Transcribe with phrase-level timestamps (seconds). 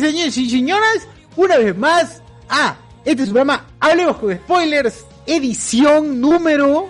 [0.00, 6.20] Señores, y señoras, una vez más a este es su programa Hablemos con Spoilers, edición
[6.20, 6.88] número,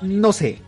[0.00, 0.58] no sé.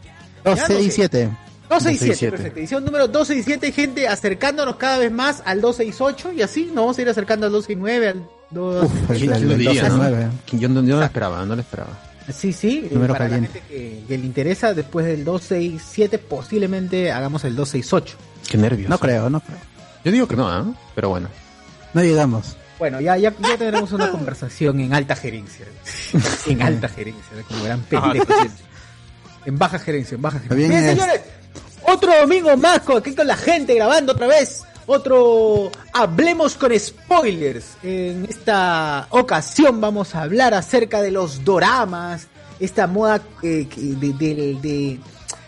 [0.44, 0.90] Ya no 12 y sé.
[0.92, 1.30] 7.
[1.68, 2.58] 267, perfecto.
[2.60, 7.02] Edición número 267, gente, acercándonos cada vez más al 268 y así nos vamos a
[7.02, 8.90] ir acercando al 269, al 2...
[9.10, 9.96] el- ¿Quién el lo diría, no?
[9.96, 10.30] 269.
[10.60, 11.98] Yo no, lo esperaba, no lo esperaba.
[12.32, 13.60] Sí, sí, eh, Número para la caliente.
[13.60, 18.16] gente que, que le interesa, después del 267 posiblemente hagamos el 268.
[18.48, 18.88] Qué nervios.
[18.90, 19.58] No creo, no creo.
[20.04, 20.64] Yo digo que no, ¿ah?
[20.94, 21.28] Pero bueno.
[21.94, 22.56] No llegamos.
[22.78, 25.64] Bueno, ya, ya, ya tendremos una conversación en alta gerencia.
[26.46, 28.26] en alta gerencia, como gran pendejo.
[29.46, 30.56] En baja gerencia, en baja gerencia.
[30.56, 30.90] Bien Bien, es.
[30.98, 31.20] señores,
[31.86, 34.62] otro domingo más con, aquí con la gente grabando otra vez.
[34.86, 37.64] Otro Hablemos con spoilers.
[37.82, 42.26] En esta ocasión vamos a hablar acerca de los doramas,
[42.60, 45.00] esta moda eh, de- de-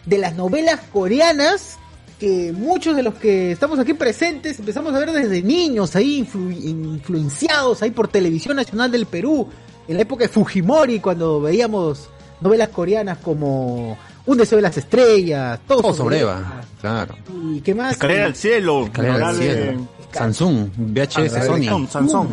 [0.06, 1.78] de las novelas coreanas
[2.19, 6.56] que muchos de los que estamos aquí presentes empezamos a ver desde niños, ahí influ-
[6.64, 9.48] influenciados ahí por Televisión Nacional del Perú,
[9.89, 12.08] en la época de Fujimori, cuando veíamos
[12.41, 16.62] novelas coreanas como Un deseo de las estrellas, todo, Todo sobre Eva.
[16.81, 17.14] Claro.
[17.55, 17.92] ¿Y qué más?
[17.92, 18.84] Escalera al cielo.
[18.86, 19.89] Escalera al cielo.
[20.11, 21.86] Samsung, VHS, Sony.
[21.89, 22.29] Samsung.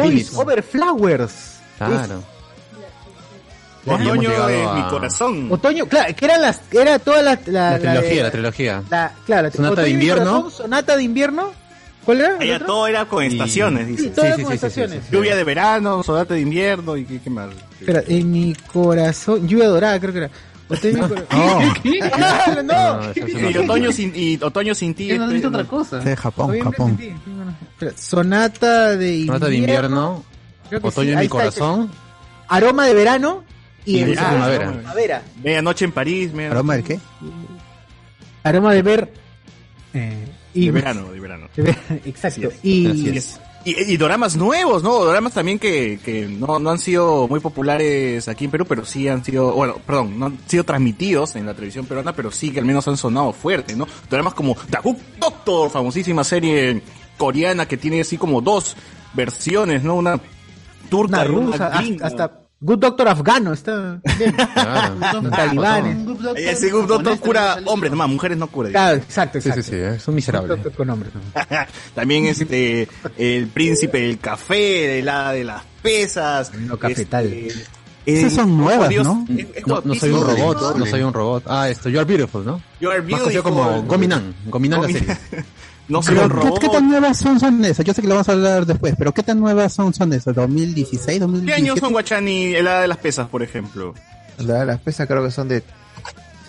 [0.00, 0.34] Philips.
[0.34, 1.58] Over Flowers.
[1.76, 2.22] Claro.
[3.86, 5.48] Otoño de a- mi corazón.
[5.50, 8.82] Otoño, claro, que eran las, era toda la, la, La trilogía, de- la trilogía.
[8.90, 10.24] la- claro, Sonata Otoño de invierno.
[10.42, 11.50] corazón, sonata de invierno.
[12.04, 12.36] ¿Cuál era?
[12.38, 14.08] Allá todo era con estaciones, dice.
[14.10, 15.04] todo Sí, era sí, con sí, sí, estaciones.
[15.04, 17.48] sí, Lluvia de verano, sonata de invierno y qué, qué más.
[17.80, 20.30] Espera, en mi corazón, lluvia dorada creo que era.
[20.68, 21.74] Otoño en mi corazón.
[21.82, 21.98] ¿Qué?
[21.98, 22.72] Claro, no.
[22.74, 23.16] No, no, es
[23.54, 25.08] Y otoño sin, y otoño sin ti.
[25.08, 26.00] ¿Qué no este, otra cosa?
[26.02, 26.98] Sí, Japón, Japón.
[27.96, 29.32] Sonata de invierno.
[29.32, 30.24] Sonata de invierno,
[30.82, 31.90] otoño en mi corazón.
[32.48, 33.44] Aroma de verano
[33.86, 34.72] y Y el- dulce ah, primavera.
[34.72, 35.22] primavera.
[35.42, 36.98] Medianoche en París, medianoche ¿Aroma del qué?
[38.42, 39.12] Aroma de ver.
[39.94, 41.48] eh, y de verano, de verano.
[41.56, 42.48] de ver- Exacto.
[42.62, 43.18] Y.
[43.68, 44.92] Y, y doramas nuevos, ¿no?
[45.04, 49.08] Doramas también que, que no, no han sido muy populares aquí en Perú, pero sí
[49.08, 52.60] han sido, bueno, perdón, no han sido transmitidos en la televisión peruana, pero sí que
[52.60, 53.88] al menos han sonado fuerte, ¿no?
[54.08, 56.80] Doramas como Good Doctor, famosísima serie
[57.18, 58.76] coreana que tiene así como dos
[59.14, 59.96] versiones, ¿no?
[59.96, 60.20] Una
[60.88, 64.34] turca una y una rusa, hasta, hasta Good Doctor Afgano está bien.
[64.54, 64.94] Claro.
[65.22, 65.98] Los talibanes.
[66.36, 68.70] Ese Good Doctor cura hombres nomás, mujeres no cura.
[68.70, 69.62] Claro, exacto, Sí, exacto.
[69.70, 70.48] sí, sí, es un miserable.
[70.48, 71.12] Doctor con hombres.
[71.94, 74.54] También este el príncipe del café,
[74.88, 76.52] de la de las pesas.
[76.54, 77.26] No, cafetal.
[77.30, 77.64] este,
[78.06, 79.26] Esas son eh, nuevas, Dios, ¿no?
[79.36, 81.44] es- es No, no soy un robot, no soy un robot.
[81.46, 82.62] Ah, esto, You Are Beautiful, ¿no?
[82.80, 83.66] You are Más conocido beautiful.
[83.74, 84.34] como Gominan.
[84.46, 85.16] Gominan la serie.
[85.88, 87.84] No soy Pero, ¿qué, qué tan nuevas son, son esas?
[87.84, 90.34] Yo sé que lo vamos a hablar después, pero ¿qué tan nuevas son, son esas?
[90.34, 91.52] ¿2016, ¿Qué 2017?
[91.52, 93.94] años son Guachani, el hada de las pesas, por ejemplo?
[94.38, 95.62] La, las pesas creo que son de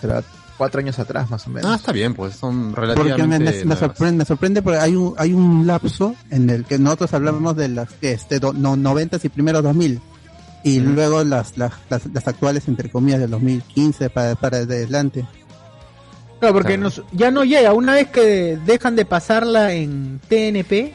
[0.00, 0.22] será
[0.56, 1.70] cuatro años atrás más o menos.
[1.70, 3.78] Ah, está bien, pues son Porque me, relativamente me- me nuevas.
[3.78, 7.68] sorprende, me sorprende porque hay un, hay un lapso en el que nosotros hablamos de
[7.68, 10.00] las este, do- no, 90 y primeros 2000
[10.64, 15.24] y luego las, las, las, las actuales entre comillas del 2015 para, para adelante.
[16.38, 16.82] Claro, porque Claro.
[16.82, 17.72] nos, ya no llega.
[17.72, 20.94] Una vez que dejan de pasarla en TNP,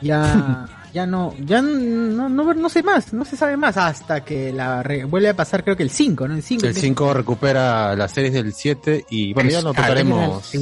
[0.00, 4.52] ya, ya no, ya no, no, no sé más, no se sabe más hasta que
[4.52, 6.34] la re- vuelve a pasar, creo que el 5, ¿no?
[6.34, 6.66] El 5.
[6.66, 10.52] El 5 recupera las series del 7 y bueno, ya lo tocaremos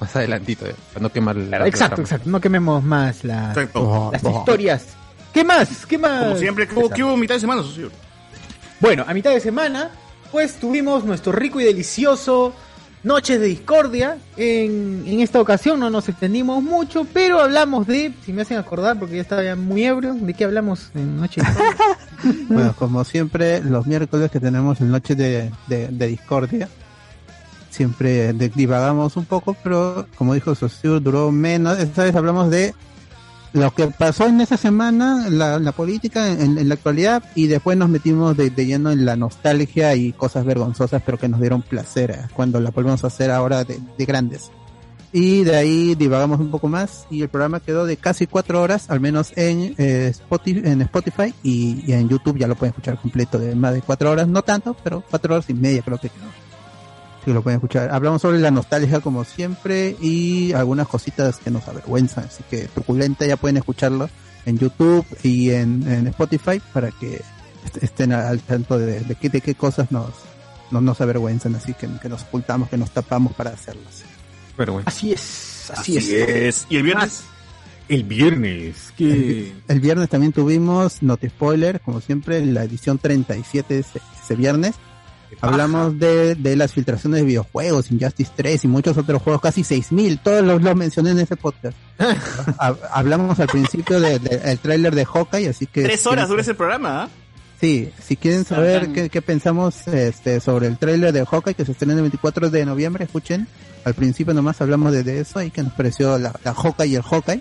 [0.00, 2.28] más adelantito, eh, para no quemar la Exacto, exacto.
[2.28, 3.56] No quememos más las.
[3.74, 4.38] Oh, las oh.
[4.38, 4.86] historias.
[5.32, 5.86] ¿Qué más?
[5.86, 6.24] ¿Qué más?
[6.24, 7.90] Como siempre, que hubo mitad de semana, socio.
[8.80, 9.90] Bueno, a mitad de semana,
[10.30, 12.52] pues tuvimos nuestro rico y delicioso
[13.04, 14.18] Noches de Discordia.
[14.36, 18.98] En, en esta ocasión no nos extendimos mucho, pero hablamos de, si me hacen acordar,
[18.98, 21.48] porque ya estaba ya muy ebrio, ¿de qué hablamos en Noche de?
[22.48, 26.68] Bueno, como siempre, los miércoles que tenemos en Noche de, de, de Discordia,
[27.68, 31.78] siempre divagamos un poco, pero como dijo Sosur, duró menos.
[31.78, 32.74] Esta vez hablamos de
[33.54, 37.88] lo que pasó en esa semana, la, la política en, la actualidad, y después nos
[37.88, 42.10] metimos de, de lleno en la nostalgia y cosas vergonzosas, pero que nos dieron placer
[42.10, 44.50] eh, cuando la volvemos a hacer ahora de, de grandes.
[45.12, 48.90] Y de ahí divagamos un poco más y el programa quedó de casi cuatro horas,
[48.90, 53.00] al menos en, eh, Spotify, en Spotify y, y en YouTube ya lo pueden escuchar
[53.00, 56.08] completo de más de cuatro horas, no tanto, pero cuatro horas y media creo que
[56.08, 56.43] quedó.
[57.24, 57.90] Sí, lo pueden escuchar.
[57.92, 63.24] Hablamos sobre la nostalgia como siempre y algunas cositas que nos avergüenzan, así que truculenta
[63.26, 64.10] ya pueden escucharlo
[64.46, 67.14] en YouTube y en, en Spotify para que
[67.64, 70.10] est- estén al tanto de, de qué, de qué cosas nos,
[70.70, 74.02] nos, nos avergüenzan, así que, que nos ocultamos, que nos tapamos para hacerlas.
[74.56, 74.86] Pero bueno.
[74.86, 76.28] Así es, así, Así es.
[76.28, 76.66] es.
[76.68, 77.22] ¿Y el viernes?
[77.88, 84.00] El viernes, que El viernes también tuvimos Noti Spoiler, como siempre, la edición 37 ese,
[84.22, 84.74] ese viernes.
[85.40, 90.18] Hablamos de, de las filtraciones de videojuegos, Injustice 3 y muchos otros juegos, casi 6000,
[90.18, 91.76] todos los, los mencioné en ese podcast.
[92.58, 95.82] Ha- Hablamos al principio del de, el tráiler de Hawkeye, así que...
[95.84, 97.08] Tres horas dura ese programa, ¿ah?
[97.60, 101.72] Sí, si quieren saber qué, qué pensamos este, sobre el tráiler de Hawkeye que se
[101.72, 103.46] estrena el 24 de noviembre, escuchen.
[103.84, 106.96] Al principio nomás hablamos de, de eso y que nos pareció la, la Hawkeye y
[106.96, 107.40] el Hawkeye.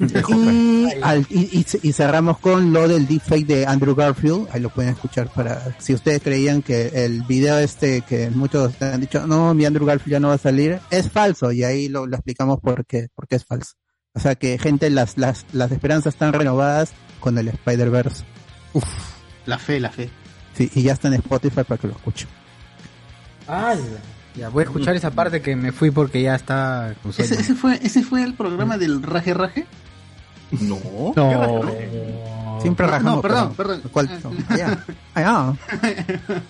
[0.30, 4.48] Y, al- y, cerramos con lo del deepfake de Andrew Garfield.
[4.50, 9.00] Ahí lo pueden escuchar para, si ustedes creían que el video este que muchos han
[9.00, 11.52] dicho, no, mi Andrew Garfield ya no va a salir, es falso.
[11.52, 13.74] Y ahí lo, lo explicamos por qué, por qué es falso.
[14.14, 18.24] O sea que gente, las, las, las esperanzas están renovadas con el Spider-Verse.
[19.46, 20.10] La fe, la fe.
[20.54, 22.28] Sí, y ya está en Spotify para que lo escuchen.
[23.46, 23.76] Ala.
[24.36, 26.94] Ya voy a escuchar esa parte que me fui porque ya está.
[27.18, 29.66] ¿Ese, ese fue, ¿Ese fue el programa del raje raje?
[30.52, 31.12] No.
[31.14, 31.62] No.
[32.60, 33.16] Siempre rajamos.
[33.16, 33.82] no, perdón, perdón.
[33.90, 34.20] ¿Cuál?
[34.22, 34.84] No, allá.
[35.14, 35.54] Allá.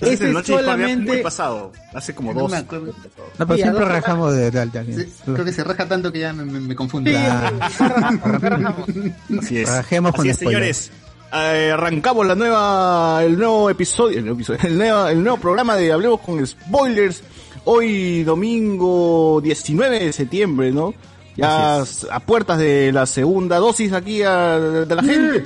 [0.00, 1.12] Ese es noche solamente...
[1.12, 1.72] muy pasado.
[1.94, 2.50] Hace como dos.
[2.50, 7.10] No, pero siempre rajamos de, de, creo que se raja tanto que ya me, confundo.
[7.12, 8.88] Rajamos.
[9.40, 9.68] Así es.
[9.68, 10.76] Rajemos con Así es, spoilers.
[10.76, 11.10] señores.
[11.32, 15.76] Eh, arrancamos la nueva, el nuevo episodio, el nuevo, episodio, el nuevo, el nuevo programa
[15.76, 17.22] de Hablemos con Spoilers.
[17.64, 20.94] Hoy domingo 19 de septiembre, ¿no?
[21.36, 21.80] Ya
[22.10, 25.44] a puertas de la segunda dosis aquí a- de la gente.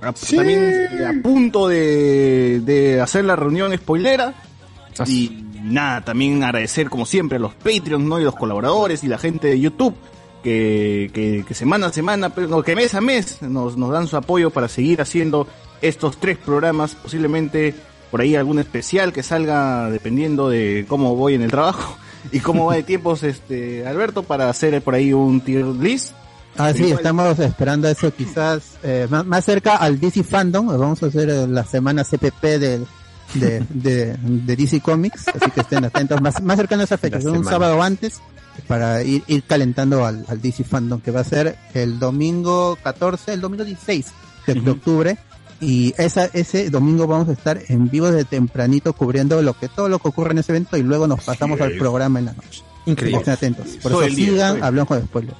[0.00, 4.34] A- También eh, a punto de, de hacer la reunión spoilera.
[5.10, 8.20] Y nada, también agradecer como siempre a los Patreons, ¿no?
[8.20, 9.94] Y los colaboradores y la gente de YouTube
[10.42, 14.06] que, que, que semana a semana, pero no, que mes a mes nos, nos dan
[14.06, 15.48] su apoyo para seguir haciendo
[15.80, 17.74] estos tres programas, posiblemente
[18.10, 21.96] por ahí algún especial que salga dependiendo de cómo voy en el trabajo
[22.32, 26.12] y cómo va de tiempos este Alberto para hacer por ahí un tier list.
[26.56, 30.68] Ah, sí, estamos esperando eso quizás eh, más, más cerca al DC Fandom.
[30.68, 32.86] Vamos a hacer eh, la semana CPP del,
[33.34, 36.20] de, de, de DC Comics, así que estén atentos.
[36.20, 38.20] Más, más cercano a esa fecha, un sábado antes,
[38.68, 43.32] para ir, ir calentando al, al DC Fandom, que va a ser el domingo 14,
[43.32, 44.06] el domingo 16
[44.46, 45.18] de, de octubre.
[45.64, 49.88] Y esa, ese domingo vamos a estar en vivo de tempranito cubriendo lo que todo
[49.88, 52.62] lo que ocurre en ese evento y luego nos pasamos al programa en la noche.
[52.86, 53.18] increíble.
[53.20, 53.66] Estén atentos.
[53.82, 55.36] Por Todo eso el sigan, el- hablamos con spoilers.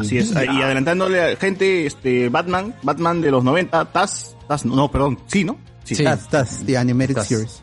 [0.00, 4.90] Así es, y adelantándole a gente, este Batman, Batman de los 90, Taz, Taz, no,
[4.90, 5.56] perdón, sí, ¿no?
[5.84, 6.02] Sí, Sí.
[6.04, 7.62] That's, that's the animated That's- series.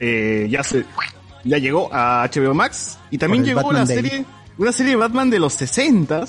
[0.00, 0.84] eh, ya se
[1.44, 3.96] ya llegó a HBO Max y también el llegó Batman una Day.
[3.96, 4.24] serie
[4.58, 6.24] una serie de Batman de los 60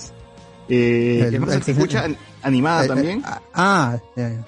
[0.70, 2.06] eh, El- que no sé el si escucha 60.
[2.06, 3.24] an- animada Eh, también eh,
[3.56, 4.46] ah, ya, ya.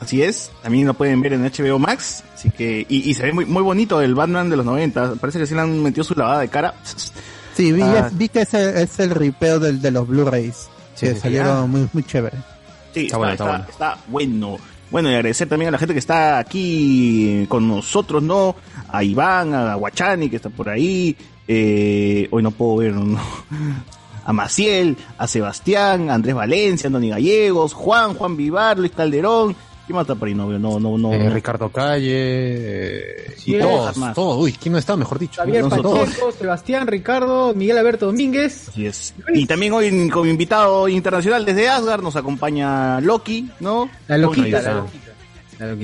[0.00, 3.32] Así es también lo pueden ver en HBO Max así que y, y se ve
[3.32, 6.14] muy muy bonito el Batman de los 90 parece que sí le han metido su
[6.14, 6.74] lavada de cara
[7.54, 8.08] Sí, vi, Ah.
[8.12, 10.68] vi que ese es el ripeo del, de los Blu-rays.
[10.94, 12.36] Sí, que sí, salieron muy, muy chévere.
[12.94, 13.68] Sí, está, bueno, está, está bueno.
[13.68, 14.56] está bueno.
[14.92, 18.54] Bueno, y agradecer también a la gente que está aquí con nosotros, ¿no?
[18.92, 21.16] A Iván, a Guachani, que está por ahí.
[21.48, 23.18] Eh, hoy no puedo ver, ¿no?
[24.24, 29.56] A Maciel, a Sebastián, a Andrés Valencia, Andoni Gallegos, Juan, Juan Vivar, Luis Calderón.
[29.88, 30.34] ¿Quién más está por ahí?
[30.34, 31.12] No, no, no, no.
[31.14, 31.30] Eh, no.
[31.32, 34.14] Ricardo Calle, eh, y todos, más.
[34.14, 34.96] todos, uy, ¿quién no está?
[34.98, 35.40] Mejor dicho.
[35.40, 35.70] Javier No.
[35.70, 38.68] Pacheco, Sebastián, Ricardo, Miguel Alberto Domínguez.
[38.68, 39.14] Así es.
[39.32, 43.88] Y también hoy como invitado internacional desde Asgard nos acompaña Loki, ¿no?
[44.08, 45.08] La loquita, la loquita.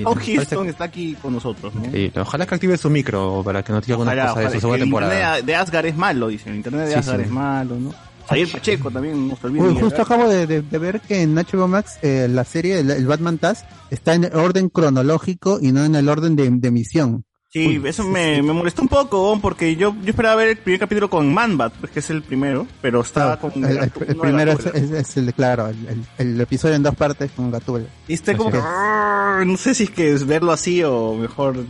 [0.05, 1.85] Tom Hiddleston está aquí con nosotros, ¿no?
[1.91, 4.61] Sí, ojalá que active su micro para que nos diga alguna Ojalá, cosa de su
[4.61, 5.15] segunda el temporada.
[5.15, 6.51] internet de Asgard es malo, dicen.
[6.53, 7.25] El internet de Sí, Asgard sí.
[7.25, 7.95] es malo, ¿no?
[8.29, 9.67] Javier Pacheco también, no se olviden.
[9.69, 12.81] Uy, de justo acabo de, de- de ver que en HBO Max eh, la serie,
[12.81, 16.69] el, el Batman Taz, está en orden cronológico y no en el orden de, de
[16.69, 17.25] emisión.
[17.51, 21.09] Sí, eso me, me molestó un poco, porque yo, yo esperaba ver el primer capítulo
[21.09, 23.53] con Man-Bat, pues, que es el primero, pero está con...
[23.65, 24.85] el, el- el primero es, Gatúbela.
[24.99, 27.87] es- es el, claro, el, el- el episodio en dos partes con Gatúbela.
[28.09, 28.49] Y está como...
[28.49, 31.65] Así que, No sé si es que es verlo así o mejor...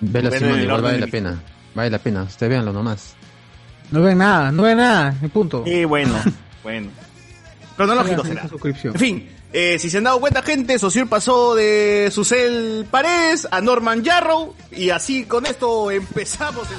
[0.00, 1.42] Velo, Ver Simón, el igual orden vale la pena.
[1.74, 3.16] Vale la pena, ustedes véanlo nomás.
[3.90, 5.62] No ven nada, no ven nada, y punto.
[5.66, 6.14] Y bueno,
[6.62, 6.88] bueno.
[7.76, 8.48] Cronológico será.
[8.84, 13.60] En fin, eh, si se han dado cuenta, gente, Sociur pasó de Susel Paredes a
[13.60, 14.54] Norman Yarrow.
[14.72, 16.78] Y así con esto empezamos el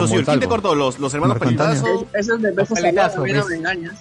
[0.00, 0.24] Sociur.
[0.24, 0.74] ¿Quién te cortó?
[0.74, 1.38] ¿Los, los hermanos.
[1.38, 2.06] Palitazo?
[2.14, 3.46] Eso es de besos mira, ¿ves?
[3.48, 3.94] me engañas.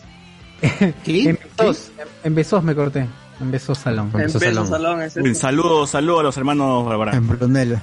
[0.62, 1.92] En Besos,
[2.24, 3.08] en Besos me corté.
[3.39, 4.10] En Besos Salón.
[4.13, 4.68] En Besos salón.
[4.68, 5.42] salón es Bien, eso.
[5.42, 7.16] saludos, saludos a los hermanos Bárbara.
[7.16, 7.80] En Brunel.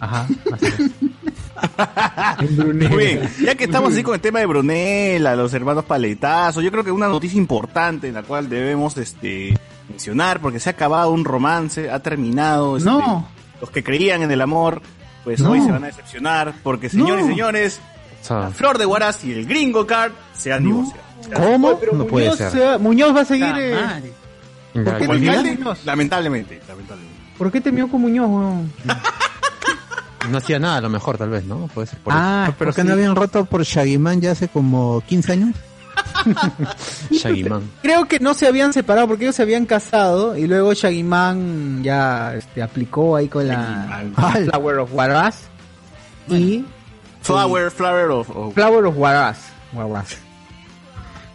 [0.00, 0.26] Ajá.
[0.52, 0.80] así es.
[2.40, 2.88] en Brunel.
[2.90, 6.70] Muy bien, ya que estamos así con el tema de Brunella, los hermanos Paletazos, yo
[6.70, 9.58] creo que una noticia importante en la cual debemos este
[9.88, 12.76] mencionar, porque se ha acabado un romance, ha terminado.
[12.76, 13.26] este, No.
[13.60, 14.82] Los que creían en el amor,
[15.24, 15.50] pues No.
[15.50, 17.80] hoy se van a decepcionar, porque señores y señores,
[18.28, 21.02] la Flor de Huaraz y el Gringo Card se han divorciado.
[21.34, 21.78] ¿Cómo?
[21.80, 22.50] Pero No puede Muñoz, ser.
[22.50, 23.54] se va- Muñoz va a seguir.
[23.56, 24.12] Eh.
[24.74, 25.06] ¿Por qué.
[25.84, 27.14] Lamentablemente, lamentablemente.
[27.38, 28.72] ¿Por qué terminó con Muñoz, weón?
[30.30, 31.68] No hacía nada, a lo mejor, tal vez, ¿no?
[31.74, 35.02] Puede ser por Ah, ¿Pero por que no habían roto por Shaggyman ya hace como
[35.06, 35.54] 15 años?
[37.10, 37.70] Shaggy Man.
[37.82, 41.82] Creo que no se habían separado porque ellos se habían casado y luego Shaggy Man
[41.82, 44.04] ya este, aplicó ahí con la.
[44.50, 45.42] Flower of Waras
[46.28, 46.64] y
[47.22, 49.38] Flower, flower of, Flower of Waras.
[49.72, 50.16] Waras.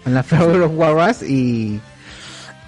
[0.03, 1.79] Con la Flower of Waras y...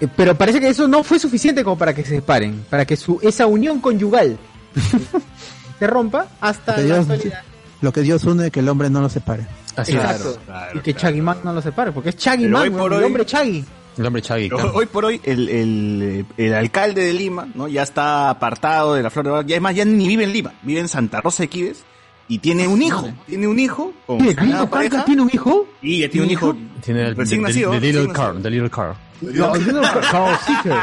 [0.00, 2.96] eh, Pero parece que eso no fue suficiente como para que se separen, para que
[2.96, 4.36] su esa unión conyugal
[5.78, 7.40] se rompa hasta Que la Dios- actualidad.
[7.80, 9.44] Lo que Dios une, que el hombre no lo separe.
[9.76, 9.98] Así es.
[9.98, 10.38] Exacto.
[10.46, 11.08] Claro, y que claro.
[11.08, 13.24] Shaggy Man no lo separe, porque es Shaggy Pero Man, hoy por el hoy- hombre
[13.26, 13.64] Shaggy.
[13.98, 14.72] El hombre claro.
[14.74, 17.68] Hoy por hoy el, el, el alcalde de Lima, ¿no?
[17.68, 19.46] Ya está apartado de la Flor de Huaraz.
[19.46, 21.84] Ya es más, ya ni vive en Lima, vive en Santa Rosa de Quives
[22.26, 23.10] y tiene un hijo.
[23.26, 24.30] Tiene un hijo con ¿Qué?
[24.30, 25.04] su nueva ¿Gringo pareja.
[25.04, 25.66] Tiene un hijo?
[25.82, 27.70] Y ya tiene un hijo Tiene el, recién nacido.
[27.72, 28.32] the recién Little nacido.
[28.32, 28.96] Car, The Little Car.
[29.20, 30.78] No, no- Carl Seeker.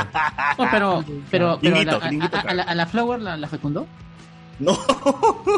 [0.71, 3.87] Pero, pero, pero a, a- a la, a la Flower la, la fecundó.
[4.59, 4.77] No.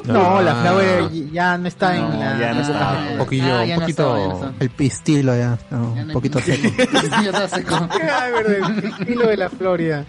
[0.05, 2.39] No, la Ah, Flower ya no está en la.
[2.39, 3.08] ya no está.
[3.12, 4.03] Un poquillo, Ah, un ya no poquito.
[4.03, 4.53] estaba, ya no estaba.
[4.60, 6.67] El pistilo ya, no, Ya un poquito seco.
[7.01, 7.88] Ya estaba seco.
[7.91, 10.05] Ay, verdad, el estilo de la Floria.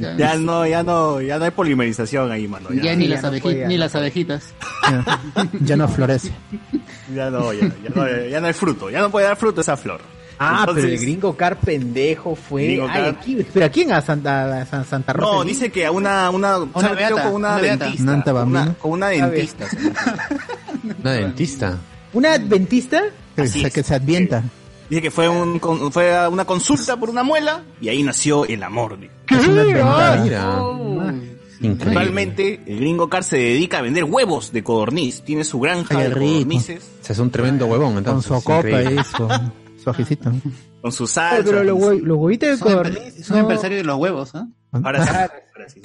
[0.00, 2.70] Ya, Ya no, ya no, ya no hay polimerización ahí, mano.
[2.72, 4.54] Ya, ya ni, ya las ni las abejitas.
[4.90, 5.20] Ya,
[5.60, 6.32] ya no florece.
[7.14, 8.90] ya no, ya, ya no, ya no hay fruto.
[8.90, 10.00] Ya no puede dar fruto esa flor.
[10.42, 12.80] Ah, Entonces- pero el gringo car pendejo fue.
[12.88, 13.92] Ay, aquí, pero ¿a quién?
[13.92, 15.32] A Santa, a San- Santa Rosa.
[15.34, 16.96] No, dice que a una, una, ¿sabes?
[16.96, 18.22] beata, con una, una dentista.
[18.32, 19.66] Con, una, con una dentista.
[21.02, 21.78] Una dentista.
[22.14, 23.02] ¿Una adventista?
[23.36, 23.74] Que, Así se- es.
[23.74, 24.42] que se advienta.
[24.88, 28.44] Dice que fue un, con- fue a una consulta por una muela y ahí nació
[28.46, 28.98] el amor.
[28.98, 29.12] dice.
[29.28, 30.16] Es una adventada.
[30.24, 30.62] Mira.
[31.62, 31.84] Increíble.
[31.98, 35.20] Actualmente, el gringo car se dedica a vender huevos de codorniz.
[35.20, 36.24] Tiene su granja Ay, de rico.
[36.30, 38.28] codornices Se hace un tremendo huevón, Con entonces.
[38.28, 39.02] su copa increíble.
[39.80, 40.32] y su, su ajicito.
[40.82, 41.44] con su Ay, salsa.
[41.44, 42.98] pero los, hue- los huevitos de codorniz.
[42.98, 44.46] es un no- empresario de los huevos, ¿ah?
[44.72, 45.10] Ahora sí.
[45.10, 45.82] Ahora sí.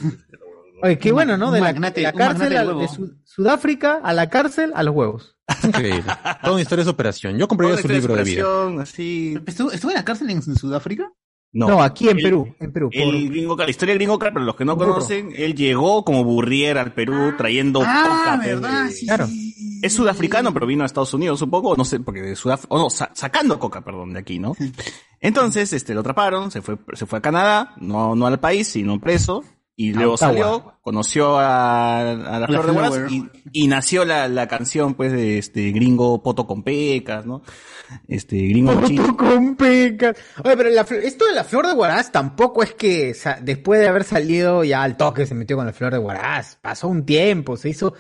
[0.84, 1.52] Oye, qué bueno, ¿no?
[1.52, 2.82] De la, magnate- de la un cárcel a- huevo.
[2.82, 5.38] de Sud- Sudáfrica a la cárcel a los huevos.
[5.64, 6.04] Increíble.
[6.42, 7.38] Toda una historia de superación.
[7.38, 8.46] Yo compraría su libro de vida.
[8.82, 9.40] Así.
[9.46, 11.12] ¿Estuvo, estuvo en la cárcel en, en Sudáfrica?
[11.56, 12.90] No, aquí en El- Perú, en Perú.
[12.90, 14.94] por- El gringo car, la historia de gringo pero los que no Burro.
[14.96, 19.26] conocen, él llegó como burrier al Perú trayendo Ah, coca, verdad, sí, Claro.
[19.28, 19.80] sí.
[19.82, 22.78] Es sudafricano, pero vino a Estados Unidos un poco, no sé, porque de Sudáfrica, o
[22.78, 24.54] no, sa- sacando coca, perdón, de aquí, ¿no?
[25.22, 29.00] Entonces, este, lo atraparon, se fue, se fue a Canadá, no, no al país, sino
[29.00, 29.44] preso,
[29.78, 30.30] y luego Ottawa.
[30.32, 35.12] salió, conoció a, a la, Flor de Guaraz y, y nació la, la canción, pues,
[35.12, 37.42] de este gringo poto con pecas, ¿no?
[38.08, 39.16] Este, gringo chino.
[39.18, 40.16] con pecas.
[40.44, 43.88] Oye, pero la esto de la flor de Guaraz tampoco es que sa- después de
[43.88, 46.56] haber salido ya al toque se metió con la flor de Guaraz.
[46.62, 47.94] Pasó un tiempo, se hizo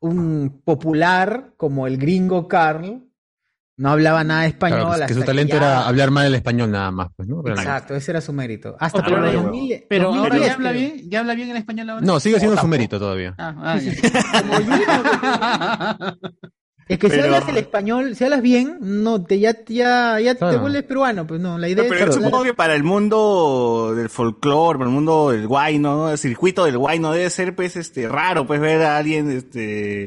[0.00, 3.02] un popular como el gringo Carl.
[3.76, 4.80] No hablaba nada de español.
[4.82, 7.42] Claro, pues, que su talento ya- era hablar mal el español nada más, pues, ¿no?
[7.42, 8.76] Pero- Exacto, ese era su mérito.
[8.78, 11.50] Hasta Oh, pero por ahora- 2000 Pero ahora 2010, ya habla bien, ya habla bien
[11.50, 12.06] el español ahora.
[12.06, 13.34] No, sigue siendo su mérito todavía.
[13.36, 13.76] Ah, ah.
[16.86, 20.34] Es que si Pero- hablas el español, si hablas bien, no te ya ya ya
[20.34, 20.60] te Claro.
[20.60, 22.84] vuelves peruano, pues no, la No, idea pero es yo hablar- supongo que para el
[22.84, 26.10] mundo del folclore, para el mundo del guayno, ¿no?
[26.10, 30.04] El circuito del guayno debe ser, pues, este, raro, pues, ver a alguien, este,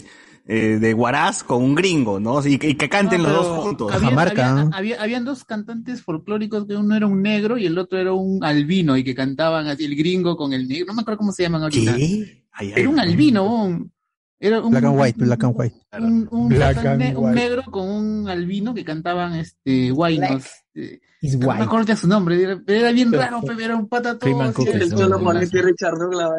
[0.50, 2.46] eh, de Huaraz con un gringo, ¿no?
[2.46, 3.92] Y, que- y que canten No, los dos juntos.
[3.94, 8.00] había- Jamarca, había- habían dos cantantes folclóricos que uno era un negro y el otro
[8.00, 10.86] era un albino y que cantaban así el gringo con el negro.
[10.88, 11.94] No me acuerdo cómo se llaman ahorita.
[11.96, 12.74] Ay, ay.
[12.75, 13.92] Era un albino, un-
[14.39, 15.75] era un Black and white, black and white.
[16.00, 17.36] un, un- Black un and ne- un white.
[17.42, 20.46] negro con un albino que cantaban este guaynos.
[20.77, 23.88] Eh, Is no me acuerdo de su nombre, era, era bien raro, pero era un
[23.88, 24.98] pata todo así, cookies, el ¿no?
[25.00, 25.24] solo Sí.
[25.24, 26.29] Monetti Richard Douglas.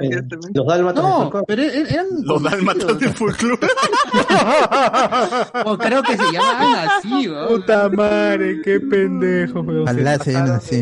[0.54, 1.45] Los dálmatas de No, folclore.
[1.49, 3.66] pero er- eran Los dálmatas del folclore.
[5.64, 7.49] o creo que se llamaban así, weón.
[7.49, 9.83] Puta madre, qué pendejo, weón.
[9.83, 10.76] Ojalá se llamen así.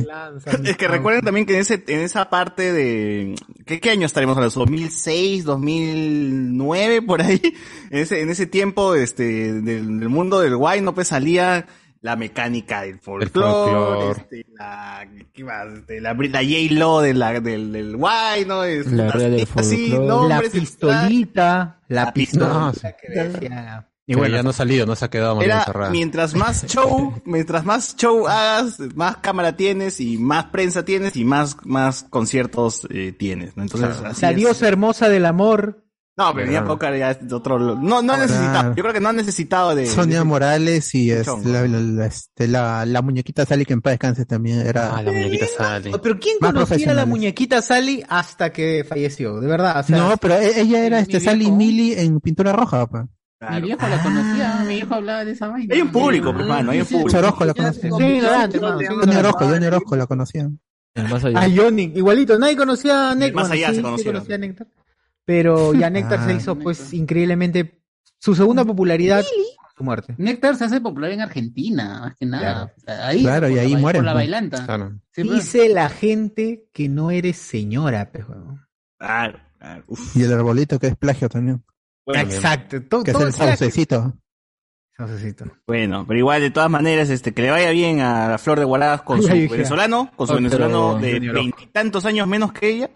[0.61, 3.35] de Es que recuerden también que en ese, en esa parte de,
[3.65, 4.67] ¿qué, qué año estaremos hablando?
[4.67, 7.41] ¿2006, 2009, por ahí?
[7.91, 9.23] En ese, en ese tiempo, este,
[9.63, 11.67] del, del mundo del guay, no pues salía
[12.07, 15.67] la mecánica del folclore, este, la, ¿qué más?
[15.79, 18.63] Este, la, la J-Lo de la, del, del guay, ¿no?
[18.65, 19.89] Es- La rea del así.
[20.29, 22.71] La pistolita, la La pistola.
[22.73, 22.97] pistola.
[23.01, 25.91] que decía- Y bueno, ya no ha salido, no se ha quedado Era encerrada.
[25.91, 31.25] mientras más show, mientras más show hagas, más cámara tienes y más prensa tienes y
[31.25, 33.65] más, más conciertos eh, tienes, ¿no?
[33.65, 34.37] Entonces, así La es.
[34.37, 35.83] diosa hermosa del amor.
[36.19, 37.59] No, pero ya Coca ya es de otro.
[37.59, 38.75] No, no ha necesitado.
[38.75, 39.87] Yo creo que no ha necesitado de.
[39.87, 43.83] Sonia de- Morales y es, la, la- la- este, la, la muñequita Sally que en
[43.83, 45.91] paz descanse también era Ah, la muñequita sale.
[45.95, 49.41] Oh, Pero ¿quién Más conocía a la muñequita Sally hasta que falleció?
[49.41, 52.87] De verdad, o sea, no pero e- ella era este Sally Millie en pintura roja
[52.87, 53.07] pa.
[53.51, 55.75] Mi viejo la conocía, mi viejo hablaba de esa vaina.
[55.75, 57.19] Hay un público, pues, mano, hay un público.
[57.19, 59.17] Orozco la conocía Sí, ignorante, hermano, Johnny.
[59.17, 60.61] Orozco Johnny Orozco la conocían
[60.95, 61.41] El más allá.
[61.41, 63.43] A Johnny, igualito, nadie conocía a El Néctar.
[63.43, 64.13] más allá se conocía.
[65.27, 66.35] Pero ya Néctar se Ah.
[66.35, 67.83] hizo pues increíblemente
[68.19, 70.15] su segunda popularidad con su muerte.
[70.17, 72.73] Néctar se hace popular en Argentina, más que nada.
[72.83, 73.03] Claro.
[73.05, 74.23] Ahí, Claro, y por ahí la, mueren, Por la pues.
[74.25, 74.65] bailanta.
[74.65, 74.93] Claro.
[75.13, 75.35] Sí, pues.
[75.37, 78.67] Dice la gente que no eres señora, weón.
[78.99, 79.85] Claro, claro.
[79.89, 80.17] Uf.
[80.17, 81.63] y el arbolito que es plagio también
[82.07, 82.81] Exacto.
[82.85, 84.15] Todo, que es el saucecito
[84.97, 85.45] Saucecito.
[85.67, 88.65] Bueno, pero igual, de todas maneras, este, que le vaya bien a la Flor de
[88.65, 92.91] Guaraz con su venezolano, con su venezolano de veintitantos años menos que ella.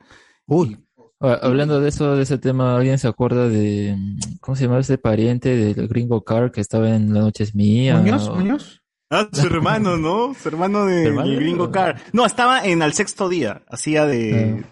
[0.47, 0.87] uy Ah,
[1.21, 3.95] Hablando de eso, de ese tema, ¿alguien se acuerda de,
[4.41, 7.97] ¿cómo se llamaba ese pariente del gringo Car que estaba en La Noche es Mía?
[7.99, 8.83] Muñoz, O- Muñoz.
[9.11, 10.33] Ah, su hermano, ¿no?
[10.35, 11.29] Su hermano de, ¿Hermano?
[11.29, 12.01] del Gringo Car.
[12.13, 13.63] No, estaba en Al Sexto Día.
[13.69, 14.65] Hacía de...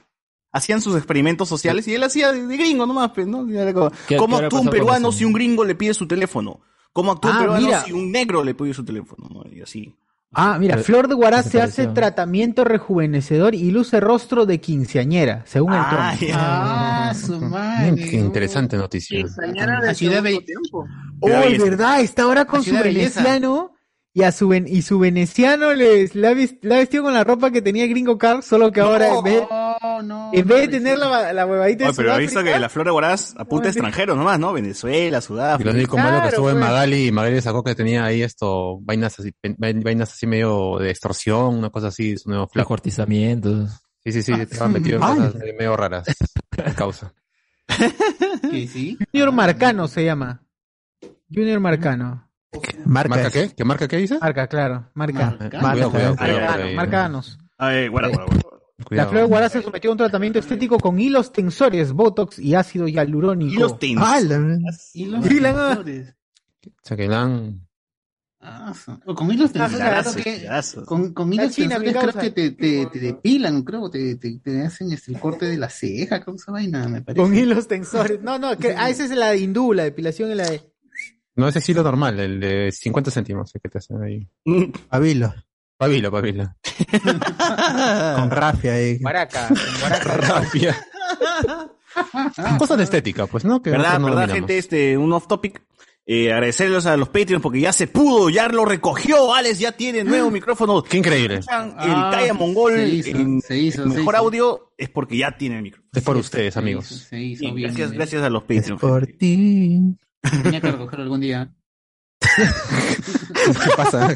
[0.51, 3.47] Hacían sus experimentos sociales y él hacía de, de gringo nomás, pues, ¿no?
[3.51, 6.61] Y era como, ¿Qué- ¿Cómo actúa un peruano si un gringo le pide su teléfono?
[6.95, 7.81] ¿Cómo actúa un Ah, peruano mira.
[7.85, 9.29] si un negro le pide su teléfono?
[9.31, 9.45] ¿no?
[9.53, 9.95] Y así.
[10.35, 15.43] Ah, mira, Pero- Flor de Guaraz se hace tratamiento rejuvenecedor y luce rostro de quinceañera,
[15.47, 16.35] según el Ah, trono.
[16.39, 17.95] Ah, su madre.
[18.11, 19.25] Qué interesante noticia.
[19.83, 20.39] La ciudad de
[21.21, 21.65] Cuidado, Oh.
[21.65, 22.01] ¿verdad?
[22.03, 23.73] Está ahora con su de veneciano
[24.15, 27.15] y a su ven- y su veneciano les la, ha vis- la ha vestido con
[27.15, 29.43] la ropa que tenía Gringo Carl, solo que ahora en vez,
[29.83, 30.31] No, no.
[30.33, 32.69] en vez de tener la, la huevadita de Oye, pero ha visto Sudáfrica, que la
[32.69, 34.53] Flor de Guaraz apunta a extranjeros nomás, ¿no?
[34.53, 35.71] Venezuela, Y lo Sudáfrica.
[35.71, 36.67] único malo que estuvo en pues.
[36.69, 41.57] Magali y Magali sacó que tenía ahí esto, vainas así, vainas así medio de extorsión,
[41.59, 42.65] una cosa así, su nuevo flaco.
[42.75, 43.71] Descuartizamientos.
[44.05, 45.17] Sí, sí, sí, estaba metido en Ay.
[45.17, 46.07] cosas medio raras.
[46.57, 47.13] En causa.
[48.51, 48.97] Que sí.
[49.13, 50.43] Junior Marcano se llama.
[51.33, 52.29] Junior Marcano.
[52.87, 53.51] marca, ¿Marca qué?
[53.55, 54.19] ¿Qué marca qué dice?
[54.21, 55.37] Marca, claro, marca.
[55.41, 56.75] Eh, cuidado, Marca, ahí.
[56.75, 57.39] Marcanos.
[57.59, 58.58] A ver, guarda, guarda, guarda.
[58.79, 59.11] La Cuidado.
[59.11, 62.87] Flor de Guaraz se sometió a un tratamiento estético con hilos tensores, botox y ácido
[62.87, 63.53] hialurónico.
[63.53, 63.99] Y los tenis.
[64.01, 64.59] Ah, la-
[64.95, 66.15] Y los Sí, la- tensores.
[66.85, 67.67] Chaquelán.
[68.41, 70.15] Ah, su- o con hilos tensores.
[70.23, 70.47] Que-.
[70.85, 74.39] Con, con La hilos China, tensores creo que te, te, te depilan, creo, te, te,
[74.39, 77.21] te hacen este, el corte de la ceja, creo esa vaina, me parece.
[77.21, 78.23] Con hilos tensores.
[78.23, 80.63] No, no, que, ah, esa es la de hindú, la depilación es la de...
[81.35, 84.29] No, ese sí lo normal, el de 50 céntimos, el que te hacen ahí.
[84.89, 85.35] Pabilo.
[85.79, 86.53] Pabilo, pabilo.
[88.17, 88.99] Con rafia ahí.
[89.01, 89.57] Maraca, con.
[90.19, 90.77] Rafia.
[92.59, 93.63] Cosas de estética, pues, ¿no?
[93.63, 94.35] Que ¿Verdad, no verdad, dominamos.
[94.35, 94.59] gente?
[94.59, 95.63] Este, un off topic.
[96.11, 99.35] Eh, agradecerles a los Patreons porque ya se pudo, ya lo recogió.
[99.35, 100.83] Alex ya tiene nuevo micrófono.
[100.83, 101.41] Qué increíble.
[101.51, 104.25] Ah, el Kaya Mongol se hizo, en se hizo, el se mejor hizo.
[104.25, 105.91] audio es porque ya tiene el micrófono.
[105.95, 106.87] Es por ustedes, amigos.
[106.87, 107.99] Se hizo Bien, gracias, bien.
[107.99, 108.81] gracias a los Es Patreons.
[108.81, 109.97] por ti.
[110.43, 111.53] Tenía que recogerlo algún día.
[113.65, 114.09] ¿Qué pasa?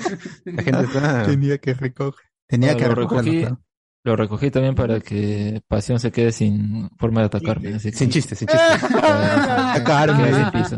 [0.45, 1.23] La gente está...
[1.27, 2.25] Tenía que recoger.
[2.47, 3.23] Tenía Bueno, que lo recogerlo.
[3.31, 3.61] recogí, claro.
[4.05, 7.75] lo recogí también para que Pasión se quede sin forma de atacarme.
[7.75, 8.65] Así que, Sin chiste, sin chiste.
[8.93, 10.35] para- Atacarme.
[10.35, 10.77] sin piso.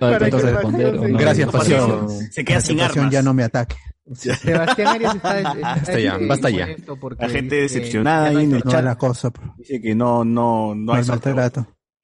[0.00, 1.18] Para que responder no.
[1.18, 2.08] Gracias, Pasión.
[2.30, 3.10] Se queda sin armas.
[3.12, 3.76] ya no me ataque.
[4.12, 6.66] Sebastián Arias está, está, Basta ya, este, basta ya.
[6.66, 8.84] molesto porque La gente dice que decepcionada ya no ahí en el No chat.
[8.84, 9.30] la cosa.
[9.56, 11.34] Dice que no, no, no No hay hay sorteo.
[11.34, 11.42] No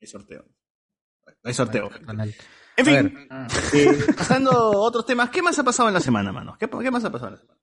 [0.01, 0.45] hay sorteo.
[1.43, 1.91] No hay sorteo.
[2.81, 3.29] En fin,
[3.75, 6.57] eh, pasando a otros temas, ¿qué más ha pasado en la semana, mano?
[6.59, 7.61] ¿Qué, qué más ha pasado en la semana?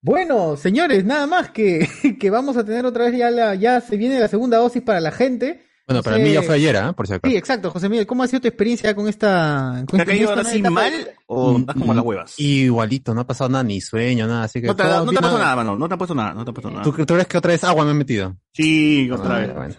[0.00, 1.88] Bueno, señores, nada más que,
[2.20, 5.00] que vamos a tener otra vez ya la, ya se viene la segunda dosis para
[5.00, 5.66] la gente.
[5.86, 6.92] Bueno, No para mí ya fue ayer, ¿ah?
[6.92, 7.30] Por si acaso.
[7.30, 10.04] Sí, exacto, José Miguel, ¿cómo ha sido tu experiencia con esta con ¿Te ha esta-
[10.12, 10.70] caído ahora sí etapa?
[10.74, 10.92] mal
[11.26, 12.34] o estás como las huevas?
[12.38, 14.68] Igualito, no ha pasado nada, ni sueño, nada, así que...
[14.68, 15.76] No te, no ha puesto nada, mano.
[15.76, 16.34] No te ha puesto nada.
[16.34, 16.82] No te ha puesto nada.
[16.82, 18.36] ¿Tú, tú crees que otra vez agua me he metido?
[18.52, 19.54] Sí, otra Ah, vez.
[19.54, 19.74] bueno.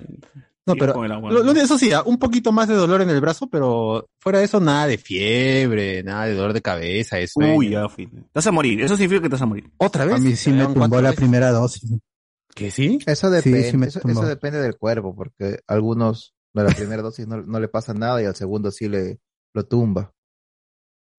[0.66, 1.30] No, pero con el agua.
[1.32, 4.40] lo, lo- eso sí, ah, un poquito más de dolor en el brazo, pero fuera
[4.40, 7.40] de eso nada de fiebre, nada de dolor de cabeza, eso.
[7.42, 7.86] Uy, ya.
[7.88, 8.82] Te vas a morir.
[8.82, 9.70] Eso significa que te vas a morir.
[9.78, 10.16] ¿Otra vez?
[10.16, 11.16] A mí sí me tumbó la veces.
[11.18, 11.92] primera dosis.
[12.56, 13.00] ¿Que sí?
[13.06, 17.28] Eso depende, sí eso, eso depende del cuerpo, porque a algunos de la primera dosis
[17.28, 19.20] no, no le pasa nada y al segundo sí le
[19.56, 20.14] lo tumba.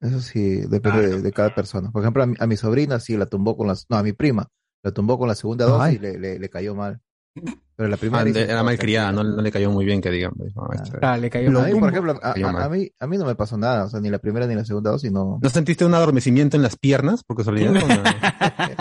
[0.00, 1.90] Eso sí depende de, de cada persona.
[1.90, 4.12] Por ejemplo, a mi, a mi sobrina sí la tumbó con las, no, a mi
[4.12, 4.48] prima
[4.82, 5.94] la tumbó con la segunda dosis Ay.
[5.96, 7.00] y le, le, le cayó mal.
[7.76, 8.78] Pero la primera Ah, era "No, mal tranquila".
[8.78, 10.38] criada, no, no le cayó muy bien, que digamos.
[10.46, 11.72] Esto- Ah, le cayó A mal.
[11.72, 12.62] mí, por ejemplo, a, Cayó a- mal.
[12.62, 14.64] a mí, a mí no me pasó nada, o sea, ni la primera ni la
[14.64, 15.40] segunda dosis, no.
[15.42, 17.72] ¿No sentiste un adormecimiento en las piernas por casualidad?
[17.72, 17.80] No,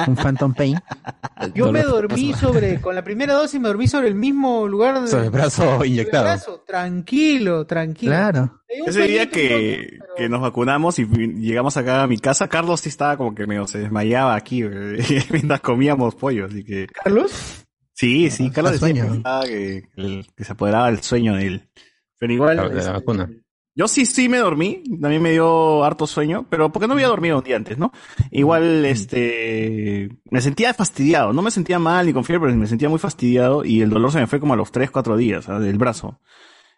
[0.08, 0.78] Un Phantom Pain.
[1.56, 5.08] Yo me dormí sobre, con la primera dosis me dormí sobre el mismo lugar de,
[5.08, 6.24] Sobre el brazo sobre el inyectado.
[6.26, 8.12] brazo, tranquilo, tranquilo.
[8.12, 8.62] Claro.
[8.68, 12.90] Ese día que, pero- que nos vacunamos y llegamos acá a mi casa, Carlos sí
[12.90, 14.64] estaba como que medio se desmayaba aquí
[15.32, 16.86] mientras comíamos pollo, así que...
[17.04, 17.32] Carlos,
[17.94, 19.24] Sí, sí, Carlos decía sueño.
[19.46, 19.84] que,
[20.36, 21.70] que, se apoderaba el sueño de él.
[22.20, 22.58] Pero igual...
[22.58, 23.30] La- de la este, vacuna.
[23.76, 27.40] Yo sí, sí me dormí, también me dio harto sueño, pero porque no había dormido
[27.40, 27.92] un día antes, ¿no?
[28.30, 32.88] Igual, este, me sentía fastidiado, no me sentía mal ni con fiebre, pero me sentía
[32.88, 35.60] muy fastidiado y el dolor se me fue como a los 3, 4 días, ¿ah?
[35.60, 36.20] del brazo.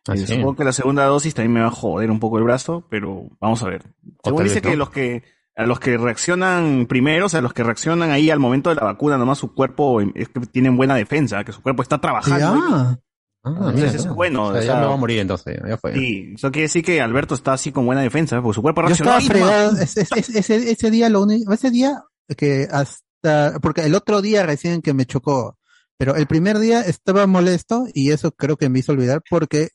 [0.07, 0.25] Ah, sí.
[0.25, 3.27] Supongo que la segunda dosis también me va a joder un poco el brazo, pero
[3.41, 3.83] vamos a ver.
[4.23, 5.23] Según dice vez que los que,
[5.55, 8.83] a los que reaccionan primero, o sea, los que reaccionan ahí al momento de la
[8.83, 12.55] vacuna, nomás su cuerpo em, es que tienen buena defensa, que su cuerpo está trabajando.
[12.57, 12.99] Ya.
[13.47, 14.09] Ah, Entonces mira, eso no.
[14.11, 15.93] es bueno, O sea, o ya me va a morir entonces, ya fue.
[15.93, 18.87] Sí, eso quiere decir que Alberto está así con buena defensa, porque su cuerpo Yo
[18.87, 19.17] reaccionó.
[19.17, 19.47] estaba ¡Ay, ma!
[19.47, 19.77] fregado.
[19.81, 22.01] Ese, ese- ese- ese día, lo único, ese día
[22.35, 25.57] que hasta, porque el otro día recién que me chocó,
[25.97, 29.69] pero el primer día estaba molesto y eso creo que me hizo olvidar porque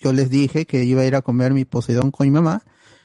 [0.00, 2.62] yo les dije que iba a ir a comer mi Poseidón con mi mamá,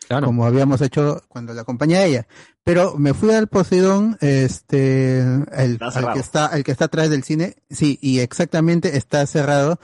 [0.07, 0.27] Claro.
[0.27, 2.27] como habíamos hecho cuando la acompañé a ella.
[2.63, 7.23] Pero me fui al Poseidón, este, el, al que está, el que está atrás del
[7.23, 9.79] cine, sí, y exactamente está cerrado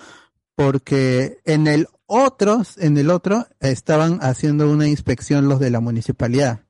[0.56, 6.62] porque en el otro, en el otro, estaban haciendo una inspección los de la municipalidad.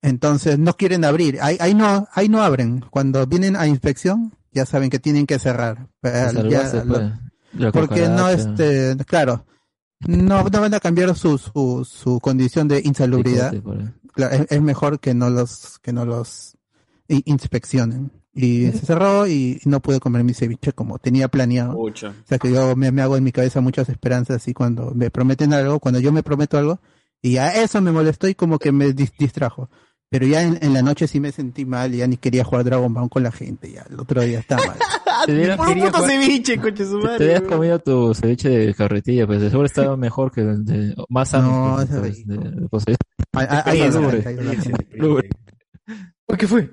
[0.00, 2.80] Entonces no quieren abrir, ahí, ahí no, ahí no abren.
[2.90, 5.86] Cuando vienen a inspección, ya saben que tienen que cerrar.
[6.02, 9.44] Ya lo- pues, porque no, este, claro,
[10.06, 13.54] no, no van a cambiar su, su, su condición de insalubridad.
[14.14, 16.56] Claro, es, es mejor que no los, que no los
[17.08, 18.12] inspeccionen.
[18.34, 21.74] Y se cerró y no pude comer mi ceviche como tenía planeado.
[21.74, 22.08] Pucha.
[22.08, 25.10] O sea que yo me, me hago en mi cabeza muchas esperanzas y cuando me
[25.10, 26.80] prometen algo, cuando yo me prometo algo,
[27.20, 29.68] y a eso me molestó y como que me dis- distrajo.
[30.08, 32.64] Pero ya en, en la noche sí me sentí mal y ya ni quería jugar
[32.64, 34.78] Dragon Ball con la gente, ya el otro día estaba mal.
[35.26, 37.24] Te hubieras- Por un puto ceviche, coche su te madre.
[37.24, 37.52] hubieras weón.
[37.54, 41.78] comido tu ceviche de carretilla, pues de seguro estaba mejor que el de, más sano.
[41.78, 42.96] No, pues, de-.
[46.28, 46.70] Uy, ¿qué fue?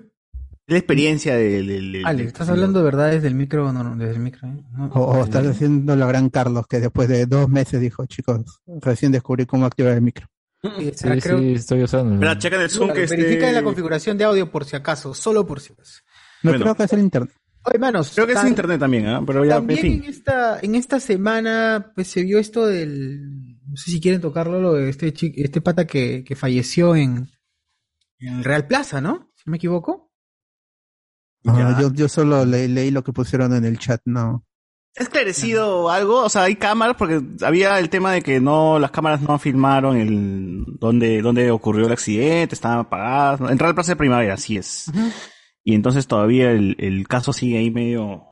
[0.68, 1.68] La experiencia del...
[1.68, 3.72] del- del- Ale, del- ¿estás hablando de verdad desde el micro?
[3.74, 4.48] No, no, desde el micro.
[4.48, 4.64] ¿eh?
[4.72, 4.86] No.
[4.94, 8.42] O, o estás haciendo la gran Carlos que después de dos meses dijo, chicos,
[8.82, 10.28] recién descubrí cómo activar el micro.
[10.62, 12.14] Sí, Sí, creo- sí, estoy usando.
[12.16, 13.54] Espera, checa el Zoom que Verifica este...
[13.54, 16.02] la configuración de audio por si acaso, solo por si acaso.
[16.44, 16.66] No Bueno.
[16.66, 17.34] creo que es el internet.
[17.66, 19.22] Oye, manos, Creo que es tan- internet también, ¿ah?
[19.26, 20.04] Pero ya, en También fin.
[20.04, 24.60] en esta, en esta semana pues se vio esto del, no sé si quieren tocarlo,
[24.62, 27.30] lo de este chi- este pata que, que falleció en,
[28.20, 29.32] en el Real Plaza, ¿no?
[29.36, 30.12] Si no me equivoco.
[31.44, 31.80] No, Ya.
[31.80, 34.46] yo, yo solo le- leí lo que pusieron en el chat, no.
[34.98, 36.24] ¿Ha esclarecido algo?
[36.24, 39.96] O sea, hay cámaras, porque había el tema de que no, las cámaras no filmaron
[39.96, 43.40] el, donde, donde ocurrió el accidente, estaban apagadas.
[43.52, 44.92] En Real Plaza de Primavera, así es.
[45.64, 48.26] Y entonces todavía el, el caso sigue ahí medio...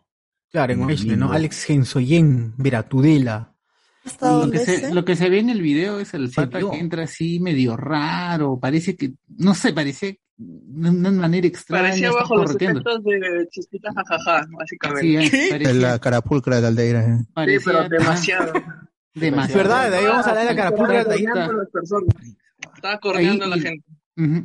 [0.50, 1.32] Claro, en Oeste, ¿no?
[1.34, 3.54] Alex Gensoyen, Veratudela.
[4.22, 7.04] Lo que, se, lo que se ve en el video es el pata que entra
[7.04, 11.90] así medio raro, parece que, no sé, parece de una manera extraña.
[11.90, 15.30] Parecía bajo los efectos de chispita jajaja, básicamente.
[15.30, 17.02] Sí, parecía- la carapulcra de Aldeira.
[17.06, 17.18] eh.
[17.20, 18.54] Sí, parecía- pero demasiado.
[19.13, 19.58] demasiado.
[19.63, 19.92] ¿Verdad?
[19.92, 21.32] De ahí vamos a hablar de la carapulcra de Estaba Aldeira.
[21.34, 22.16] corneando a las personas.
[22.76, 23.62] Estaba corneando a la Ahí-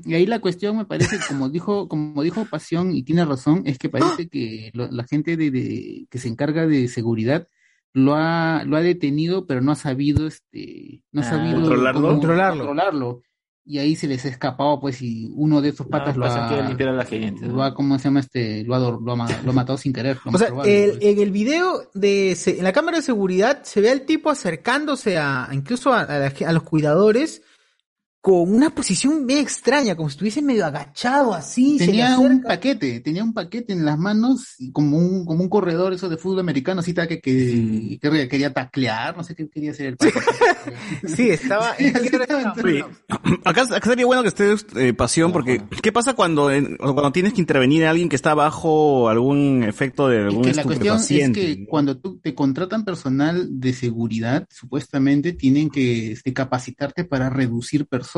[0.04, 3.78] Y ahí la cuestión me parece, como dijo, como dijo Pasión, y tiene razón, es
[3.78, 7.48] que parece que lo- la gente de, de- que se encarga de seguridad
[7.94, 12.00] lo ha, lo ha detenido, pero no ha sabido, este, no ha Ah, sabido ¿controlarlo?
[12.00, 12.66] cómo Controlarlo.
[12.66, 13.22] controlarlo.
[13.64, 16.56] Y ahí se les ha escapado, pues, y uno de esos patas lo pasa que
[16.60, 17.46] ha, limpiar a la gente.
[17.46, 17.54] ¿no?
[17.56, 18.64] lo ha, ¿cómo se llama este?
[18.64, 20.16] Lo ha, lo ha, ma- lo ha matado sin querer.
[20.24, 21.04] lo O más sea, probable, el- pues.
[21.04, 25.16] en el video de se- en la cámara de seguridad se ve al tipo acercándose
[25.16, 27.42] a incluso a, a la ge- a los cuidadores
[28.22, 31.76] con una posición bien extraña, como si estuviese medio agachado así.
[31.76, 35.42] se le Tenía un paquete, tenía un paquete en las manos, y como un, como
[35.42, 39.48] un corredor eso de fútbol americano, así que, que, que quería taclear, no sé qué
[39.50, 40.20] quería hacer el paquete.
[41.16, 41.74] Sí, estaba.
[41.76, 42.54] Sí, estaba.
[42.64, 42.84] Oye,
[43.44, 47.10] acá, acá sería bueno que estés eh, pasión, porque ¿qué pasa cuando, en- o cuando
[47.10, 50.96] tienes que intervenir en alguien que está bajo algún efecto de algún que la cuestión
[50.96, 57.28] es que cuando tú te contratan personal de seguridad, supuestamente tienen que este, capacitarte para
[57.28, 58.11] reducir personas.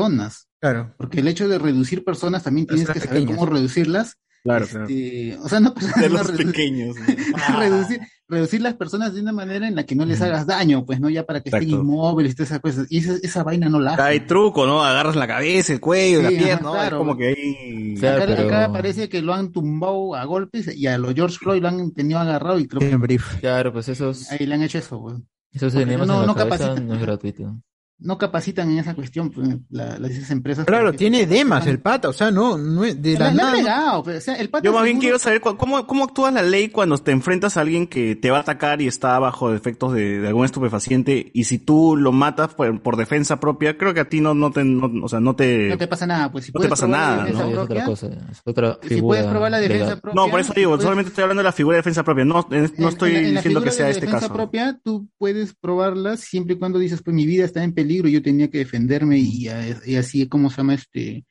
[0.61, 0.93] Claro.
[0.97, 3.39] Porque el hecho de reducir personas también tienes que Personas saber pequeñas.
[3.39, 4.15] cómo reducirlas.
[4.43, 6.95] Claro, Este, O sea, no personas De los redu- pequeños.
[7.57, 10.99] reducir, reducir las personas de una manera en la que no les hagas daño, pues
[10.99, 12.87] no ya para que estén inmóviles y todas esas cosas.
[12.91, 14.05] Y esa, esa vaina no la hacen.
[14.05, 14.83] Hay truco, ¿no?
[14.83, 16.71] Agarras la cabeza, el cuello, Sí, la pierna, ¿no?
[16.73, 16.95] claro.
[16.97, 17.95] Es como que ahí...
[17.99, 21.37] Claro, acá, pero- acá parece que lo han tumbado a golpes y a los George
[21.39, 23.39] Floyd lo han tenido agarrado y creo que En brief.
[23.39, 25.15] Claro, pues esos, ahí le han hecho eso, güey.
[25.51, 27.55] esos enemas no- en la no cabeza no es gratuito.
[27.97, 30.65] No capacitan en esa cuestión, pues, la- las esas empresas.
[30.65, 33.53] Claro, tiene demas el pata, o sea, no, no es de la han nada.
[33.53, 36.41] pegado, pero, o sea, el pata Yo más bien quiero saber cómo, cómo actúa la
[36.41, 39.93] ley cuando te enfrentas a alguien que te va a atacar y está bajo efectos
[39.93, 44.01] de, de algún estupefaciente y si tú lo matas por, por defensa propia, creo que
[44.01, 45.69] a ti no, no te, no- o sea, no te...
[45.69, 47.51] No te pasa nada, pues si No te pasa la nada, defensa ¿no?
[47.51, 50.01] es otra cosa, es otra si figura puedes probar la defensa legal.
[50.01, 50.21] propia.
[50.21, 52.39] No, por eso digo, puedes- solamente estoy hablando de la figura de defensa propia, no,
[52.51, 54.25] eh, no en- estoy en la- en la diciendo que figura sea de este defensa
[54.27, 54.33] caso.
[54.33, 58.21] propia, tú puedes probarla siempre y cuando dices, pues mi vida está en peligro, yo
[58.21, 59.47] tenía que defenderme y,
[59.85, 61.25] y así, ¿cómo se llama este?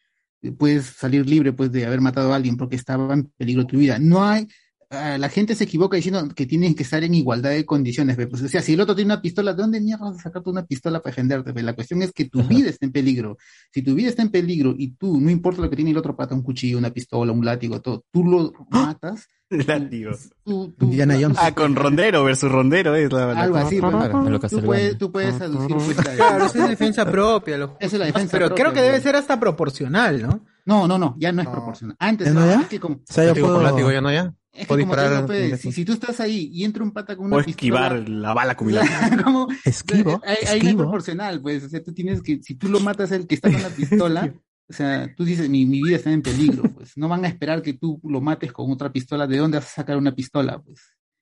[0.58, 3.98] Puedes salir libre, pues, de haber matado a alguien porque estaba en peligro tu vida.
[3.98, 4.46] No hay,
[4.90, 8.42] ah, la gente se equivoca diciendo que tienen que estar en igualdad de condiciones, pues,
[8.42, 10.66] o sea, si el otro tiene una pistola, ¿de dónde mierda vas a sacarte una
[10.66, 11.62] pistola para defenderte?
[11.62, 13.38] La cuestión es que tu vida está en peligro.
[13.72, 16.14] Si tu vida está en peligro y tú, no importa lo que tiene el otro
[16.16, 19.26] pata, un cuchillo, una pistola, un látigo, todo, tú lo matas,
[19.66, 20.12] Látigo.
[20.44, 21.38] tú, tú- Indiana Jones.
[21.40, 25.12] Ah, con rondero versus rondero es la, algo así, pues, En lo tú puedes, tú
[25.12, 27.58] puedes aducir pues, la- Claro, esa es defensa propia.
[27.58, 30.44] lo- Esa es la defensa Pero propia, creo que debe ser hasta proporcional, ¿no?
[30.66, 31.96] No, no, no, ya no es proporcional.
[31.98, 32.60] Antes ¿Ya no no, ya?
[32.62, 33.62] es que como, O sea, yo puedo...
[33.62, 34.34] látigo ya no ya.
[34.52, 35.26] es que Puedo como te disparar.
[35.28, 37.50] digo, pues, si, si tú estás ahí y entra un pata con una O pistola,
[37.50, 38.68] esquivar la bala con
[39.24, 42.80] como, Esquivo, ahí, no es proporcional, pues, o sea, tú tienes que, si tú lo
[42.80, 44.32] matas al que está con la pistola,
[44.68, 47.62] o sea, tú dices, mi, mi vida está en peligro, pues, no van a esperar
[47.62, 50.80] que tú lo mates con otra pistola, ¿de dónde vas a sacar una pistola, pues?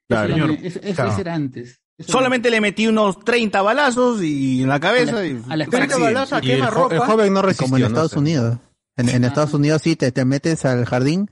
[0.08, 0.34] Claro.
[0.36, 1.16] Eso, eso, eso Claro.
[1.18, 1.80] era antes.
[1.98, 5.40] Eso Solamente le metí unos 30 balazos y en la cabeza y...
[5.48, 5.84] a la fue un espalda.
[5.84, 6.02] accidente.
[6.14, 6.94] balazos a Y el, quemarropa.
[6.94, 7.66] el joven no resistió.
[7.66, 7.84] Como en.
[7.84, 8.58] Estados Unidos.
[8.96, 11.30] En, en Estados Unidos sí te, te metes al jardín,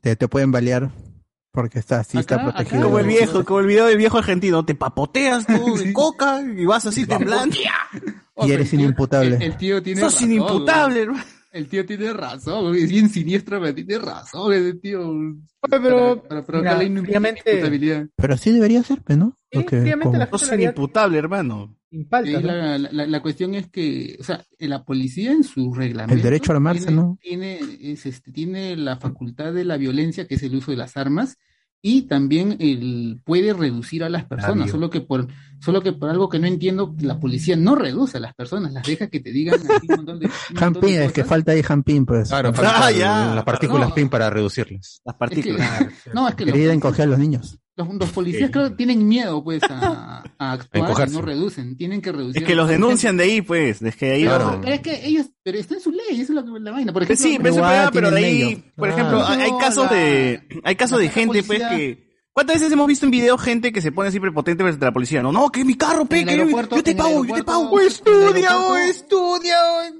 [0.00, 0.90] te, te pueden balear
[1.52, 2.84] porque está, sí está acá- protegido.
[2.84, 6.64] Como el viejo, como el video del viejo argentino, te papoteas tú de coca y
[6.64, 7.56] vas así temblando.
[8.44, 9.36] Y eres inimputable.
[9.36, 11.24] El, el tío tiene Sos razón, inimputable, hermano.
[11.58, 15.10] El tío tiene razón, es bien siniestro, pero tiene razón ese tío.
[15.68, 18.08] pero, Para- para provocar mira, la.
[18.16, 19.36] Pero así debería ser, ¿no?
[19.50, 19.58] Sí,
[20.18, 21.74] la haría inimputable, hermano.
[21.90, 22.46] sin Sí, falta, ¿no?
[22.46, 26.52] la, la- la cuestión es que, o sea, la policía en su reglamento El derecho
[26.52, 27.18] a armarse, tiene, ¿no?
[27.20, 30.96] tiene, es, este, tiene la facultad de la violencia, que es el uso de las
[30.96, 31.38] armas,
[31.80, 35.28] y también el, puede reducir a las personas, solo que por,
[35.60, 38.84] solo que por algo que no entiendo, la policía no reduce a las personas, las
[38.84, 41.62] deja que te digan así un montón de, un montón de es que falta ahí
[41.62, 42.28] Jampín, pues.
[42.28, 43.94] Claro, Ah, las partículas No.
[43.94, 45.00] PIN para reducirlas.
[45.04, 45.86] Las Es que- partículas.
[46.14, 47.58] no, es que Querida encoger a los niños.
[47.78, 52.02] Los, los policías creo que tienen miedo pues a, a actuar y no reducen, tienen
[52.02, 52.42] que reducir.
[52.42, 53.80] Es que los denuncian de ahí, pues.
[53.80, 54.58] Es que ahí Claro.
[54.60, 56.92] Pero es que ellos, pero está en su ley, esa es la, la vaina.
[56.92, 58.92] Por Pues ejemplo, sí, pero, eso igual pega, pero de ahí, por Ah.
[58.92, 62.07] ejemplo, hay, casos la- de, hay casos de gente, pues, que,
[62.38, 64.92] ¿cuántas veces hemos visto en video gente que se pone así prepotente frente a la
[64.92, 65.22] policía?
[65.24, 66.46] No, no, que es mi carro, pe, que yo,
[66.84, 67.80] te pago, yo te pago.
[67.80, 69.56] Estudia, aeropuerto- o estudia,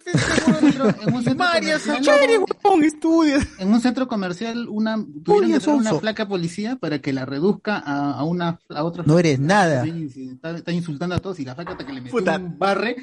[1.34, 1.80] María.
[1.80, 3.38] Sacheri, huevón, estudia.
[3.58, 8.12] En un centro comercial, una, tuvieron que una placa policía para que la reduzca a,
[8.12, 9.02] a una a otra.
[9.04, 9.82] No eres nada.
[9.82, 12.36] Sí, sí, está, está insultando a todos y la flaca hasta que le metió Puta.
[12.36, 12.96] un barre,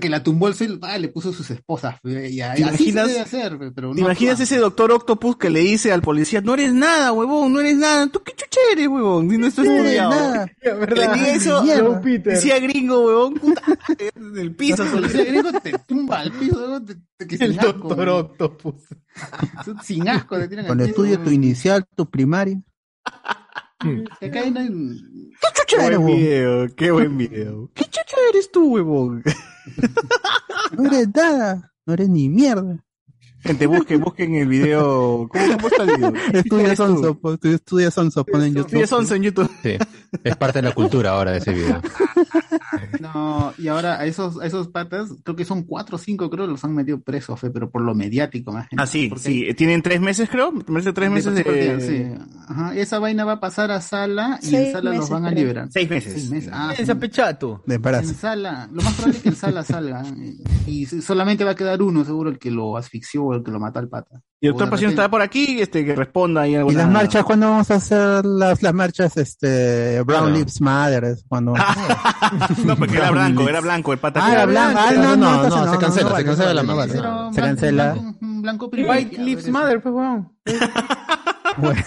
[0.00, 1.96] que la tumbó el cel, ah, le puso sus esposas.
[2.02, 4.58] fe, Y, a- ¿Te así se imaginas- debe hacer, fe, pero ¿Te no imaginas ese
[4.58, 8.22] doctor Octopus que le dice al policía, no eres nada, huevón, no eres nada, tú
[8.24, 10.10] qué chucha eres, huevón, si no estás No estudiado?
[10.10, 10.46] nada.
[10.62, 11.64] Le diga eso,
[12.24, 13.62] decía gringo, huevón, puta,
[14.16, 14.82] en el piso.
[14.84, 18.20] El policía gringo te tumba al piso, te- te- El asco, doctor huevón.
[18.26, 18.74] Octopus.
[19.84, 22.60] Sin asco le tiran piso, estudies tu inicial, tu primaria.
[24.20, 24.68] Acá hay una-
[25.66, 27.70] Qué eres, buen video, qué buen video.
[27.74, 29.22] ¿Qué chucha eres tú, huevón?
[30.76, 31.72] No eres nada.
[31.86, 32.84] No eres ni mierda.
[33.44, 35.28] Gente, busquen, busquen el video.
[35.30, 36.12] ¿Cómo, cómo está el video?
[36.32, 36.84] Estudia eres tú?
[36.86, 38.66] Sonso, pues, estudia Sonso, pon en YouTube.
[38.66, 39.50] Estudia Sonso en YouTube.
[39.62, 39.76] Sí,
[40.24, 41.82] es parte de la cultura ahora de ese video.
[43.00, 46.46] No, y ahora a esos, a esos patas, creo que son cuatro o cinco, creo,
[46.46, 49.52] los han metido presos, fe, pero por lo mediático, más que Ah, sí, sí.
[49.54, 50.50] Tienen tres meses, creo.
[50.50, 51.80] Me parece tres meses de...
[51.80, 52.24] sí.
[52.46, 55.30] Ajá, esa vaina va a pasar a sala y en sala los meses, van a
[55.30, 55.68] liberar.
[55.70, 56.12] Seis meses.
[56.12, 56.50] Seis meses.
[56.52, 56.82] Ah, sí.
[56.82, 57.62] Esa pechato.
[57.66, 60.02] De En sala, lo más probable es que en sala salga.
[60.02, 60.36] ¿eh?
[60.66, 63.60] Y solamente va a quedar uno, seguro, el que lo asfixió o el que lo
[63.60, 64.20] mató al pata.
[64.40, 66.78] Y el doctor Pasión está por aquí, este, que responda ahí ¿Y alguna...
[66.78, 67.24] las marchas?
[67.24, 70.36] ¿Cuándo vamos a hacer las, las marchas, este, Brown Claro.
[70.36, 71.04] Lips Matter?
[71.04, 71.54] es Cuando...
[72.64, 74.20] No, porque era blanco, era blanco el pata.
[74.24, 74.78] Ah, era blanco.
[74.82, 76.92] Ah, no, no, No, se cancela, se cancela la marcha.
[76.94, 77.92] Se blanco- cancela.
[77.94, 79.48] Blanco, blanco White Lips.
[79.48, 80.32] Mother, pues, weón.
[81.56, 81.82] Bueno,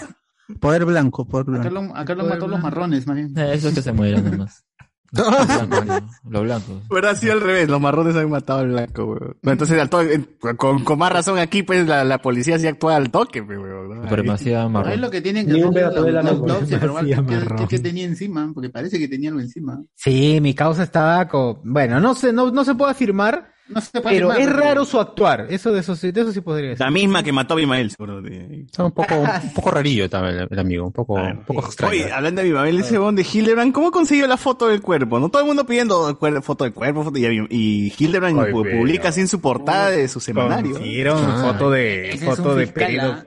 [0.60, 1.92] poder blanco, poder Acá blanco.
[1.92, 3.36] lo, acá lo mató los marrones, más bien.
[3.38, 4.64] Eh, Eso es que se mueren nomás.
[5.12, 6.08] Lo blanco, ¿no?
[6.30, 6.80] Lo blanco.
[6.90, 9.36] Hubiera sido al revés, los marrones han matado al blanco, weón.
[9.42, 12.66] No, entonces, al to- en- con, con más razón aquí, pues, la, la policía sí
[12.66, 13.88] actúa al toque, pues, weón.
[13.88, 14.02] ¿no?
[14.02, 15.00] Supremacía marrón.
[15.00, 17.58] lo que tienen que Ni hacer es la autopsia, pero policía igual, ¿qué- marrón.
[17.58, 18.50] qué- qué tenía encima?
[18.54, 19.82] Porque parece que tenía algo encima.
[19.94, 21.60] Sí, mi causa estaba con...
[21.64, 24.98] Bueno, no sé, no, no se puede afirmar, No se puede pero es raro su
[24.98, 25.46] actuar.
[25.50, 26.80] Eso de eso sí, de eso sí podría ser.
[26.80, 28.22] La misma que mató a Abimael, seguro.
[28.26, 31.92] Está un poco, un poco rarillo también el, el amigo, un poco, un poco extraño.
[31.92, 35.18] Oye, hablando de Abimael, ese bon de Hildebrand, ¿cómo consiguió la foto del cuerpo?
[35.20, 38.52] No todo el mundo pidiendo cuer- foto del cuerpo, foto, y, Abim- y Hildebrand Ay,
[38.52, 40.72] pu- pero- publica así en su portada de su semanario.
[40.72, 41.52] Consiguieron Ah.
[41.52, 43.12] foto de, Ese es foto un de fiscal, Peredo.
[43.12, 43.24] ¿ah?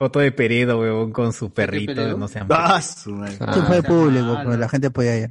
[0.00, 2.16] Foto de Peredo, weón, con su perrito, Peredo?
[2.18, 2.40] no sé.
[2.50, 3.36] Ah, su madre.
[3.40, 4.44] Ah, Eso fue público, claro.
[4.48, 5.30] pues la gente podía ir.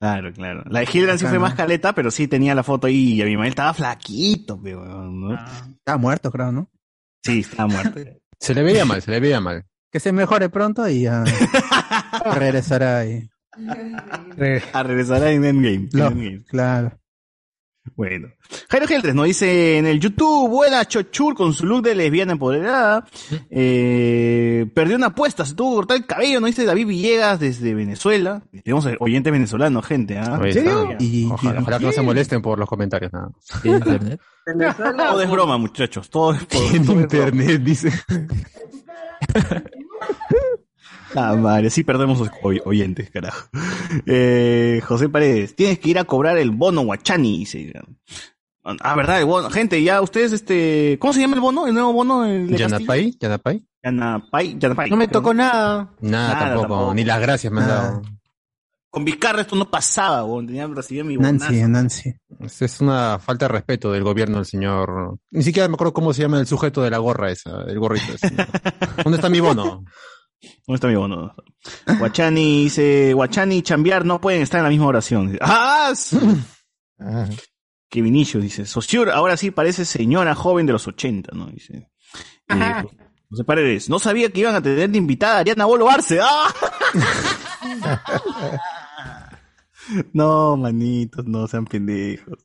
[0.00, 0.62] Claro, claro.
[0.66, 3.50] La de Hildebrand sí fue más caleta, pero sí tenía la foto ahí y Abimael
[3.50, 5.34] estaba flaquito, pero, ¿no?
[5.34, 6.70] Estaba muerto, creo, ¿no?
[7.22, 8.00] Sí, estaba muerto.
[8.40, 9.66] Se le veía mal, se le veía mal.
[9.92, 11.22] Que se mejore pronto y ya
[12.34, 13.28] regresará ahí.
[14.72, 15.88] A regresar en Endgame.
[15.92, 16.44] en Endgame.
[16.44, 16.98] claro.
[17.96, 18.28] Bueno.
[18.68, 23.04] Jairo Geltres nos dice en el YouTube, buena Chochur con su look de lesbiana empoderada.
[23.50, 27.74] Eh, perdió una apuesta, se tuvo que cortar el cabello, nos dice David Villegas desde
[27.74, 28.42] Venezuela.
[28.64, 30.38] Tenemos oyentes venezolanos, gente, ¿ah?
[30.40, 30.90] Oye, serio?
[30.92, 33.30] está- Y- Ojalá, ojalá que no se molesten por los comentarios, nada.
[33.62, 34.20] ¿Tiene internet?
[34.96, 37.22] Todo es broma, muchachos, todo es, por- En todo es broma.
[37.42, 37.90] internet, dice.
[41.14, 43.48] Ah, madre, sí perdemos oy- oyentes, carajo.
[44.06, 47.72] Eh, José Paredes, tienes que ir a cobrar el bono Guachani, dice.
[48.62, 49.50] Ah, verdad, el bono.
[49.50, 51.66] Gente, ya ustedes, este, ¿cómo se llama el bono?
[51.66, 52.54] El nuevo bono, el?
[52.56, 53.16] ¿Yanapay?
[53.18, 53.64] ¿Yanapay?
[53.82, 54.90] Yanapay, Yanapay.
[54.90, 55.90] No me tocó nada.
[56.00, 56.94] Nada, Nada, tampoco, tampoco.
[56.94, 58.02] ni las gracias me han dado.
[58.90, 60.46] Con Vizcarra esto no pasaba, weón.
[60.48, 61.68] Tenía recibía mi Nancy, bonazo.
[61.68, 62.14] Nancy.
[62.40, 65.16] Es, es una falta de respeto del gobierno del señor.
[65.30, 68.12] Ni siquiera me acuerdo cómo se llama el sujeto de la gorra esa, el gorrito
[68.14, 68.28] ese.
[69.04, 69.84] ¿Dónde está mi bono?
[70.66, 71.34] ¿Dónde está mi bono?
[71.98, 75.38] Guachani dice, Guachani y Chambiar no pueden estar en la misma oración.
[75.40, 75.92] ¡Ah!
[77.88, 81.46] Que Vinicio dice, Sociur ahora sí parece señora joven de los 80, ¿no?
[81.46, 81.90] Dice.
[82.48, 82.84] Eh,
[83.28, 86.20] José Paredes, no sabía que iban a tener de invitada a Ariana Bolo Arce.
[86.22, 86.54] ¡Ah!
[90.12, 92.39] no, manitos, no sean pendejos.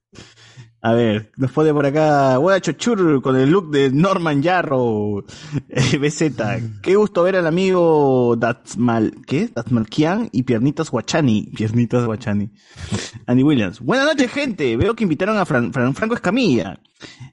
[0.88, 5.24] A ver, nos pone por acá, Hueá Chochur con el look de Norman Yarrow,
[5.70, 6.36] eh, BZ.
[6.84, 9.48] Qué gusto ver al amigo Datsmal, ¿qué?
[9.48, 11.50] Datsmalkian y Piernitas Guachani.
[11.56, 12.52] Piernitas Guachani.
[13.26, 13.80] Andy Williams.
[13.80, 14.78] Buenas noches, gente.
[14.78, 16.80] Veo que invitaron a Fran- Fran- Franco Escamilla.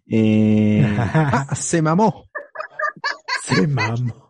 [0.09, 0.97] Eh,
[1.55, 2.25] se mamó.
[3.43, 4.22] Se mamó.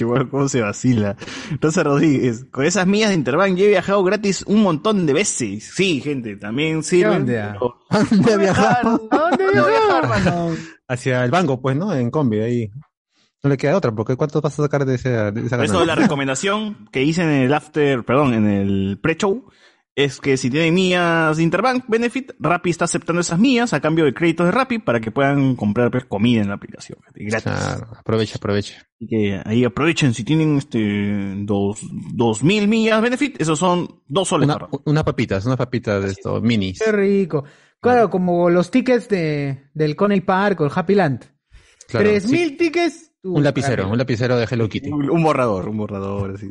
[0.00, 1.16] Chihuahua, cómo se vacila.
[1.60, 5.70] Rosa Rodríguez, con esas millas de Interbank yo he viajado gratis un montón de veces.
[5.74, 7.26] Sí, gente, también sirven.
[7.26, 7.52] ¿Qué onda?
[7.52, 9.08] pero- ¿A dónde ha viajado?
[9.10, 10.50] ¿A dónde No viajar, mano.
[10.88, 11.94] Hacia el banco, pues, ¿no?
[11.94, 12.70] En combi, ahí.
[13.42, 15.84] No le queda otra, porque ¿cuánto vas a sacar de, ese, de esa Por eso
[15.84, 19.44] la recomendación que hice en el after, perdón, en el pre-show,
[20.04, 24.04] es que si tienen millas de Interbank Benefit, Rappi está aceptando esas millas a cambio
[24.04, 26.98] de créditos de Rappi para que puedan comprar pues, comida en la aplicación.
[27.14, 27.42] Gratis.
[27.44, 28.86] Claro, aprovecha, aprovecha.
[28.96, 31.80] Así que ahí aprovechen, si tienen este dos,
[32.12, 34.48] dos mil millas Benefit, esos son dos soles.
[34.48, 36.80] Una, unas papitas, unas papitas de estos minis.
[36.84, 37.44] Qué rico.
[37.80, 41.24] Claro, como los tickets de, del Coney Park o el Happy Land.
[41.88, 42.32] Claro, Tres sí.
[42.32, 43.12] mil tickets.
[43.22, 44.90] tú, Un lapicero, un lapicero de Hello Kitty.
[44.90, 46.48] Un, un borrador, un borrador, así.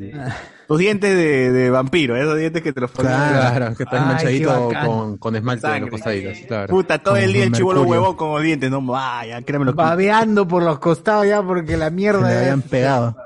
[0.69, 3.11] Tus dientes de, de vampiro, esos dientes que te los ponen.
[3.11, 4.05] Claro, que estás Ay, qué
[4.45, 4.85] manchadito bacán.
[4.85, 6.37] con, con esmalte en los costaditos.
[6.47, 6.67] Claro.
[6.67, 9.77] Puta, todo el día el chivolo huevón con los dientes, no, vaya, créeme lo que.
[9.77, 12.27] Babeando por los costados ya porque la Se mierda.
[12.27, 13.17] le ya- habían pegado.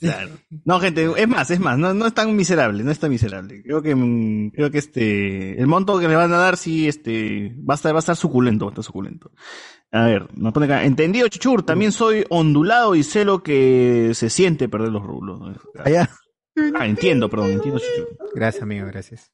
[0.00, 0.30] Claro.
[0.66, 3.62] No, gente, es más, es más, no, no es tan miserable, no es tan miserable.
[3.62, 7.56] Creo que, mm, creo que este, el monto que le van a dar sí, este,
[7.66, 9.30] va a estar, va a estar suculento, va a estar suculento.
[9.94, 14.28] A ver, nos pone acá, entendido, Chuchur, también soy ondulado y sé lo que se
[14.28, 15.56] siente perder los rublos.
[15.84, 16.10] Allá.
[16.74, 18.16] Ah, entiendo, perdón, entiendo, Chuchur.
[18.34, 19.30] Gracias, amigo, gracias.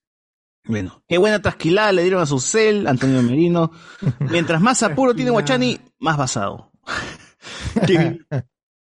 [0.66, 3.72] Bueno, qué buena trasquilada le dieron a su cel, Antonio Merino.
[4.18, 6.70] Mientras más apuro tiene Guachani, más basado.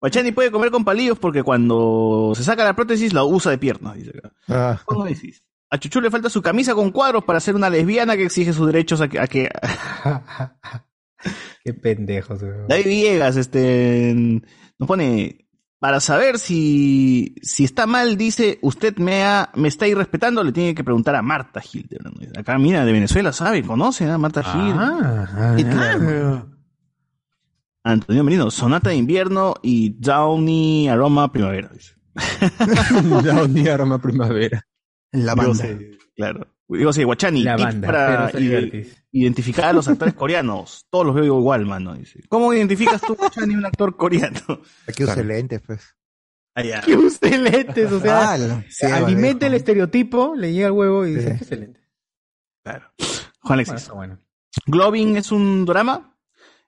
[0.00, 3.96] Guachani puede comer con palillos porque cuando se saca la prótesis la usa de piernas,
[3.96, 4.32] dice acá.
[4.48, 5.42] Ah, ¿Cómo decís?
[5.68, 8.66] A Chuchu le falta su camisa con cuadros para ser una lesbiana que exige sus
[8.66, 9.20] derechos a que...
[9.20, 9.50] a que-
[11.64, 12.68] Qué pendejos, weón.
[12.68, 14.14] David Villegas, este,
[14.78, 15.46] nos pone...
[15.78, 20.74] Para saber si, si está mal, dice, usted me, ha, me está irrespetando, le tiene
[20.74, 22.36] que preguntar a Marta Hildebrand.
[22.36, 23.62] Acá, mira, de Venezuela, ¿sabe?
[23.62, 25.02] ¿Conoce a Marta Hildebrand?
[25.02, 26.50] Ah, Sí, claro.
[27.82, 31.70] Antonio Merino, Sonata de Invierno y Downy Aroma Primavera.
[33.48, 34.66] día aroma primavera.
[35.12, 35.64] La banda.
[36.14, 36.46] claro.
[36.78, 38.30] Digo, sí, Guachani, La banda, para
[39.12, 40.86] identificar a los actores coreanos.
[40.90, 41.94] Todos los veo igual, mano.
[41.94, 42.20] Dice.
[42.28, 44.40] ¿Cómo identificas tú, Guachani, un actor coreano?
[44.88, 45.96] aquí usa lentes, pues.
[46.54, 46.80] Allá.
[46.80, 51.14] Que use lentes, o sea, Ah, sí, alimenta el estereotipo, le llega el huevo y
[51.14, 51.28] dice, Sí.
[51.38, 51.80] "Qué excelente.
[52.64, 52.86] Claro.
[53.42, 53.88] Juan Alexis.
[53.90, 54.18] bueno.
[54.66, 56.16] Globin es un drama.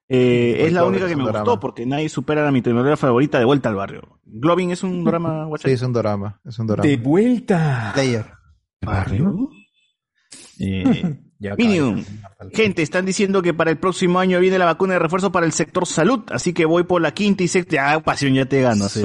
[0.09, 1.41] Eh, es la única es que me drama.
[1.41, 4.21] gustó porque nadie supera la mi telenovela favorita de Vuelta al Barrio.
[4.25, 6.41] Globin es un drama, Sí, es un drama.
[6.45, 6.83] Es un drama.
[6.83, 7.91] De vuelta.
[7.95, 8.27] Player.
[8.83, 9.49] Barrio.
[10.59, 12.05] Eh, Ya Minium.
[12.23, 12.55] acabé.
[12.55, 15.53] Gente, están diciendo que para el próximo año viene la vacuna de refuerzo para el
[15.53, 17.75] sector salud, así que voy por la quinta y sexta.
[17.75, 18.89] Ya, pasión, ya te gano.
[18.89, 19.03] sí,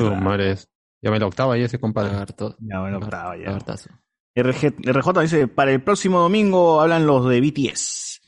[1.01, 2.15] Ya me la octava ya ese compadre.
[2.15, 2.55] Harto.
[2.59, 3.55] Ya, bueno, octava ya.
[3.55, 3.89] Hartazo.
[4.35, 8.21] RG, RJ dice, para el próximo domingo hablan los de BTS.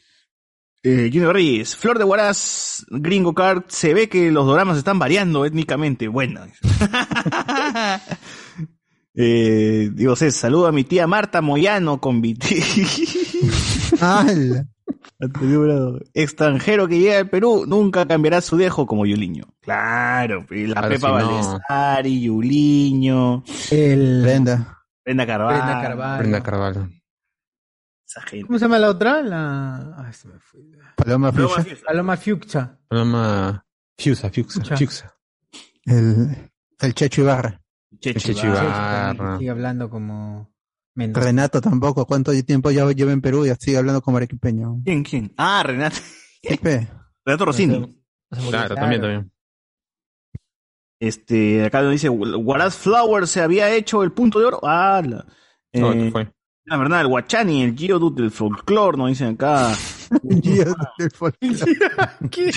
[0.82, 5.46] Eh, Junior Reyes, Flor de Huaraz, Gringo Card, se ve que los doramas están variando
[5.46, 6.08] étnicamente.
[6.08, 6.42] Bueno.
[9.22, 12.38] eh, digo, sé, saludo a mi tía Marta Moyano con Bravo.
[16.14, 19.44] Extranjero que llega al Perú nunca cambiará su dejo como Yuliño.
[19.60, 21.32] Claro, y la Claro, Pepa si no-
[22.22, 24.22] Yuliño, El...
[24.22, 24.78] Brenda.
[25.04, 25.58] Brenda Carvalho.
[25.58, 26.20] Brenda Carvalho.
[26.20, 26.90] Brenda Carvalho.
[28.08, 28.48] Esa gente.
[28.48, 29.22] ¿Cómo se llama la otra?
[29.22, 29.96] La...
[29.98, 30.62] Ay, se me fue.
[30.96, 31.64] Paloma Paloma Fuchsia.
[31.66, 31.86] Fiesta.
[31.88, 32.80] Paloma Fuchsia.
[32.88, 33.66] Paloma
[33.98, 34.78] Fiusa, Fiusa.
[34.78, 35.14] Fiusa.
[35.86, 37.60] El, el Checho Ibarra.
[38.00, 39.14] Checho Checho Ibarra.
[39.14, 39.38] Ibarra.
[39.38, 40.50] Sigue hablando como...
[40.96, 41.26] Mendoza.
[41.26, 42.06] Renato tampoco.
[42.06, 44.82] ¿Cuánto tiempo ya lleva en Perú y sigue hablando como arequipeño?
[44.84, 45.34] ¿Quién, quién?
[45.38, 45.98] Ah, Renato.
[47.26, 48.04] Renato Rossini.
[48.50, 49.32] Claro, también, también.
[51.00, 54.60] Este, acá nos dice, Waraz Flower se había hecho el punto de oro.
[54.64, 55.26] Ah, la.
[55.74, 56.32] No, Eh, ¿qué fue?
[56.66, 59.72] la verdad, el Guachani, el Geodude del folclore, nos dicen acá.
[60.24, 60.66] Guía
[60.98, 61.78] del folclore.
[62.30, 62.52] ¿Qué?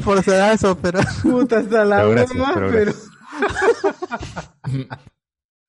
[0.00, 1.00] Forzadazo, pero.
[1.22, 2.92] Puta hasta la Pero gracias, broma, pero pero...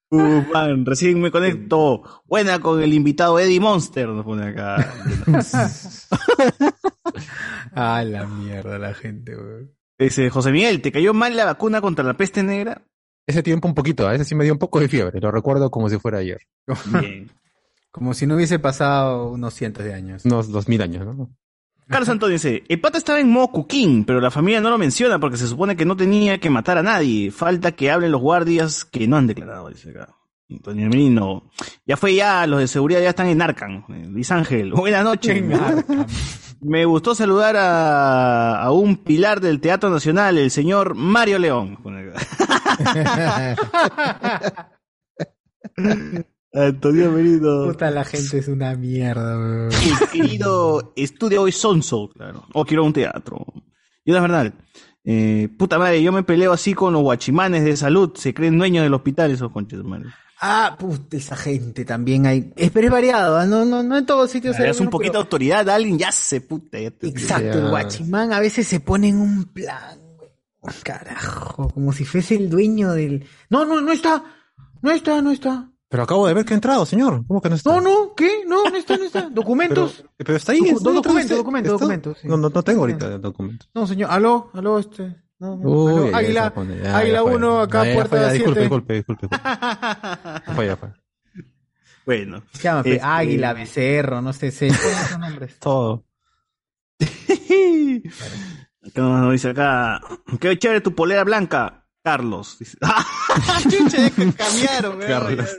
[0.09, 2.01] Uh, man, recién me conecto.
[2.25, 4.93] Buena con el invitado Eddie Monster, nos pone acá.
[7.73, 9.71] Ah, la mierda la gente, weón.
[9.99, 12.81] Dice, José Miguel, ¿te cayó mal la vacuna contra la peste negra?
[13.27, 15.69] Ese tiempo un poquito, a ese sí me dio un poco de fiebre, lo recuerdo
[15.69, 16.39] como si fuera ayer.
[16.85, 17.29] Bien.
[17.91, 20.25] Como si no hubiese pasado unos cientos de años.
[20.25, 21.29] Unos dos mil años, ¿no?
[21.87, 25.19] Carlos Antonio dice, el pata estaba en modo cuquín, pero la familia no lo menciona
[25.19, 27.31] porque se supone que no tenía que matar a nadie.
[27.31, 30.09] Falta que hablen los guardias que no han declarado, dice acá.
[30.49, 31.51] Antonio Merino.
[31.85, 33.85] Ya fue ya, los de seguridad ya están en Arcan.
[33.89, 35.43] Eh, Luis Ángel, buenas noches.
[36.61, 41.77] Me gustó saludar a, a un pilar del Teatro Nacional, el señor Mario León.
[46.65, 47.65] Antonio Merino.
[47.67, 49.69] Puta, la gente es una mierda, weón.
[49.71, 52.45] El querido estudio hoy Sonso, claro.
[52.53, 53.45] O quiero un teatro.
[54.03, 54.53] Y es verdad.
[55.03, 58.11] Eh, puta madre, yo me peleo así con los guachimanes de salud.
[58.15, 60.09] Se creen dueños del hospital esos conches, madre.
[60.39, 62.51] Ah, puta, esa gente también hay.
[62.55, 63.45] Es, pero es variado, ¿ah?
[63.45, 64.57] no, no, no en todos sitios.
[64.59, 66.79] Hay das un poquito de pero- autoridad a alguien, ya se puta.
[66.79, 70.29] ya te- Exacto, el guachimán a veces se pone en un plan, güey.
[70.83, 73.25] Carajo, como si fuese el dueño del.
[73.49, 74.23] No, no, no está.
[74.81, 75.71] No está, no está.
[75.89, 77.25] Pero acabo de ver que ha entrado, señor.
[77.27, 77.71] ¿Cómo que no está?
[77.71, 78.43] No, no, ¿qué?
[78.45, 79.29] No, no está, no está.
[79.31, 79.95] Documentos.
[79.97, 80.59] Pero, pero está ahí.
[80.59, 82.27] Docu- está documentos, documentos, está- documentos, sí.
[82.27, 83.69] No, no, no tengo ahorita documentos.
[83.73, 84.11] No, señor.
[84.11, 85.15] Aló, aló, este.
[85.39, 85.69] No, no.
[85.69, 87.35] Uy, aló, ya, ya Águila, ya, Águila ya fue.
[87.35, 88.61] 1, acá Ya, ya puerta fue, ya, disculpe, 7.
[88.61, 89.37] disculpe, disculpe, disculpe.
[90.47, 90.89] Ya fue, ya fue.
[92.07, 92.41] Bueno.
[92.83, 95.59] Pe, Este- Águila, Becerro, no sé, se ponen esos nombres.
[95.59, 96.05] Todo.
[98.95, 99.99] Como dice acá,
[100.39, 102.57] qué chévere tu polera blanca, Carlos.
[102.59, 103.05] Dice, ¡Ah!
[103.63, 104.99] Chucha, cambiaron.
[104.99, 105.49] Carlos.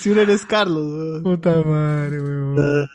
[0.00, 1.22] Si uno eres Carlos, weón.
[1.22, 2.88] Puta madre, weón.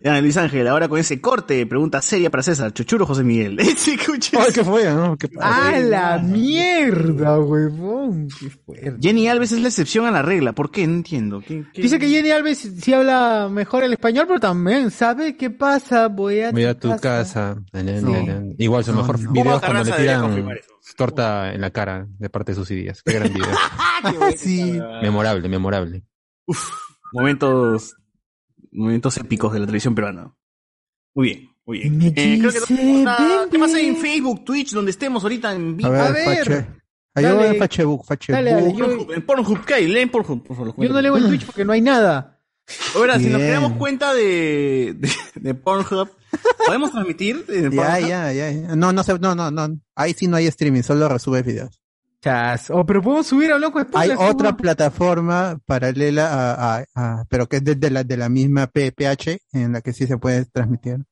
[0.00, 3.58] Ya, Luis Ángel, ahora con ese corte, pregunta seria para César, Chuchuro José Miguel.
[3.60, 4.84] Ay, ¿qué fue?
[4.92, 5.16] ¿no?
[5.16, 8.28] ¿Qué ¡A la mierda, huevón!
[8.38, 8.96] ¡Qué fuerte!
[9.00, 10.52] Jenny Alves es la excepción a la regla.
[10.52, 10.86] ¿Por qué?
[10.86, 11.40] No entiendo.
[11.40, 15.50] ¿Qué- qué- Dice que Jenny Alves sí habla mejor el español, pero también sabe qué
[15.50, 16.08] pasa.
[16.08, 17.56] Voy a, Voy a tu casa.
[18.58, 19.32] Igual su No, mejor no.
[19.32, 20.48] video cuando le tiran
[20.96, 23.02] torta en la cara de parte de sus ideas.
[23.02, 23.48] Qué gran video.
[24.36, 24.78] sí.
[25.02, 26.04] memorable, memorable.
[27.12, 27.96] Momentos,
[28.76, 30.32] momentos épicos de la televisión peruana.
[31.14, 32.02] Muy bien, muy bien.
[32.16, 33.58] Eh, creo que ¿Qué bebé.
[33.58, 35.88] pasa en Facebook, Twitch, donde estemos ahorita en vivo?
[35.92, 36.66] A ver, Fache.
[37.14, 37.58] Ayúdame, Dale.
[37.68, 38.78] Facebook, Dale, dale, Facebook.
[38.78, 39.88] yo, Pornhub, En Pornhub, ¿qué hay?
[39.88, 40.74] Leen Pornhub, por favor.
[40.76, 42.38] yo no leo en Twitch porque no hay nada.
[42.94, 43.48] Ahora, si nos Bien.
[43.52, 46.10] creamos cuenta de, de, de Pornhub,
[46.66, 48.08] ¿podemos transmitir en Ya, Pornhub?
[48.08, 48.76] ya, ya, ya.
[48.76, 49.80] No, no sé, no, no, no.
[49.94, 51.80] Ahí sí no hay streaming, solo resube videos.
[52.26, 52.70] Chas.
[52.70, 54.56] Oh, pero podemos subir a loco Hay otra ¿no?
[54.56, 59.38] plataforma paralela a, a- a- pero que es desde la, de la misma P- PH
[59.52, 61.04] en la que sí se puede transmitir.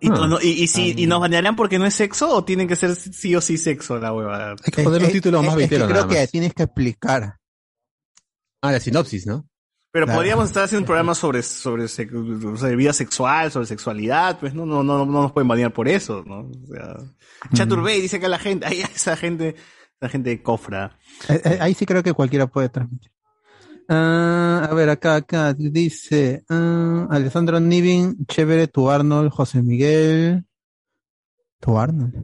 [0.00, 2.76] ¿Y, no- y, y si, ¿Y nos banearán porque no es sexo o tienen que
[2.76, 4.50] ser sí o sí sexo la hueva?
[4.50, 7.36] Hay que ponerle un título más vitero creo que tienes que explicar.
[8.62, 9.46] Ah, la sinopsis, ¿no?
[9.92, 10.18] Pero Claro.
[10.18, 14.82] podríamos estar haciendo un programa sobre, sobre, sobre vida sexual, sobre sexualidad, pues no, no,
[14.82, 16.40] no, no nos pueden banear por eso, ¿no?
[16.40, 16.96] O sea,
[17.54, 19.54] Chaturbey dice que la gente, ay, esa gente,
[20.04, 20.96] esa gente de cofra.
[21.28, 23.10] Eh, eh, Ahí sí creo que cualquiera puede transmitir.
[23.88, 30.44] Ah, a ver, acá, acá, dice ah, Alessandro Nivin, chévere tu Arnold, José Miguel.
[31.60, 32.14] ¿Tu Arnold?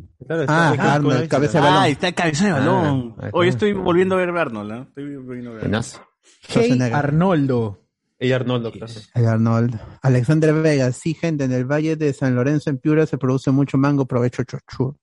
[0.49, 1.83] Ah, Arnold, cabeza de Ah, balón.
[1.85, 3.14] ahí está el cabeza de balón.
[3.18, 3.31] Ah.
[3.33, 4.85] Hoy estoy volviendo a ver Arnold, ¿eh?
[4.89, 5.62] Estoy volviendo a ver.
[5.62, 6.01] Buenazo.
[6.49, 6.78] Hey.
[6.93, 7.78] Arnoldo.
[8.18, 8.93] Y Arnoldo, claro.
[9.14, 9.81] El Arnold.
[10.03, 13.78] Alexander Vega, sí, gente, en el Valle de San Lorenzo, en Piura, se produce mucho
[13.78, 14.97] mango, provecho chochur.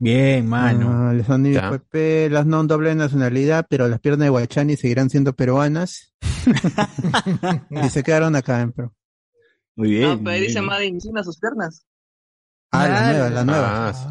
[0.00, 0.90] Bien, mano.
[0.90, 1.70] Ah, Alessandro Ya.
[1.70, 6.14] Pepe, las no doble nacionalidad, pero las piernas de Guachani seguirán siendo peruanas.
[7.70, 8.92] y se quedaron acá en Perú.
[9.76, 10.08] Muy bien.
[10.08, 10.62] No, pero ahí dice.
[10.62, 11.86] Made in China sus piernas.
[12.72, 13.88] Ah, la nueva, la nueva.
[13.88, 14.08] Ah, sí.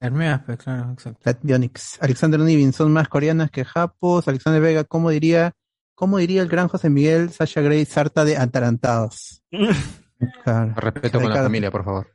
[0.00, 1.38] Las nuevas, pues, claro, exacto.
[1.42, 1.98] Bionics.
[2.00, 4.26] Alexander Nivin, son más coreanas que japos.
[4.26, 5.52] Alexander Vega, ¿cómo diría,
[5.94, 9.42] cómo diría el gran José Miguel Sasha Grey sarta de atarantados?
[10.44, 10.72] Claro.
[10.76, 12.11] Respeto con la familia, por favor.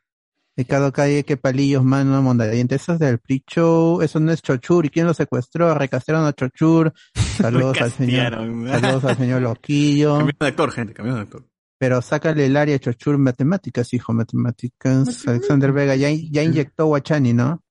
[0.57, 2.75] Ricardo Calle, qué palillos, mano, mondadiente.
[2.75, 4.87] Eso es del Pre-Show, eso no es Chochur.
[4.87, 5.71] ¿Y quién lo secuestró?
[5.75, 6.91] Recastraron a Chochur.
[7.13, 8.33] Saludos al señor.
[8.33, 10.17] Saludos al señor Loquillo.
[10.17, 11.45] Cambiaron de actor, gente, cambiaron de actor.
[11.77, 15.27] Pero sácale el área Chochur matemáticas, hijo, matemáticas.
[15.27, 17.61] Alexander Vega ya, ya inyectó Guachani, ¿no?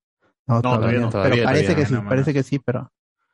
[0.46, 1.10] No, todavía no.
[1.10, 2.92] Pero Todavía, parece todavía que no, sí, parece que sí, pero.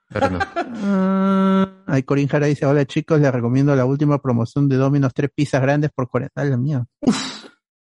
[0.09, 0.39] Pero no.
[0.85, 5.31] Ah, ay, Corín Jara dice, hola chicos, les recomiendo la última promoción de Domino's, tres
[5.35, 6.41] pizzas grandes por 40.
[6.41, 6.87] Ay, la mía.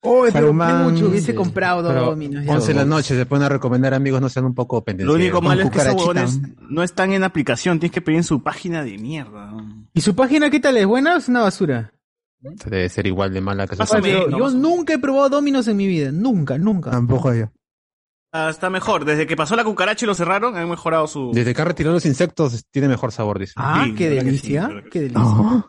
[0.00, 1.34] Oh, pero Saruman, qué mucho hubiese sí.
[1.34, 2.44] comprado Pero Domino's.
[2.44, 2.52] ya.
[2.52, 5.16] 11 de la noche se pueden a recomendar amigos, no sean un poco Lo pendencieros.
[5.16, 6.38] único malo es que esos huevones
[6.70, 9.52] no están en aplicación, tienes que pedir en su página de mierda.
[9.92, 10.76] ¿Y su página qué tal?
[10.76, 11.92] ¿Es buena o es una basura?
[12.40, 15.88] Debe ser igual de mala que su menos, yo nunca he probado Domino's en mi
[15.88, 16.12] vida.
[16.12, 16.92] Nunca, nunca.
[16.92, 17.50] Tampoco yo.
[18.30, 21.32] Ah, está mejor, desde que pasó la cucaracha y lo cerraron, han mejorado su...
[21.32, 23.54] Desde que han retirado los insectos, tiene mejor sabor, dice.
[23.56, 24.68] Ah, Sí, qué sí, delicia.
[24.84, 25.22] que qué delicia.
[25.24, 25.66] Oh.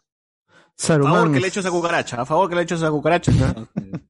[0.81, 3.31] A favor que le echo esa cucaracha, a favor que le echo esa cucaracha.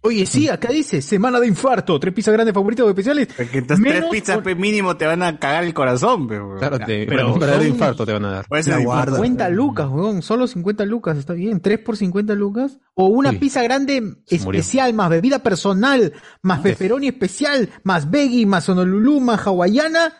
[0.00, 3.26] Oye, sí, acá dice, semana de infarto, tres pizzas grandes favoritos o especiales.
[3.36, 6.40] Porque estas tres Menos pizzas por- pe, mínimo te van a cagar el corazón, pe,
[6.40, 6.58] weón.
[6.58, 8.46] Claro, te, pero un verdadero son- infarto te van a dar.
[8.46, 9.00] puede ser La de guarda.
[9.02, 9.24] infarto.
[9.24, 10.22] 50 lucas, weón.
[10.22, 11.60] Solo 50 lucas, está bien.
[11.60, 12.78] 3 por 50 lucas.
[12.94, 18.68] O una Uy, pizza grande especial, más bebida personal, más pepperoni especial, más veggie, más
[18.68, 20.12] honolulu, más hawaiana.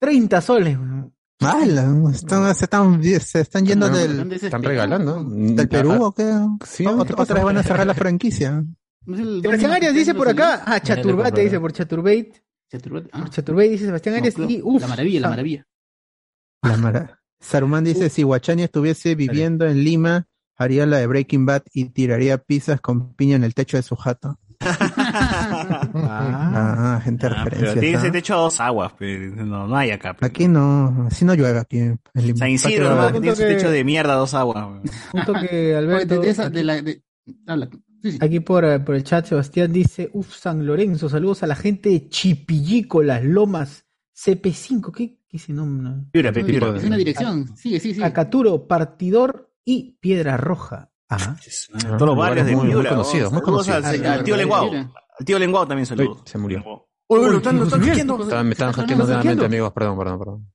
[0.00, 1.14] 30 soles, weón.
[2.12, 5.24] Están, se, están, se están yendo No, del, están regalando.
[5.24, 6.24] del Perú o qué?
[6.66, 7.22] Sí, Otra-.
[7.22, 8.62] Otras van a cerrar la franquicia.
[9.04, 10.62] Sebastián Arias que dice por acá.
[10.66, 12.42] Ah, Chaturbate dice por Chaturbate.
[12.70, 13.20] Chaturbate, ah.
[13.20, 14.34] Por Chaturbate dice Sebastián Arias.
[14.38, 14.80] Y uff.
[14.82, 15.66] La maravilla, la maravilla.
[16.62, 20.26] La Saruman dice, si Guachani estuviese viviendo en Lima,
[20.58, 23.96] haría la de Breaking Bad y tiraría pizzas con piña en el techo de su
[23.96, 24.38] jato.
[26.02, 29.18] Ah, gente de Ah, pero tiene ese techo a dos aguas, pe.
[29.18, 30.16] No, no hay acá.
[30.20, 32.38] Aquí no, así no llueve aquí en Lima.
[32.38, 34.66] San Isidro, Pero- tiene su que- techo de mierda a dos aguas.
[35.10, 36.14] Punto que Oye, Alberto.
[36.16, 37.02] de, de esa, de la, de,
[37.46, 37.68] habla.
[38.02, 38.18] Sí, sí.
[38.20, 41.88] Aquí por, eh, por el chat, Sebastián dice, uff, San Lorenzo, saludos a la gente
[41.90, 43.84] de Chipillico, Las Lomas,
[44.16, 46.06] CP5, ¿qué, qué es ese nombre?
[46.12, 46.76] Piura, pe, Piura.
[46.76, 47.56] Es una dirección.
[47.56, 48.06] Sigue, sigue, sigue.
[48.06, 50.90] Acaturo, Partidor y Piedra Roja.
[51.08, 51.36] Ajá.
[51.98, 52.90] Todos los barrios de muy, muy Piura.
[52.90, 53.84] conocidos, muy conocidos.
[53.84, 54.70] al- Al tío Lenguao.
[54.70, 54.92] Piura.
[55.18, 56.18] Al tío Lenguao también saludos.
[56.24, 56.62] se murió.
[57.08, 58.18] Uy, lo están, lo están hackeando.
[58.18, 59.72] Me estaban hackeando nuevamente, amigos.
[59.72, 60.49] Perdón, perdón, perdón.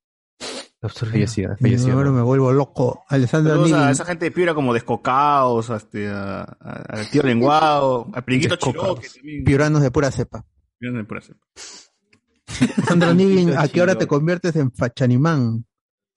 [0.89, 1.93] Fallecida, Y falleció.
[1.93, 3.03] ahora me vuelvo loco.
[3.09, 3.91] Alessandro Saludos a Nivin.
[3.91, 8.59] esa gente de Piura como descocados, a este, a, a- al tío lenguado, Descocados.
[8.59, 9.43] Chiroque también.
[9.43, 10.45] Piuranos de pura cepa.
[10.79, 11.39] Piuranos de pura cepa.
[12.77, 15.65] Alessandro Nivin, ¿a qué hora te conviertes en Fachanimán?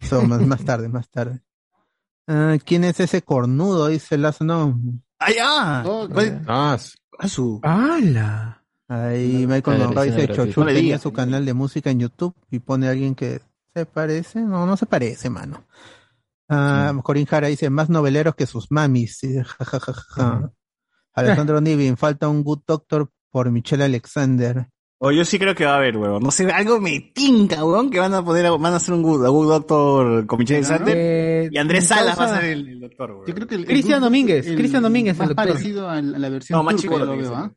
[0.01, 1.41] So, más, más tarde, más tarde.
[2.27, 3.89] Ah, ¿Quién es ese cornudo?
[3.89, 4.79] Dice Lazo, no.
[5.19, 5.85] ¡Ah, ya!
[6.47, 6.79] Ah,
[7.19, 7.61] a su.
[7.64, 8.62] ¡Hala!
[8.87, 10.35] Ahí Michael Ah, versión dice.
[10.35, 13.41] Chochu tenía su canal de música en YouTube y pone a alguien que
[13.79, 14.41] se parece.
[14.41, 15.64] No, no se parece, mano.
[16.49, 19.18] Ah, Corín Jara dice más noveleros que sus mamis.
[19.18, 20.51] Sí, ja, ja, ja, ja.
[21.14, 24.68] Alejandro Nivin, falta un Good Doctor por Michelle Alexander.
[25.01, 26.20] O yo sí creo que va a haber, weón.
[26.22, 29.24] No sé, algo me tinca, weón, que van a poner, van a hacer un good,
[29.24, 30.79] a good doctor con Michelle Claro.
[30.79, 30.97] Sander.
[30.99, 33.26] Eh, y Andrés Salas va a ser el, el doctor, weón.
[33.26, 35.47] Yo creo que el, el Cristian Domínguez, el Cristian Domínguez, el Más doctor.
[35.47, 37.35] parecido a la, a la versión No, más turca chico lo veo.
[37.37, 37.53] ¿ah?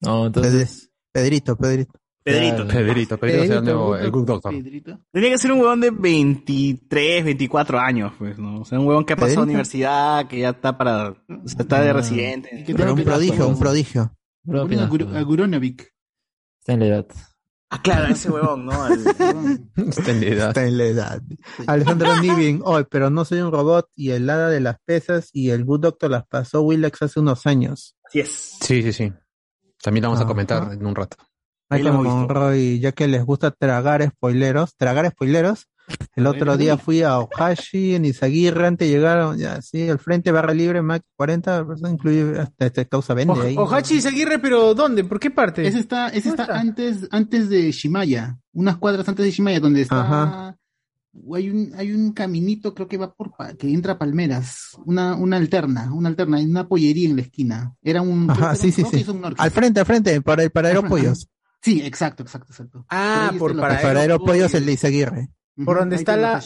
[0.00, 0.90] No, entonces.
[1.12, 1.92] Pedrito, Pedrito.
[2.22, 2.66] Pedrito.
[2.66, 4.52] Pedrito, Pedrito el Pedrito, nuevo, el Good Doctor.
[4.52, 5.00] Pedrito.
[5.10, 8.60] Tenía que ser un huevón de 23, 24 años, pues, ¿no?
[8.60, 11.16] O sea, un huevón que ha pasado universidad, que ya está para, o
[11.48, 11.92] sea, está de Ah.
[11.94, 12.64] residente.
[12.66, 14.14] Pero un prodigio, un prodigio.
[14.48, 15.92] A Guronovic.
[16.60, 17.06] Está en la edad.
[17.72, 18.72] Ah, claro, ese huevón, ¿no?
[19.76, 20.48] Está en la edad.
[20.48, 21.22] Está en la edad.
[21.68, 25.50] Alejandro Nivin, hoy, pero no soy un robot y el hada de las pesas y
[25.50, 27.96] el Good Doctor las pasó Willax hace unos años.
[28.04, 28.56] Así es.
[28.60, 29.12] Sí, sí, sí.
[29.80, 31.16] También la vamos a comentar en un rato.
[31.70, 31.94] Michael.
[31.94, 35.66] Monroy, ya que les gusta tragar spoileros, tragar spoileros,
[36.14, 40.54] el otro día fui a Ohashi, en Izaguirre, antes llegaron, ya, sí, al frente, barra
[40.54, 43.56] libre, Mac 40, personas, incluye hasta este causa vende ahí.
[43.56, 45.02] O- Ohachi Seguirre, pero ¿dónde?
[45.04, 45.66] ¿Por qué parte?
[45.66, 46.60] Ese está, ese ¿Dónde está está?
[46.60, 50.00] antes, antes de Shimaya, unas cuadras antes de Shimaya, donde está.
[50.00, 50.56] Ajá.
[51.34, 55.38] Hay un, hay un caminito, creo que va por que entra a Palmeras, una, una
[55.38, 57.74] alterna, una alterna, hay una pollería en la esquina.
[57.82, 58.30] Era un.
[58.30, 59.34] Ajá, sí, era sí, un un.
[59.36, 61.28] Al frente, al frente, para el paradero Al frente, pollos.
[61.62, 62.86] Sí, exacto, exacto, exacto.
[62.88, 65.28] Ah, por El la- paradero pollos, el de Izaguirre.
[65.64, 66.40] Por donde está el la-.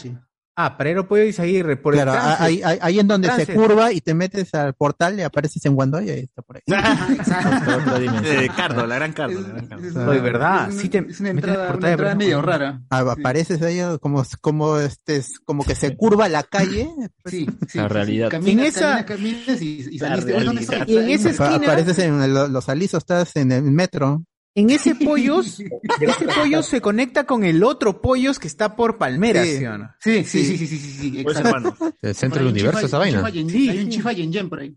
[0.56, 2.40] Ah, Paradero Pollo y Seguirre, por el Claro, trance.
[2.44, 5.74] ahí, ahí, ahí en donde se curva y te metes al portal y apareces en
[5.74, 6.62] Guandoy y ahí está por ahí.
[8.24, 9.84] Eh, Cardo, la gran Cardo, la gran Cardo.
[10.14, 10.68] Es ¿verdad?
[10.68, 12.82] Es una, Sí te es una metes entrada, por una entrada medio rara.
[12.90, 16.88] Ah, Apareces ahí como, como, este, como que se curva la calle.
[17.26, 18.26] Sí, sí, La realidad.
[18.28, 18.30] sí.
[18.30, 20.36] Caminas, En esa- caminas, caminas y, saliste.
[20.36, 24.22] En esa esquina- Apareces en el- los alisos, estás en el metro.
[24.56, 25.58] En ese pollos,
[26.00, 29.58] ese pollos se conecta con el otro pollos que está por Palmeras, Sí.
[29.58, 29.90] ¿sí o no?
[29.98, 31.76] Sí, sí, sí, sí, sí, sí, sí, Pues, hermano.
[32.00, 33.18] El centro del universo, un esa vaina.
[33.18, 34.76] chifa yen- Sí, Hay un chifa yen yen por ahí.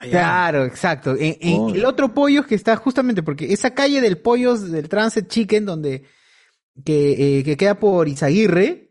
[0.00, 1.14] Claro, exacto.
[1.16, 5.28] En, en el otro pollos que está justamente porque esa calle del pollos del Transit
[5.28, 6.02] Chicken donde
[6.84, 8.90] que, eh, que queda por Izaguirre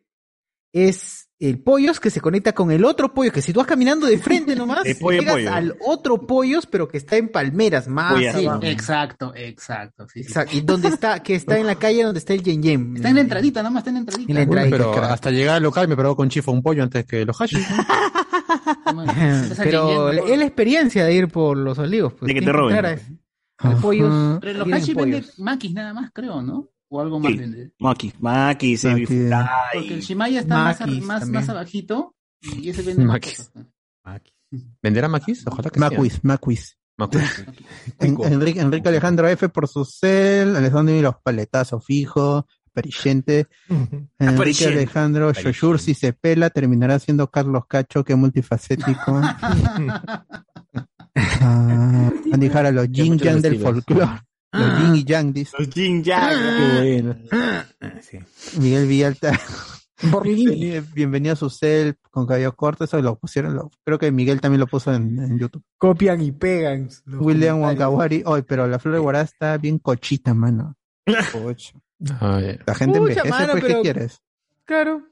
[0.72, 4.06] es el pollos que se conecta con el otro pollos que si tú vas caminando
[4.08, 5.54] de frente nomás El pollo, llegas pollo.
[5.54, 8.16] al otro pollos pero que está en Palmeras más.
[8.36, 10.08] Sí, exacto, exacto.
[10.08, 10.28] sí, sí.
[10.30, 10.56] Exacto.
[10.56, 12.96] Y donde está que está en la calle donde está el Yen Yen.
[12.96, 14.32] Está en la entradita, nada más está en la entradita.
[14.32, 15.12] En la Uy, entradita, pero crack.
[15.12, 17.58] hasta llegar al local me probó con chifo un pollo antes que los hashi.
[19.52, 22.14] Esa Pero es la experiencia de ir por los olivos.
[22.14, 22.86] Pues, De que te roben.
[22.86, 22.98] a-
[23.58, 24.39] Al pollos.
[24.42, 25.39] Pero los tienen hashi vende pollos.
[25.39, 26.70] maquis nada más, creo, ¿no?
[26.94, 27.38] O algo más Sí.
[27.38, 27.72] vende.
[27.80, 29.50] Maki, Maki, Sebi Maki.
[29.74, 30.02] Porque el.
[30.02, 33.52] Shimaya está más, más, más abajito y ese vende cosas.
[34.84, 35.48] ¿Venderá maquis?
[35.48, 36.78] Ojalá que Maquis, Maquis.
[36.98, 37.46] Maquis.
[38.00, 43.48] En- Enrique, Enrique Alejandro F por su cel, Alejandro y los paletazos fijo, perillente.
[44.20, 44.66] Enrique.
[44.68, 49.22] Alejandro, Shoshur si se pela, terminará siendo Carlos Cacho, que multifacético.
[51.16, 54.22] Ah, Andy Jara, los yang del folclore.
[54.54, 55.56] Los yin y yang, dice.
[55.58, 56.30] Los Jin Yang.
[56.58, 57.16] Qué bueno.
[58.60, 59.39] Miguel Villalta.
[60.24, 64.41] Bienvenido, bienvenido a su cel con cabello corto, eso lo pusieron, lo- creo que Miguel
[64.41, 65.62] también lo puso en, en YouTube.
[65.78, 66.89] Copian y pegan.
[67.06, 67.62] William.
[67.62, 70.76] Wankawari, hoy, pero la flor de Guará está bien cochita, mano.
[71.06, 71.24] La
[72.74, 74.22] gente Pucha, envejece, mano, pues, ¿qué pero- quieres?
[74.66, 75.04] Claro.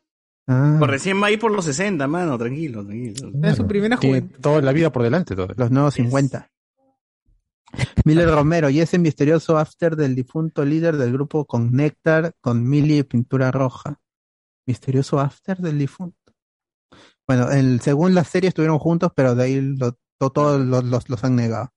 [0.47, 3.31] Ah, Pues recién va a ir por los 60, mano, tranquilo, tranquilo.
[3.43, 4.41] Es su primera tiene juventud.
[4.41, 5.35] toda la vida por delante.
[5.35, 5.49] Todo.
[5.55, 6.49] los nuevos 50.
[8.05, 12.99] Miller Romero, y ese misterioso after del difunto líder del grupo con Néctar, con Mili
[12.99, 13.99] y Pintura Roja.
[14.65, 16.17] Misterioso after del difunto.
[17.27, 21.09] Bueno, el, según la serie estuvieron juntos, pero de ahí lo- to- todos los, los,
[21.09, 21.71] los han negado.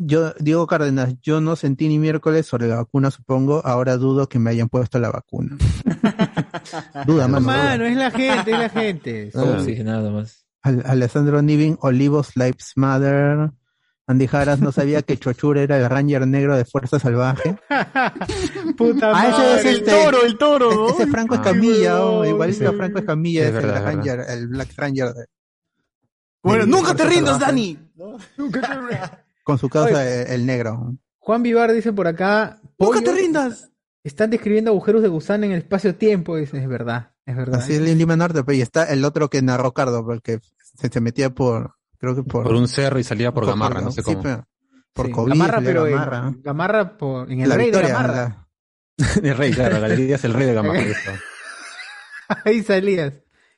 [0.00, 3.62] Yo, Diego Cárdenas, yo no sentí ni miércoles sobre la vacuna, supongo.
[3.64, 5.56] Ahora dudo que me hayan puesto la vacuna.
[7.06, 7.46] duda, No, mano.
[7.46, 7.88] mano, duda.
[7.90, 9.26] es la gente, es la gente.
[9.28, 10.46] Está oxigenado más.
[10.62, 13.50] Al- Alessandro Nivin, Olivos Lives Matter.
[14.08, 17.56] Andy Jaras no sabía que Chochur era el Ranger negro de Fuerza Salvaje.
[18.76, 19.54] Puta Ah, ese madre.
[19.54, 20.88] es este- el toro, ¿no?
[20.90, 21.38] Ese es Franco Ah.
[21.38, 22.76] Escamilla, oh, Ay, igualito sí.
[22.76, 23.94] Franco Escamilla, Es es, verdad, el verdad.
[23.96, 25.12] Ranger, el Black Ranger.
[25.14, 25.26] de-
[26.42, 27.52] Bueno, de nunca te Fuerza rindas, Salvaje.
[27.52, 27.78] Dani.
[29.44, 30.94] Con su causa, el, el negro.
[31.18, 32.60] Juan Vivar dice por acá.
[32.78, 33.70] Nunca te rindas.
[34.04, 36.36] Están describiendo agujeros de gusano en el espacio-tiempo.
[36.36, 37.10] Dice, es verdad.
[37.26, 37.60] Es verdad.
[37.60, 40.40] Así es en Lima Norte, pero y está el otro que narró Cardo, porque
[40.80, 42.44] se, se metía por, creo que por...
[42.44, 44.22] Por un cerro y salía por Gamarra, no sé sí, cómo.
[44.22, 44.44] pero
[44.92, 46.34] por Sí, COVID, Gamarra, pero en- Gamarra.
[46.42, 48.44] Gamarra por, en el La rey Victoria, de Gamarra.
[49.22, 50.80] El rey, claro, la galería es el rey de Gamarra.
[52.44, 53.12] Ahí salías.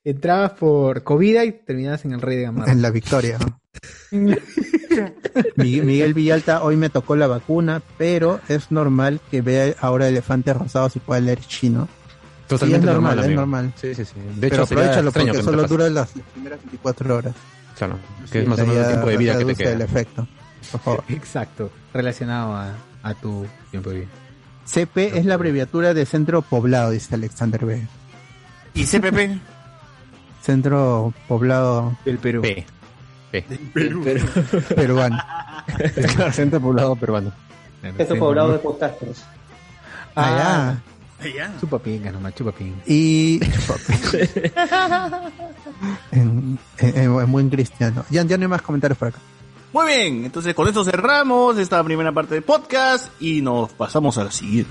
[0.04, 2.72] Entrabas por Covida y terminabas en el rey de Gamarra.
[2.72, 3.38] En la Victoria.
[3.38, 3.60] ¿no?
[5.56, 10.96] Miguel, Villalta, hoy me tocó la vacuna, pero es normal que vea ahora elefantes rosados
[10.96, 11.88] y pueda leer chino.
[12.48, 13.72] Totalmente Sí, es normal, normal, es normal.
[13.76, 14.14] Sí, sí, sí.
[14.36, 15.74] De pero hecho, extraño porque que te solo pase.
[15.74, 17.34] dura las primeras 24 horas.
[17.80, 17.98] Claro,
[18.30, 19.72] que es Sí, más o menos el tiempo de vida que te queda.
[19.72, 20.28] el efecto.
[20.70, 21.04] Por favor.
[21.08, 21.70] Exacto.
[21.94, 24.08] Relacionado a, a tu tiempo de vida.
[24.66, 27.86] CP es la abreviatura de Centro Poblado, dice Alexander B.
[28.74, 29.40] ¿Y CPP?
[30.42, 32.42] Centro Poblado del Perú.
[32.42, 32.66] P.
[33.30, 33.44] P.
[34.76, 35.18] peruano.
[36.16, 37.32] Claro, Centro poblado peruano.
[37.96, 39.24] Centro poblado de podcasters.
[40.16, 40.74] Ah,
[41.28, 41.54] ya.
[41.60, 42.88] Chupapingas nomás, chupapingas.
[42.88, 43.40] Y
[46.12, 48.04] en, en- en buen cristiano.
[48.10, 49.18] Ya, ya no hay más comentarios por acá.
[49.72, 54.24] Muy bien, entonces con esto cerramos esta primera parte del podcast y nos pasamos a
[54.24, 54.70] la siguiente.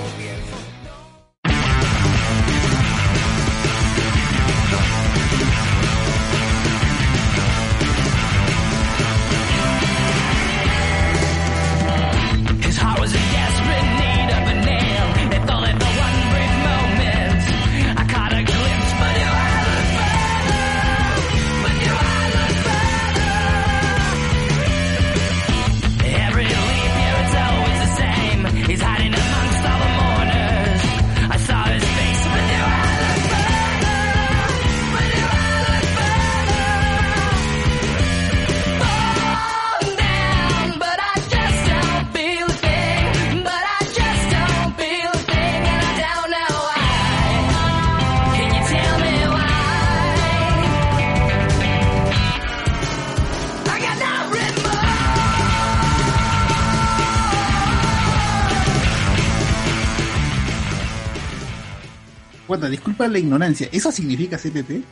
[63.01, 63.69] Guarda, disculpa la ignorancia.
[63.71, 64.83] ¿Eso significa CPP?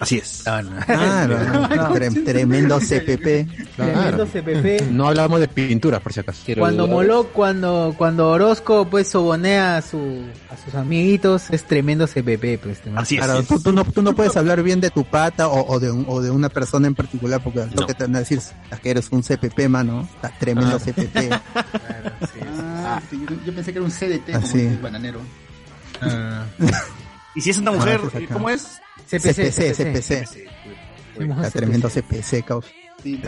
[0.00, 0.42] Así es.
[0.42, 0.68] Claro,
[1.94, 3.46] tre- tremendo CPP.
[3.76, 4.90] Tremendo CPP.
[4.90, 6.42] No hablamos de pinturas, por si acaso.
[6.58, 12.58] Cuando moló, cuando, cuando Orozco pues sobonea a, su, a sus amiguitos, es tremendo CPP.
[12.60, 15.72] Pues, Así Claro, tú, tú no, tú no puedes hablar bien de tu pata o,
[15.72, 18.18] o de, un- o de una persona en particular porque lo que te van a
[18.20, 20.08] decir es que eres un CPP, mano.
[20.16, 20.80] Estás tremendo Ah.
[20.84, 21.16] CPP.
[22.84, 24.60] Ah, sí, yo, yo pensé que era un CDT, como Así.
[24.62, 25.20] el bananero.
[27.34, 28.26] ¿Y si es una mujer, Ah, acá.
[28.32, 28.80] cómo es?
[29.08, 30.12] CPC, CPC.
[31.18, 32.68] Está tremendo CPC, causa.
[33.02, 33.20] Sí,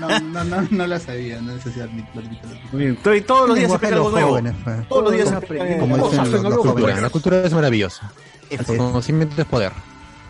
[0.00, 2.68] no, no, no, no la sabía, no sé si admito, lo admito, lo admito.
[2.72, 2.96] Muy bien.
[2.96, 4.30] Todos- Todos los días se Lenguaje aprende de algo los nuevo.
[4.30, 4.88] jóvenes.
[4.88, 8.12] Todos los días aprende Como dicen los- los la cultura es maravillosa.
[8.50, 9.72] El conocimiento es poder.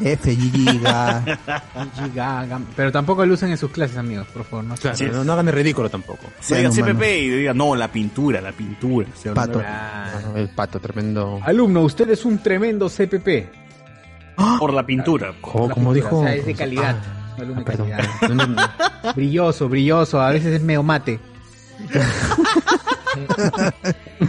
[0.00, 1.22] F, Gigi, Ga.
[1.94, 2.60] Gigi Gaga.
[2.76, 4.64] Pero tampoco lo usen en sus clases, amigos, por favor.
[4.64, 6.26] No Claro, no, no hagan el ridículo tampoco.
[6.40, 9.08] Se diga Bueno, CPP y diga, no, la pintura, la pintura.
[9.14, 9.62] Se Pato.
[9.64, 11.38] Ah, El pato, tremendo.
[11.42, 13.48] Alumno, usted es un tremendo CPP.
[14.58, 15.32] Por la pintura.
[15.40, 16.18] Como, dijo.
[16.20, 16.96] O sea, es de calidad.
[17.00, 17.90] Ah, Alumno de perdón.
[17.90, 18.08] calidad.
[18.30, 19.12] No, no, no.
[19.14, 20.20] Brilloso, brilloso.
[20.20, 21.20] A veces es medio mate.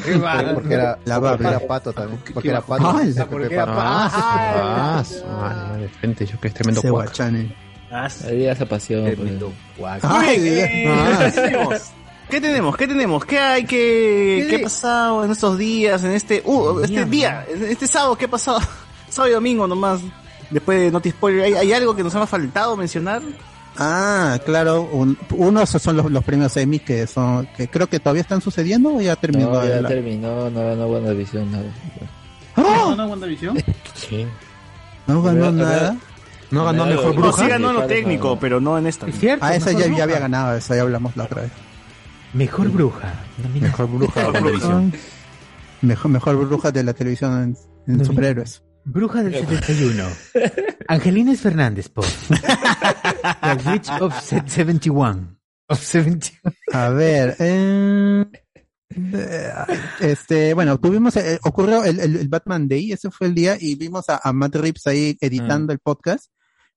[0.06, 0.56] Qué bárbaro.
[0.56, 2.22] Porque era, La porque era pato también.
[2.34, 3.00] Porque era pato.
[3.00, 4.16] CPP porque era pato.
[4.18, 7.56] Ah, madre, gente, yo que es tremendo guachane.
[7.92, 9.04] Ah, esa pasión.
[9.04, 9.16] pues.
[9.16, 10.04] Tremendo ah.
[12.30, 12.76] ¿Qué tenemos?
[12.76, 13.26] ¿Qué tenemos?
[13.26, 13.66] ¿Qué hay?
[13.66, 16.04] ¿Qué, qué ha pasado en estos días?
[16.04, 18.60] En este, uh, este día, en este sábado, ¿qué ha pasado?
[19.10, 20.02] Sábado y domingo nomás.
[20.50, 23.22] Después de Noti Spoiler, ¿hay, hay algo que nos ha faltado mencionar?
[23.78, 24.84] Ah, claro.
[24.84, 28.96] Un, unos son los, los premios Emmy que son que creo que todavía están sucediendo
[28.96, 29.52] o ya terminó.
[29.52, 31.66] No, ya la- terminó, no, no buena visión, nada.
[32.56, 33.58] ¿No, no, WandaVision?
[33.96, 34.26] Sí.
[35.08, 35.98] No ganó nada.
[36.52, 37.44] No ganó mejor no, No, bruja.
[37.44, 39.08] sí ganó en lo técnico, pero no en esta.
[39.08, 39.44] Es cierto.
[39.46, 40.04] Ah, esa ya, ya bruja.
[40.04, 41.52] había ganado, esa ya hablamos la otra vez.
[42.34, 43.14] Mejor bruja.
[43.60, 44.94] Mejor bruja de Mejor televisión.
[45.82, 47.34] Mejor, mejor bruja de la televisión
[47.88, 48.64] en, en No, superhéroes.
[48.86, 50.04] Bruja del 71.
[50.88, 55.38] Angelines Fernández por The Witch of 71.
[55.68, 56.56] Of 71.
[56.72, 58.26] A ver, eh,
[60.00, 63.76] este, bueno, tuvimos, eh, ocurrió el, el- el Batman Day, ese fue el día, y
[63.76, 66.30] vimos a, a Matt Reeves ahí editando el podcast,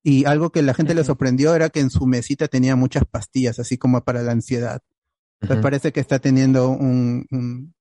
[0.03, 3.59] y algo que la gente le sorprendió era que en su mesita tenía muchas pastillas,
[3.59, 4.81] así como para la ansiedad.
[5.43, 5.63] Me Ujú.
[5.63, 7.75] parece que está teniendo un, un-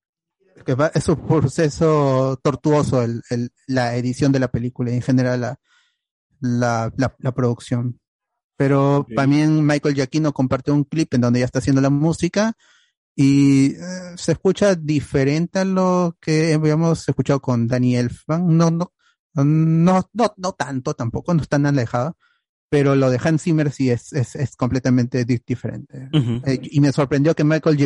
[0.65, 5.01] que va, es un proceso tortuoso el, el- la edición de la película y en
[5.01, 5.59] general la,
[6.39, 7.99] la, la, la producción.
[8.57, 12.53] Pero también Michael Giacchino compartió un clip en donde ya está haciendo la música
[13.15, 13.77] y eh,
[14.15, 18.57] se escucha diferente a lo que habíamos escuchado con Danny Elfman.
[18.57, 18.93] No, no,
[19.35, 22.17] no, no, no tanto tampoco, no está tan alejado,
[22.69, 26.09] pero lo de Hans Zimmer sí es, es, es completamente di- diferente.
[26.11, 26.41] Ujú.
[26.45, 27.77] Eh, y me sorprendió que Michael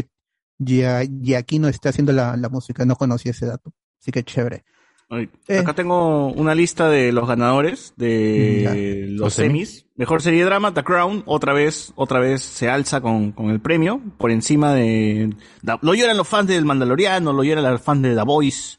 [0.64, 3.72] Gia- Gia- Giacchino esté haciendo la, la música, no conocía ese dato.
[4.00, 4.64] Así que chévere.
[5.10, 5.58] Ay, Eh.
[5.60, 8.74] Acá tengo una lista de los ganadores de Ya.
[9.12, 9.86] los Los semis.
[9.98, 13.60] Mejor serie de drama, The Crown, otra vez, otra vez se alza con, con el
[13.60, 15.36] premio, por encima de...
[15.62, 18.78] da- lo lloran los fans del Mandaloriano, lo lloran los fans de The Voice.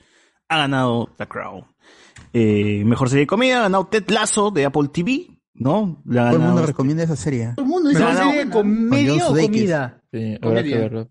[0.49, 1.65] Ha ganado The Crown.
[2.33, 6.03] Eh, mejor serie de comedia, ha ganado Ted Lasso de Apple TV, ¿no?
[6.07, 7.53] Le ha Todo el mundo recomienda esa serie.
[7.57, 10.03] Todo el mundo dice no, serie ¿Serie de comedia o comida?
[10.11, 11.09] Sí, habrá que verlo.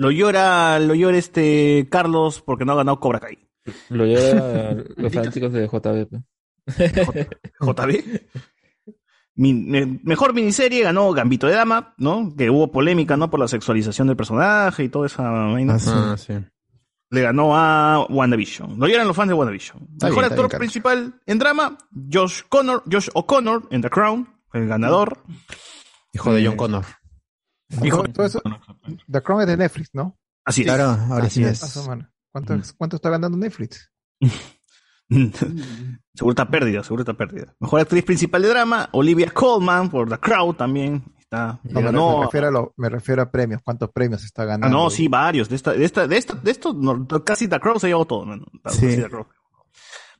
[0.00, 3.38] Lo llora, lo llora este Carlos porque no ha ganado Cobra Kai.
[3.90, 6.08] Lo lleva los fanáticos de JB.
[6.08, 7.28] pues.
[7.60, 8.20] JB.
[9.34, 12.34] Mi- me- mejor miniserie ganó Gambito de Dama, ¿no?
[12.36, 13.30] Que hubo polémica, ¿no?
[13.30, 15.74] Por la sexualización del personaje y toda esa vaina.
[15.74, 15.90] Ah, sí.
[15.92, 16.32] Ah, sí.
[17.10, 18.78] Le ganó a WandaVision.
[18.78, 19.88] Lo eran los fans de WandaVision.
[19.94, 21.76] Está Mejor bien, actor bien, principal en drama,
[22.12, 25.18] Josh Connor, Josh O'Connor en The Crown, el ganador.
[26.12, 26.84] Hijo de John Connor.
[28.12, 28.42] Todo eso-
[29.10, 30.18] The Crown es de Netflix, ¿no?
[30.44, 30.66] Así es.
[30.66, 31.50] Claro, Así original.
[31.52, 31.62] es.
[31.62, 32.06] Ah, su madre.
[32.32, 33.90] ¿Cuánto, ¿Cuánto está ganando Netflix?
[36.14, 37.54] seguro está pérdida, seguro está pérdida.
[37.58, 41.02] Mejor actriz principal de drama, Olivia Colman por The Crown también.
[41.18, 43.60] Está, No, me, ganó me refiero a lo- me refiero a premios.
[43.62, 44.76] ¿Cuántos premios está Ah, ganando?
[44.76, 45.48] no, sí, varios.
[45.48, 48.24] De esta, de esta, de esta, de esto, no, casi The Crown se llevó todo,
[48.26, 48.46] mano.
[48.52, 48.60] Sí.
[48.62, 49.26] Casi The Crown.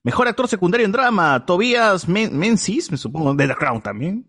[0.03, 4.25] Mejor actor secundario en drama, Tobias Men- Menzies, me supongo, de The Crown también.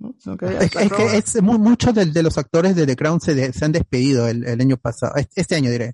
[0.60, 3.72] Es, que es muchos de, de los actores de The Crown se, de- se han
[3.72, 5.94] despedido el, el año pasado, este, este año diré.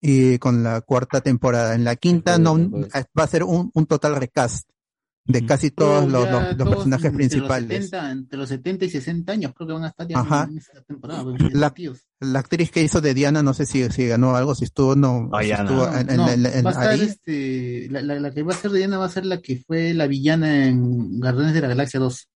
[0.00, 1.74] Y con la cuarta temporada.
[1.74, 2.54] En la quinta no
[3.18, 4.68] va a ser un, un total recast
[5.28, 7.68] de casi todos los, los- los todos personajes entre los principales.
[7.90, 10.46] 70, entre los 70 y 60 años creo que van a estar ya Ajá.
[10.50, 11.24] en esta temporada.
[11.24, 11.52] pues,
[12.20, 15.28] La, actriz que hizo de Diana, no sé si, si ganó algo, si estuvo, no,
[15.32, 15.98] Ah, si ya, estuvo no.
[15.98, 18.56] en, en- No, en- en- va a estar este, la, la, la que va a
[18.56, 21.68] ser de Diana va a ser la que fue la villana en Guardianes de la
[21.68, 22.28] Galaxia 2.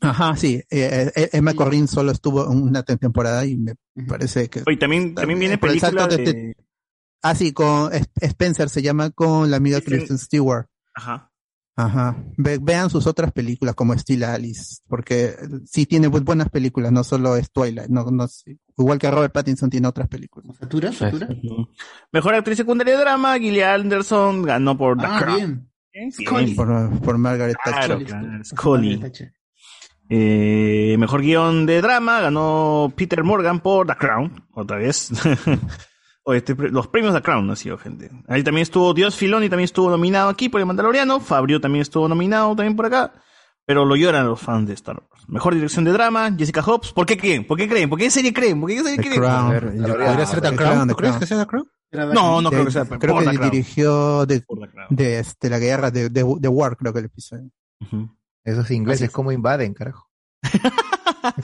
[0.00, 0.60] Ajá, sí.
[0.68, 3.74] eh, eh, Emma Corrin solo estuvo una te- temporada y me
[4.08, 4.62] parece que.
[4.66, 6.56] Oye, también, también viene Por el película de- de...
[7.22, 7.88] Ah, sí, con
[8.20, 10.66] Spencer se llama con la amiga Kristen- Kristen Stewart.
[10.94, 11.30] Ajá.
[11.74, 12.16] Ajá.
[12.36, 17.02] Ve- vean sus otras películas como Steel Alice, porque sí tiene bu- buenas películas, no
[17.02, 18.58] solo es Twilight, no, no, sí.
[18.76, 20.54] igual que Robert Pattinson tiene otras películas.
[20.58, 20.92] ¿Satura?
[20.92, 21.28] ¿Satura?
[22.12, 25.36] Mejor actriz secundaria de drama, Gillian Anderson ganó por The Ah, Crown.
[25.36, 25.68] bien.
[25.94, 26.12] Bien.
[26.12, 26.54] Scully.
[26.54, 28.06] Por, por Margaret Claro, Thatcher.
[28.06, 29.00] claro, Scully.
[30.08, 35.08] Eh, mejor guion de drama ganó Peter Morgan por The Crown, otra vez.
[36.24, 38.10] O este los premios The Crown ha sido, gente.
[38.28, 41.18] Ahí también estuvo Dios Filoni, también estuvo nominado aquí por el Mandaloriano.
[41.20, 43.12] Fabio también estuvo nominado también por acá.
[43.64, 45.28] Pero lo lloran los fans de Star Wars.
[45.28, 46.92] Mejor dirección de drama, Jessica Hobbs.
[46.92, 47.46] ¿Por qué creen?
[47.46, 47.88] ¿Por qué creen?
[47.88, 48.60] ¿Por qué serie creen?
[48.60, 49.20] ¿Por qué serie creen?
[49.22, 50.72] ¿Podría ser The The Crown?
[50.74, 51.68] Crown, ¿Tú crees que sea The Crown?
[52.14, 52.84] No, no creo De- que sea.
[52.86, 54.44] Creo que dirigió de,
[54.90, 57.50] de este, la guerra de, de, de War, creo que el episodio.
[58.44, 60.08] Esos ingleses, ¿cómo invaden, carajo?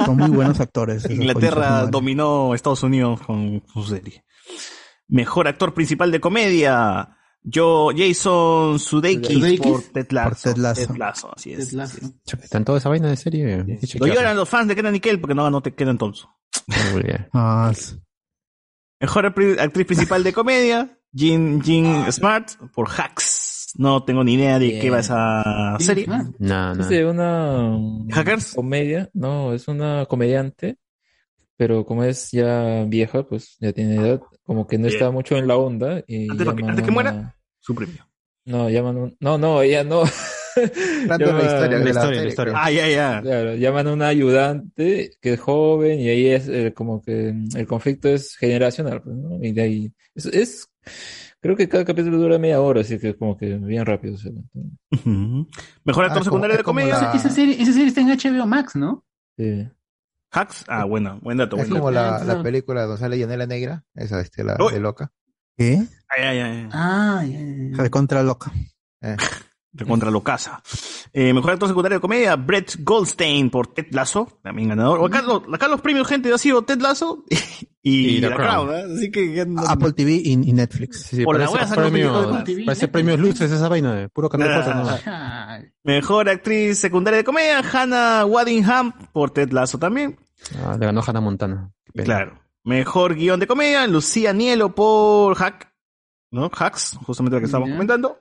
[0.05, 1.09] Son muy buenos actores.
[1.09, 4.25] Inglaterra de dominó Estados Unidos con su serie.
[5.09, 7.15] Mejor actor principal de comedia.
[7.43, 9.61] Yo, Jason Sudeikis Sudeikis.
[9.73, 10.31] por Ted Lasso.
[10.31, 10.87] Por Ted Lasso.
[10.87, 11.69] Ted Lasso, así es.
[11.71, 11.99] Ted Lasso.
[12.43, 13.65] Está en toda esa vaina de serie.
[13.81, 16.31] Qué Lo lloran los fans de Kenan Nickel porque no ganó Te- Kenan Thompson.
[17.33, 17.73] Ah,
[19.01, 20.99] Mejor actriz principal de comedia.
[21.13, 23.73] Jean, Jean Smart por Hacks.
[23.77, 24.81] No tengo ni idea de Bien.
[24.81, 26.07] qué va esa serie.
[26.07, 26.81] No, no.
[26.83, 27.79] Es de una
[28.11, 28.55] ¿Hackers?
[28.55, 30.79] comedia, no, es una comediante,
[31.57, 35.47] pero como es ya vieja, pues ya tiene edad, como que no está mucho en
[35.47, 38.09] la onda y Antes, de que- llaman antes que muera, una- su premio.
[38.47, 39.17] No, llaman un...
[39.21, 40.05] No, no, ella no.
[40.57, 42.55] De la Llaman- historia, La historia, la historia.
[42.57, 43.21] Ah, ya, ya.
[43.23, 47.67] Claro, llaman a un ayudante que es joven y ahí es eh, como que el
[47.67, 49.39] conflicto es generacional, pues, ¿no?
[49.45, 50.69] Y de ahí es, es-
[51.41, 54.15] creo que cada capítulo dura media hora, así que es como que bien rápido.
[54.93, 55.47] Ujú.
[55.85, 56.99] Mejor actor Ah, secundario de comedia.
[57.03, 59.05] la- Esa serie, esa serie está en HBO Max, ¿no?
[59.37, 59.69] Sí.
[60.31, 60.65] Hacks.
[60.69, 61.81] Ah, bueno, buen dato, Es buen dato.
[61.81, 64.73] como la, Entonces- la película donde sale Yanela Negra, esa este, la Uy.
[64.75, 65.13] de loca.
[65.57, 65.83] ¿Qué?
[66.17, 66.69] Ay, ay, ay.
[66.73, 67.83] Ah, ya, ya, ya.
[67.83, 68.53] De contra loca.
[69.01, 69.17] Eh,
[69.85, 70.63] De contra lo casa.
[71.13, 75.05] Eh, mejor actor secundario de comedia, Brett Goldstein por Ted Lasso, también ganador.
[75.07, 77.25] Acá, lo- acá los premios, gente, ha sido Ted Lasso
[77.83, 78.67] y, Y The The Crown.
[78.69, 78.95] Crown, ¿eh?
[78.97, 81.03] Así que no- Apple TV y, y Netflix.
[81.03, 84.81] Sí, sí, Por la un premio, parece premios luces esa vaina de puro canal Ah.
[84.83, 85.73] cosas.
[85.85, 90.19] Mejor actriz secundaria de comedia, Hannah Waddingham por Ted Lasso también.
[90.65, 91.71] Ah, le ganó Hannah Montana.
[91.95, 92.39] Claro.
[92.65, 95.73] Mejor guion de comedia, Lucía Nielo por Hack,
[96.31, 96.51] ¿no?
[96.53, 98.19] Hacks, justamente lo que estábamos comentando.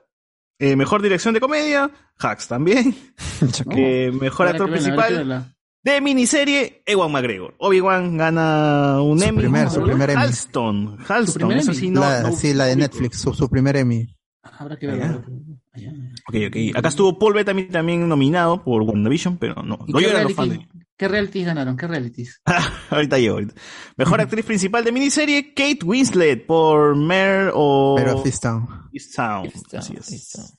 [0.58, 2.94] Eh, mejor dirección de comedia, Hacks también.
[3.76, 5.54] Eh, mejor actor que principal
[5.84, 7.54] de miniserie, Ewan McGregor.
[7.58, 9.38] Obi-Wan gana un Su Emmy.
[9.38, 10.22] primer- su primer Emmy.
[10.22, 11.80] Halston, Halston, primer eso Emmy?
[11.80, 12.00] sí no.
[12.00, 14.08] la, no- sí, la de no- Netflix, su, su primer Emmy.
[14.42, 15.04] Habrá que verla.
[15.06, 15.10] Ya.
[15.12, 15.26] habrá
[15.72, 15.90] que ya.
[16.28, 16.34] Ok,
[16.72, 16.76] ok.
[16.78, 19.78] Acá estuvo Paul Bettany también nominado por WandaVision, pero no.
[19.86, 20.58] ¿Y Lo qué, lloran los fans.
[20.98, 21.76] Qué realities ganaron?
[21.76, 22.42] ¿Qué realities?
[22.90, 23.34] ahorita llego.
[23.36, 23.54] ahorita.
[23.96, 28.68] Mejor actriz principal de miniserie, Kate Winslet por Mare o Pero Fistown.
[28.92, 29.46] Easttown.
[29.46, 30.54] Está- Así es.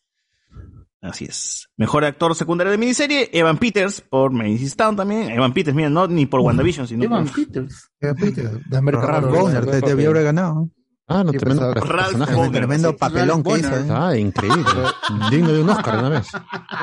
[1.02, 1.70] Así es.
[1.78, 5.30] Mejor actor secundario de miniserie, Evan Peters por Macy's Town también.
[5.30, 7.90] Evan Peters, mira, no ni por WandaVision, sino Evan por Peters.
[8.02, 8.64] ¿qué Peter?
[8.66, 9.82] De Ralph Bonner, papel.
[9.82, 10.70] debió haber ganado.
[11.08, 12.36] Ah, no, Sí, tremendo personaje.
[12.36, 12.52] Bonner.
[12.52, 12.96] Tremendo sí.
[13.00, 13.76] papelón que hizo.
[13.78, 13.88] ¿eh?
[13.90, 14.64] Ah, increíble.
[15.32, 16.28] Digno de un Oscar de una vez.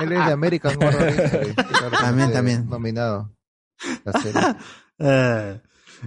[0.03, 1.15] Él es de American Horror
[2.01, 2.69] También, también.
[2.69, 3.36] Nominado.
[4.99, 5.61] Eh,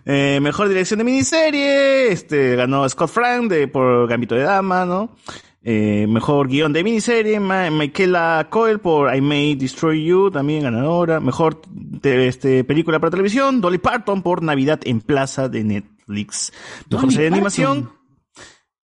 [0.06, 5.16] eh, mejor dirección de miniserie, este ganó Scott Frank de, por Gambito de Dama, ¿no?
[5.62, 11.20] Eh, mejor guion de miniserie, Ma- Michaela Coel por I May Destroy You, también ganadora.
[11.20, 11.62] Mejor
[12.02, 16.52] te- este, película para televisión, Dolly Parton por Navidad en Plaza de Netflix.
[16.90, 17.92] Mejor Dolly serie de animación,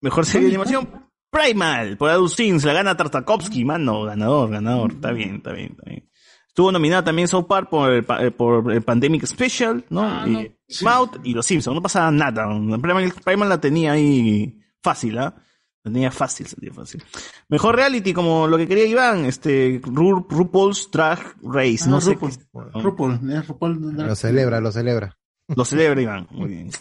[0.02, 4.92] mejor serie de animación, Primal por Adult Swim, se la gana Tartakovsky, mano, ganador, ganador,
[4.92, 6.10] está bien, está bien, está bien.
[6.58, 10.02] Estuvo nominada también South Park por el, eh, por el Pandemic Special, ¿no?
[10.02, 10.42] Ah, y no.
[10.82, 12.48] Mouth y Los Simpsons, no pasa nada.
[12.82, 15.36] Primal, Primal la tenía ahí fácil, ¿ah?
[15.84, 17.04] La tenía fácil, salía fácil.
[17.48, 22.14] Mejor reality, como lo que quería Iván, este, Ru- RuPaul's Drag Race, Ah, no sé
[22.16, 22.32] RuPaul.
[22.32, 23.96] qué- RuPaul, RuPaul.
[23.96, 25.16] Lo celebra, lo celebra.
[25.56, 26.72] Lo celebra Iván, muy bien.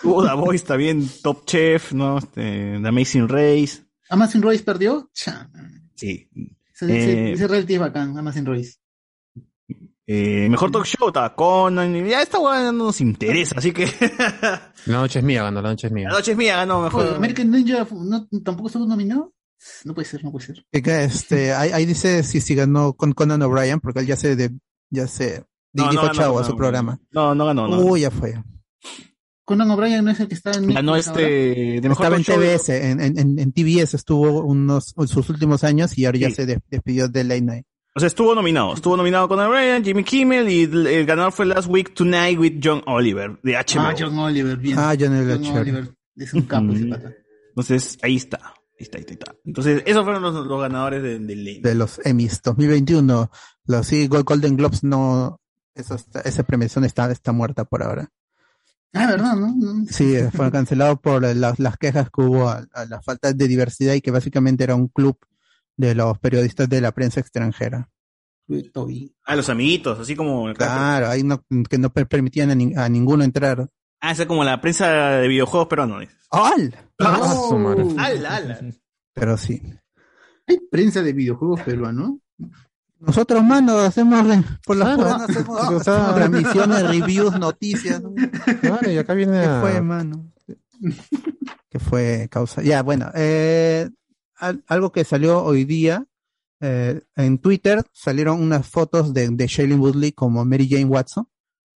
[0.00, 2.18] Tuvo The Voice también, Top Chef, ¿no?
[2.18, 3.82] Este, The Amazing Race.
[4.10, 5.10] Amazon Royce perdió.
[5.96, 6.28] Sí.
[6.80, 8.74] Ese, Eh, ese reality es bacán, Amazon Royce.
[10.10, 13.84] Eh, mejor talk show, estaba Conan, y ya esta weá no nos interesa, así que
[14.86, 16.08] La noche es mía, ganó, la noche es mía.
[16.08, 17.04] la noche es mía, ganó mejor.
[17.04, 19.34] Oye, American Ninja no, tampoco estuvo nominado.
[19.84, 20.64] No puede ser, no puede ser.
[20.72, 24.50] Este, ahí, ahí dice si, si ganó con Conan O'Brien, porque él ya se, de,
[24.88, 26.56] ya se No, dijo no chao a no, su no.
[26.56, 26.98] programa.
[27.10, 27.78] No, no ganó, no.
[27.80, 28.42] Uy, ya fue.
[29.48, 30.66] Conan O'Brien no es el que está en.
[30.74, 32.56] Ganó este, de mejor Estaba en.
[32.58, 36.28] TBS, en, en, en, en TBS estuvo unos en sus últimos años y ahora ya
[36.28, 36.34] Sí.
[36.34, 37.66] se de- despidió de Late Night.
[37.94, 38.74] O sea, estuvo nominado.
[38.74, 42.60] Estuvo nominado con Ryan, Jimmy Kimmel y el, el ganador fue Last Week Tonight with
[42.62, 43.80] John Oliver de HBO.
[43.80, 44.78] Ah, John Oliver, bien.
[44.78, 45.56] Ah, John Oliver, John.
[45.56, 45.94] Oliver.
[46.14, 46.90] Es un capo ese Mm.
[46.90, 47.12] pata.
[47.48, 48.36] Entonces, ahí está.
[48.78, 49.34] Ahí está, ahí está, ahí está.
[49.44, 51.60] Entonces, esos fueron los, los ganadores de, de Lane.
[51.62, 53.30] de los Emmys 2021.
[53.66, 55.40] Los sí, Gold- Golden Globes no,
[55.74, 58.08] eso está- esa premiación está, está muerta por ahora.
[58.94, 59.36] Ah, ¿verdad?
[59.36, 59.54] ¿No?
[59.54, 59.84] No.
[59.90, 63.94] Sí, fue cancelado por las, las quejas que hubo a, a la falta de diversidad
[63.94, 65.18] y que básicamente era un club
[65.76, 67.88] de los periodistas de la prensa extranjera.
[69.24, 70.52] Ah, los amiguitos, así como.
[70.54, 73.68] Claro, ahí no, que no per- permitían a, ni- a ninguno entrar.
[74.00, 76.04] Ah, esa es como la prensa de videojuegos peruanos.
[76.30, 76.74] ¡Al!
[76.98, 77.84] Ah, madre.
[77.98, 78.60] ¡Ala, ala!
[79.12, 79.60] Pero sí.
[80.46, 82.12] Hay prensa de videojuegos peruanos.
[83.00, 85.24] Nosotros, mano, hacemos re- por las Claro.
[85.24, 88.02] hacemos O sea- transmisiones, reviews, noticias.
[88.02, 88.12] ¿no?
[88.60, 89.60] Claro, y acá viene ¿Qué a...
[89.60, 90.32] fue, mano?
[91.70, 92.62] ¿Qué fue causa?
[92.62, 93.88] Ya, bueno, eh,
[94.36, 96.06] al- algo que salió hoy día
[96.60, 101.28] eh, en Twitter salieron unas fotos de, de Shailene Woodley como Mary Jane Watson.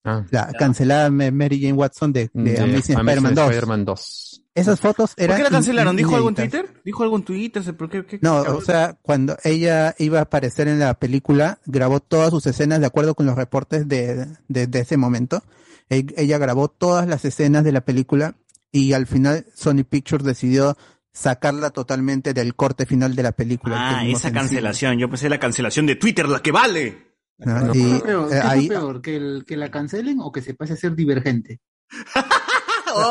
[0.04, 3.44] La cancelada Ma- Mary Jane Watson de, de De Amazing Amazing Spider-Man 2.
[3.46, 4.28] Spider-Man 2.
[4.54, 5.36] Esas fotos ¿Por eran.
[5.38, 5.96] qué la cancelaron?
[5.96, 6.34] ¿Dijo algo en.
[6.34, 6.66] Twitter?
[6.84, 7.76] ¿Dijo algo en Twitter?
[7.76, 8.04] ¿Por qué?
[8.04, 12.46] qué- No, o sea, cuando ella iba a aparecer en la película, grabó todas sus
[12.46, 15.42] escenas de acuerdo con los reportes de, de, de ese momento.
[15.88, 18.34] E- Ella grabó todas las escenas de la película
[18.70, 20.76] y al final Sony Pictures decidió
[21.14, 23.76] sacarla totalmente del corte final de la película.
[24.00, 24.98] Ah, esa cancelación.
[24.98, 27.11] Yo pensé la cancelación de Twitter, la que vale.
[27.44, 27.72] ¿No?
[27.72, 29.02] ¿Qué Y, peor, eh, ¿Qué fue ahí- peor?
[29.02, 31.60] ¿Que, el- ¿Que la cancelen o que se pase a ser divergente?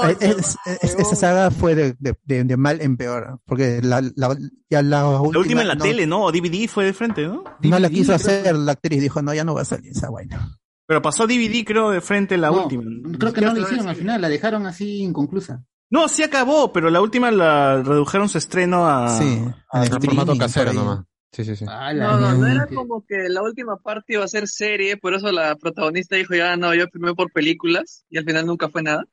[0.07, 3.99] Eh, es- es- esa saga fue de, de- de- de mal en peor, porque la,
[4.15, 4.37] la,
[4.69, 6.23] ya la, La última en la no- tele, ¿no?
[6.25, 7.43] O DVD fue de frente, ¿no?
[7.63, 9.89] No la DVD, quiso creo hacer la actriz, dijo, no, ya no va a salir
[9.91, 10.55] esa vaina.
[10.85, 12.83] Pero pasó DVD, creo, de frente la No, última.
[13.17, 15.63] Creo que no lo hicieron al final, la dejaron así inconclusa.
[15.89, 19.17] No, sí acabó, pero la última la redujeron su estreno a...
[19.17, 21.05] Sí, a En formato casero nomás.
[21.31, 21.65] Sí, sí, sí.
[21.67, 25.13] Ah, No, no, no era como que la última parte iba a ser serie, por
[25.13, 28.83] eso la protagonista dijo, ya no, yo firmé por películas, y al final nunca fue
[28.83, 29.05] nada.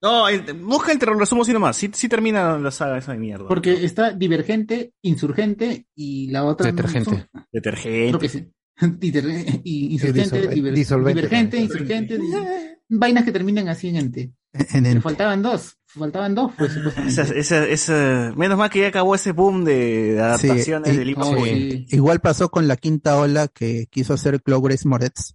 [0.00, 1.76] No, el- busca el terror resumo así nomás.
[1.76, 3.48] Sí, sí termina la saga esa de mierda.
[3.48, 6.70] Porque está divergente, insurgente y la otra.
[6.70, 7.10] Detergente.
[7.10, 8.08] son- Detergente.
[8.08, 8.48] Creo que sí.
[8.80, 10.72] Diter- y insurgente, diver-
[11.14, 12.18] divergente, insurgente.
[12.88, 14.32] Vainas que terminan así en ente.
[14.52, 15.76] En el- faltaban dos.
[15.98, 16.72] Faltaban dos, pues.
[17.06, 21.04] Esa, esa, esa- menos mal que ya acabó ese boom de, adaptaciones Sí, de y-
[21.06, 21.26] libros.
[21.26, 21.46] oh, buenos.
[21.58, 21.86] sí.
[21.90, 25.34] Igual pasó con la quinta ola que quiso hacer Chloe Grace Moretz.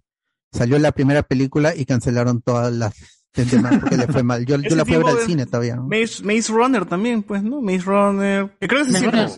[0.52, 2.94] Salió la primera película y cancelaron todas las
[3.34, 4.46] demás porque le fue mal.
[4.46, 5.76] Yo, yo la fui a ver al cine todavía.
[5.76, 5.88] ¿no?
[5.88, 7.60] Maze, Maze Runner también, pues, ¿no?
[7.60, 8.56] Maze Runner.
[8.60, 9.30] Que creo que se Maze sí, Runner.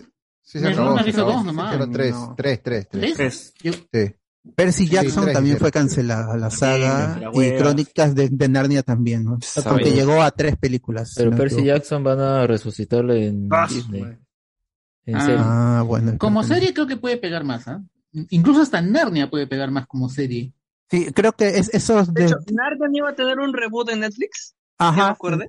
[0.42, 1.00] Sí, se acabó.
[1.06, 1.68] Hizo dos nomás.
[1.72, 3.14] Hicieron tres, tres, tres, tres.
[3.16, 3.16] ¿Tres?
[3.16, 3.54] Tres.
[3.62, 4.14] Yo- Sí.
[4.54, 7.58] Percy Jackson también fue cancelada, la saga, la y.
[7.58, 9.24] Crónicas de, de Narnia también,
[9.64, 11.12] Porque llegó a tres películas.
[11.16, 11.64] Pero no Percy.
[11.64, 14.02] Jackson van a resucitarlo en Ah, Disney.
[15.04, 15.78] En Ah.
[15.78, 16.16] Ah, bueno.
[16.18, 17.82] Como serie creo que puede pegar más, ¿ah?
[18.30, 20.52] Incluso hasta Narnia puede pegar más como serie.
[20.90, 22.26] Sí, creo que es esos De de...
[22.28, 25.10] hecho, Narnia iba a tener un reboot en Netflix, ¿ya me Ajá.
[25.10, 25.44] acuerdo?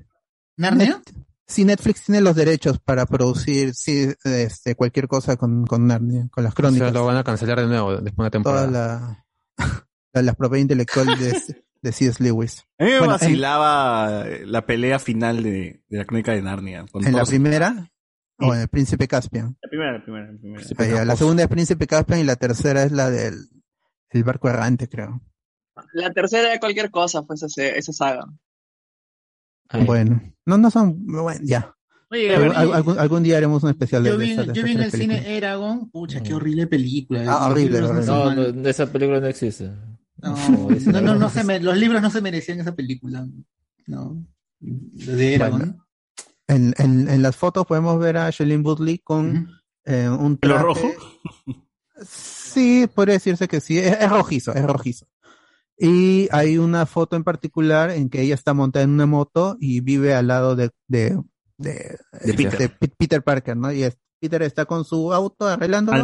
[0.58, 1.02] ¿Narnia?
[1.48, 6.44] Sí, Netflix tiene los derechos para producir sí, este, cualquier cosa con, con Narnia, con
[6.44, 6.92] las O crónicas.
[6.92, 9.26] sea, lo van a cancelar de nuevo después de una toda temporada.
[9.58, 9.76] la,
[10.14, 11.42] la, la propiedad intelectual de,
[11.82, 12.22] de C.S.
[12.22, 12.66] Lewis.
[12.78, 16.86] A mí me Bueno, en- vacilaba la pelea final de, de la crónica de Narnia.
[16.92, 17.92] con En la primera,
[18.40, 19.58] o en el Príncipe Caspian.
[19.62, 20.64] La primera, la primera, la primera.
[20.80, 23.36] Ah, ya, la segunda es Príncipe Caspian y la tercera es la del
[24.10, 25.22] el barco errante, creo.
[25.94, 28.26] La tercera de cualquier cosa fue esa, se- esa saga.
[29.70, 31.74] Ay, Bueno, no, no son, bueno, ya.
[32.10, 34.54] Oye, Algún, Gabriel, algún- algún día haremos un especial de, yo de vi, esa- de
[34.54, 35.36] yo vi en el cine.
[35.38, 37.24] Eragon, pucha, qué horrible película.
[37.28, 39.72] Ah, horrible, no No, esa película no existe.
[40.22, 40.36] No,
[40.94, 43.28] no, no, no se me- los libros no se merecían esa película.
[43.88, 44.26] No.
[44.60, 45.60] De Eragon.
[45.60, 45.84] Bueno.
[46.48, 49.52] En, en, en las fotos podemos ver a Shailene Woodley con
[49.84, 50.88] eh, un ¿Pelo traje- rojo?
[52.06, 55.08] Sí, podría decirse que sí, es, es rojizo, es rojizo.
[55.78, 59.82] Y hay una foto en particular en que ella está montada en una moto y
[59.82, 61.22] vive al lado de, de,
[61.58, 62.78] de, De Peter.
[62.78, 63.72] Pe- Peter Parker, ¿no?
[63.72, 65.46] Y es- Peter está con su auto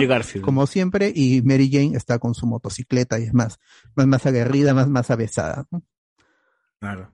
[0.07, 0.45] Garfield.
[0.45, 3.57] como siempre, y Mary Jane está con su motocicleta y es más,
[3.95, 5.65] más, más aguerrida, más, más avesada.
[5.71, 5.82] ¿no?
[6.80, 7.11] Claro.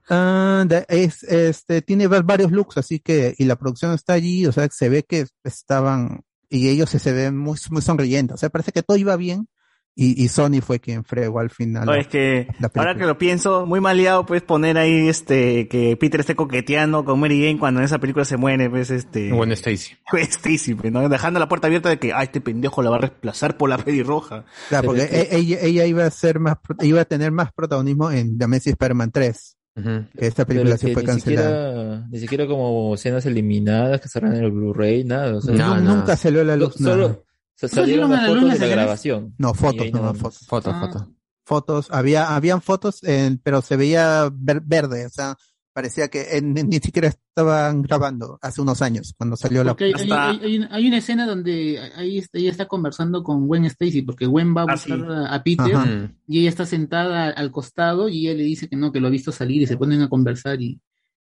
[0.68, 4.52] De- es, este, tiene va- varios looks, así que, y la producción está allí, o
[4.52, 8.50] sea, se ve que estaban, y ellos se, se ven muy, muy sonrientes, o sea,
[8.50, 9.48] parece que todo iba bien,
[9.94, 11.84] y, y Sony fue quien fregó al final.
[11.84, 15.96] No, es que la ahora que lo pienso, muy maleado puedes poner ahí este que
[15.96, 19.52] Peter esté coqueteando con Mary Jane cuando en esa película se muere, pues este Gwen
[19.52, 19.94] Stacy.
[20.10, 21.08] Gwen Stacy, pues, ¿no?
[21.08, 23.78] dejando la puerta abierta de que ah, este pendejo la va a reemplazar por la
[23.78, 24.44] pelirroja.
[24.68, 28.44] Claro, porque ella, ella iba a ser más, iba a tener más protagonismo en The
[28.44, 29.88] Amazing Spider-Man 3, Ujú.
[30.18, 31.48] que esta película sí fue ni cancelada.
[31.48, 35.36] siquiera, ni siquiera como escenas eliminadas que saldrán en el Blu-ray, nada.
[35.36, 35.96] O sea, No, no.
[35.96, 36.94] Nunca salió a la luz nada.
[36.94, 37.29] solo se
[37.68, 39.34] salieron ¿Salieron las fotos de la grabación.
[39.38, 40.46] No, fotos, no, no, fotos.
[40.46, 40.80] Foto, Ah.
[40.80, 41.14] foto.
[41.44, 45.36] Fotos, había, habían fotos, en- pero se veía ver- verde, o sea,
[45.72, 49.74] parecía que eh, ni, ni siquiera estaban grabando hace unos años, cuando salió la...
[49.78, 53.64] Hay, Hasta- hay- hay- hay una escena donde ahí está- ella está conversando con Gwen
[53.64, 55.04] Stacy, porque Gwen va a Ah, buscar sí.
[55.08, 56.12] a, a Peter Ajá.
[56.26, 59.10] Y ella está sentada al costado y ella le dice que no, que lo ha
[59.10, 60.80] visto salir y se ponen a conversar y,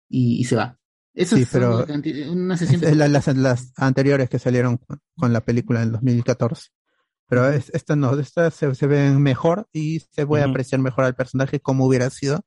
[0.08, 0.76] y, y se va.
[1.16, 4.78] Eso Sí, pero- una, canti- una sesión de- Es la- las, las anteriores que salieron
[5.16, 6.68] con, la película en 2014.
[7.28, 10.50] Pero es- esta no, esta se, se ven mejor y se puede Ujú.
[10.52, 12.44] apreciar mejor al personaje como hubiera sido.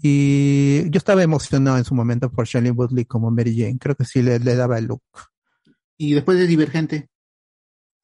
[0.00, 3.78] Y yo estaba emocionado en su momento por Shailene Woodley como Mary Jane.
[3.78, 5.02] Creo que sí le, le daba el look.
[5.96, 7.08] Y después de Divergente.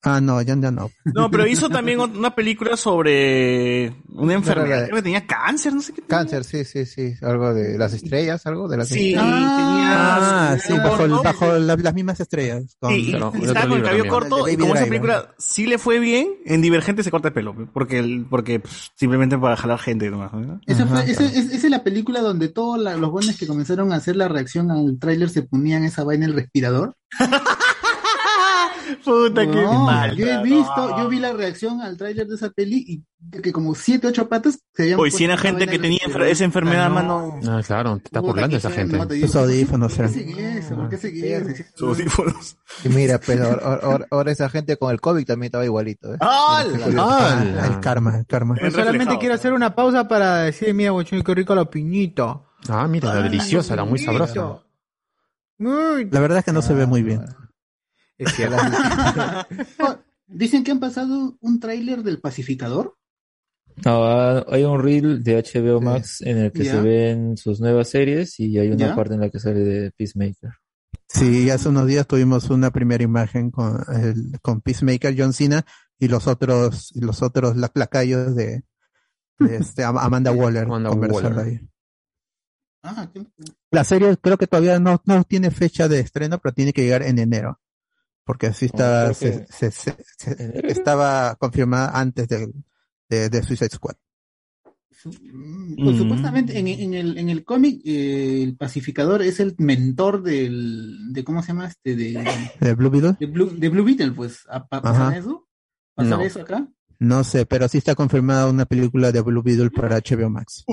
[0.02, 0.90] Ah, no, ya, ya no.
[1.04, 4.84] No, pero hizo también una película sobre una enfermedad.
[4.84, 6.00] Creo que tenía cáncer, no sé qué.
[6.02, 7.12] Cáncer, sí, sí, sí.
[7.20, 9.22] Algo de las estrellas, algo de las Sí, estrellas.
[9.26, 12.76] Ah, tenía- sí, bajo, el- bajo la- las mismas estrellas.
[12.80, 13.32] Con, Sí, y estaba
[13.68, 14.08] con el cabello también.
[14.08, 17.54] corto y como esa película sí le fue bien, en Divergente se corta el pelo,
[17.72, 20.32] porque el, porque pues, simplemente para jalar gente nomás.
[20.32, 20.60] ¿no?
[20.66, 23.92] Esa, fue, esa, es- esa es la película donde todos la- los buenos que comenzaron
[23.92, 26.94] a hacer la reacción al tráiler se ponían esa vaina en el respirador.
[29.04, 30.16] Puta, qué No, mal.
[30.16, 33.02] Yo he visto, yo vi la reacción al tráiler de esa peli y
[33.40, 36.00] que como siete, ocho patas se habían Hoy puesto si era esa gente que tenía
[36.26, 36.94] esa enfermedad, Ah, no.
[36.94, 37.40] mano.
[37.48, 38.96] Ah, claro, te está Puta, burlando qué esa gente.
[38.96, 40.74] no, Sus audífonos ¿Por qué hacen eso?
[40.76, 41.64] ¿Por qué hacen eso?
[41.74, 42.56] Sus audífonos.
[42.84, 46.14] Y mira, pero ahora, esa gente con el COVID también estaba igualito.
[46.14, 46.18] ¿eh?
[46.20, 46.64] Ah,
[47.66, 48.56] el karma, el karma.
[48.62, 52.40] Yo solamente quiero hacer una pausa para decir, mira, guachón, qué rico la piñita.
[52.68, 54.62] Ah, mira, la deliciosa, la muy sabrosa.
[55.58, 57.22] La verdad es que no se ve muy bien.
[58.20, 58.56] Es cierto.
[59.80, 62.96] Oh, Dicen que han pasado un tráiler del pacificador.
[63.84, 67.88] No, ah, hay un reel de HBO Max en el que se ven sus nuevas
[67.88, 70.50] series y hay una parte en la que sale de Peacemaker.
[71.08, 75.64] Sí, hace unos días tuvimos una primera imagen con, el, con Peacemaker, John Cena
[75.98, 78.62] y los otros, y los otros la- lacayos de,
[79.38, 81.60] de este, Am- Amanda Waller Amanda conversando Waller.
[81.60, 81.68] ahí.
[82.82, 83.26] Ah, qué-
[83.70, 87.02] La serie creo que todavía no, no tiene fecha de estreno, pero tiene que llegar
[87.02, 87.59] en enero.
[88.24, 92.52] Porque así está, se- que- se- se- se- estaba confirmada antes de,
[93.08, 93.94] de, de Suicide Squad.
[95.04, 100.22] Mm, pues, supuestamente en, en el, en el cómic eh, el pacificador es el mentor
[100.22, 101.96] del, de ¿cómo se llama este?
[101.96, 102.22] De,
[102.60, 103.16] ¿De Blue Beetle?
[103.18, 105.16] de Blue, de Blue Beetle, pues, ¿a, pa- pasar Ajá.
[105.16, 105.48] eso?
[105.94, 106.24] ¿Pasar No.
[106.24, 106.68] eso acá?
[106.98, 110.66] No sé, pero sí está confirmada una película de Blue Beetle para HBO Max.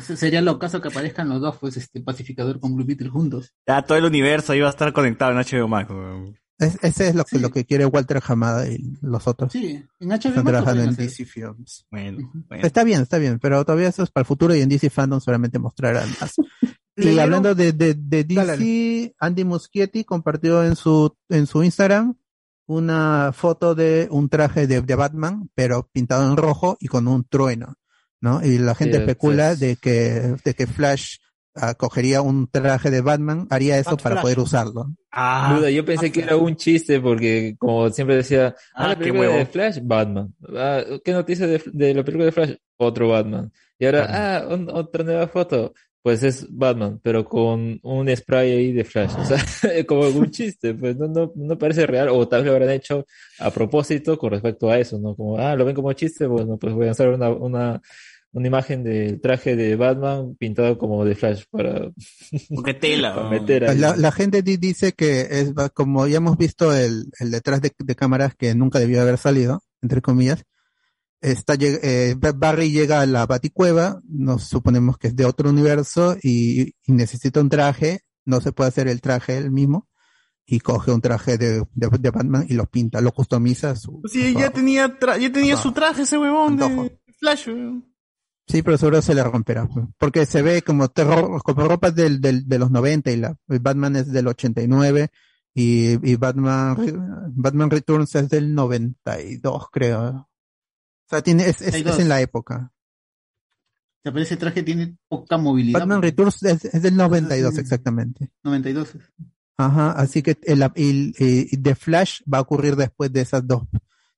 [0.00, 3.52] Se- Sería lo caso que aparezcan los dos, pues, este pacificador con Blue Beetle juntos.
[3.66, 5.90] Ya todo el universo iba a estar conectado en HBO Max.
[5.90, 6.38] weón.
[6.58, 9.52] Es- ese es lo que, lo que quiere Walter Hamada y los otros.
[9.52, 10.94] Sí, en HBO trabajando en.
[10.94, 11.86] DC Films.
[11.90, 12.32] Bueno,
[12.62, 15.20] Está bien, está bien, pero todavía eso es para el futuro y en DC Fandom
[15.20, 16.34] seguramente mostrarán más.
[16.96, 22.14] y hablando de, de, de DC, Dale, Andy Muschietti compartió en su, en su Instagram
[22.66, 27.24] una foto de un traje de, de Batman, pero pintado en rojo y con un
[27.24, 27.74] trueno,
[28.20, 28.42] ¿no?
[28.44, 31.16] Y la gente Sí, especula de que, de que Flash
[31.76, 34.22] cogería un traje de Batman, haría eso Bat para Flash.
[34.22, 34.86] poder usarlo.
[35.12, 38.94] Ah, Duda, yo pensé que era un chiste porque, como siempre decía, ah, Ah, la
[38.96, 39.46] qué película de.
[39.46, 40.34] Flash, Batman.
[40.56, 42.54] Ah, ¿Qué noticia de, de la película de Flash?
[42.76, 43.52] Otro Batman.
[43.78, 45.72] Y ahora, ah, un- otra nueva foto.
[46.02, 49.12] Pues es Batman, pero con un spray ahí de Flash.
[49.18, 49.38] O sea,
[49.86, 52.10] como un chiste, pues no, no, no parece real.
[52.10, 53.06] O tal vez lo habrán hecho
[53.38, 55.16] a propósito con respecto a eso, ¿no?
[55.16, 57.80] Como, ah, lo ven como chiste, bueno, pues voy a hacer una, una,
[58.34, 61.90] una imagen del traje de Batman pintado como de Flash para,
[62.64, 63.14] Qué tela.
[63.14, 63.78] para meter ahí.
[63.78, 67.72] La, la gente di- dice que es como ya hemos visto el, el detrás de,
[67.78, 70.44] de cámaras que nunca debió haber salido, entre comillas.
[71.20, 76.16] Está, eh, Ba- Barry llega a la baticueva, nos suponemos que es de otro universo
[76.22, 79.88] y, y necesita un traje, no se puede hacer el traje él mismo
[80.44, 83.70] y coge un traje de, de, de Batman y lo pinta, lo customiza.
[83.70, 85.62] a Su, Sí, su- ya tenía, ya tenía Ah.
[85.62, 86.82] su traje ese huevón Antojo.
[86.82, 87.48] de Flash.
[87.48, 87.93] weón.
[88.46, 92.20] Sí, pero seguro se le romperá, pues, porque se ve como, terror, como ropa del,
[92.20, 95.10] del, de los 90 y la el Batman es del 89
[95.54, 100.02] y, y Batman, Batman Returns es del 92, creo.
[100.06, 100.28] O
[101.08, 102.00] sea, tiene, es, es, es 92.
[102.00, 102.72] en la época.
[102.72, 105.80] O sea, pero ese traje tiene poca movilidad.
[105.80, 108.30] Batman Returns es, es del 92 exactamente.
[108.42, 108.98] 92.
[109.56, 113.62] Ajá, así que el, el, y The Flash va a ocurrir después de esas dos,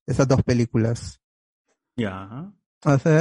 [0.07, 1.20] esas dos películas.
[1.97, 2.51] Ya.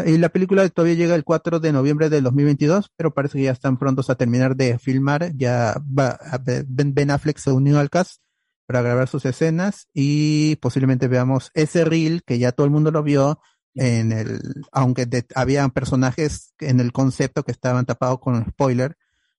[0.05, 3.51] Y la película todavía llega el 4 de noviembre del 2022, pero parece que ya
[3.51, 5.31] están prontos a terminar de filmar.
[5.35, 6.19] Ya va,
[6.67, 8.21] Ben, Affleck se unió al cast
[8.67, 13.01] para grabar sus escenas y posiblemente veamos ese reel que ya todo el mundo lo
[13.03, 13.39] vio
[13.73, 14.39] en el,
[14.71, 18.95] aunque de- había personajes en el concepto que estaban tapados con spoiler,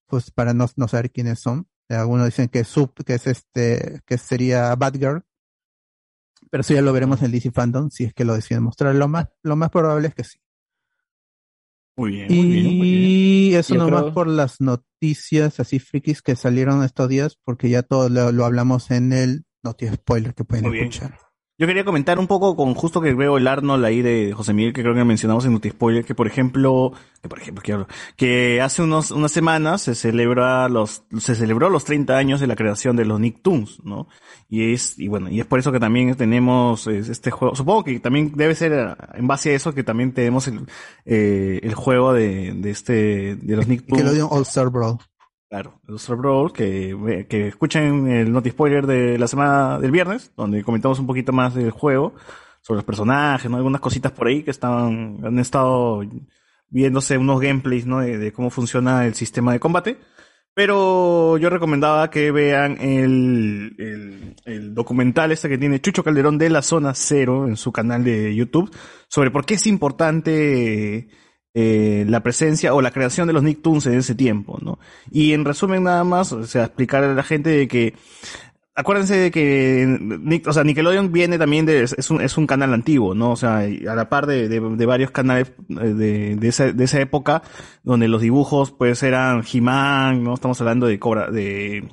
[0.07, 1.67] pues para no, no saber quiénes son.
[1.89, 5.23] Algunos dicen que Sub, que es este, que sería Batgirl,
[6.49, 8.95] pero eso ya lo veremos en DC Fandom, si es que lo deciden mostrar.
[8.95, 10.39] Lo más, lo más probable es que sí.
[11.95, 13.03] Muy bien, muy bien, muy bien.
[13.09, 17.69] Y eso Yo nomás creo- por las noticias así frikis que salieron estos días, porque
[17.69, 20.91] ya todo lo, lo hablamos en el Noti Spoiler que pueden Muy bien.
[21.59, 24.73] Yo quería comentar un poco con justo que veo el Arnold ahí de José Miguel,
[24.73, 27.87] que creo que mencionamos en Spoiler, que por ejemplo, que por ejemplo, que, hablo?
[28.15, 32.55] que hace unos, unas semanas se celebra los, se celebró los 30 años de la
[32.55, 34.07] creación de los Nicktoons, ¿no?
[34.47, 37.83] Y es, y bueno, y es por eso que también tenemos eh, este juego, supongo
[37.85, 40.61] que también debe ser eh, en base a eso que también tenemos el,
[41.05, 44.13] eh, el juego de, de este, de los Y que lo Nicktoons.
[44.13, 44.99] dio All Star Brawl.
[45.49, 50.61] Claro, Super Brawl, que, que escuchen el Noti Spoiler de la semana del viernes, donde
[50.61, 52.15] comentamos un poquito más del juego,
[52.61, 53.55] sobre los personajes, ¿no?
[53.55, 56.01] Algunas cositas por ahí que estaban, han estado
[56.69, 58.01] viéndose unos gameplays, ¿no?
[58.01, 59.97] De, de cómo funciona el sistema de combate.
[60.53, 66.63] Pero yo recomendaba que vean el, el documental este que tiene Chucho Calderón de la
[66.63, 68.75] Zona Cero en su canal de YouTube
[69.07, 71.09] sobre por qué es importante
[71.53, 74.79] eh, la presencia o la creación de los Nicktoons en ese tiempo, ¿no?
[75.11, 77.93] Y en resumen nada más, o sea, explicarle a la gente de que
[78.75, 83.15] acuérdense de que o sea, Nickelodeon viene también de, es un, es un canal antiguo,
[83.15, 83.31] ¿no?
[83.31, 86.99] O sea, a la par de, de, varios canales eh, de, de, esa, de esa
[87.01, 87.41] época,
[87.83, 90.35] donde los dibujos pues eran He-Man, ¿no?
[90.35, 91.89] Estamos hablando de Cobra, de,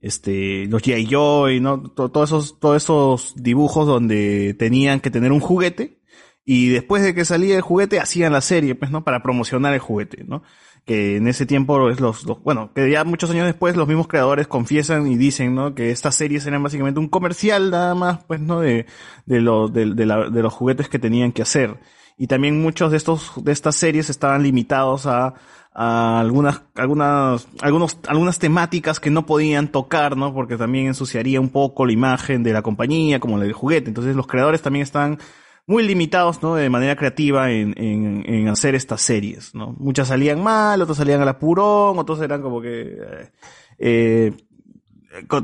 [0.00, 1.06] este, los G.I.
[1.06, 1.80] Joy, ¿no?
[1.82, 6.00] To- Todos esos, todos esos dibujos donde tenían que tener un juguete,
[6.44, 9.04] y después de que salía el juguete, hacían la serie, pues, ¿no?
[9.04, 10.42] Para promocionar el juguete, ¿no?
[10.84, 14.46] Que en ese tiempo es los, bueno, que ya muchos años después los mismos creadores
[14.46, 15.74] confiesan y dicen, ¿no?
[15.74, 18.60] Que estas series eran básicamente un comercial nada más, pues, ¿no?
[18.60, 18.84] De,
[19.24, 21.80] de los, de, de la- de los juguetes que tenían que hacer.
[22.18, 25.34] Y también muchos de estos, de estas series estaban limitados a,
[25.72, 30.34] a algunas, algunas, algunos, algunas temáticas que no podían tocar, ¿no?
[30.34, 33.88] Porque también ensuciaría un poco la imagen de la compañía, como la del juguete.
[33.88, 35.18] Entonces los creadores también están
[35.66, 36.54] muy limitados, ¿no?
[36.56, 39.74] De manera creativa en, en, en hacer estas series, ¿no?
[39.78, 43.30] Muchas salían mal, otras salían al apurón, otros eran como que, eh,
[43.78, 44.32] eh,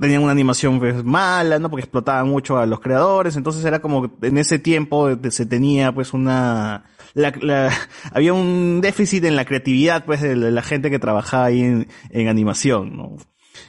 [0.00, 1.70] tenían una animación pues, mala, ¿no?
[1.70, 6.12] Porque explotaban mucho a los creadores, entonces era como en ese tiempo se tenía pues
[6.12, 6.84] una,
[7.14, 7.72] la, la-
[8.12, 12.28] había un déficit en la creatividad pues de la gente que trabajaba ahí en, en
[12.28, 13.16] animación, ¿no?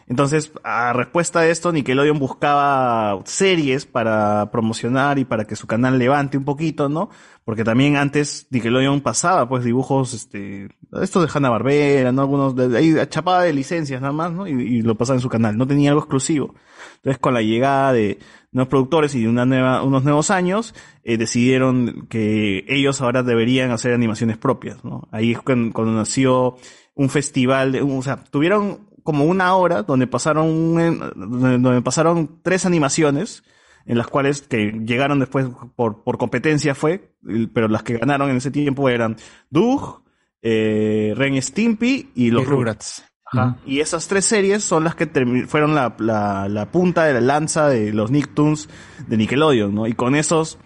[0.08, 5.98] Entonces, a respuesta de esto, Nickelodeon buscaba series para promocionar y para que su canal
[5.98, 7.10] levante un poquito, ¿no?
[7.46, 10.70] Porque también antes Nickelodeon pasaba, pues, dibujos, este,
[11.02, 12.22] estos de Hanna-Barbera, ¿no?
[12.22, 14.48] Algunos, de, ahí chapaba de licencias nada más, ¿no?
[14.48, 15.58] Y, y lo pasaba en su canal.
[15.58, 16.56] No tenía algo exclusivo.
[16.98, 18.20] Entonces, con la llegada de
[18.52, 23.72] nuevos productores y de una nueva, unos nuevos años, eh, decidieron que ellos ahora deberían
[23.72, 25.08] hacer animaciones propias, ¿no?
[25.12, 26.58] Ahí es cuando, cuando nació
[26.94, 32.66] un festival, de, o sea, tuvieron como una hora donde pasaron, un- donde pasaron tres
[32.66, 33.44] animaciones,
[33.86, 37.14] en las cuales que llegaron después por, por competencia fue,
[37.54, 39.18] pero las que ganaron en ese tiempo eran
[39.50, 40.04] Doug,
[40.44, 43.06] eh, Ren Stimpy y los Y Rugrats.
[43.26, 43.58] Ajá.
[43.66, 45.08] Y esas tres series son las que
[45.48, 48.68] fueron la, la, la punta de la lanza de los Nicktoons
[49.08, 49.88] de Nickelodeon, ¿no?
[49.88, 50.58] Y con esos,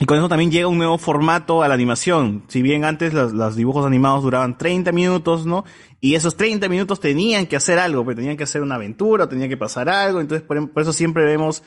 [0.00, 2.42] y con eso también llega un nuevo formato a la animación.
[2.48, 5.64] Si bien antes los, los dibujos animados duraban 30 minutos, ¿no?
[6.00, 9.48] Y esos 30 minutos tenían que hacer algo, pues tenían que hacer una aventura, tenía
[9.48, 11.62] que pasar algo, entonces por, por eso siempre vemos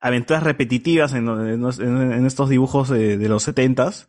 [0.00, 4.08] aventuras repetitivas en, estos dibujos de, los 70s.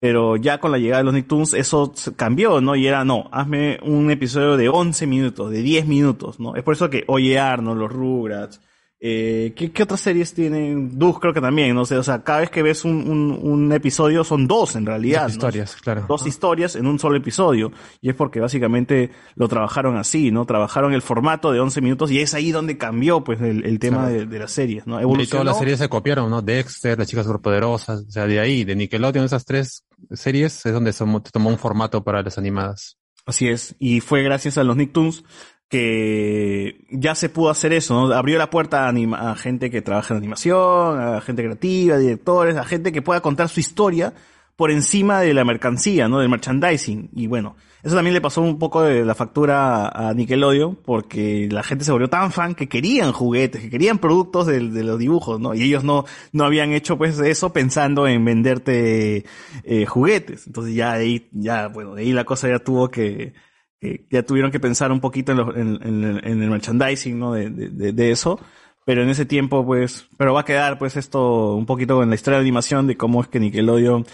[0.00, 2.76] Pero ya con la llegada de los Nicktoons eso cambió, ¿no?
[2.76, 6.54] Y era, no, hazme un episodio de 11 minutos, de 10 minutos, ¿no?
[6.54, 8.60] Es por eso que Oye Arnold, los Rugrats,
[9.00, 10.98] eh, ¿qué, qué otras series tienen?
[10.98, 13.72] Doug creo que también, no sé, o sea, cada vez que ves un, un, un
[13.72, 15.22] episodio son dos en realidad.
[15.22, 15.34] Dos ¿no?
[15.34, 16.04] historias, claro.
[16.08, 17.70] Dos historias en un solo episodio.
[18.00, 20.46] Y es porque básicamente lo trabajaron así, ¿no?
[20.46, 23.98] Trabajaron el formato de 11 minutos y es ahí donde cambió, pues, el, el tema
[23.98, 24.12] Claro.
[24.14, 24.94] de, de las series, ¿no?
[24.94, 25.44] Y todas Evolucionó.
[25.44, 26.42] las series se copiaron, ¿no?
[26.42, 30.92] Dexter, las chicas superpoderosas, o sea, de ahí, de Nickelodeon, esas tres series es donde
[30.92, 32.96] se tomó un formato para las animadas.
[33.26, 35.22] Así es, y fue gracias a los Nicktoons
[35.68, 38.14] que ya se pudo hacer eso, ¿no?
[38.14, 42.64] Abrió la puerta a, a gente que trabaja en animación, a gente creativa, directores, a
[42.64, 44.14] gente que pueda contar su historia
[44.56, 46.18] por encima de la mercancía, ¿no?
[46.18, 47.10] Del merchandising.
[47.14, 47.54] Y bueno,
[47.84, 51.92] eso también le pasó un poco de la factura a Nickelodeon, porque la gente se
[51.92, 55.54] volvió tan fan que querían juguetes, que querían productos de, los dibujos, ¿no?
[55.54, 59.24] Y ellos no, no habían hecho pues eso pensando en venderte
[59.62, 60.48] eh, juguetes.
[60.48, 63.34] Entonces ya ahí, ya, bueno, ahí la cosa ya tuvo que,
[63.80, 67.32] que ya tuvieron que pensar un poquito en, los- en- el merchandising, ¿no?
[67.32, 68.40] De, de- eso.
[68.84, 72.14] Pero en ese tiempo, pues, pero va a quedar, pues, esto un poquito en la
[72.14, 74.06] historia de animación de cómo es que Nickelodeon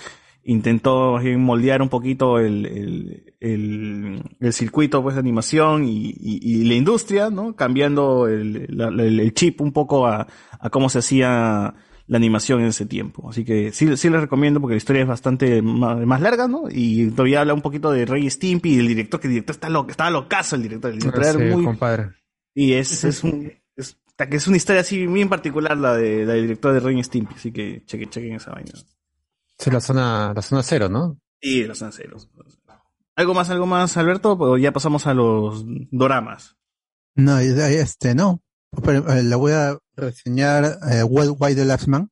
[0.42, 2.66] intentó moldear un poquito el,
[3.40, 7.54] el, el, circuito, pues, de animación y, y, la industria, ¿no?
[7.54, 8.66] Cambiando el,
[9.00, 10.26] el chip un poco a,
[10.58, 11.74] a cómo se hacía
[12.06, 13.28] la animación en ese tiempo.
[13.30, 16.64] Así que sí, sí les recomiendo porque la historia es bastante más, más larga, ¿no?
[16.70, 19.68] Y todavía habla un poquito de Rey Stimpy y el director, que el director está
[19.68, 22.10] loco, estaba locazo el director, el director era Sí, muy, compadre.
[22.54, 26.34] y es, es un, es, que es una historia así bien particular la de, la
[26.34, 28.72] del director de Rey Stimpy, así que chequen, chequen esa vaina.
[29.58, 31.18] Es la zona, la zona cero, ¿no?
[31.40, 32.28] Y los anceros.
[33.16, 34.36] ¿Algo más, algo más, Alberto?
[34.38, 36.56] O ya pasamos a los doramas.
[37.14, 38.42] No, este, no.
[38.82, 42.10] Pero, eh, le voy a reseñar eh, Why Why the Last Man.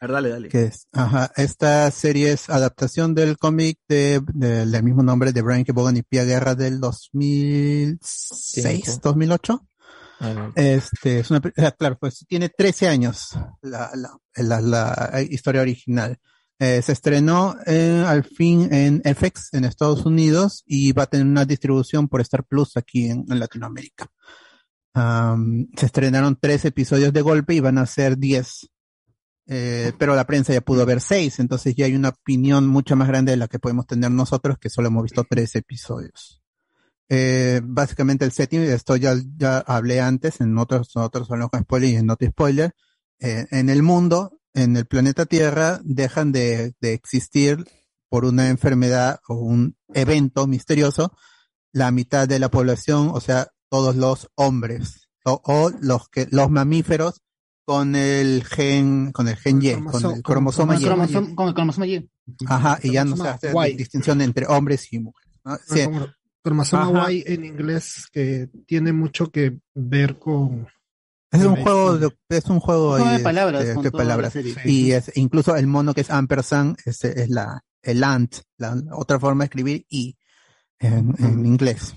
[0.00, 0.48] Ver, dale, dale.
[0.48, 5.42] que es, ajá, esta serie es adaptación del cómic de, de- del mismo nombre de
[5.42, 5.72] Brian K.
[5.72, 7.98] Vaughan y Pia Guerra del 2006,
[8.84, 9.00] Cinco.
[9.02, 9.66] 2008.
[10.20, 10.52] A ver.
[10.56, 13.30] Este, es una, ah, claro, pues tiene 13 años
[13.62, 16.18] la, la, la, la historia original.
[16.60, 21.24] Eh, se estrenó eh, al fin en FX en Estados Unidos y va a tener
[21.26, 24.08] una distribución por Star Plus aquí en, en Latinoamérica.
[25.76, 28.68] Se estrenaron tres episodios de golpe y van a ser 10.
[29.50, 33.08] Eh, pero la prensa ya pudo ver seis, entonces ya hay una opinión mucho más
[33.08, 36.42] grande de la que podemos tener nosotros, que solo hemos visto tres episodios.
[37.08, 41.90] Eh, básicamente el setting, esto ya, ya hablé antes en otros, otros son con spoiler
[41.90, 42.74] y en no spoiler.
[43.20, 47.64] Eh, en el mundo, en el planeta Tierra, dejan de, de existir
[48.10, 51.16] por una enfermedad o un evento misterioso
[51.72, 56.50] la mitad de la población, o sea, todos los hombres o, o los que los
[56.50, 57.20] mamíferos
[57.64, 60.86] con el gen con el gen Y, con el cromosoma con Y.
[60.86, 62.10] el cromosoma- con el cromosoma Y.
[62.46, 63.76] Ajá, y ya no se hace Y.
[63.76, 65.32] distinción entre hombres y mujeres.
[65.44, 65.56] ¿no?
[65.66, 65.84] Sí.
[65.84, 66.06] Como
[66.42, 67.12] cromosoma.
[67.12, 70.66] Y en inglés que tiene mucho que ver con
[71.30, 74.34] Es un juego de, es un juego, de palabras este, con de palabras.
[74.64, 79.20] Y es, incluso el mono que es ampersand es, es la, el ant, la otra
[79.20, 80.16] forma de escribir y
[80.78, 81.94] en, en inglés.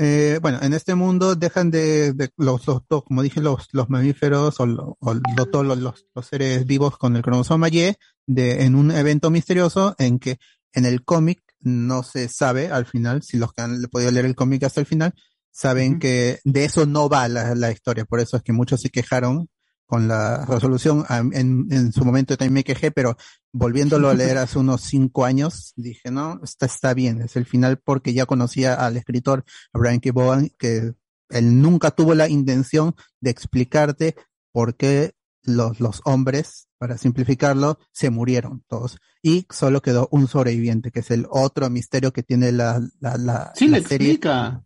[0.00, 4.60] Eh, bueno, en este mundo dejan de, de los, los, como dije, los, los mamíferos
[4.60, 7.94] o, lo- o lo- todos los, los- los seres vivos con el cromosoma Y
[8.26, 10.38] de, en un evento misterioso en que
[10.72, 14.36] en el cómic no se sabe al final, si los que han podido leer el
[14.36, 15.14] cómic hasta el final,
[15.50, 18.04] saben que de eso no va la, la historia.
[18.04, 19.48] Por eso es que muchos se quejaron
[19.88, 21.04] con la resolución.
[21.08, 23.16] A- En, en su momento también me quejé, pero
[23.52, 27.78] volviéndolo a leer hace unos cinco años, dije, no, está, está bien, es el final
[27.78, 30.10] porque ya conocía al escritor, a Brian K.
[30.58, 30.92] Que
[31.30, 34.14] él nunca tuvo la intención de explicarte
[34.52, 38.98] por qué los, los hombres, para simplificarlo, se murieron todos.
[39.22, 43.52] Y solo quedó un sobreviviente, que es el otro misterio que tiene la, la, la,
[43.56, 44.08] Sí, la le serie.
[44.12, 44.62] explica.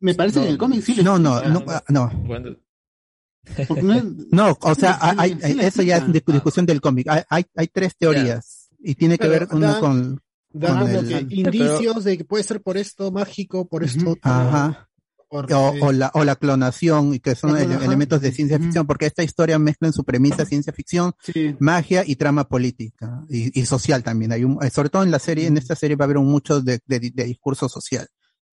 [0.00, 1.64] Me parece que en el cómic sí le No, no, explica.
[1.66, 2.26] no, ah, no.
[2.26, 2.56] Cuando-
[3.82, 7.08] no es- No, o sea, hay, hay- eso ya es discusión del cómic.
[7.08, 10.20] Hay, hay, hay tres teorías y tiene que Pero ver dan- con,
[10.52, 14.10] dan con como el- que indicios de que puede ser por esto mágico, por esto
[14.10, 14.88] otro, Ajá.
[15.28, 18.86] por- O, eh, o la, o la clonación, y que son elementos de ciencia ficción,
[18.86, 21.12] porque esta historia mezcla en su premisa ciencia ficción,
[21.58, 24.30] magia y trama política y, y social también.
[24.32, 26.26] Hay un, eh, sobre todo en la serie, en esta serie va a haber un
[26.30, 28.06] mucho de, de- de discurso social,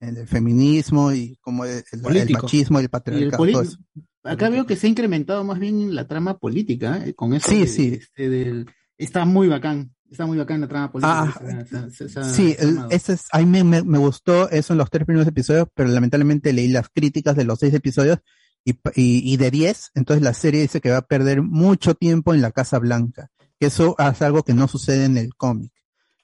[0.04, 2.44] el, el feminismo y como el, el- el Político.
[2.44, 3.46] machismo y el Y patriarcado.
[3.46, 3.78] todo eso.
[4.24, 7.14] Acá veo que se ha incrementado más bien la trama política, ¿eh?
[7.14, 7.50] con eso.
[7.50, 8.00] Sí, de- sí.
[8.02, 9.94] este, del- está muy bacán.
[10.10, 11.34] Está muy bacán la trama política.
[11.42, 11.88] Ah,
[12.24, 12.56] Sí,
[12.92, 15.90] ese es, a mí me, me- me gustó eso en los tres primeros episodios, pero
[15.90, 18.20] lamentablemente leí las críticas de los seis episodios
[18.64, 22.34] y, y, y de diez, entonces la serie dice que va a perder mucho tiempo
[22.34, 25.74] en la Casa Blanca, que eso es algo que no sucede en el cómic.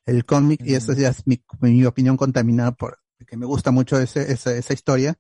[0.05, 3.99] El cómic, y eso ya es mi, mi opinión contaminada por que me gusta mucho
[3.99, 5.17] ese, esa, esa historia,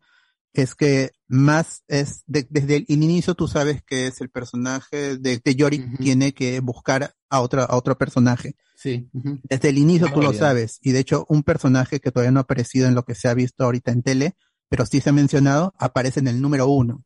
[0.53, 5.39] es que más es, de- desde el inicio tú sabes que es el personaje de,
[5.43, 8.55] de Yorick tiene que buscar a otra, a otro personaje.
[8.75, 9.09] Sí.
[9.43, 10.79] Desde el inicio tú lo sabes.
[10.81, 13.33] Y de hecho, un personaje que todavía no ha aparecido en lo que se ha
[13.33, 14.35] visto ahorita en tele,
[14.69, 17.03] pero sí se ha mencionado, aparece en el número uno.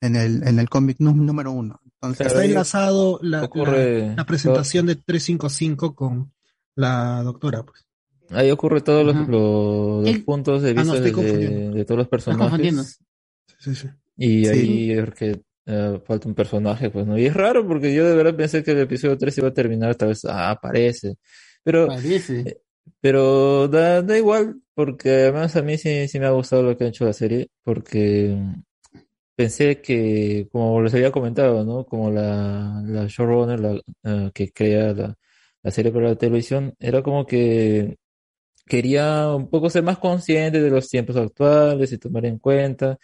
[0.00, 1.78] En el, en el cómic nú- número uno.
[1.84, 6.32] Entonces, está enlazado la, ocurre- la- la presentación de 355 con
[6.74, 7.62] la doctora.
[7.64, 7.86] Pues.
[8.30, 12.98] Ahí ocurre todos los, puntos de Ah, no, vista de, todos los personajes.
[13.58, 13.88] Sí, sí.
[14.16, 14.50] Y Sí.
[14.50, 17.18] ahí es que eh, falta un personaje, pues, ¿no?
[17.18, 19.94] Y es raro porque yo de verdad pensé que el episodio 3 iba a terminar,
[19.96, 21.16] tal vez, ah, aparece.
[21.62, 22.40] Pero, Parece.
[22.40, 22.60] eh,
[23.00, 26.84] pero da, da igual, porque además a mí sí, sí me ha gustado lo que
[26.84, 28.36] ha hecho la serie, porque
[29.36, 31.84] pensé que, como les había comentado, ¿no?
[31.86, 35.14] Como la, la showrunner la, eh, que crea la,
[35.62, 37.96] la serie para la televisión, era como que
[38.70, 42.98] quería un poco ser más consciente de los tiempos actuales y tomar en cuenta a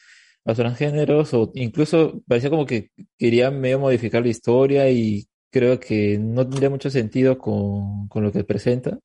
[0.50, 6.18] los transgéneros, o incluso parecía como que quería medio modificar la historia y creo que
[6.18, 8.98] no tendría mucho sentido con, con lo que presenta.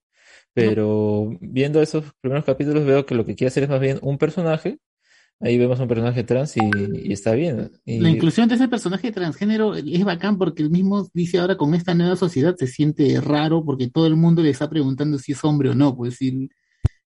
[0.54, 4.18] Pero viendo esos primeros capítulos veo que lo que quiere hacer es más bien un
[4.18, 4.78] personaje.
[5.41, 6.61] Ahí vemos un personaje trans y,
[7.03, 7.72] y está bien.
[7.85, 11.73] Y- La inclusión de ese personaje transgénero es bacán porque el mismo dice ahora con
[11.73, 15.43] esta nueva sociedad se siente raro porque todo el mundo le está preguntando si es
[15.43, 16.47] hombre o no, pues y,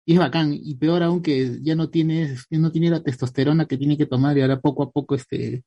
[0.06, 0.52] y es bacán.
[0.54, 4.08] Y peor aún que ya no tiene, ya no tiene la testosterona que tiene que
[4.08, 5.64] tomar y ahora poco a poco este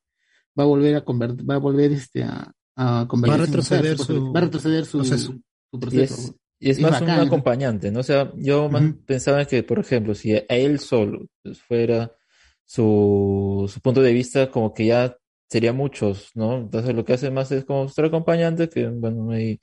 [0.59, 3.97] va a volver a convertir, va a volver este a, a convertirse en mujer, retroceder
[3.97, 4.27] supuestamente.
[4.27, 5.27] su va a retroceder su proceso.
[5.71, 6.13] su Y proceso.
[6.15, 7.27] es, y es Es más un bacán.
[7.27, 7.99] acompañante, ¿no?
[7.99, 12.11] O sea, yo más pensaba que, por ejemplo, si a él solo pues, fuera
[12.67, 15.17] su, su punto de vista, como que ya
[15.49, 16.57] sería muchos, ¿no?
[16.57, 19.59] Entonces lo que hace más es como ser acompañante, que bueno, ahí,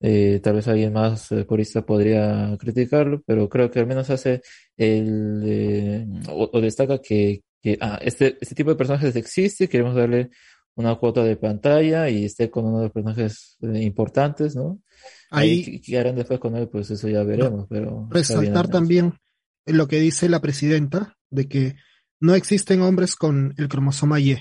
[0.00, 4.40] eh, tal vez alguien más eh, purista podría criticarlo, pero creo que al menos hace
[4.76, 9.94] el, eh, o, o destaca que, que ah, este, este tipo de personajes existe, queremos
[9.96, 10.30] darle
[10.76, 14.80] una cuota de pantalla y esté con uno de los personajes eh, importantes, ¿no?
[15.30, 16.68] Ahí, ¿qué- ¿qué harán después con él?
[16.68, 19.14] Pues eso ya veremos, pero resaltar también
[19.66, 21.74] lo que dice la presidenta de que
[22.24, 24.36] no existen hombres con el cromosoma Y.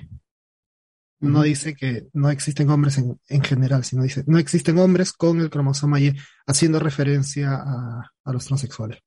[1.19, 5.39] No dice que no existen hombres en, en general, sino dice no existen hombres con
[5.39, 6.13] el cromosoma Y,
[6.47, 8.99] haciendo referencia a, a los transexuales.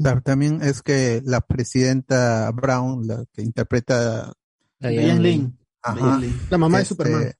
[0.00, 4.32] Claro, también es que la presidenta Brown, la que interpreta
[4.80, 5.52] Diane Lane.
[6.50, 7.32] La mamá de Este, Superman.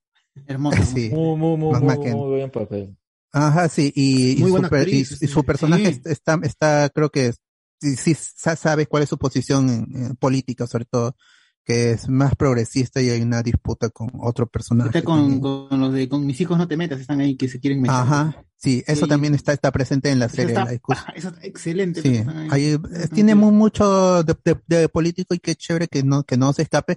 [0.46, 0.84] Hermosa.
[0.84, 1.10] Sí.
[1.10, 2.96] Muy, muy, muy, muy, buen papel.
[3.32, 6.00] Ajá, sí, y, su, y- y personaje sí.
[6.04, 7.32] está, está, creo que
[7.80, 11.16] sí, sí sa- sabe cuál es su posición en, en política, sobre todo,
[11.64, 14.88] que es más progresista y hay una disputa con otro personaje.
[14.90, 17.60] Está con, con los de con mis hijos no te metas, están ahí que se
[17.60, 17.94] quieren meter.
[17.96, 19.08] Ajá, sí, eso Sí.
[19.10, 21.06] también está, está presente en la Eso serie, está, la discusión.
[21.14, 22.00] eso está excelente.
[22.02, 22.48] Sí, ahí.
[22.50, 23.52] ahí, eh, Están tiene metidos.
[23.52, 26.96] mu- mucho de, de- de político y qué chévere que no, que no se escape,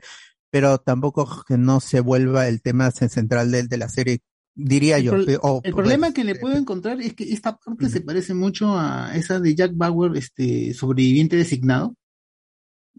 [0.49, 4.22] pero tampoco que no se vuelva el tema cen- central de, de la serie,
[4.56, 5.11] diría El, yo.
[5.11, 8.78] pro- el o- problema que le puedo encontrar es que esta parte se parece mucho
[8.78, 11.95] a esa de Jack Bauer, este sobreviviente designado.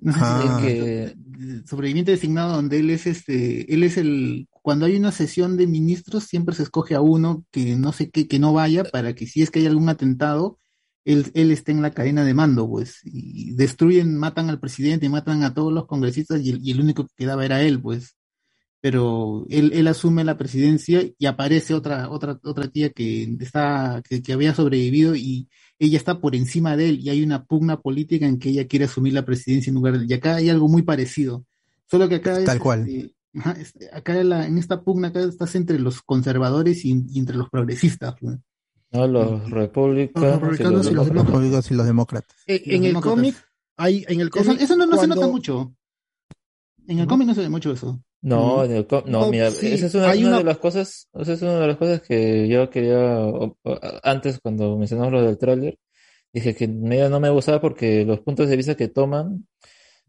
[0.00, 0.58] No sé Ah.
[0.62, 1.14] que
[1.66, 6.24] sobreviviente designado donde él es este, él es el, cuando hay una sesión de ministros
[6.24, 9.42] siempre se escoge a uno que no sé qué, que no vaya para que si
[9.42, 10.58] es que hay algún atentado,
[11.04, 15.42] él, él esté en la cadena de mando, pues, y destruyen, matan al presidente, matan
[15.44, 18.16] a todos los congresistas y el, y el único que quedaba era él, pues.
[18.82, 24.20] Pero él, él asume la presidencia y aparece otra, otra, otra tía que está, que,
[24.22, 25.48] que había sobrevivido y
[25.78, 28.86] ella está por encima de él y hay una pugna política en que ella quiere
[28.86, 30.10] asumir la presidencia en lugar de él.
[30.10, 31.44] Y acá hay algo muy parecido.
[31.88, 32.88] Solo que acá es, Tal cual.
[33.56, 37.48] este, acá la- en esta pugna acá estás entre los conservadores y, y entre los
[37.50, 38.16] progresistas.
[38.20, 38.42] ¿no?
[38.90, 41.32] Los republicanos, Los republicanos y los los demócratas.
[41.32, 42.36] políticos y los demócratas.
[42.48, 43.14] Eh, Los en el demócratas.
[43.16, 43.36] cómic,
[43.76, 45.72] hay, en el Eso, cómic, eso no, no se nota mucho.
[46.88, 48.02] En el cómic no se ve mucho eso.
[48.22, 50.44] No, en el co- no, No, mira, sí, esa es una, hay una una- de
[50.44, 53.18] las cosas, esa es una de las cosas que yo quería,
[54.04, 55.78] antes cuando mencionamos lo del tráiler,
[56.32, 59.46] dije que medio no me gustaba porque los puntos de vista que toman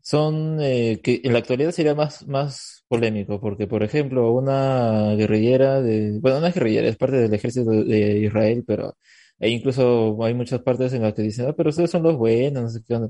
[0.02, 5.82] son, eh, que en la actualidad sería más, más polémico, porque por ejemplo, una guerrillera
[5.82, 8.98] de, bueno, una guerrillera es parte del ejército de Israel, pero
[9.40, 12.64] e incluso hay muchas partes en las que dicen, ah, pero ustedes son los buenos,
[12.64, 13.10] no sé qué onda.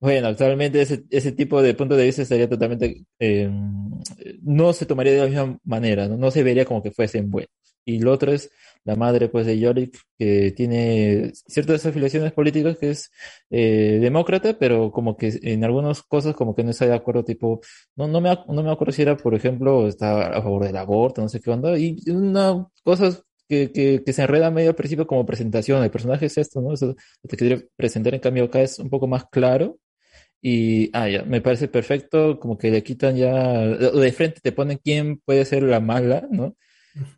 [0.00, 3.48] Bueno, actualmente ese, ese tipo de punto de vista estaría totalmente, eh,
[4.42, 6.16] no se tomaría de la misma manera, ¿no?
[6.18, 7.50] No se vería como que fuesen buenos.
[7.86, 8.50] Y lo otro es
[8.84, 13.10] la madre, pues, de Yorick, que tiene ciertas afiliaciones políticas, que es
[13.50, 17.60] eh, demócrata, pero como que en algunas cosas como que no está de acuerdo, tipo,
[17.96, 21.22] no, no me, no me acuerdo si era, por ejemplo, está a favor del aborto,
[21.22, 25.06] no sé qué onda, y una, cosas que, que, que se enreda medio al principio
[25.06, 26.72] como presentación, el personaje es esto, ¿no?
[26.74, 26.94] Eso
[27.28, 29.78] te quiere presentar, en cambio acá es un poco más claro.
[30.42, 34.78] Y, ah, ya, me parece perfecto, como que le quitan ya, de frente te ponen
[34.82, 36.54] quién puede ser la mala, ¿no?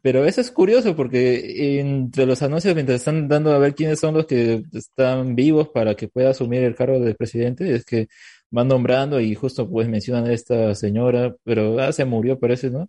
[0.03, 4.15] Pero eso es curioso porque entre los anuncios, mientras están dando a ver quiénes son
[4.15, 8.09] los que están vivos para que pueda asumir el cargo de presidente, es que
[8.51, 12.89] van nombrando y justo pues mencionan a esta señora, pero ah, se murió, parece, ¿no?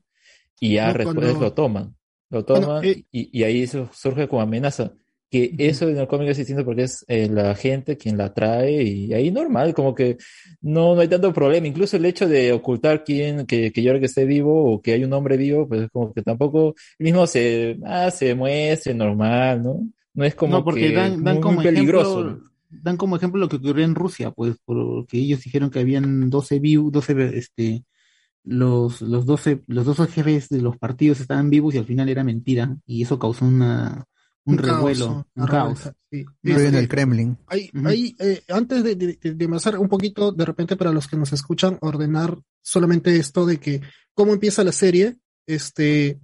[0.61, 1.96] Y ya No, después cuando- lo toman,
[2.29, 4.93] lo Bueno, toman eh, y, y ahí eso surge como amenaza.
[5.29, 8.81] Que eso en el cómic es distinto porque es eh, la gente quien la trae
[8.81, 10.15] y ahí normal, como que
[10.61, 11.67] no, no hay tanto problema.
[11.67, 15.11] Incluso el hecho de ocultar quién, que, que York esté vivo o que hay un
[15.11, 19.89] hombre vivo, pues como que tampoco el mismo se, ah, se muestre normal, ¿no?
[20.13, 22.21] No es como no, porque que dan, dan muy, como muy peligroso.
[22.21, 26.29] ejemplo, dan como ejemplo lo que ocurrió en Rusia, pues, porque ellos dijeron que habían
[26.29, 27.83] 12 vivos, 12, este,
[28.47, 32.23] los, los 12, los 12 jefes de los partidos estaban vivos y al final era
[32.23, 34.05] mentira, y eso causó una,
[34.45, 35.89] un, revuelo, un caos.
[36.11, 36.25] sí.
[36.43, 37.37] En Este, el Kremlin.
[37.47, 37.87] Hay, Ujú.
[37.87, 41.17] hay, eh, antes de, de, de- de avanzar un poquito, de repente para los que
[41.17, 43.81] nos escuchan, ordenar solamente esto de que
[44.13, 45.17] cómo empieza la serie.
[45.45, 46.19] Este,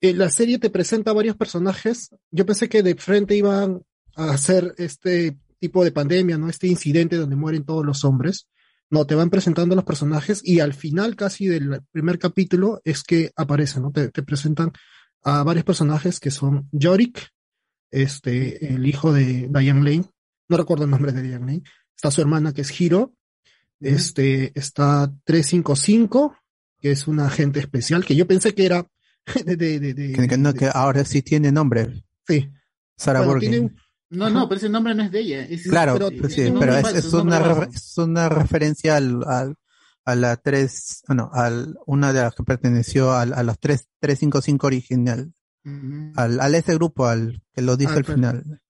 [0.00, 2.10] eh, la serie te presenta varios personajes.
[2.30, 3.82] Yo pensé que de frente iban
[4.16, 6.48] a hacer este tipo de pandemia, ¿no?
[6.48, 8.48] Este incidente donde mueren todos los hombres.
[8.90, 13.32] No, te van presentando los personajes y al final casi del primer capítulo es que
[13.36, 13.90] aparecen, ¿no?
[13.90, 14.72] Te, te presentan
[15.22, 17.30] a varios personajes que son Yorick,
[17.90, 20.04] este, el hijo de Diane Lane,
[20.48, 21.62] no recuerdo el nombre de Diane Lane,
[21.96, 23.14] está su hermana que es Hiro,
[23.80, 26.36] este, está 355,
[26.80, 28.86] que es una agente especial, que yo pensé que era
[29.44, 32.04] de, de, de, de- Que, que no, que ahora sí tiene nombre.
[32.26, 32.50] Sí.
[32.96, 33.76] Sarah Bueno, tiene un-
[34.10, 35.42] No, no, pero ese nombre no es de ella.
[35.44, 37.38] Es, Claro, pero, sí, es pero es, es una,
[37.72, 39.56] es una referencia al, al,
[40.04, 44.66] a la 3, bueno, al, una de las que perteneció al, a los 3, 355
[44.66, 45.32] original.
[46.16, 48.60] Al, al ese grupo, al que lo dice Ah, al final.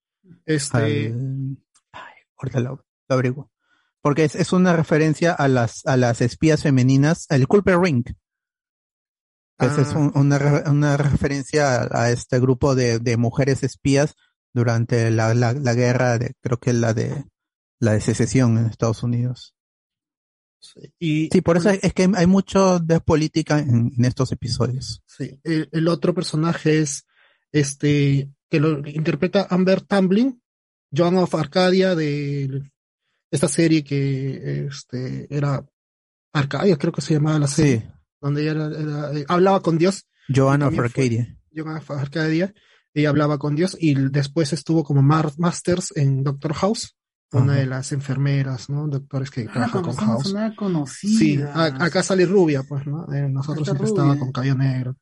[0.47, 0.77] Este,
[1.09, 1.59] Al-
[1.93, 2.71] ay, ahorita lo,
[3.09, 3.51] lo averiguo.
[4.01, 8.05] Porque es, es una referencia a las, a las espías femeninas, el Culper Ring.
[9.59, 9.99] Esa es Ah.
[9.99, 14.15] un- una, una referencia a, a este grupo de, de mujeres espías
[14.55, 17.25] durante la, la, la guerra de, creo que la de,
[17.81, 19.55] la de secesión en Estados Unidos.
[20.99, 25.03] y Sí, por eso es que hay mucho de política en, en estos episodios.
[25.07, 27.05] Sí, el, el otro personaje es
[27.53, 30.41] este que lo interpreta Amber Tamblyn,
[30.97, 32.71] Joan of Arcadia de
[33.31, 35.67] esta serie que este era
[36.33, 37.89] Arcadia, creo que se llamaba la serie, Sí.
[38.21, 40.07] donde ella era- era- eh, hablaba con Dios.
[40.35, 41.37] Joanna of Arcadia.
[41.55, 42.55] Joan of Arcadia,
[42.95, 46.97] ella hablaba con Dios y después estuvo como mar- Masters en Doctor House,
[47.33, 47.61] una Ajá.
[47.61, 48.87] de las enfermeras, ¿no?
[48.87, 50.29] Doctores que Ah, trabajan con House.
[50.29, 51.53] Sí, conocida.
[51.53, 53.13] a- acá sale rubia, pues, ¿no?
[53.13, 54.97] Eh, nosotros siempre estaba con cabello negro.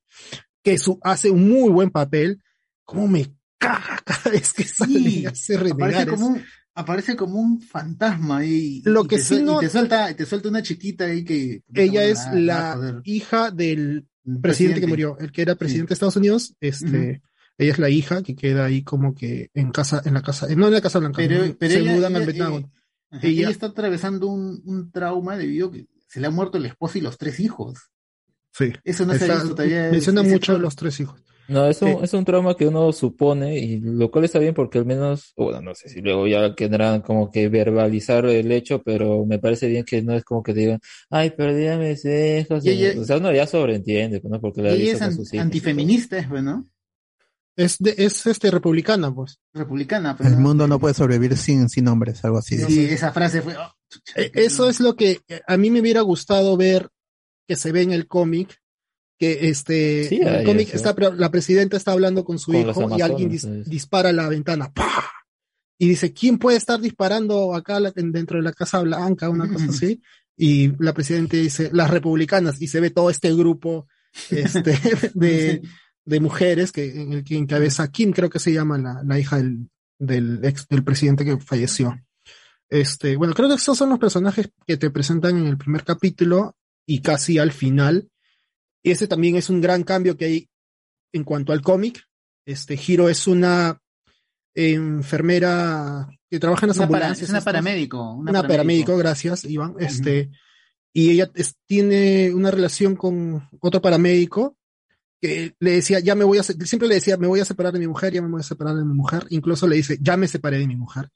[0.62, 2.42] Que su, hace un muy buen papel.
[2.84, 6.08] ¿Cómo me caga cada vez que sale Sí, hace renegar?
[6.74, 10.24] aparece como un fantasma y, Lo y que te, sí no- y te suelta, te
[10.24, 14.80] suelta una chiquita ahí que Ella es la hija del presidente, presidente.
[14.80, 16.54] que murió, el que era presidente de Estados Unidos.
[16.60, 17.20] Este,
[17.58, 20.66] ella es la hija que queda ahí como que en casa, en la casa, no
[20.68, 21.54] en la casa blanca, pero, ¿no?
[21.58, 22.70] pero se ella, mudan ella- al Pentágono.
[23.12, 26.58] eh, Ella- ella está atravesando un, un trauma debido a que se le ha muerto
[26.58, 27.78] el esposo y los tres hijos.
[28.52, 28.72] Sí.
[28.84, 29.88] Eso no se ha visto todavía.
[29.90, 31.20] menciona mucho los tres hijos.
[31.48, 34.54] No, es un, Eh, es un trauma que uno supone y lo cual está bien
[34.54, 38.80] porque al menos, bueno, no sé si luego ya quedarán como que verbalizar el hecho,
[38.82, 40.78] pero me parece bien que no es como que digan,
[41.10, 42.64] ay, perdí a mis hijos.
[42.64, 44.40] Y ella- o sea, uno ya sobreentiende, ¿no?
[44.40, 46.68] Porque la ella es an- antifeminista, es, ¿no?
[47.56, 49.38] Es, de, es este republicana, pues.
[49.52, 52.58] Republicana, pero El mundo no puede sobrevivir sin, sin hombres, algo así.
[52.58, 53.56] Sí, esa frase fue.
[53.56, 53.72] oh,
[54.16, 56.88] Eh, Eso es lo que eh, a mí me hubiera gustado ver
[57.46, 58.58] que se ve en el cómic,
[59.18, 60.76] que este, Sí, el cómic eso.
[60.76, 64.28] está, la presidenta está hablando con su Con hijo y alguien dis- dispara a la
[64.28, 65.10] ventana, ¡pah!
[65.78, 69.28] Y dice, ¿quién puede estar disparando acá la- dentro de la Casa Blanca?
[69.28, 70.00] Una cosa así.
[70.36, 73.86] Y la presidenta dice, las republicanas, y se ve todo este grupo
[74.30, 74.78] este,
[75.14, 75.60] de,
[76.04, 79.36] de mujeres que, en el que encabeza Kim, creo que se llama la, la hija
[79.38, 79.68] del,
[79.98, 81.96] del ex, del presidente que falleció.
[82.68, 86.56] Este, bueno, creo que esos son los personajes que te presentan en el primer capítulo
[86.86, 88.08] y casi al final.
[88.82, 90.48] Y ese también es un gran cambio que hay
[91.12, 92.02] en cuanto al cómic.
[92.46, 93.78] Este, Hiro es una
[94.54, 98.14] enfermera que trabaja en las Una para- es una paramédico.
[98.14, 99.74] Una, paramédico, gracias, Iván.
[99.78, 100.30] Este,
[100.92, 104.56] y ella es- tiene una relación con otro paramédico
[105.22, 107.78] que le decía, ya me voy a, siempre le decía, me voy a separar de
[107.78, 109.24] mi mujer, ya me voy a separar de mi mujer.
[109.30, 111.10] Incluso le dice, ya me separé de mi mujer.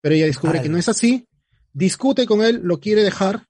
[0.00, 0.64] Pero ella descubre Ay.
[0.64, 1.28] que no es así,
[1.72, 3.46] discute con él, lo quiere dejar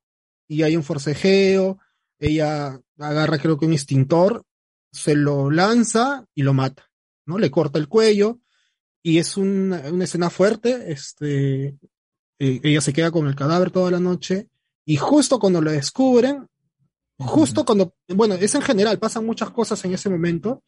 [0.47, 1.79] y hay un forcejeo.
[2.19, 4.45] Ella agarra, creo que un extintor,
[4.93, 6.91] se lo lanza y lo mata,
[7.25, 7.39] ¿no?
[7.39, 8.39] Le corta el cuello
[9.03, 10.93] y es una, una escena fuerte.
[10.93, 11.69] Este,
[12.39, 14.51] eh, ella se queda con el cadáver toda la noche
[14.85, 16.49] y justo cuando lo descubren,
[17.23, 20.63] justo cuando, bueno, es en general, pasan muchas cosas en ese momento,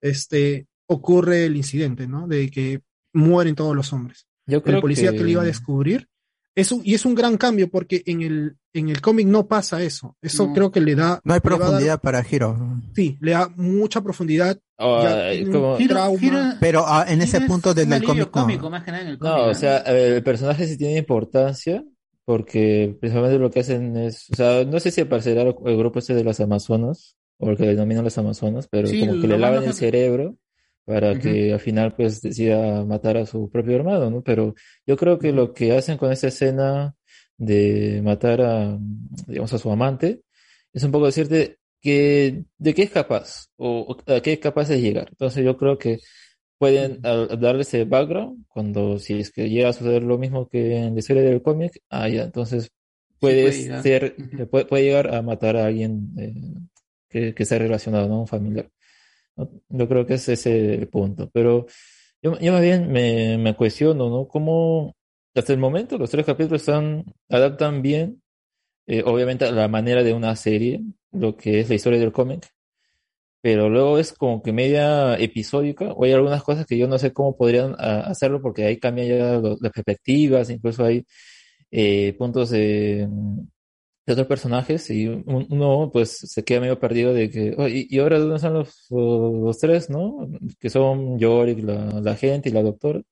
[0.00, 2.26] este, ocurre el incidente, ¿no?
[2.26, 2.82] De que
[3.12, 4.26] mueren todos los hombres.
[4.46, 5.18] Yo el creo policía que...
[5.18, 6.08] que- lo iba a descubrir.
[6.56, 9.82] Es un- y es un gran cambio porque en el, en el cómic no pasa
[9.82, 10.16] eso.
[10.20, 10.52] Eso No.
[10.52, 11.20] creo que le da.
[11.22, 12.80] No hay a dar- profundidad para Hiro.
[12.94, 14.58] sí, le da mucha profundidad.
[14.78, 16.56] Ya eh, como- un trauma.
[16.58, 18.62] Pero ah, en ese es punto del, un del alivio cómic no.
[18.62, 19.36] cómico, más que nada en el cómic.
[19.36, 21.84] No, o sea, el personaje sí tiene importancia
[22.30, 25.98] porque principalmente lo que hacen es, o sea, no sé si aparecerá el el grupo
[25.98, 29.36] este de las Amazonas o el que denominan las Amazonas, pero Sí, como que le
[29.36, 30.36] lavan el cerebro
[30.84, 34.22] para que al final pues decida matar a su propio hermano, ¿no?
[34.22, 34.54] Pero
[34.86, 36.94] yo creo que lo que hacen con esta escena
[37.36, 38.78] de matar a,
[39.26, 40.20] digamos, a su amante
[40.72, 44.68] es un poco decirte que de qué es capaz o, o a qué es capaz
[44.68, 45.08] de llegar.
[45.10, 45.98] Entonces yo creo que
[46.60, 50.92] pueden darle ese background cuando si es que llega a suceder lo mismo que en
[50.92, 52.70] la historia del cómic, ah, ya, entonces
[53.18, 53.50] puede
[53.80, 54.14] ser,
[54.50, 56.34] puede, puede llegar a matar a alguien eh,
[57.08, 58.20] que, que esté relacionado, ¿no?
[58.20, 58.70] Un familiar.
[59.36, 59.50] ¿no?
[59.70, 61.30] Yo creo que ese es el punto.
[61.32, 61.66] Pero
[62.20, 64.28] yo, yo más bien me, me cuestiono, ¿no?
[64.28, 64.94] ¿Cómo
[65.34, 68.22] hasta el momento los tres capítulos están, adaptan bien,
[68.86, 72.50] eh, obviamente a la manera de una serie, lo que es la historia del cómic,
[73.42, 77.12] pero luego es como que media episódica, o hay algunas cosas que yo no sé
[77.12, 81.04] cómo podrían ah, hacerlo porque ahí cambian ya lo- las perspectivas, incluso hay
[81.70, 83.08] eh, puntos de,
[84.06, 87.88] de otros personajes y un- uno pues se queda medio perdido de que, "Oh, ¿y,
[87.98, 90.28] ahora dónde están los, los tres, no?
[90.58, 93.02] Que son Yorick, la, la gente y la doctora.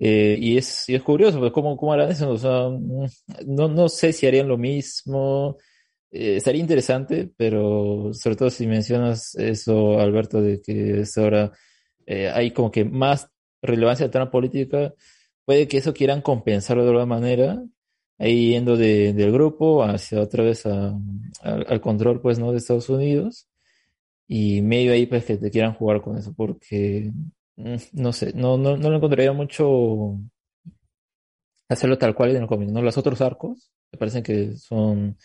[0.00, 2.30] Eh, y es, y es curioso, pues, ¿cómo, cómo harán eso?
[2.32, 3.06] O mm,
[3.46, 5.56] no, no sé si harían lo mismo.
[6.10, 11.52] Eh, estaría interesante, pero sobre todo si mencionas eso, Alberto, de que es ahora
[12.06, 13.30] eh, hay como que más
[13.62, 14.94] relevancia de trama política,
[15.44, 17.62] puede que eso quieran compensarlo de alguna manera,
[18.18, 20.96] ahí yendo de- del grupo hacia otra vez a-
[21.42, 22.52] al- control, pues, ¿no?
[22.52, 23.48] De Estados Unidos
[24.28, 27.12] y medio ahí pues que te quieran jugar con eso porque
[27.56, 30.18] mm, no sé, no, no, no lo encontraría mucho
[31.68, 32.82] hacerlo tal cual en el cómic, ¿no?
[32.82, 35.16] Los otros arcos me parecen que son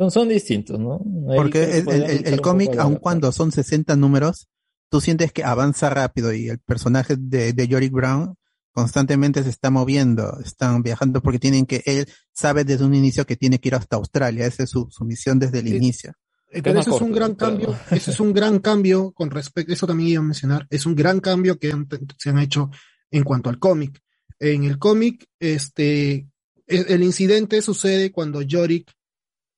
[0.00, 0.94] son, son distintos, ¿no?
[1.30, 4.48] Ahí Porque el, el- cómic, aun cuando son 60 números,
[4.88, 8.34] tú sientes que avanza rápido y el personaje de, de Yorick Brown
[8.72, 13.36] constantemente se está moviendo, están viajando porque tienen que, él sabe desde un inicio que
[13.36, 16.14] tiene que ir hasta Australia, esa es su, su misión desde el inicio.
[16.52, 19.86] Eh, Pero eso es un gran cambio, eso es un gran cambio con respecto, eso
[19.86, 21.86] también iba a mencionar, es un gran cambio que han-
[22.18, 22.70] se han hecho
[23.10, 24.00] en cuanto al cómic.
[24.38, 26.28] En el cómic, este,
[26.66, 28.90] e- el incidente sucede cuando Yorick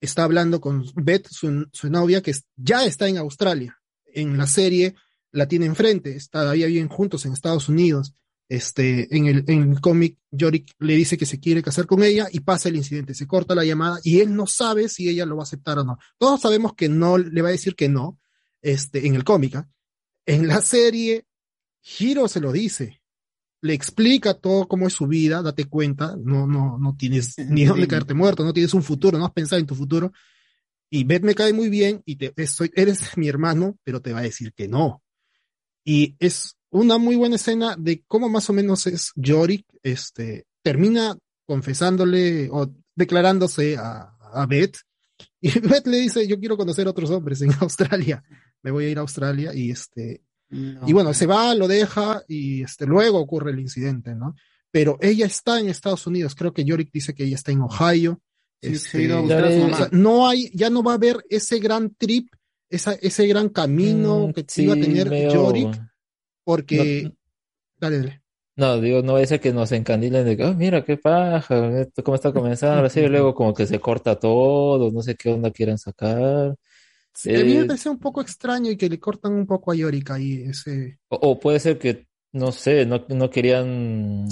[0.03, 3.79] está hablando con Beth, su, novia, que ya está en Australia.
[4.05, 4.95] En la serie
[5.31, 8.15] la tiene enfrente, todavía viven juntos en Estados Unidos.
[8.49, 12.29] Este, en el, en el cómic, Yorick le dice que se quiere casar con ella
[12.31, 15.37] y pasa el incidente, se corta la llamada y él no sabe si ella lo
[15.37, 15.97] va a aceptar o no.
[16.19, 18.19] Todos sabemos que no, le va a decir que no,
[18.61, 19.55] este, en el cómic.
[19.55, 19.71] ¿ah?
[20.27, 21.25] En la serie,
[21.99, 23.02] Hiro se lo dice,
[23.63, 27.87] le explica todo cómo es su vida, date cuenta, no, no, no tienes ni dónde
[27.87, 30.13] caerte muerto, no tienes un futuro, no has pensado en tu futuro.
[30.91, 34.19] Y Beth me cae muy bien y te, soy, eres mi hermano, pero te va
[34.19, 35.03] a decir que no.
[35.85, 41.17] Y es una muy buena escena de cómo más o menos es Yorick, este, termina
[41.47, 44.79] confesándole o declarándose a, a Beth.
[45.41, 48.25] Y Beth le dice, yo quiero conocer otros hombres en Australia.
[48.61, 50.21] Me voy a ir a Australia y este,
[50.87, 54.35] y bueno, se va, lo deja y este, luego ocurre el incidente, ¿no?
[54.71, 58.21] Pero ella está en Estados Unidos, creo que Yorick dice que ella está en Ohio.
[58.61, 59.77] Sí, Este, o mamá.
[59.77, 62.29] sea, no hay, ya no va a haber ese gran trip,
[62.71, 65.83] esa, ese gran camino Mm, que sí, iba a tener Yorick,
[66.45, 67.13] porque, No-
[67.81, 68.23] dale, dale.
[68.55, 71.87] No, digo, no vaya a ser que nos encandilen de que, "Ah, mira qué paja,
[72.05, 75.51] cómo está comenzando, así, y luego como que se corta todo, no sé qué onda
[75.51, 76.55] quieran sacar.
[77.35, 79.75] A mí me Eh, parece un poco extraño y que le cortan un poco a
[79.77, 80.99] Yorick ahí ese.
[81.09, 84.27] o, o puede ser que, no sé, no, no querían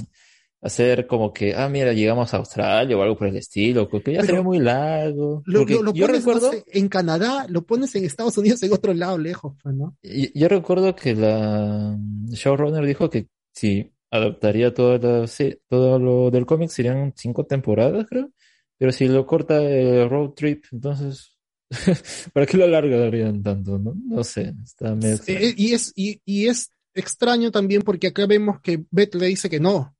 [0.62, 4.22] hacer como que, ah, mira, llegamos a Australia o algo por el estilo, porque ya
[4.22, 5.42] sería muy largo.
[5.46, 8.62] Lo, lo- lo yo pones no recuerdo, sé, en Canadá, lo pones en Estados Unidos
[8.62, 9.96] en otro lado lejos, pues, ¿no?
[10.02, 11.96] yo, yo recuerdo que la
[12.30, 18.06] showrunner dijo que si adaptaría todo, la se- todo lo del cómic serían cinco temporadas,
[18.08, 18.30] creo.
[18.78, 21.29] Pero si lo corta el road trip, entonces,
[22.32, 23.94] ¿para qué lo alargarían tanto, no?
[24.04, 25.40] No sé, está medio extraño.
[25.56, 29.60] Y, es, y, y es extraño también porque acá vemos que Beth le dice que
[29.60, 29.96] no.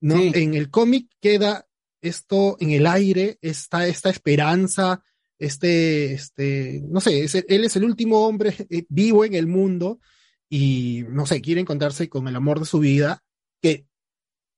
[0.00, 0.16] ¿no?
[0.20, 1.66] En el cómic queda
[2.02, 5.04] esto en el aire, está esta esperanza,
[5.38, 10.00] este, este, no sé, es- él es el último hombre eh, vivo en el mundo
[10.48, 13.22] y, no sé, quiere encontrarse con el amor de su vida,
[13.62, 13.86] que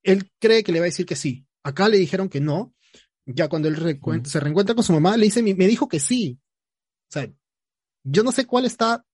[0.04, 1.44] él cree que le va a decir que sí.
[1.64, 2.74] Acá le dijeron que no.
[3.26, 3.76] Ya cuando él
[4.24, 6.38] se reencuentra con su mamá, le dice, me dijo que sí.
[7.08, 7.30] O sea,
[8.04, 9.04] yo no sé cuál está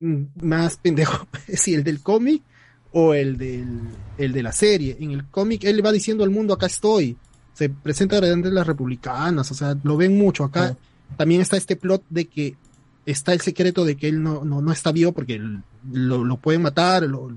[0.00, 2.42] más pendejo, si el del cómic
[2.92, 3.80] o el del
[4.18, 4.96] el de la serie.
[5.00, 7.16] En el cómic él le va diciendo al mundo, acá estoy.
[7.52, 10.44] Se presenta delante de las republicanas, o sea, lo ven mucho.
[10.44, 10.76] Acá
[11.16, 12.56] también está este plot de que
[13.06, 15.40] está el secreto de que él no, no, no está vivo porque
[15.92, 17.30] lo, lo pueden matar, lo,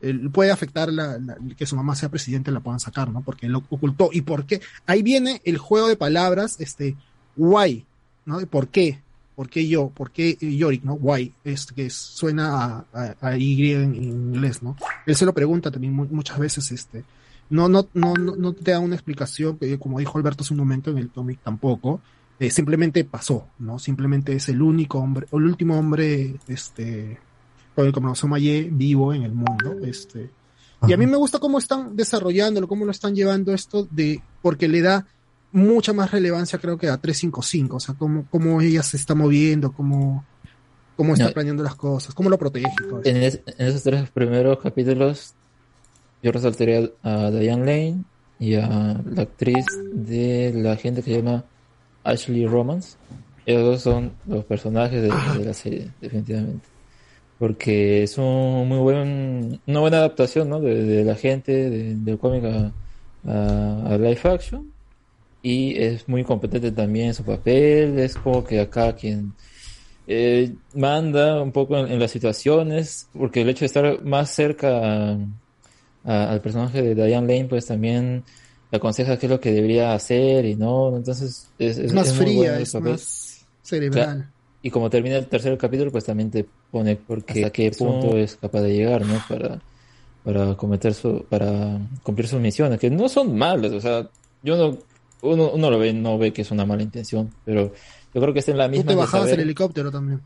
[0.00, 1.18] él puede afectar la,
[1.56, 3.22] que su mamá sea presidente, la puedan sacar, ¿no?
[3.22, 4.10] Porque lo ocultó.
[4.12, 4.60] ¿Y por qué?
[4.86, 6.96] Ahí viene el juego de palabras, este,
[7.36, 7.84] why,
[8.26, 8.40] ¿no?
[8.46, 9.00] ¿Por qué?
[9.34, 9.88] ¿Por qué yo?
[9.90, 10.94] ¿Por qué Yorick, no?
[10.94, 14.76] Why, es que suena a, Y en inglés, ¿no?
[15.06, 17.04] Él se lo pregunta también mu- muchas veces, este,
[17.50, 20.58] no, no, no, no, no te da una explicación, que como dijo Alberto hace un
[20.60, 22.00] momento en el cómic tampoco,
[22.40, 23.78] eh, simplemente pasó, ¿no?
[23.78, 27.18] Simplemente es el único hombre, o el último hombre, este,
[27.78, 30.30] con el cromosoma Y vivo en el mundo, este.
[30.88, 34.66] Y a mí me gusta cómo están desarrollándolo, cómo lo están llevando esto de, porque
[34.66, 35.06] le da
[35.52, 39.70] mucha más relevancia creo que a 355, o sea, cómo, cómo ella se está moviendo,
[39.72, 40.24] cómo,
[40.96, 41.32] cómo está No.
[41.32, 42.66] planeando las cosas, cómo lo protege.
[43.04, 45.34] En, es- en esos tres primeros capítulos,
[46.22, 48.04] yo resaltaría a Diane Lane
[48.40, 51.44] y a la actriz de la gente que se llama
[52.02, 52.96] Ashley Romance.
[53.46, 56.66] Ellos dos son los personajes de, de la serie, definitivamente.
[57.38, 60.60] Porque es un muy buen, una buena adaptación, ¿no?
[60.60, 62.72] De, de la gente, de- del cómic a,
[63.24, 64.72] a, a live action.
[65.42, 67.98] Y es muy competente también en su papel.
[67.98, 69.32] Es como que acá quien
[70.06, 75.12] eh, manda un poco en, en las situaciones, porque el hecho de estar más cerca
[75.12, 75.18] a-
[76.04, 78.24] a- al personaje de Diane Lane, pues también
[78.70, 82.26] le aconseja qué es lo que debería hacer y no, entonces es, Es más muy
[82.26, 84.04] fría, bueno el es más cerebral.
[84.06, 84.37] Claro.
[84.62, 88.36] Y como termina el tercer capítulo, pues también te pone porque a qué punto es
[88.36, 89.24] capaz de llegar, ¿no?
[89.28, 89.60] Para,
[90.22, 94.10] para cometer su, para cumplir sus misiones, que no son malas, o sea,
[94.42, 94.78] yo no,
[95.22, 97.72] uno, uno lo ve, no ve que es una mala intención, pero
[98.14, 100.20] yo creo que está en la Tú misma te de bajabas saber- el helicóptero también.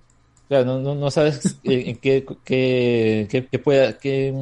[0.48, 4.34] Claro, no, no, no sabes en en qué, qué, qué, qué pueda, qué,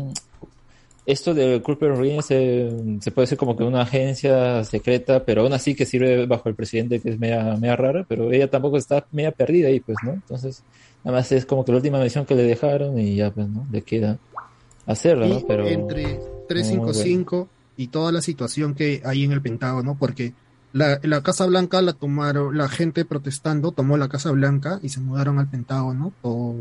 [1.10, 2.70] esto de Cooper Ring se,
[3.00, 6.54] se puede ser como que una agencia secreta, pero aún así que sirve bajo el
[6.54, 10.12] presidente que es media, media rara, pero ella tampoco está media perdida ahí, pues, ¿no?
[10.12, 10.62] Entonces,
[11.04, 13.66] nada más es como que la última misión que le dejaron y ya, pues, ¿no?
[13.70, 14.18] Le queda
[14.86, 15.40] hacerla, ¿no?
[15.46, 15.66] Pero...
[15.66, 16.18] entre muy
[16.48, 20.34] 355 y toda la situación que hay en el Pentágono, porque
[20.72, 25.00] la, la Casa Blanca la tomaron, la gente protestando tomó la Casa Blanca y se
[25.00, 26.56] mudaron al Pentágono, o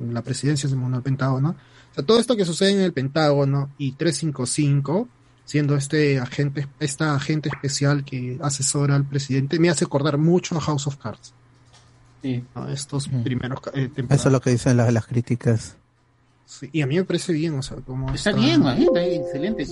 [0.00, 1.50] la presidencia se mudó al Pentágono.
[1.92, 5.08] O sea, todo esto que sucede en el Pentágono y 355,
[5.44, 10.60] siendo este agente, esta agente especial que asesora al presidente, me hace acordar mucho a
[10.60, 11.32] House of Cards.
[12.54, 12.68] ¿no?
[12.68, 14.20] Estos primeros ca- eh, temporadas.
[14.20, 15.76] Eso es lo que dicen las, las críticas.
[16.44, 19.66] Sí, y a mí me parece bien, o sea, como Está bien, man, está excelente.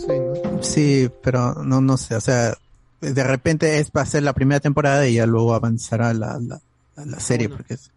[0.60, 2.56] Sí, pero no, no sé, o sea,
[3.00, 6.60] de repente es para hacer la primera temporada y ya luego avanzará la, la,
[7.04, 7.90] la- serie, porque es,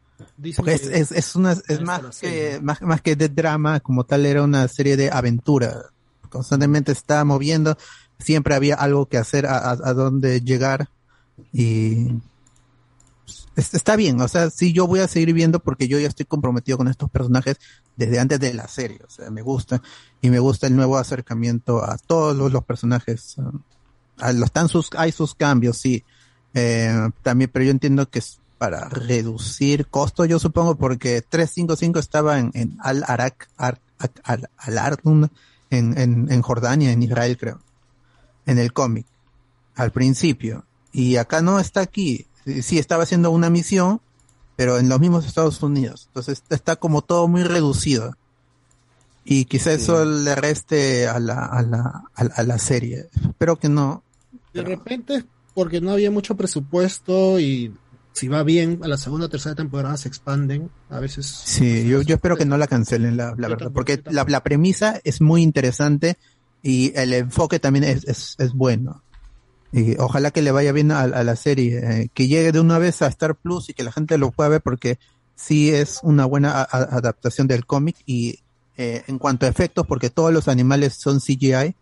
[0.55, 4.25] porque es, es, es una, es más que, más, más que de drama, como tal
[4.25, 5.83] era una serie de aventura.
[6.29, 7.77] Constantemente estaba moviendo,
[8.19, 10.89] siempre había algo que hacer, a, a, a dónde llegar
[11.53, 12.07] y
[13.55, 16.25] es- está bien, o sea, sí yo voy a seguir viendo porque yo ya estoy
[16.25, 17.57] comprometido con estos personajes
[17.95, 19.81] desde antes de la serie, o sea, me gusta
[20.21, 23.35] y me gusta el nuevo acercamiento a todos los, los personajes.
[24.19, 26.03] a los tan sus hay sus cambios, sí.
[26.53, 28.21] Eh, también, pero yo entiendo que
[28.57, 34.49] para reducir costos, yo supongo, porque 355 estaba en, en Al Arak, Ar- Ak- Al,
[34.57, 34.97] Al
[35.69, 37.59] en, en, en Jordania, en Israel, creo,
[38.45, 39.05] en el cómic,
[39.75, 40.65] al principio.
[40.91, 42.25] Y acá no está aquí.
[42.63, 44.01] Sí, estaba haciendo una misión,
[44.55, 46.05] pero en los mismos Estados Unidos.
[46.07, 48.15] Entonces está como todo muy reducido.
[49.25, 53.09] Y quizá eso le reste a la, a la, a, la- a la serie.
[53.27, 54.01] Espero que no.
[54.53, 57.75] De repente es porque no había mucho presupuesto y
[58.17, 60.69] si va bien a la segunda o tercera temporada se expanden.
[60.89, 64.25] A veces Sí, yo, yo espero que no la cancelen, la, la verdad, porque la,
[64.27, 66.17] la premisa es muy interesante
[66.63, 69.03] y el enfoque también es, es, es bueno.
[69.71, 72.79] Y ojalá que le vaya bien a, a la serie, eh, que llegue de una
[72.79, 74.97] vez a Star Plus y que la gente lo pueda ver porque
[75.35, 78.39] sí es una buena a- a- adaptación del cómic y
[78.77, 81.75] eh, en cuanto a efectos, porque todos los animales son CGI,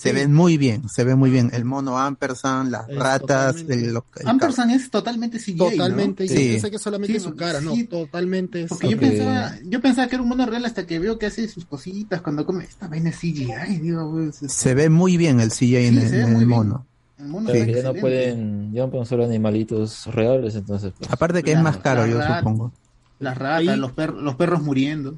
[0.00, 0.14] se Sí.
[0.14, 1.50] ven muy bien, se ve muy bien.
[1.52, 5.70] El mono Ampersand, las Es ratas, el, el Ampersand es totalmente CGI, ¿no?
[5.70, 6.48] Totalmente, yo Sí.
[6.52, 7.84] pensé que solamente Sí, su cara, no, sí.
[7.84, 8.62] totalmente.
[8.62, 11.26] es- Porque yo pensaba, yo pensaba que era un mono real hasta que veo que
[11.26, 12.64] hace sus cositas cuando come.
[12.64, 16.14] Esta vaina es CGI, digo, pues, se ve muy bien el CGI en, Sí, el-
[16.14, 16.48] en el bien.
[16.48, 16.86] mono.
[17.18, 20.94] el mono que ya no pueden, ya no pueden ser animalitos reales, entonces.
[20.98, 22.72] pues, Aparte que es La- más caro, yo rat- supongo.
[23.18, 25.14] Las ratas, los, per- los perros muriendo.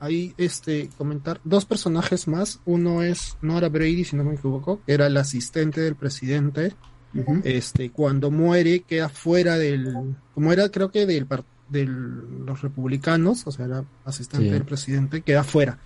[0.00, 2.60] Ahí, este, comentar dos personajes más.
[2.64, 6.74] Uno es, no era Brady, si no me equivoco, era el asistente del presidente.
[7.42, 11.26] Este, cuando muere, queda fuera del, como era, creo que del,
[11.68, 14.52] de los republicanos, o sea, era asistente Sí.
[14.52, 15.78] del presidente, queda fuera.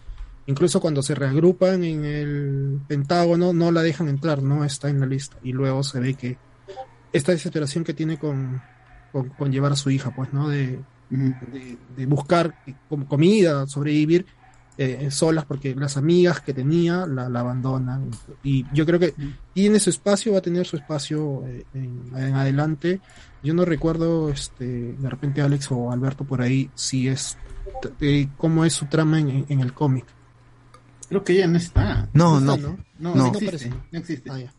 [0.46, 5.06] Incluso cuando se reagrupan en el Pentágono, no la dejan entrar, no está en la
[5.06, 5.36] lista.
[5.42, 6.36] Y luego se ve que
[7.12, 8.60] esta desesperación que tiene con,
[9.12, 10.48] con, con llevar a su hija, pues, ¿no?
[10.48, 10.80] De,
[11.16, 12.54] de, de buscar
[12.88, 14.26] com- comida, sobrevivir
[14.78, 18.10] eh, solas, porque las amigas que tenía la, la abandonan.
[18.42, 19.14] Y yo creo que
[19.52, 23.00] tiene su espacio, va a tener su espacio eh, en, en adelante.
[23.42, 24.64] Yo no recuerdo, este,
[24.94, 27.36] de repente Alex o Alberto por ahí, si es,
[28.00, 30.06] eh, cómo es su trama en, en el cómic.
[31.08, 32.08] Creo que ella no está.
[32.14, 33.14] No, No no, está, No, No.
[33.14, 33.70] no, No existe.
[33.90, 34.30] No existe.
[34.30, 34.52] Ah, ya.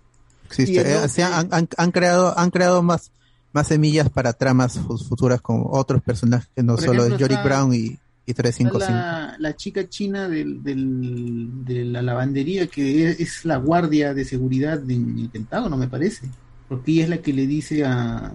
[0.46, 0.76] existe.
[0.82, 3.12] Eh, otro- o sea, han, han- han creado, han creado más,
[3.54, 7.22] más semillas para tramas fu- futuras con otros personajes que no Por solo ejemplo, es
[7.22, 8.92] Yorick está- Brown y, y Está 355.
[8.92, 14.26] La, la chica china del, del- de la lavandería que es, es la guardia de
[14.26, 16.28] seguridad en el Pentágono, me parece.
[16.70, 18.32] Porque ella es la que le dice a,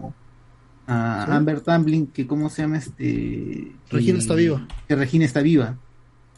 [0.86, 1.32] a ¿Sí?
[1.32, 3.04] Amber Tamblyn que cómo se llama este...
[3.04, 4.68] que- Regina está viva.
[4.86, 5.76] Que Regina está viva.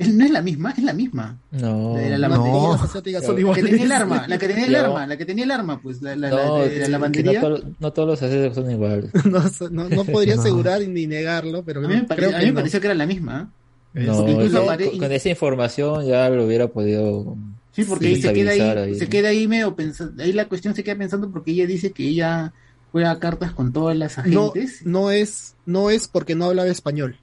[0.00, 1.38] Es- no es la misma, es la misma.
[1.52, 1.94] No.
[1.94, 3.48] La de la las asiáticas son Claro.
[3.48, 3.64] La que iguales.
[3.70, 6.16] tenía el arma, la que tenía el arma, la que tenía el arma, pues la,
[6.16, 7.40] la, la No, lavandería.
[7.40, 9.10] No, to- no todos los asiáticos son iguales.
[9.26, 10.40] no, no, no podría No.
[10.42, 12.54] asegurar ni negarlo, pero A mí me, creo pareció, a mí que me no.
[12.56, 13.52] pareció que era la misma.
[13.92, 17.36] No, incluso con, esa información ya lo hubiera podido.
[17.72, 18.94] Sí, porque ahí se queda ahí, ahí.
[18.94, 22.06] se queda ahí medio pensando, ahí la cuestión se queda pensando porque ella dice que
[22.08, 22.52] ella
[22.92, 24.82] juega cartas con todas las no, agentes.
[24.84, 27.16] no es no es porque no hablaba español.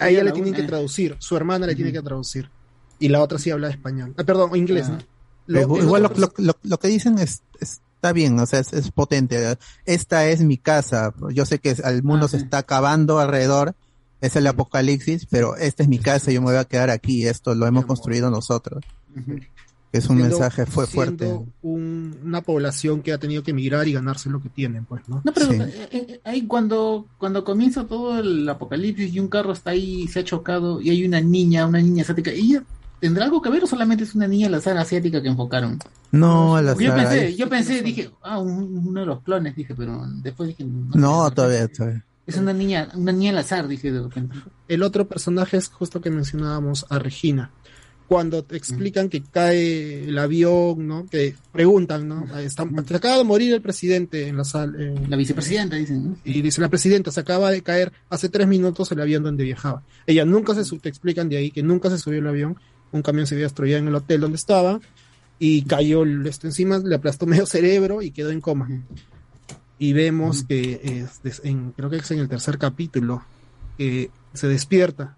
[0.00, 1.98] A Ella le tienen una- que traducir, su hermana le tiene Ujú.
[2.00, 2.50] que traducir.
[2.98, 4.14] Y la otra sí habla español.
[4.18, 4.92] Ah, perdón, inglés, Ah.
[4.92, 4.98] ¿no?
[5.46, 8.90] Lo- Igual lo, lo- lo- lo que dicen es, está bien, o sea, es, es
[8.92, 9.56] potente.
[9.84, 11.12] Esta es mi casa.
[11.32, 13.74] Yo sé que el mundo se está acabando alrededor,
[14.20, 17.26] es el apocalipsis, pero esta es mi casa yo me voy a quedar aquí.
[17.26, 18.84] Esto lo hemos construido nosotros.
[19.92, 21.26] Es un siendo- mensaje fue fuerte.
[21.62, 25.20] un- una población que ha tenido que emigrar y ganarse lo que tienen, pues, ¿no?
[25.24, 29.70] No, pero eh, eh, ahí cuando, cuando comienza todo el apocalipsis y un carro está
[29.70, 32.62] ahí, se ha chocado y hay una niña, una niña asiática, ¿ella
[33.00, 35.78] tendrá algo que ver o solamente es una niña al azar asiática que enfocaron?
[36.12, 39.56] No, al Yo azar, pensé, ahí- yo pensé, dije, ah, un- uno de los clones,
[39.56, 42.04] dije, pero después dije, no, No, todavía, todavía.
[42.26, 44.36] es una niña, una niña al azar, dije de repente.
[44.68, 47.50] El otro personaje es justo que mencionábamos a Regina.
[48.10, 51.06] Cuando te explican que cae el avión, ¿no?
[51.06, 52.26] Que preguntan, ¿no?
[52.48, 54.76] Se acaba de morir el presidente en la sala.
[55.08, 56.16] La vicepresidenta, dicen, ¿no?
[56.24, 59.84] Y dice, la presidenta, se acaba de caer hace tres minutos el avión donde viajaba.
[60.08, 62.56] Ella nunca se, te explican de ahí que nunca se subió el avión.
[62.90, 64.80] Un camión se había destruido en el hotel donde estaba
[65.38, 68.68] y cayó esto encima, le aplastó medio cerebro y quedó en coma.
[69.78, 73.22] Y vemos que es en, creo que es en el tercer capítulo,
[73.78, 75.16] que se despierta.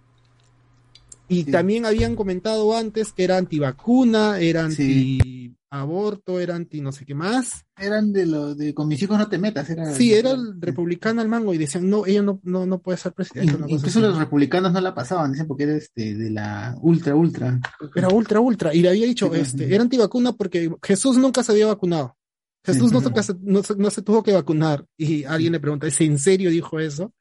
[1.33, 7.15] Y también habían comentado antes que era antivacuna, era anti-aborto, era anti no sé qué
[7.15, 7.65] más.
[7.77, 11.21] Eran de los de con mis hijos no te metas, era Sí, era el republicano
[11.21, 13.55] al mango y decían, no, ella no, no, no puede ser presidente.
[13.55, 17.15] una cosa Incluso los republicanos no la pasaban, dicen porque era este de la ultra
[17.15, 17.61] ultra.
[17.95, 18.75] Era ultra, ultra.
[18.75, 22.17] Y le había dicho, este, era antivacuna porque Jesús nunca se había vacunado.
[22.65, 24.87] Jesús no, se- no, no se tuvo que vacunar.
[24.97, 27.13] Y alguien le pregunta, ¿es en serio dijo eso?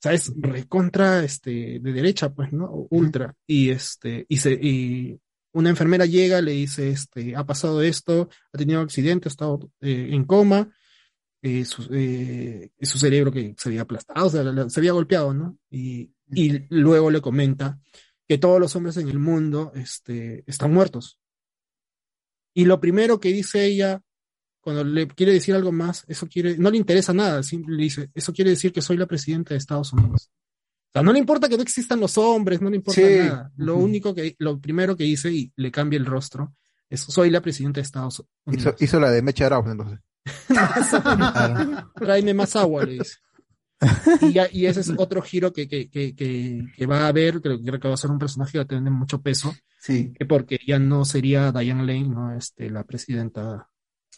[0.00, 2.86] O sea, es recontra, este, de derecha, pues, ¿no?
[2.90, 3.34] Ultra.
[3.46, 5.20] Y este, y se, y
[5.52, 10.08] una enfermera llega, le dice, este, ha pasado esto, ha tenido accidente, ha estado eh,
[10.12, 10.74] en coma,
[11.42, 15.34] eh, su, eh, su cerebro que se había aplastado, o sea, la- se había golpeado,
[15.34, 15.58] ¿no?
[15.70, 17.78] Y, y luego le comenta
[18.26, 21.18] que todos los hombres en el mundo, este, están muertos.
[22.54, 24.02] Y lo primero que dice ella,
[24.60, 28.10] cuando le quiere decir algo más, eso quiere, no le interesa nada, simple le dice,
[28.14, 30.30] eso quiere decir que soy la presidenta de Estados Unidos.
[30.30, 33.06] O sea, no le importa que no existan los hombres, no le importa Sí.
[33.18, 33.52] nada.
[33.56, 36.54] Lo único que, lo primero que dice y le cambia el rostro
[36.88, 38.74] es soy la presidenta de Estados Unidos.
[38.76, 40.00] Hizo, hizo la de Mecha Arauz, entonces.
[41.94, 43.16] Tráeme más agua, le dice.
[44.20, 47.58] Y, ya- y ese es otro giro que, que, que, que, va a haber, creo,
[47.62, 50.12] creo que va a ser un personaje que va a tener mucho peso, Sí.
[50.18, 52.36] que porque ya no sería Diane Lane, ¿no?
[52.36, 53.68] Este, la presidenta.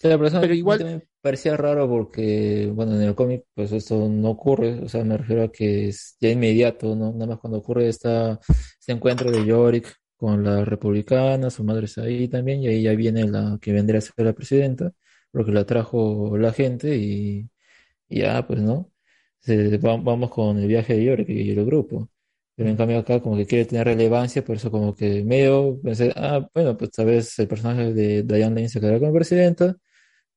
[0.03, 4.31] Claro, pero, eso igual- me parecía raro porque, bueno, en el cómic, pues esto no
[4.31, 7.13] ocurre, o sea, me refiero a que es ya inmediato, ¿no?
[7.13, 8.41] Nada más cuando ocurre esta,
[8.81, 12.93] este encuentro de Yorick con la republicana, su madre está ahí también, y ahí ya
[12.95, 14.93] viene la que vendría a ser la presidenta,
[15.31, 17.49] porque la trajo la gente y,
[18.09, 18.91] y ya, pues, ¿no?
[19.41, 22.09] Se- va- vamos con el viaje de Yorick y el grupo.
[22.55, 26.13] Pero en cambio acá como que quiere tener relevancia, por eso como que medio pensé,
[26.17, 29.77] ah, bueno, pues tal vez el personaje de Diane Lane se quedará como presidenta,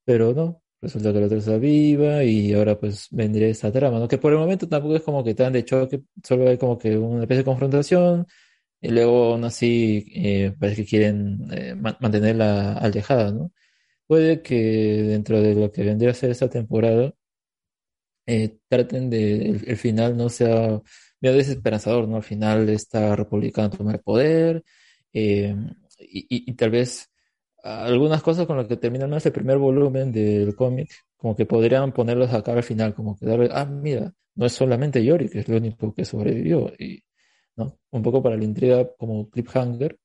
[0.05, 4.07] pero no, resulta que la otra está viva y ahora pues vendría esta trama, ¿no?
[4.07, 6.97] Que por el momento tampoco es como que tan de choque, solo hay como que
[6.97, 8.27] una especie de confrontación
[8.81, 13.51] y luego aún así eh, parece que quieren eh, ma- mantenerla alejada, ¿no?
[14.07, 14.55] Puede que
[15.03, 17.13] dentro de lo que vendría a ser esta temporada
[18.25, 20.81] eh, traten de el, final no sea
[21.21, 22.17] medio desesperanzador, ¿no?
[22.17, 24.63] Al final esta republicana toma el poder
[25.99, 27.09] y- y tal vez
[27.65, 31.91] algunas cosas con las que termina más el primer volumen del cómic, como que podrían
[31.91, 35.49] ponerlos acá al final, como que darle, ah, mira, no es solamente Yori, que es
[35.49, 37.03] lo único que sobrevivió, y,
[37.55, 37.77] ¿no?
[37.91, 39.97] Un poco para la intriga como cliffhanger,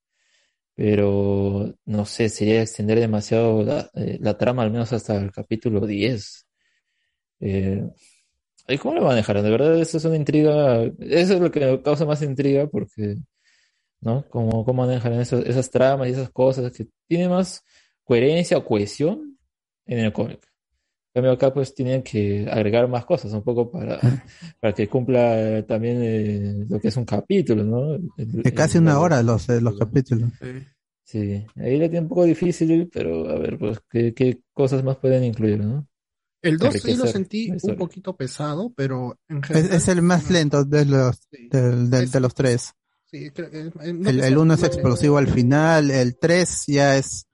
[0.74, 6.46] pero no sé, sería extender demasiado la, eh, trama, al menos hasta el capítulo 10.
[7.40, 7.88] Eh,
[8.68, 9.44] ¿y cómo lo manejarán?
[9.44, 13.16] De verdad, eso es una intriga, eso es lo que causa más intriga, porque
[14.00, 14.24] ¿no?
[14.28, 17.62] Cómo, cómo manejan esas, esas tramas y esas cosas que tiene más
[18.04, 19.38] coherencia o cohesión
[19.86, 20.40] en el cómic.
[21.12, 23.98] En cambio acá pues tienen que agregar más cosas un poco para,
[24.60, 27.94] para que cumpla también eh, lo que es un capítulo, ¿no?
[27.94, 30.30] El- De casi el- una hora los, eh, los capítulos.
[31.02, 34.96] Sí, ahí la tiene un poco difícil, pero a ver, pues, ¿qué, qué cosas más
[34.98, 35.88] pueden incluir, no?
[36.40, 39.72] El 2 sí lo sentí un poquito pesado, pero en Es, general.
[39.72, 41.20] es el más lento de los,
[41.50, 42.72] del- del- de los tres.
[43.10, 46.96] Sí, creo- eh, eh, no El, el uno es explosivo al final, el 3 ya
[46.96, 47.26] es,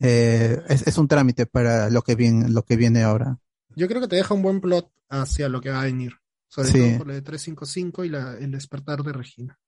[0.00, 3.38] eh, es, es un trámite para lo que viene, lo que viene ahora.
[3.76, 6.14] Yo creo que te deja un buen plot hacia lo que va a venir.
[6.48, 6.78] Sobre Sí.
[6.78, 9.58] todo por lo de 355 y la, el despertar de Regina.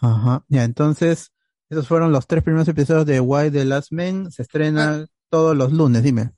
[0.00, 0.44] Ajá.
[0.48, 1.32] Ya, entonces,
[1.68, 4.30] esos fueron los tres primeros episodios de Why the Last Man.
[4.30, 6.30] Se estrena todos los lunes, dime.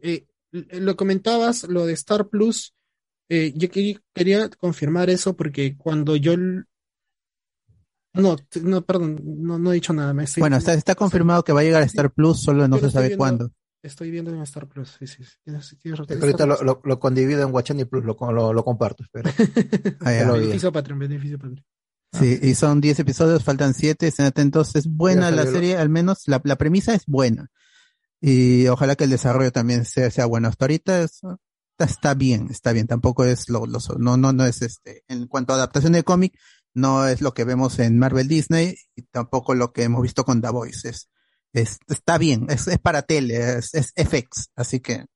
[0.00, 2.72] Eh, l- lo comentabas, lo de Star Plus.
[3.28, 6.34] eh, yo quería, confirmar eso porque cuando yo
[8.22, 10.12] No, no, perdón, no, no he dicho nada.
[10.14, 12.78] Me estoy- Bueno, está, está confirmado que va a llegar a Star Plus, solo no
[12.78, 13.50] se sabe viendo- cuándo.
[13.82, 15.22] Estoy viendo en Star Plus, sí, sí.
[15.22, 15.30] sí.
[15.44, 16.14] Tienes- tienes razón.
[16.14, 19.30] Es que ahorita lo, lo, lo condivido en Guachani Plus, lo, lo, lo comparto, espera.
[20.00, 20.18] Ah, ya.
[20.20, 20.32] Ya lo.
[20.34, 21.64] Beneficio Patreon, beneficio Patreon.
[22.12, 24.74] Sí, y son 10 episodios, faltan 7, estén atentos.
[24.74, 27.50] Es buena la serie, al menos la, la premisa es buena.
[28.20, 30.48] Y ojalá que el desarrollo también sea, sea bueno.
[30.48, 31.20] Hasta ahorita es-
[31.78, 32.86] está, está bien, está bien.
[32.86, 36.38] Tampoco es lo, lo- no, no, no es este, en cuanto a adaptación de cómic,
[36.76, 40.40] no es lo que vemos en Marvel Disney y tampoco lo que hemos visto con
[40.40, 40.88] The Voice.
[40.90, 41.08] Es,
[41.52, 45.06] es, está bien, es, es para tele, es, es FX, así que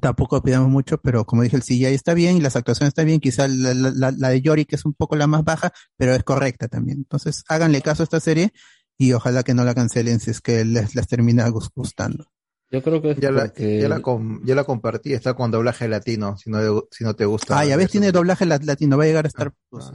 [0.00, 3.18] tampoco pidamos mucho, pero como dije, el CGI está bien y las actuaciones están bien.
[3.20, 6.14] Quizá la, la, la- la de Yori, que es un poco la más baja, pero
[6.14, 6.98] es correcta también.
[6.98, 8.52] Entonces, háganle caso a esta serie
[8.96, 12.26] y ojalá que no la cancelen si es que les, les termina gus- gustando.
[12.70, 13.80] Yo creo que es Ya la, porque...
[13.80, 17.24] ya la, com- ya la compartí, está con doblaje latino, si no, si no te
[17.24, 17.58] gusta.
[17.58, 19.52] Ah, ya ves, tiene doblaje lat- latino, va a llegar a Ah, estar.
[19.70, 19.86] pues,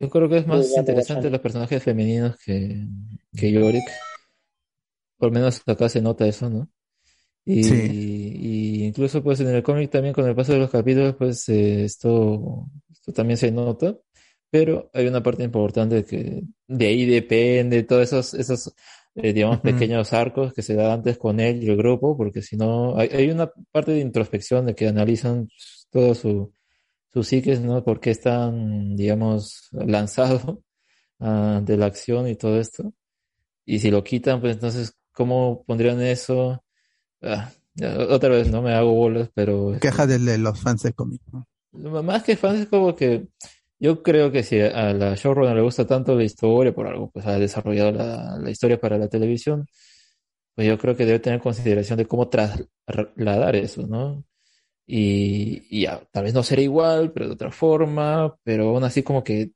[0.00, 2.86] Yo creo que es más Sí, interesante los personajes femeninos que,
[3.36, 3.84] que Yorick.
[5.18, 6.68] Por lo menos acá se nota eso, ¿no?
[7.44, 7.90] Y, Sí.
[7.92, 11.84] y incluso pues en el cómic también con el paso de los capítulos pues eh,
[11.84, 13.96] esto, esto también se nota,
[14.50, 18.74] pero hay una parte importante que de ahí depende todos esos, esos
[19.14, 22.56] eh, digamos pequeños arcos que se da antes con él y el grupo, porque si
[22.56, 25.48] no hay, hay una parte de introspección de que analizan
[25.90, 26.52] todo su,
[27.12, 27.84] su psiques, ¿no?
[27.84, 30.62] Por qué están, digamos, lanzado
[31.20, 32.92] ah, de la acción y todo esto.
[33.64, 36.62] Y si lo quitan, pues entonces, ¿cómo pondrían eso?
[37.22, 37.50] Ah,
[38.08, 41.22] otra vez, no me hago bolas, pero Queja de, de los fans del cómic.
[41.32, 41.46] ¿no?
[42.02, 43.28] más que fans es como que
[43.78, 47.26] yo creo que si a la showrunner le gusta tanto la historia, por algo, pues
[47.26, 49.66] ha desarrollado la, la historia para la televisión,
[50.54, 54.24] pues yo creo que debe tener consideración de cómo trasladar eso, ¿no?
[54.92, 59.04] Y, y ya, tal vez no será igual, pero de otra forma, pero aún así
[59.04, 59.52] como que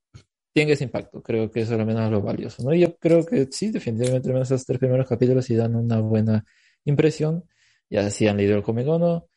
[0.52, 2.73] tenga ese impacto, creo que eso es lo menos lo valioso, ¿no?
[2.73, 5.98] Y yo creo que sí, definitivamente al menos esos tres primeros capítulos sí dan una
[6.01, 6.44] buena
[6.85, 7.44] impresión,
[7.90, 9.28] ya si han leído el cómic o no,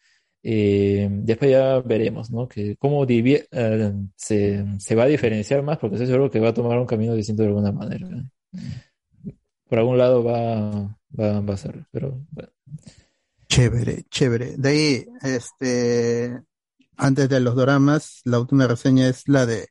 [0.44, 2.48] eh, después ya veremos, ¿no?
[2.48, 6.53] Que cómo eh, se, se va a diferenciar más, porque estoy seguro que va a
[6.53, 8.07] tomar un camino distinto de alguna manera.
[8.07, 9.34] ¿eh?
[9.68, 12.52] Por algún lado va, va, va a ser, pero bueno.
[13.49, 14.56] Chévere, chévere.
[14.57, 16.41] De ahí, este,
[16.98, 19.69] antes de los doramas, la última reseña es la de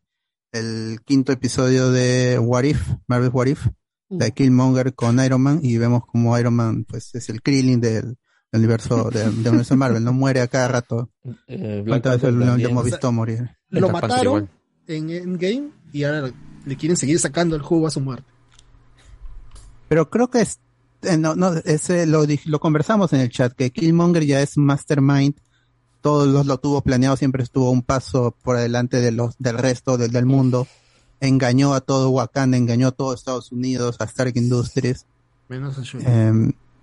[0.53, 3.66] el quinto episodio de What If, Marvel What If,
[4.09, 8.16] de Killmonger con Iron Man, y vemos como Iron Man, pues, es el Krillin del,
[8.53, 11.11] del universo, de- del universo Marvel, no muere a cada rato.
[11.47, 13.51] Eh, ¿Cuántas veces lo, hemos visto morir?
[13.69, 14.48] Lo mataron
[14.86, 16.31] en Endgame y ahora
[16.65, 18.31] le quieren seguir sacando el jugo a su muerte.
[19.89, 20.59] Pero creo que es,
[21.18, 25.35] no, no, ese lo, lo conversamos en el chat, que Killmonger ya es Mastermind,
[26.01, 29.97] todos los lo tuvo planeado, siempre estuvo un paso por adelante de los, del resto
[29.98, 30.66] del, del mundo,
[31.20, 35.06] engañó a todo Wakanda, engañó a todo Estados Unidos, a Stark Industries,
[35.48, 36.05] Menos a Shuri.
[36.06, 36.32] eh,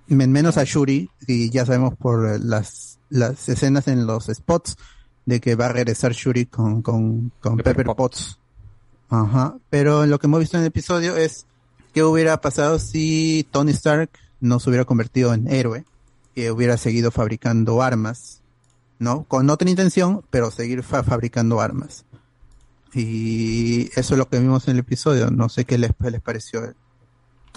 [0.07, 4.76] men- menos a Shuri, y ya sabemos por las, las escenas en los spots
[5.26, 8.40] de que va a regresar Shuri con, con, con Pepper, Potts.
[9.10, 11.45] Ajá, pero lo que hemos visto en el episodio es
[11.94, 14.10] qué hubiera pasado si Tony Stark
[14.41, 15.86] no se hubiera convertido en héroe,
[16.36, 18.41] que hubiera seguido fabricando armas,
[18.99, 19.24] ¿no?
[19.26, 22.06] Con otra intención, pero seguir fa- fabricando armas.
[22.94, 25.32] Y eso es lo que vimos en el episodio.
[25.32, 26.74] No sé qué les, les pareció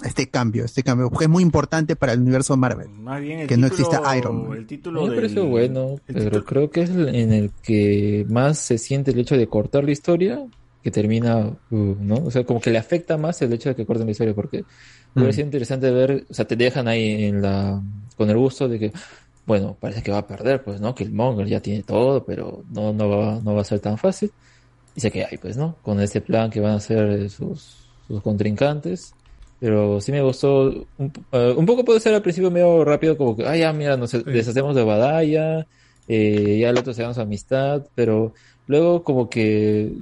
[0.03, 2.89] este cambio, este cambio, porque es muy importante para el universo Marvel.
[2.89, 4.57] Más bien el que no exista Iron Man.
[4.59, 8.25] El título me del- pareció bueno, pero título- creo que es el- en el que
[8.29, 10.45] más se siente el hecho de cortar la historia
[10.81, 12.25] que termina, uh, ¿no?
[12.25, 14.65] O sea, como que le afecta más el hecho de que corten la historia, porque
[15.13, 15.21] me Mm.
[15.23, 17.81] pareció interesante ver, o sea, te dejan ahí en la,
[18.15, 18.93] con el gusto de que,
[19.45, 20.93] bueno, parece que va a perder, pues, ¿no?
[20.95, 23.97] Que el Monger ya tiene todo, pero no, no va, no va a ser tan
[23.97, 24.33] fácil.
[24.95, 25.79] Y sé que hay, pues, ¿no?
[25.81, 29.15] Con este plan que van a hacer eh, sus, sus contrincantes.
[29.59, 33.35] Pero sí me gustó, un, eh, un poco puede ser al principio medio rápido, como
[33.35, 35.67] que, ah, ya, mira, nos deshacemos de Badaya,
[36.07, 38.33] eh, ya el otro se gana su amistad, pero
[38.67, 39.93] luego como que,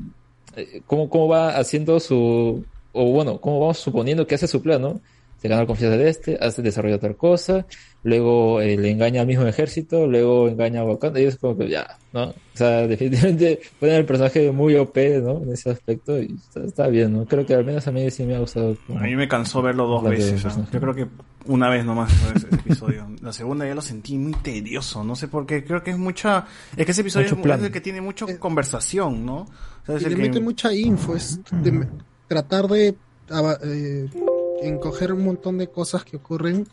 [0.86, 5.02] cómo, cómo va haciendo su, o bueno, cómo vamos suponiendo que hace su plan, ¿no?
[5.46, 7.68] Se gana la confianza de este, hace desarrolla otra cosa,
[8.02, 11.70] luego eh, le engaña al mismo ejército, luego engaña a Wakanda, y es como que
[11.70, 12.30] ya, ¿no?
[12.30, 15.44] O sea, definitivamente ponen el personaje muy OP, ¿no?
[15.44, 17.26] En ese aspecto, y está, está bien, ¿no?
[17.26, 18.76] Creo que al menos a mí sí me ha gustado.
[18.88, 20.42] como- A mí me cansó verlo dos veces.
[20.42, 20.72] personaje.
[20.74, 21.08] Yo creo que
[21.46, 23.08] una vez nomás ese episodio.
[23.22, 25.04] La segunda ya lo sentí muy tedioso.
[25.04, 25.64] No sé por qué.
[25.64, 26.48] Creo que es mucha.
[26.76, 27.60] Es que ese episodio Mucho es, plan.
[27.60, 29.42] es el que tiene mucha conversación, ¿no?
[29.42, 29.48] O
[29.86, 31.88] sea, es Y el le que- mete mucha info, es de
[32.28, 32.96] tratar de
[33.30, 33.60] aba-
[34.66, 36.68] eh, encoger un montón de cosas que ocurren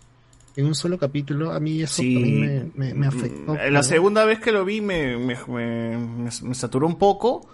[0.57, 1.53] en un solo capítulo.
[1.53, 2.15] A mí eso Sí.
[2.15, 3.55] también me, me, me afectó.
[3.57, 7.47] Eh, La segunda vez que lo vi me, me, me, me- me saturó un poco.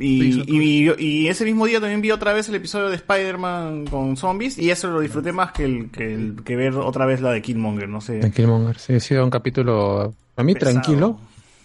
[0.00, 4.16] Y, y, y ese mismo día también vi otra vez el episodio de Spider-Man con
[4.16, 7.32] zombies y eso lo disfruté más que el, que el que ver otra vez la
[7.32, 8.20] de Killmonger, no sé.
[8.20, 10.70] De Killmonger, sí, ha sido un capítulo a mí Pesado.
[10.72, 11.18] tranquilo,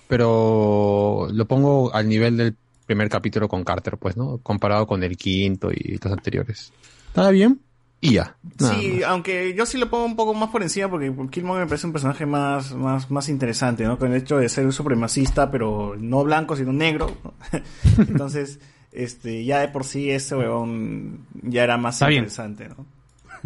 [0.08, 2.56] pero lo pongo al nivel del
[2.86, 4.40] primer capítulo con Carter, pues, ¿no?
[4.40, 6.72] Comparado con el quinto y los anteriores.
[7.08, 7.60] Estaba bien
[8.09, 8.35] y ya.
[8.59, 9.09] nada Sí, más.
[9.09, 11.93] aunque yo sí lo pongo un poco más por encima porque Killmonger me parece un
[11.93, 13.97] personaje más, más, más interesante, ¿no?
[13.97, 17.07] Con el hecho de ser un supremacista, pero no blanco, sino negro.
[17.23, 17.34] ¿no?
[17.97, 18.59] Entonces,
[18.91, 22.23] este, ya de por sí ese huevón ya era más Está bien.
[22.25, 22.85] interesante, ¿no?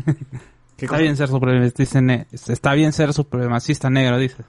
[0.77, 4.45] Está bien ser supremacista, ne- está bien ser supremacista negro, dices.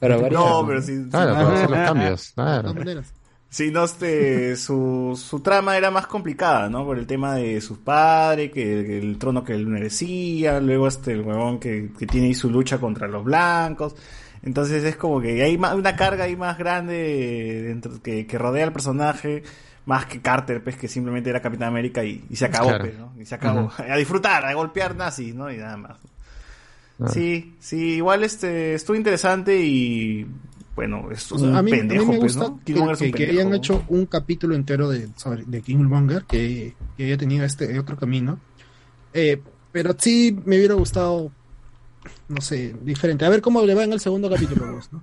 [0.00, 1.06] no, pero sí.
[1.10, 1.44] Claro, sí.
[1.44, 2.74] para hacer los cambios, claro.
[3.52, 6.84] Sí, no, este, su, su trama era más complicada, ¿no?
[6.84, 11.12] Por el tema de sus padres, que, que el trono que él merecía, luego este,
[11.12, 13.96] el huevón que, que tiene ahí su lucha contra los blancos.
[14.44, 18.64] Entonces es como que hay más, una carga ahí más grande dentro, que, que rodea
[18.64, 19.42] al personaje,
[19.84, 22.84] más que Carter, pues, que simplemente era Capitán América y, y se acabó, Claro.
[22.84, 23.12] pues, ¿no?
[23.20, 23.72] Y se acabó.
[23.78, 25.50] A disfrutar, a golpear nazis, ¿no?
[25.50, 25.96] Y nada más.
[27.00, 27.08] Ah.
[27.08, 30.24] Sí, sí, igual este, estuvo interesante y,
[30.76, 32.60] bueno, es O sea, un a, mí, a mí pendejo, pues, ¿no?
[32.64, 33.56] que, es un que- que hayan ¿no?
[33.56, 38.38] hecho un capítulo entero de, sobre, de Killmonger, que, que haya tenido este otro camino.
[39.12, 39.40] Eh,
[39.72, 41.30] pero sí me hubiera gustado,
[42.28, 43.24] no sé, diferente.
[43.24, 45.02] A ver cómo le va en el segundo capítulo, pues, ¿no?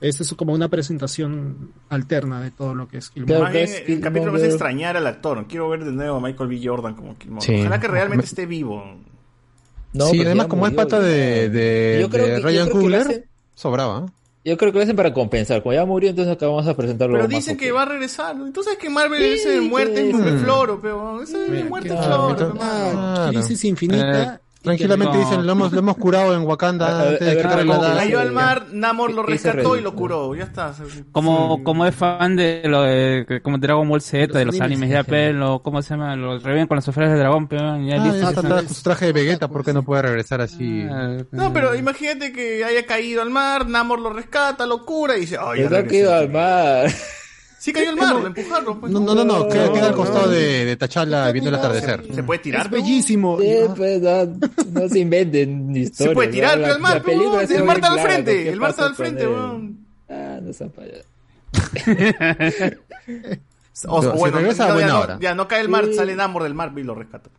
[0.00, 3.68] Esta es como una presentación alterna de todo lo que es Killmonger.
[3.86, 5.46] El capítulo me hace extrañar al actor.
[5.48, 6.60] Quiero ver de nuevo a Michael B.
[6.62, 7.54] Jordan como Killmonger.
[7.56, 7.60] Sí.
[7.62, 8.84] Ojalá que realmente Me- esté vivo.
[9.92, 13.24] sí, además como es pata de, de, Yo creo de que- yo Ryan Coogler,
[13.56, 14.06] sobraba.
[14.48, 14.50] ¿Eh?
[14.50, 15.62] Yo creo que lo hacen para compensar.
[15.62, 18.36] Como ya murió, entonces acá vamos a presentarlo Pero dicen que va a regresar.
[18.36, 18.46] ¿no?
[18.46, 21.64] Entonces es que Marvel Sí, es el muerte en en floro, pero ese es el
[21.68, 22.52] muerte en claro, floro.
[22.54, 23.30] Claro.
[23.30, 24.40] Crisis infinita.
[24.74, 25.24] Eh, tranquilamente No.
[25.24, 29.12] dicen, lo hemos, lo hemos curado en Wakanda antes de que cayó al mar, Namor
[29.12, 30.34] lo ¿Qué dice rescató y lo curó.
[30.34, 30.72] Ya está.
[31.12, 34.90] Como, como es fan de lo de, como Dragon Ball Z, de los animes, animes,
[34.90, 36.14] ya pero, ¿cómo se llama?
[36.16, 38.74] Los reviven con las esferas del dragón, pero ya Ah, listo.
[38.74, 40.84] su traje de Vegeta, ¿por qué no puede regresar así?
[41.32, 45.36] No, pero imagínate que haya caído al mar, Namor lo rescata, lo cura y dice,
[45.40, 45.96] ay, ya Pero no regresé".
[45.98, 46.90] quedó al mar.
[47.58, 48.80] Sí cayó al mar, lo empujaron.
[48.80, 48.92] pues.
[48.92, 52.04] No, no, no, no, queda, queda al costado de, de T'Challa viendo el atardecer.
[52.14, 52.66] Se puede tirar.
[52.66, 53.38] Es bellísimo.
[53.40, 54.26] Sí, pues, no,
[54.72, 56.10] no se inventen historias.
[56.10, 56.62] Se puede tirar, ¿no?
[56.62, 59.26] pero al mar, pero, el mar está al frente, ¿qué el mar está al frente,
[59.26, 59.78] weón.
[60.08, 61.04] Ah, no sean payasos.
[63.86, 65.18] O, Pero si bueno, regresa a no, ya, buena no, hora.
[65.20, 65.94] ya no cae el mar, Sí.
[65.94, 67.30] sale Namor del mar y lo rescata.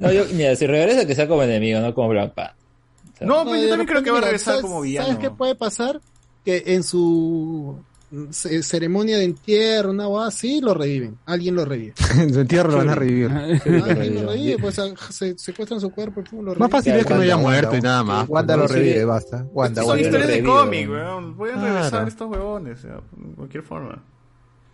[0.00, 2.56] No, yo, mira, si regresa que sea como enemigo, no como Black Panther.
[3.20, 5.06] No, pues yo también creo que va a regresar ¿sabes- como villano.
[5.06, 6.00] ¿Sabes qué puede pasar?
[6.44, 7.78] Que en su
[8.30, 11.18] ceremonia de entierro, una cosa así, lo reviven.
[11.26, 11.94] Alguien lo revive.
[12.18, 13.30] En su entierro lo van a revivir.
[13.30, 14.80] Alguien lo revive, pues
[15.10, 17.80] se secuestran su cuerpo y pum, lo Más fácil es que no haya muerto y
[17.80, 18.28] nada más.
[18.28, 18.68] Wanda lo ¿no?
[18.68, 19.44] revive, basta.
[19.52, 21.36] Wanda, Son historias de cómic, weón.
[21.36, 22.90] Pueden regresar estos huevones, de
[23.36, 24.02] cualquier forma.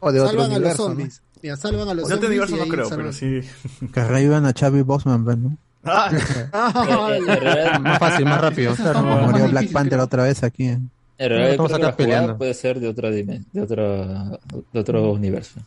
[0.01, 0.77] O de otro Salvan a los ¿no?
[0.77, 1.23] zombies.
[1.43, 2.43] Mira, salvan a los De otro zombies.
[2.51, 3.41] universo y no ahí creo, pero sí.
[3.93, 5.57] Que revivan a Chavi Bosman, pues, ¿no?
[5.87, 6.11] Ah,
[6.53, 8.75] Ah, Más fácil, más rápido.
[9.27, 10.77] Murió Black Panther otra vez aquí.
[11.19, 12.37] En realidad, Estamos acá peleando.
[12.39, 14.41] puede ser de otra dimensión, de otro,
[14.73, 15.61] de otro universo.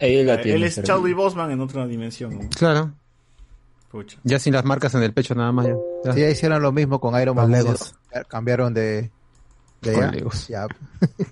[0.00, 0.56] Ahí, la tiene.
[0.58, 2.38] Él es Chadwick Boseman en otra dimensión.
[2.38, 2.48] ¿no?
[2.50, 2.92] Claro,
[3.90, 4.18] Pucha.
[4.22, 5.74] ya sin las marcas en el pecho nada más ya.
[6.04, 6.12] Ya.
[6.12, 7.50] Sí, ya hicieron lo mismo con Iron Man.
[7.50, 7.94] Legos.
[8.28, 9.10] Cambiaron de.
[9.82, 10.12] de Con allá.
[10.12, 10.48] Legos.
[10.48, 10.66] Ya.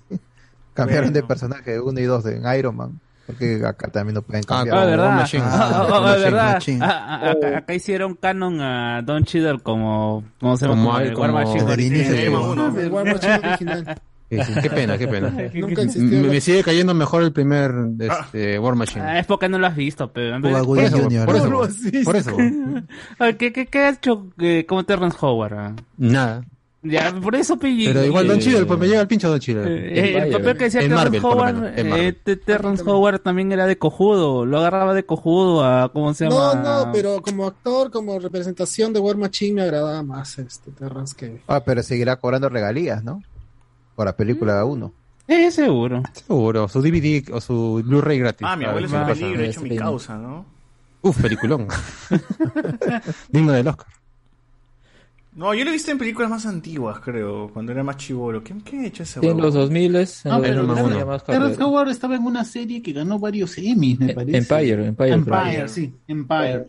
[0.73, 2.99] Cambiaron de personaje 1 y 2 en Iron Man.
[3.27, 4.77] Porque acá también no pueden Ah, cambiar.
[4.77, 5.15] Ah, verdad.
[5.15, 5.43] Machine.
[5.45, 6.59] Ah, ah, ah, verdad.
[6.81, 11.03] Ah, ah, acá, hicieron canon a Don Cheadle como, ¿cómo se llama?
[11.13, 13.99] Como Como como original.
[14.29, 15.29] Qué pena, qué pena.
[15.53, 19.01] Nunca Me, me sigue cayendo mejor el primer este, War Machine.
[19.01, 20.41] Ah, es porque no lo has visto, pero...
[20.41, 22.37] Por Gooding eso, por eso, lo por eso.
[23.37, 25.75] ¿Qué, qué, qué ha hecho eh, como Terrence Howard?
[25.97, 26.43] Nada.
[26.89, 27.87] Ya, por eso pillé.
[27.93, 29.99] Pero igual Don Cheadle, pues me llega el pincho Don Eh, Cheadle.
[29.99, 33.51] eh, el papel que decía Terrence Marvel, por lo Howard, eh, Te- Terrence Howard también
[33.51, 36.53] era de cojudo, lo agarraba de cojudo a, ¿cómo se llama?
[36.55, 41.15] No, no, pero como actor, como representación de War Machine me agradaba más este Terrence
[41.17, 41.41] que...
[41.47, 43.21] Ah, pero seguirá cobrando regalías, ¿no?
[43.95, 44.91] Por la película 1.
[45.29, 46.03] Eh, seguro.
[46.13, 48.47] Seguro, su DVD o su Blu-ray gratis.
[48.49, 49.75] Ah, mi abuelo es un peligro, he hecho mi sí.
[49.75, 50.45] causa, ¿no?
[51.01, 51.67] Uf, peliculón.
[53.29, 53.87] Digno del Oscar.
[55.37, 58.43] No, yo lo he visto en películas más antiguas, creo, cuando era más chivolo.
[58.43, 60.25] ¿Qué, qué ha hecho ese Sí, en los 2000 es.
[60.25, 60.89] En Ah, los pero 2000 uno.
[60.89, 61.63] tenía más Terrence.
[61.63, 64.37] Howard estaba en una serie que ganó varios Emmys, me Eh, parece.
[64.37, 66.67] Empire, Empire, Empire, sí, Empire.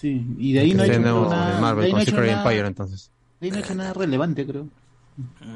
[0.00, 1.60] Sí, y de ahí no ha hecho nada.
[1.60, 3.10] Marvel ahí no con ha hecho Secret nada- Empire entonces.
[3.40, 4.66] de ahí no ha hecho nada relevante, creo.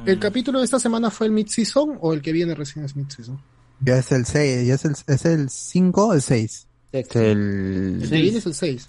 [0.07, 3.39] ¿El capítulo de esta semana fue el mid-season o el que viene recién es mid-season?
[3.81, 6.67] Ya es el 6, ya es el, es el 5 o el 6.
[6.93, 8.01] Es el...
[8.03, 8.89] El que viene es el 6.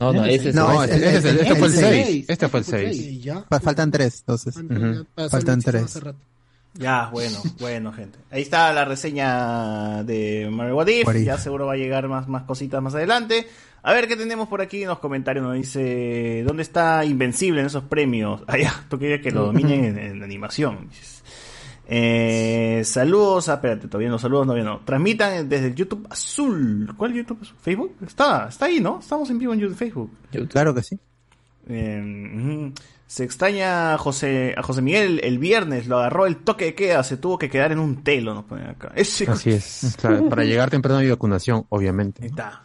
[0.00, 2.06] No, no, ese es No, el- es- es- este es fue el el 6.
[2.06, 2.24] seis.
[2.28, 3.06] Este fue el Este fue el 6.
[3.06, 3.44] Y ya.
[3.48, 4.54] Fa- Faltan 3, entonces.
[4.56, 5.06] Faltan- Ujú.
[5.16, 5.60] ya Faltan
[7.12, 8.18] bueno, bueno, gente.
[8.30, 11.06] Ahí está la reseña de Mario What If.
[11.06, 11.26] What If.
[11.26, 13.46] Ya seguro va a llegar más, más cositas más adelante.
[13.82, 15.44] A ver qué tenemos por aquí en los comentarios.
[15.44, 18.42] Nos dice, ¿dónde está Invencible en esos premios?
[18.48, 20.88] Ah, ya, tú querías que lo dominen en, en animación.
[20.90, 21.22] dices.
[21.92, 24.78] Eh, saludos, ah, espérate, todavía no, saludos, todavía no.
[24.84, 26.88] Transmitan desde el YouTube Azul.
[26.96, 27.56] ¿Cuál YouTube Azul?
[27.60, 27.96] ¿Facebook?
[28.06, 29.00] Está, está ahí, ¿no?
[29.00, 30.12] Estamos en vivo en YouTube, Facebook.
[30.48, 30.96] Claro que sí.
[31.68, 32.72] Eh,
[33.08, 37.02] se extraña a José, a José Miguel el viernes, lo agarró el toque de queda,
[37.02, 38.92] se tuvo que quedar en un telo, nos ponen acá.
[38.94, 39.96] Ese- Así es.
[40.00, 42.22] Claro, para llegar temprano hay vacunación, obviamente.
[42.22, 42.62] Ahí está.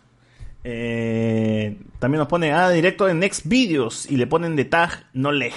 [0.63, 5.31] Eh, también nos pone, ah, directo en Next Videos y le ponen de tag no
[5.31, 5.51] le.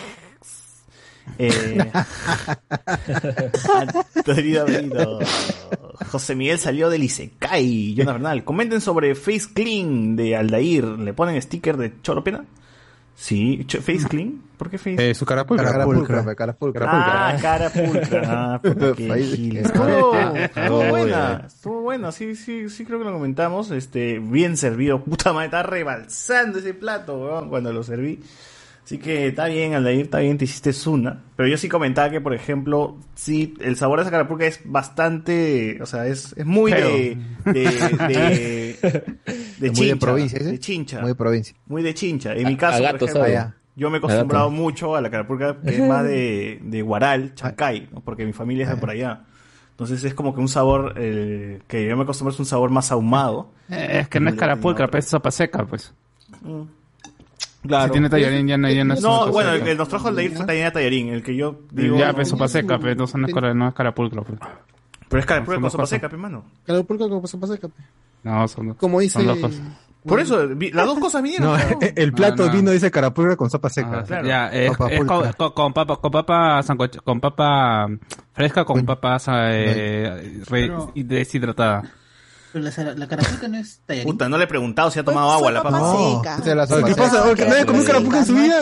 [1.39, 1.79] Eh,
[3.75, 4.67] Antonio.
[6.11, 7.95] José Miguel salió del Isekai.
[7.95, 8.45] Jonas Bernal.
[8.45, 10.85] Comenten sobre Face Clean de Aldair.
[10.85, 12.45] ¿Le ponen sticker de Cholo Pena?
[13.15, 14.41] Sí, Face Clean.
[14.57, 15.11] ¿Por qué Face?
[15.11, 15.73] Eh, su cara pulcra.
[15.73, 16.87] Cara pulcra, cara pulcra.
[16.89, 18.23] Ah, cara pulcra.
[18.29, 24.57] Ah, Estuvo, estuvo buena, estuvo buena, sí, sí, sí creo que lo comentamos, este, bien
[24.57, 28.21] servido, puta madre, está rebalsando ese plato, weón, cuando lo serví.
[28.89, 31.23] Así que está bien, Aldair, está bien, te hiciste una.
[31.37, 35.77] Pero yo sí comentaba que, por ejemplo, sí, el sabor de esa carapulca es bastante,
[35.83, 38.79] o sea, es, es muy de, de, de,
[39.61, 40.45] de Muy de chincha, provincia, ¿sí?
[40.47, 41.01] de chincha.
[41.01, 41.55] Muy de provincia.
[41.67, 42.33] Muy de chincha.
[42.33, 43.53] En mi caso, por ejemplo, sabe.
[43.77, 47.91] yo me he acostumbrado mucho a la carapulca que es más de, de Guaral, Chancay,
[47.93, 48.01] ¿no?
[48.01, 49.23] porque mi familia es de por allá.
[49.73, 52.91] Entonces es como que un sabor eh, que yo me acostumbro es un sabor más
[52.91, 53.53] ahumado.
[53.69, 55.93] Eh, es que no es carapulcra, pero es sopa seca, pues.
[57.67, 57.87] Claro.
[57.87, 59.71] Si tiene tallarín, ya no, ya no es No, sopa bueno, el seca.
[59.71, 61.99] que nos trajo el de ir fue tallarín el que yo digo.
[61.99, 64.39] ya, pues sopa seca, pero no, no es, cara- no es carapulcra, pues.
[65.09, 66.45] Pero es carapulca Son con sopa seca, pe, mano.
[66.65, 67.69] Claro, porque como se pasa acá.
[68.23, 69.15] No, son Como dice.
[69.19, 69.61] son dos cosas.
[70.05, 71.49] Por eso, vi- las dos cosas vinieron.
[71.51, 71.79] No, claro.
[71.97, 72.57] el plato No, no.
[72.57, 73.99] vino dice cara pulcra con sopa seca.
[74.01, 74.27] Ah, claro.
[74.29, 77.89] Ya, es, es con, con- con papa, con papa sancoch- con papa
[78.33, 79.19] fresca, con papa
[79.51, 81.83] eh, re- Pero- deshidratada.
[82.53, 84.11] Pero la, la carapulca no es tallarín.
[84.13, 85.79] Puta, no le he preguntado si ha tomado agua la papa.
[85.79, 86.55] No, seca.
[86.55, 87.25] la sopa ¿Qué pasa?
[87.25, 88.61] Oye, que nadie comió carapulca en su vida.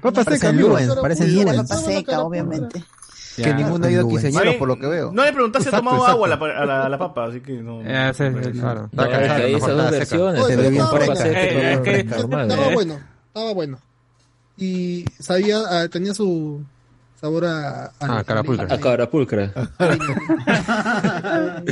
[0.00, 0.24] Papa.
[0.24, 1.68] Seca, Sí, era Lubens.
[1.68, 2.84] papa seca, obviamente.
[3.36, 5.12] Que ninguno ha ido quinceañero bien, por lo que veo.
[5.12, 6.24] No le preguntaste si ha tomado exacto.
[6.24, 7.80] agua a la, a la- a la papa, así que no.
[7.84, 8.24] Eh, sí,
[8.58, 8.88] Claro.
[8.92, 10.50] No, Está es que cansado, hay esas dos versiones.
[10.50, 11.16] Estaba papa buena.
[11.16, 12.74] seca, Eh, papa es que- fresca, normal, Estaba ¿eh?
[12.74, 13.78] bueno, estaba bueno.
[14.56, 16.64] Y sabía, ah, tenía su
[17.20, 17.84] sabor a...
[17.86, 18.66] a Ah, carapulcra.
[18.74, 19.52] A carapulcra.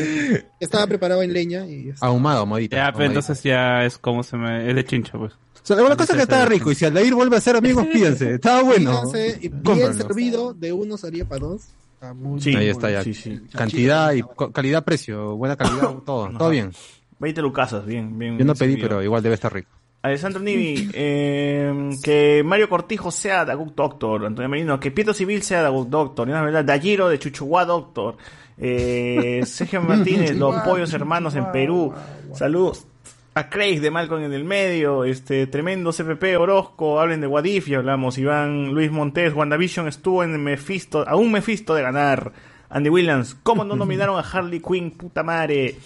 [0.61, 1.93] Estaba preparado en leña y...
[2.01, 2.77] Ahumado, ahumadito.
[2.77, 3.21] Ya, pero ahumadito.
[3.21, 4.69] entonces ya es como se me...
[4.69, 5.33] Es de chincho, pues.
[5.33, 7.87] O sea, una cosa es que estaba rico, y si Aldair vuelve a ser amigos,
[7.93, 8.35] pídense.
[8.35, 9.03] Estaba bueno.
[9.41, 9.93] Y bien Cómprenlo.
[9.95, 11.63] servido, de uno sería para dos.
[11.95, 12.55] Está muy Sí.
[12.55, 13.03] Ahí está ya.
[13.03, 13.41] Sí, sí.
[13.53, 16.71] Cantidad y calidad, precio, buena calidad, todo, todo bien.
[17.19, 18.39] 20 lucasas, bien, bien.
[18.39, 18.89] Yo no pedí, servido.
[18.89, 19.71] pero igual debe estar rico.
[20.07, 25.43] Alessandro Nivi, eh, que Mario Cortijo sea The Good Doctor, Antonio Merino, que Pietro Civil
[25.43, 28.17] sea The Good Doctor, Leonardo Verdad, Dayiro de Chuchuá Doctor,
[28.59, 31.93] eh, Sergio Martínez, los pollos hermanos en Perú,
[32.35, 32.87] saludos
[33.35, 37.75] a Craig de Malcolm en el medio, este tremendo CPP Orozco, hablen de Wadif y
[37.75, 42.33] hablamos, Iván Luis Montes, WandaVision estuvo en Mephisto, a un Mephisto de ganar,
[42.71, 45.77] Andy Williams, ¿cómo no nominaron a Harley Quinn, puta madre?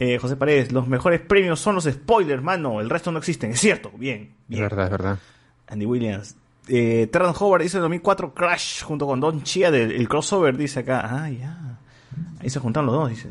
[0.00, 3.58] Eh, José Paredes, los mejores premios son los spoilers, mano, el resto no existen, es
[3.60, 4.62] cierto, bien, Es bien.
[4.62, 5.18] verdad, es verdad.
[5.66, 6.36] Andy Williams.
[6.68, 11.00] Eh, Terran Howard dice 2004 Crash junto con Don Chia del el crossover, dice acá.
[11.04, 11.78] Ah, ya.
[12.40, 13.28] Ahí se juntaron los dos, dice.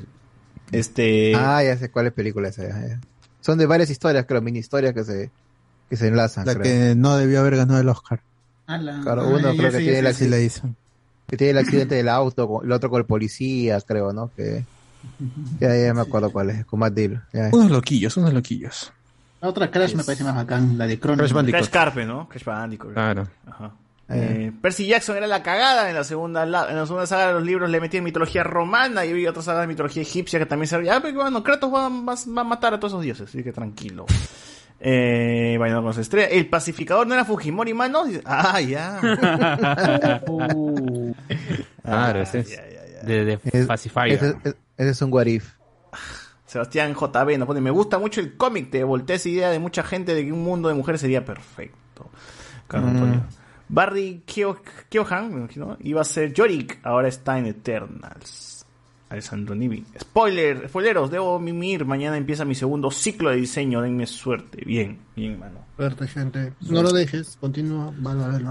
[0.71, 1.33] Este.
[1.35, 2.63] Ah, ya sé cuál es película esa.
[2.63, 2.99] ya, ya.
[3.41, 5.29] Son de varias historias, creo, mini historias que se,
[5.89, 6.45] que se enlazan.
[6.45, 6.63] La creo.
[6.63, 8.19] que no debió haber ganado el Oscar.
[8.65, 8.99] Ala.
[9.03, 10.43] Claro, Ah, uno creo que tiene la Sí la sí.
[10.43, 10.63] hizo.
[11.27, 14.31] que tiene el accidente del auto, el otro con el policía, creo, ¿no?
[14.35, 14.65] Que
[15.59, 17.23] ya, ya me acuerdo cuál es, con Matt Dillon.
[17.33, 17.49] ya.
[17.51, 18.91] Unos loquillos, unos loquillos.
[19.41, 21.17] La otra Crash me parece más bacán, la de Chrono.
[21.17, 21.59] Crash Bandicoot.
[21.61, 22.27] Crash Carpe, ¿no?
[22.27, 22.93] Crash Bandicoot.
[22.93, 23.27] Claro.
[23.45, 23.71] Ajá.
[24.09, 27.33] Eh, Percy Jackson era la cagada en la segunda la- en la segunda saga de
[27.33, 30.67] los libros le metían mitología romana y había otra saga de mitología egipcia que también
[30.69, 30.95] servía.
[30.95, 33.51] Ah, pero bueno, Kratos va, va- va a matar a todos esos dioses, así que
[33.51, 34.05] tranquilo.
[34.79, 36.29] Eh, bailando con las estrellas.
[36.33, 38.03] El pacificador no era Fujimori, mano.
[38.25, 38.99] Ah, ya.
[40.27, 41.13] Uh,
[41.83, 42.49] Claro, ese es.
[42.51, 43.07] Ya, ya, ya.
[43.07, 44.37] De, de Es- Pacifier.
[44.43, 45.53] es- ese es un what if.
[46.45, 49.83] Sebastián JB nos pone, me gusta mucho el cómic, te volteé esa idea de mucha
[49.83, 52.09] gente de que un mundo de mujeres sería perfecto.
[52.67, 53.23] Carlos Antonio.
[53.69, 58.65] Barry Kyo- Kyohan, me imagino, iba a ser Yorick, ahora está en Eternals.
[59.09, 59.85] Alessandro Nivi.
[59.99, 64.63] Spoiler, spoileros, debo mimir, mañana empieza mi segundo ciclo de diseño, denme suerte.
[64.65, 65.59] Bien, bien, mano.
[65.77, 66.53] Suerte, gente.
[66.61, 68.49] No lo dejes, continúa, van a verlo.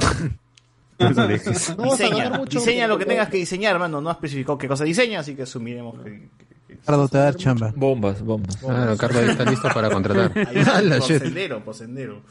[0.99, 4.01] No a diseña, ganar mucho, diseña lo que tengas que diseñar, mano.
[4.01, 6.29] No ha especificado qué cosa diseña, así que asumiremos que...
[6.69, 7.73] Te va a dar chamba.
[7.75, 8.63] Bombas, bombas.
[8.65, 10.33] Ahí está listo para contratar.
[10.37, 11.23] Ahí está, La por shit.
[11.23, 12.23] sendero, por sendero.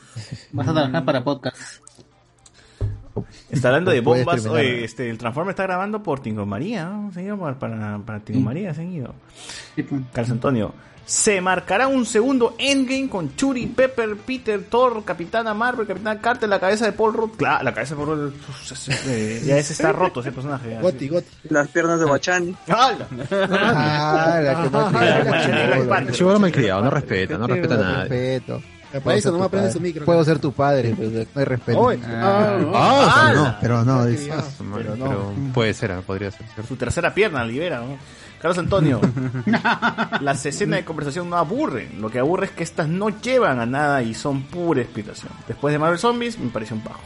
[0.53, 1.57] vas a trabajar para podcast.
[3.49, 4.45] Está hablando de bombas.
[4.45, 7.11] Oye, este, el Transformer está grabando por Tingo María, ¿no?
[7.39, 9.15] Para, para, para Tingo María, seguido.
[10.13, 10.73] Carlos Antonio.
[11.05, 16.59] Se marcará un segundo endgame con Churi, Pepper, Peter, Thor, Capitana Marvel, Capitana Carter, la
[16.59, 17.31] cabeza de Paul Rudd.
[17.37, 18.33] Claro, la cabeza de Paul Rudd.
[19.07, 20.71] eh, ya ese está roto ese personaje.
[20.71, 20.81] ya.
[20.81, 21.27] Goti, Goti.
[21.49, 22.55] Las piernas de Bachani.
[22.67, 23.07] ¡Hala!
[23.31, 27.99] Ah, la que no Black El chivolo malcriado, no respeta, no respeta a nadie.
[28.09, 28.61] Respeto.
[29.03, 30.05] Para eso no me aprende su micro.
[30.05, 31.89] Puedo ser tu padre, pues, no hay respeto.
[32.07, 34.31] Ah, Ah, no, pero no, dice.
[34.75, 35.33] Pero, no.
[35.53, 36.45] puede ser, ah, podría ser.
[36.67, 37.97] Su tercera pierna libera, ¿no?
[38.45, 39.01] Carlos Antonio,
[40.21, 41.99] las escenas de conversación no aburren.
[41.99, 45.31] Lo que aburre es que estas no llevan a nada y son pura explicación.
[45.47, 47.01] Después de Marvel Zombies, me pareció un bajo.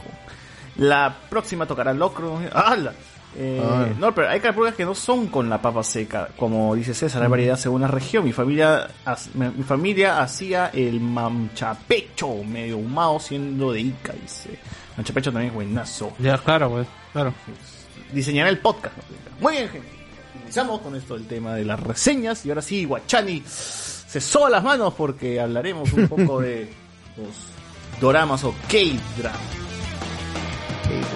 [0.76, 2.38] La próxima tocará Locro.
[2.52, 2.92] ¡Hala!
[3.38, 3.86] Eh, Ah.
[3.98, 6.28] No, pero hay capturas que no son con la papa seca.
[6.36, 8.22] Como dice César, hay variedad según la región.
[8.22, 8.88] Mi familia,
[9.34, 14.58] mi familia hacía el manchapecho medio ahumado siendo de Ica, dice.
[14.94, 16.12] Manchapecho también es buenazo.
[16.18, 17.32] Ya, claro, pues, claro.
[18.12, 18.94] Diseñará el podcast.
[19.40, 19.99] Muy bien, gente.
[20.50, 22.44] Comenzamos con esto del tema de las reseñas.
[22.44, 26.68] Y ahora sí, Guachani se soba las manos porque hablaremos un poco de
[27.16, 29.38] los doramas o K-drama.
[30.88, 31.06] Let's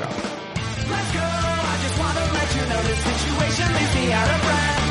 [1.12, 1.18] go.
[1.18, 4.82] I just wanna let you know this situation leaves me out of breath.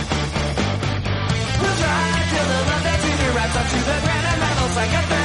[1.61, 2.03] We'll try
[2.33, 5.01] till the love that's in your wraps up to the ground and metals like a
[5.07, 5.22] thread.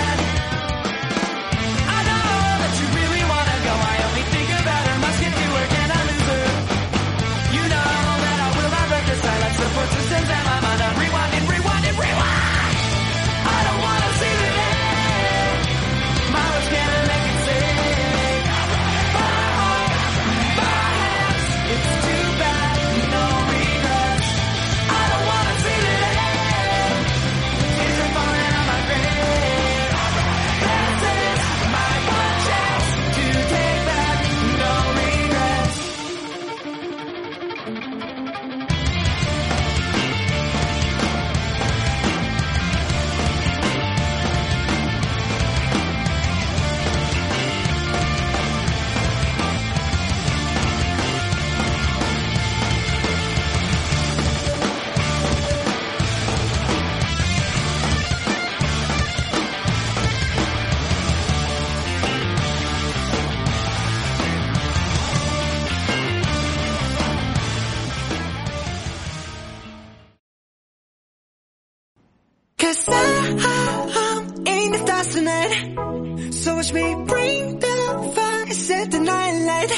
[75.18, 76.32] Tonight.
[76.32, 79.72] So watch me bring the fire, set the night light.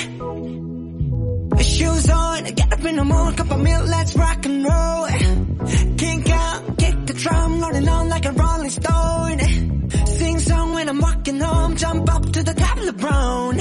[1.64, 5.06] Shoes on, get up in the morning, cup of milk, let's rock and roll.
[5.96, 9.38] Kink out, kick the drum, rolling on like a rolling stone.
[10.18, 13.56] Sing song when I'm walking home, jump up to the top of the brown.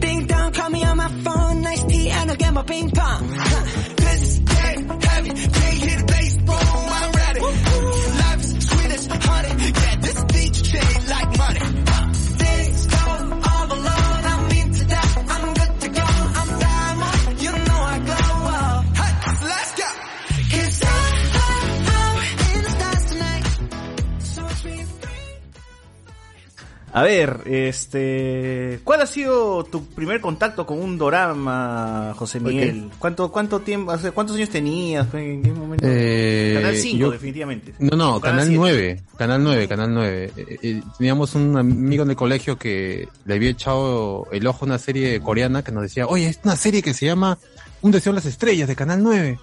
[0.00, 3.28] Ding dong, call me on my phone, nice tea, and I'll get my ping pong.
[3.28, 3.64] Huh.
[3.96, 6.56] This is dead heavy, can't hear the bass, boom,
[6.98, 7.40] I'm ready.
[7.40, 9.91] Life is sweet as honey, yeah,
[10.72, 11.81] this beach chain like money.
[26.94, 32.90] A ver, este, ¿cuál ha sido tu primer contacto con un dorama, José Miguel?
[32.98, 35.06] ¿Cuánto, cuánto tiempo, sea, cuántos años tenías?
[35.14, 35.86] ¿En qué momento?
[35.88, 37.72] Eh, Canal 5, yo- definitivamente.
[37.78, 38.58] No, no, Canal siete.
[38.58, 40.32] 9, Canal 9, Canal 9.
[40.36, 44.68] Eh, eh, teníamos un amigo en el colegio que le había echado el ojo a
[44.68, 47.38] una serie coreana que nos decía, oye, es una serie que se llama
[47.80, 49.38] Un deseo en las estrellas de Canal 9.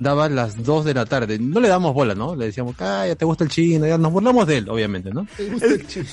[0.00, 1.38] Daba las 2 de la tarde.
[1.40, 2.36] No le damos bola, ¿no?
[2.36, 5.26] Le decíamos, ah, ya te gusta el chino, ya nos burlamos de él, obviamente, ¿no?
[5.36, 6.04] Ese, ese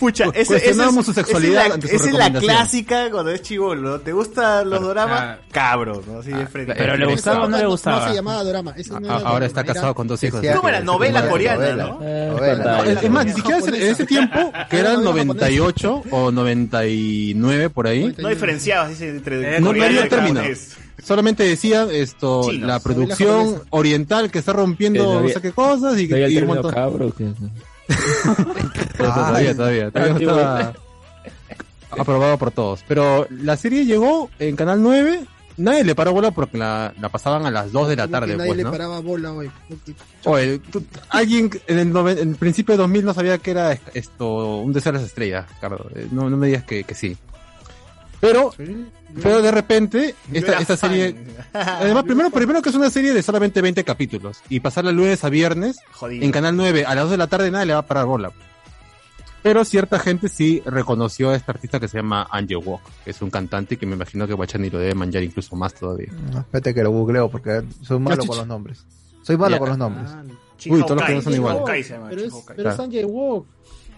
[0.47, 3.41] Cuestionábamos es, su sexualidad esa es la, ante su esa es la clásica cuando es
[3.43, 3.91] chivolo.
[3.91, 3.99] ¿no?
[3.99, 5.37] ¿Te gustan los doramas?
[5.51, 6.19] Cabro, ¿no?
[6.19, 6.73] Así de frente.
[6.75, 8.07] ¿Pero le gustaba o no le No gustaba?
[8.09, 8.73] se llamaba drama.
[8.75, 10.41] Eso no A- era ahora está drama, casado era- con dos hijos.
[10.55, 10.79] ¿Cómo era?
[10.79, 11.75] que- Novela coreana.
[11.75, 11.99] ¿no?
[11.99, 16.31] No, es, es más, ni siquiera en ese tiempo, que era el Novela 98 o
[16.31, 20.39] 99 por ahí, No diferenciabas dice, entre no coreano había y término.
[20.39, 20.77] japonés.
[21.03, 22.67] Solamente decía esto, Chinos.
[22.67, 26.33] la producción oriental que está rompiendo Que no sé qué cosas y, ¿No había el
[26.33, 26.73] y un montón.
[26.73, 27.13] cabro?
[27.13, 27.31] que-
[28.97, 30.73] todavía, todavía, todavía estaba
[31.91, 32.83] aprobado por todos.
[32.87, 35.25] Pero la serie llegó en Canal 9,
[35.57, 38.19] nadie le paró bola porque la, la pasaban a las 2 de la Como que
[38.21, 39.51] tarde, nadie pues, le paraba bola hoy.
[40.25, 43.77] Oye, tú- alguien en el, noven- en el principio de 2000 no sabía que era
[43.93, 45.81] esto un deseo de las estrellas, Carlos.
[45.95, 47.15] Eh, No, no me digas que, que sí.
[48.19, 48.53] Pero,
[49.21, 51.15] pero de repente, esta, esta serie...
[51.53, 54.41] Además, primero, primero que es una serie de solamente 20 capítulos.
[54.49, 56.23] Y pasarla lunes a viernes Jodido.
[56.23, 58.31] en Canal 9 a las 2 de la tarde nadie le va a parar bola.
[59.45, 63.21] Pero cierta gente sí reconoció a este artista que se llama Angel Walk, que es
[63.21, 66.11] un cantante que me imagino que Guachani lo debe manjar incluso más todavía.
[66.33, 68.83] No, espérate que lo googleo porque soy malo con los nombres.
[69.21, 70.09] Soy malo con los nombres.
[70.67, 71.61] Uy, todos los que no son iguales.
[72.09, 72.75] Pero es, pero es.
[72.75, 73.45] Sanjay Walk.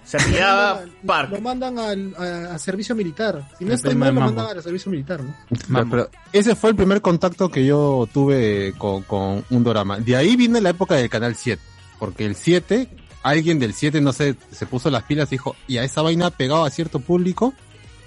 [0.07, 1.31] Se Lo Park.
[1.31, 3.45] Lo mandan al, a, a servicio militar.
[3.59, 5.35] Si no está mal, lo mandan al servicio militar, ¿no?
[5.67, 9.99] Pero, pero ese fue el primer contacto que yo tuve con, con un drama.
[9.99, 11.61] De ahí viene la época del canal 7.
[11.99, 12.87] Porque el 7,
[13.21, 16.29] alguien del 7, no sé, se puso las pilas y dijo, y a esa vaina
[16.29, 17.53] pegado a cierto público,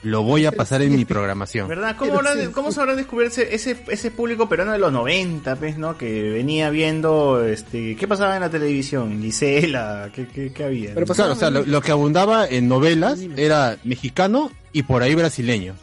[0.02, 1.68] lo voy a pasar en mi programación.
[1.68, 1.94] ¿Verdad?
[1.97, 5.98] ¿Cómo, habrán- cómo descubierto ese, ese, ese público peruano de los 90, pues, ¿no?
[5.98, 9.20] Que venía viendo, este, ¿qué pasaba en la televisión?
[9.20, 10.94] Gisela, ¿qué, qué, qué había?
[10.94, 15.14] Pero claro, o sea, lo, lo que abundaba en novelas era mexicano y por ahí
[15.14, 15.74] brasileño.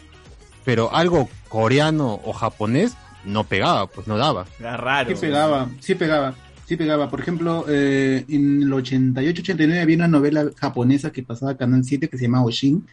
[0.65, 4.45] Pero algo coreano o japonés no pegaba, pues no daba.
[4.59, 5.09] Era raro.
[5.09, 6.35] Sí pegaba, sí pegaba,
[6.65, 7.09] sí pegaba.
[7.09, 12.09] Por ejemplo, eh, en el 88-89 había una novela japonesa que pasaba a Canal 7
[12.09, 12.85] que se llama Oshin,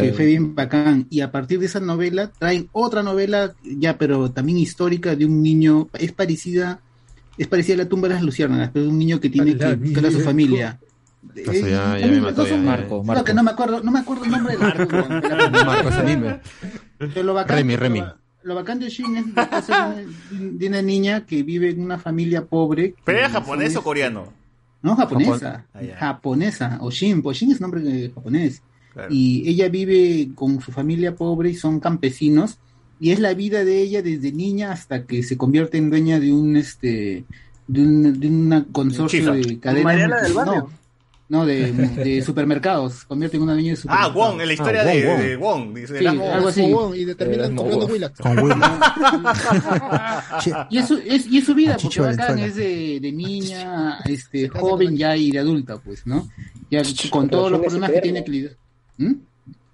[0.00, 1.06] que fue bien bacán.
[1.10, 5.42] Y a partir de esa novela traen otra novela, ya, pero también histórica de un
[5.42, 6.80] niño, es parecida,
[7.38, 9.74] es parecida a la tumba de las luciérnagas, pero de un niño que tiene que
[9.76, 10.78] buscar a su familia.
[11.34, 12.42] Eso ya, ya me mató.
[12.42, 12.70] no ya, son- ya.
[12.70, 13.24] Marco, no, Marco.
[13.24, 14.96] que no me acuerdo, no me acuerdo el nombre del arco.
[14.96, 16.40] weón, de la- Marco, es anime.
[16.98, 18.02] Remy, lo Remy.
[18.42, 19.94] Lo bacán de Shin es de, es una-
[20.38, 22.94] de una niña que vive en una familia pobre.
[23.04, 24.32] ¿Pero era japonés o coreano?
[24.82, 25.64] No, japonesa.
[25.72, 26.76] Ah, japonesa.
[26.82, 27.22] Oshin.
[27.24, 28.62] Oshin es nombre de japonés.
[28.94, 29.08] Claro.
[29.12, 32.58] Y ella vive con su familia pobre y son campesinos.
[33.00, 36.32] Y es la vida de ella desde niña hasta que se convierte en dueña de
[36.32, 37.24] un este
[37.66, 39.84] de un de una consorcio de cadenas.
[39.84, 40.70] Mariana del Barrio.
[41.26, 42.94] No, no, de, de supermercados.
[43.00, 44.14] Se convierte en una dueña de Ah, supermercados.
[44.14, 45.74] Wong, en la historia Ah, de, Wong, de Wong.
[45.74, 46.46] Dice, Sí, era algo Wong.
[46.48, 46.62] así.
[46.70, 47.86] Fogón, y determinan Eh, comprando.
[47.86, 48.20] Willax.
[50.70, 54.48] Y eso es, y es su vida, porque Chicho bacán es de, de niña, este,
[54.48, 56.28] joven ya y de adulta, pues, ¿no?
[56.70, 58.56] Ya con todos los problemas que tiene que lidiar.
[58.98, 59.12] ¿Mm?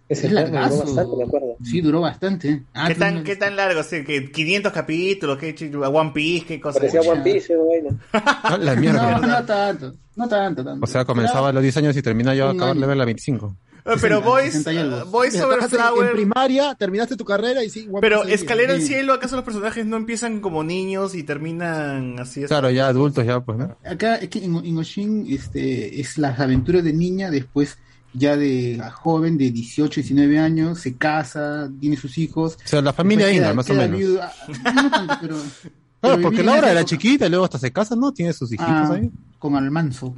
[0.08, 0.84] Ese Es tema duró largazo.
[0.84, 1.56] bastante, me acuerdo.
[1.62, 2.62] Sí, duró bastante.
[2.74, 3.82] Ah, ¿Qué tan, no- ¿Qué tan largo?
[3.84, 6.80] Sí, que 500 capítulos, ¿qué, ch- One Piece, qué cosa.
[6.80, 7.96] Parecía One Piece, esa vaina.
[8.12, 9.18] Ah, La No, mierda.
[9.20, 10.84] no tanto, no tanto, tanto.
[10.84, 13.04] O sea, comenzaba a los 10 años y termina yo a acabar de ver la
[13.04, 13.54] 25.
[13.86, 15.04] Eh, Pero Boys, 60 y algo.
[15.06, 16.12] Boys Over trabajaste en Flower.
[16.12, 17.86] primaria, terminaste tu carrera y sí.
[17.88, 18.34] One Pero Piece.
[18.34, 18.82] Escalera al.
[18.82, 22.42] Cielo, ¿acaso los personajes no empiezan como niños y terminan así?
[22.44, 23.76] Claro, ya adultos ya, pues, ¿no?
[23.84, 27.78] Acá es que en, en Oshin este, es las aventuras de niña, después
[28.12, 32.56] ya de joven, de 18, 19 años, se casa, tiene sus hijos.
[32.64, 33.98] O sea, la familia Inga, queda- más o menos.
[33.98, 34.32] viuda.
[34.74, 35.36] No tanto, pero,
[36.00, 38.10] Claro, pero porque Laura era chiquita y luego hasta se casa, ¿no?
[38.12, 39.10] Tiene sus hijitos Ah, ahí.
[39.38, 40.14] con Almanzo.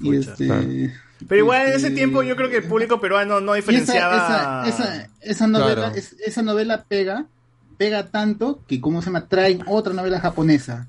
[0.00, 0.66] Y este, claro.
[1.28, 4.66] Pero igual en ese tiempo yo creo que el público peruano no y esa, diferenciaba.
[4.66, 5.94] esa, esa, esa novela, Claro.
[5.94, 7.26] es- esa novela pega,
[7.76, 9.26] pega tanto que, ¿cómo se llama?
[9.28, 10.88] Traen otra novela japonesa.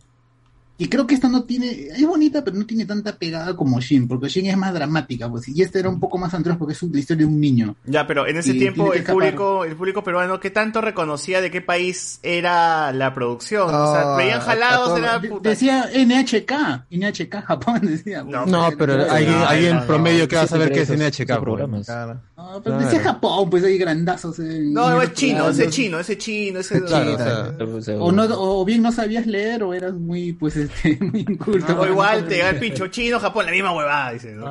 [0.79, 4.07] Y creo que esta no tiene, es bonita, pero no tiene tanta pegada como Shin,
[4.07, 6.83] porque Shin es más dramática, pues, y esta era un poco más anterior porque es
[6.83, 7.75] la historia de un niño.
[7.85, 9.15] Ya, pero en ese Y tiempo el escapar.
[9.15, 13.69] público, el público peruano, ¿qué tanto reconocía de qué país era la producción?
[13.73, 15.49] o sea, Ah, veían jalados, a- a era De- puta.
[15.49, 18.23] decía NHK, NHK Japón decía.
[18.23, 19.87] No, No, pero no, alguien, no, alguien no, no.
[19.87, 21.25] promedio que va a saber qué es NHK.
[21.27, 21.39] pues.
[21.39, 21.87] programas.
[21.89, 22.79] No, pero Claro.
[22.85, 24.37] decía Japón, pues ahí grandazos.
[24.39, 27.95] eh, No, y es chino, ese chino, ese chino, ese Claro, o sea, O sea,
[27.97, 31.80] O, no, o bien no sabías leer o eras muy, pues, este, muy inculto.
[31.80, 34.34] O igual te llega el pincho chino, Japón, la misma huevada, dice.
[34.34, 34.45] ¿no?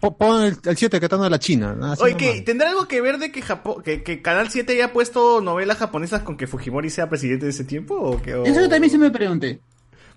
[0.00, 1.76] Po- Pon el, el 7 que está en la China.
[2.00, 5.40] Oye, que ¿tendrá algo que ver de que, Japón, que, que Canal 7 haya puesto
[5.40, 7.94] novelas japonesas con que Fujimori sea presidente de ese tiempo?
[7.96, 9.60] ¿O que, o- Eso yo también se me pregunté.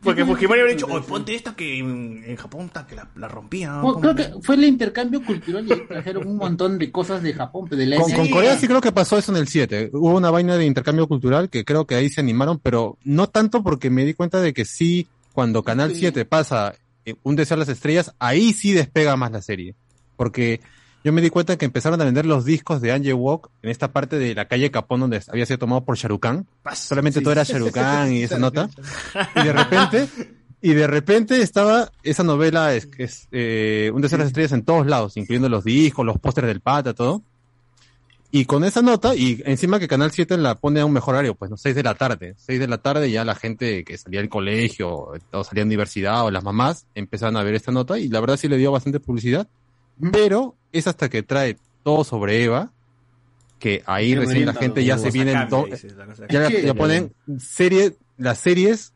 [0.03, 1.14] Porque Fujimori habría dicho, oye, pregunté.
[1.14, 3.82] ponte esta que en, Japón ta, que la, la rompía.
[3.84, 7.69] Oh, creo que fue el intercambio cultural y trajeron un montón de cosas de Japón,
[7.69, 8.30] de la Con, con.
[8.30, 9.91] Corea sí creo que pasó eso en el 7.
[9.94, 13.61] Hubo una vaina de intercambio cultural que creo que ahí se animaron, pero no tanto
[13.64, 15.99] porque me di cuenta de que sí, cuando Canal Sí.
[15.99, 16.73] 7 pasa
[17.06, 19.76] eh, Un Deseo a las Estrellas, ahí sí despega más la serie.
[20.18, 20.61] Porque
[21.03, 23.91] yo me di cuenta que empezaron a vender los discos de Angel Walk en esta
[23.91, 26.45] parte de la calle Capón donde había sido tomado por Sharukan.
[26.76, 27.23] Solamente Sí.
[27.23, 28.69] todo era Sharukan y esa nota.
[29.36, 30.07] Y de repente,
[30.61, 34.64] y de repente estaba esa novela, es, es eh, Un Deseo a las Estrellas en
[34.64, 37.23] todos lados, incluyendo los discos, los pósters del pata, todo.
[38.34, 41.36] Y con esa nota, y encima que Canal 7 la pone a un mejor horario,
[41.36, 42.36] pues no, 6 de la tarde.
[42.38, 46.23] 6 de la tarde ya la gente que salía del colegio, o salía de universidad,
[46.23, 49.02] o las mamás, empezaron a ver esta nota, y la verdad sí le dio bastante
[49.02, 49.49] publicidad.
[50.14, 52.72] Pero es hasta que trae todo sobre Eva,
[53.60, 55.34] que ahí Qué recién la gente ya se viene,
[56.30, 58.93] ya, que- ya ponen serie, las series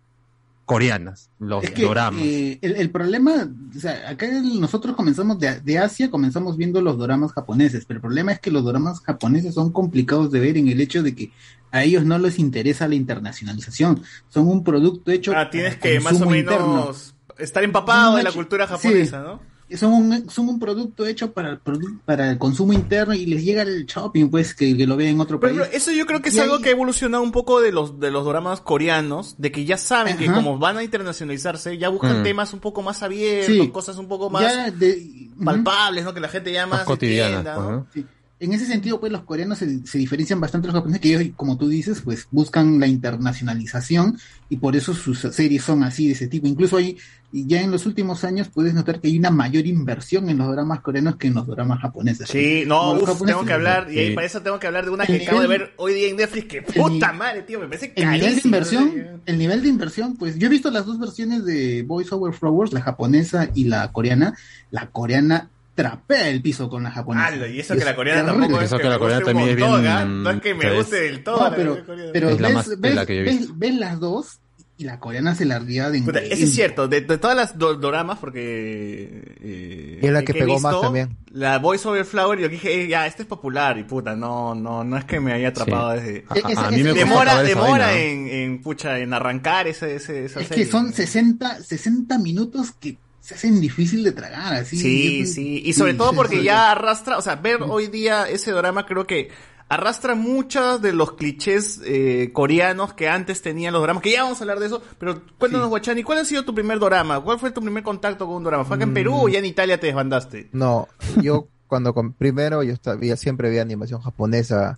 [0.66, 2.24] coreanas, los Es que doramas.
[2.24, 6.98] eh, el, el problema, o sea, acá nosotros comenzamos de, de Asia, comenzamos viendo los
[6.98, 10.68] doramas japoneses, pero el problema es que los doramas japoneses son complicados de ver en
[10.68, 11.32] el hecho de que
[11.72, 16.20] a ellos no les interesa la internacionalización, son un producto hecho Ah, tienes que más
[16.20, 16.92] o menos interno.
[17.38, 19.40] estar empapado de la cultura japonesa, ¿no?
[19.74, 23.44] Son un, son un producto hecho para el, produ- para el consumo interno y les
[23.44, 25.60] llega el shopping, pues, que, que lo ve en otro país.
[25.74, 28.00] eso yo creo que es Y algo ahí- que ha evolucionado un poco de los
[28.00, 32.22] de los dramas coreanos, de que ya saben que como van a internacionalizarse, ya buscan
[32.22, 32.24] Mm.
[32.24, 33.70] temas un poco más abiertos, Sí.
[33.70, 36.14] cosas un poco más de- palpables, ¿no?
[36.14, 37.72] Que la gente ya más, Más cotidianas, entienda, ¿no?
[37.72, 37.88] ¿no?
[37.94, 38.06] Sí.
[38.38, 41.34] En ese sentido, pues los coreanos se, se diferencian bastante de los japoneses, que ellos,
[41.38, 44.18] como tú dices, pues buscan la internacionalización
[44.50, 46.46] y por eso sus series son así de ese tipo.
[46.46, 46.98] Incluso hay,
[47.32, 50.82] ya en los últimos años puedes notar que hay una mayor inversión en los dramas
[50.82, 52.28] coreanos que en los dramas japoneses.
[52.30, 54.92] Sí, no, uf, japoneses- tengo que hablar, y ahí para eso tengo que hablar de
[54.92, 57.94] una que acabo de ver hoy día en Netflix, que puta madre, tío, me parece
[57.96, 61.46] El nivel de inversión, el nivel de inversión, pues yo he visto las dos versiones
[61.46, 64.36] de Voice Over Flowers, la japonesa y la coreana.
[64.72, 67.28] La coreana trapea el piso con la japonesa.
[67.28, 68.42] Ala, y eso Y que la coreana terrible.
[68.46, 70.06] tampoco es Eso que que la me coreana guste un también es montón, bien- ¿ah?
[70.06, 70.78] No es que me ¿sabes?
[70.78, 71.38] guste del todo.
[71.38, 72.10] No, la pero, coreana.
[72.14, 74.40] pero Es la ves, más ves- pela que ves- ves las dos
[74.78, 77.58] y la coreana se la ría de Puta, ese es cierto, de, de todas las
[77.58, 79.36] do- doramas, porque...
[79.42, 81.18] eh, Y es la que he pegó visto, más también.
[81.32, 84.84] La Voice Over Flower, yo dije, eh, ya, este es popular, y puta, no, no,
[84.84, 86.26] no es que me haya atrapado desde...
[86.30, 90.26] A, E-, Esa- a mí me Demora, demora en, en, pucha, en arrancar ese, ese,
[90.26, 90.66] esa Es serie.
[90.66, 94.78] que son 60, 60 minutos que se hacen difícil de tragar, así.
[94.78, 96.44] Sí, Es- sí, y sobre sí, todo porque sí.
[96.44, 99.30] ya arrastra, o sea, ver hoy día ese drama creo que
[99.68, 104.40] arrastra muchos de los clichés eh, coreanos que antes tenían los dramas, que ya vamos
[104.40, 107.20] a hablar de eso, pero cuéntanos, Guachani, ¿cuál ha sido tu primer drama?
[107.20, 108.64] ¿Cuál fue tu primer contacto con un drama?
[108.64, 110.50] ¿Fue acá en Perú o ya en Italia te desbandaste?
[110.54, 110.88] No,
[111.20, 114.78] yo cuando com- primero yo estaba, siempre veía animación japonesa,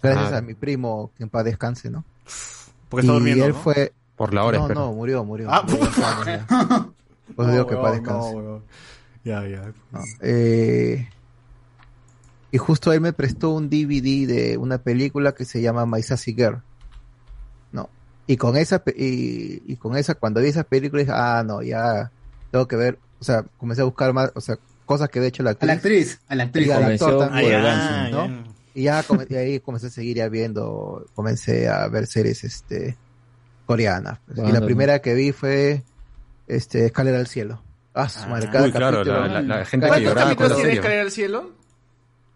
[0.00, 0.38] gracias Ah.
[0.38, 2.04] a mi primo, que en paz descanse, ¿no?
[2.88, 3.58] Porque está y durmiendo, él ¿no?
[3.58, 3.92] fue...
[4.14, 4.80] Por la hora, No, espero.
[4.82, 5.48] no, murió, murió.
[5.50, 5.88] Ah, murió
[7.32, 7.36] ya.
[7.36, 8.62] Pues digo que no.
[9.24, 9.72] Ya, ya.
[9.92, 11.08] No, eh,
[12.50, 16.34] y justo él me prestó un DVD de una película que se llama My Sassy
[16.34, 16.60] Girl.
[17.72, 17.88] No.
[18.26, 22.10] Y con esa y, y con esa cuando vi esa película dije, ah, no, ya
[22.50, 25.42] tengo que ver, o sea, comencé a buscar más, o sea, cosas que había hecho
[25.42, 25.68] la A actriz.
[25.68, 26.66] la actriz, a la actriz.
[26.66, 28.26] Y al actor también, Ah, ¿no?
[28.28, 28.44] ya.
[28.74, 32.96] Y ya come- y ahí comencé a seguir ya viendo, comencé a ver series este
[33.66, 34.18] coreanas.
[34.36, 34.66] y la no.
[34.66, 35.82] primera que vi fue
[36.46, 37.62] este Escalera al cielo.
[37.94, 40.36] Ah, su madre, cada Uy, claro, capítulo- la, la- la gente que ¿Cuántos lloraba con
[40.36, 40.80] capítulos la tiene serie.
[40.80, 41.50] Escalera al Cielo?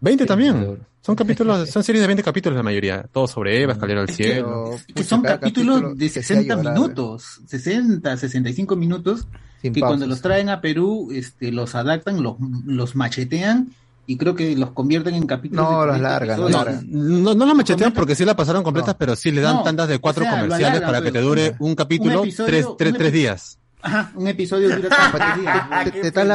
[0.01, 0.77] 20 también.
[1.01, 3.03] Son capítulos, son series de 20 capítulos la mayoría.
[3.11, 4.71] Todo sobre Eva, escalera al cielo.
[4.77, 9.27] Pero, Que son cada capítulos capítulo de te hacía 60 llorar, minutos, 60, 65 minutos,
[9.61, 10.09] sin que cuando pausas.
[10.09, 12.35] los traen a Perú, este, los adaptan, los,
[12.65, 13.69] los machetean
[14.05, 15.65] y creo que los convierten en capítulos.
[15.65, 16.83] No, de los 40 largan, los episodios.
[16.83, 17.23] largan.
[17.23, 19.87] No, no la machetean porque sí la pasaron completas, pero sí le dan No, tandas
[19.89, 22.27] de cuatro o sea, lo comerciales alargan, para que te pero- dure un capítulo un
[22.27, 23.57] episodio- tres, tres, un tres días.
[23.81, 24.89] Ajá, un episodio dura
[25.35, 25.69] días.
[25.85, 26.27] te, te estás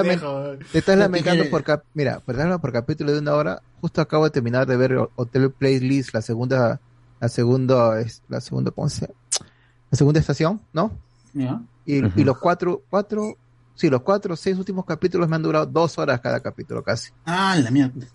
[0.70, 4.24] te estás lamentando por cap- mira, por ejemplo, por capítulo de una hora, justo acabo
[4.24, 6.80] de terminar de ver Hotel Playlist, la segunda,
[7.20, 9.14] la segunda, es- la segunda, ¿cómo se llama?
[9.90, 10.92] La segunda estación, ¿no?
[11.84, 13.36] Y, y los cuatro, cuatro,
[13.74, 17.10] sí, los cuatro, seis últimos capítulos me han durado dos horas cada capítulo casi.
[17.26, 18.06] Ah, la mierda.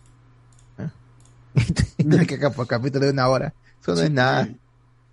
[1.98, 3.54] Y tienes que por capítulo de una hora.
[3.82, 4.48] Eso no es nada.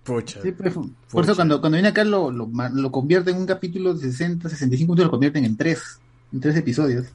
[0.05, 0.43] Pucha.
[0.43, 0.75] Sí, pues,
[1.11, 2.51] por eso cuando, cuando viene acá lo, lo,
[2.93, 5.99] convierte en un capítulo de 60, 65 minutos, lo convierten en tres,
[6.33, 7.07] en tres episodios.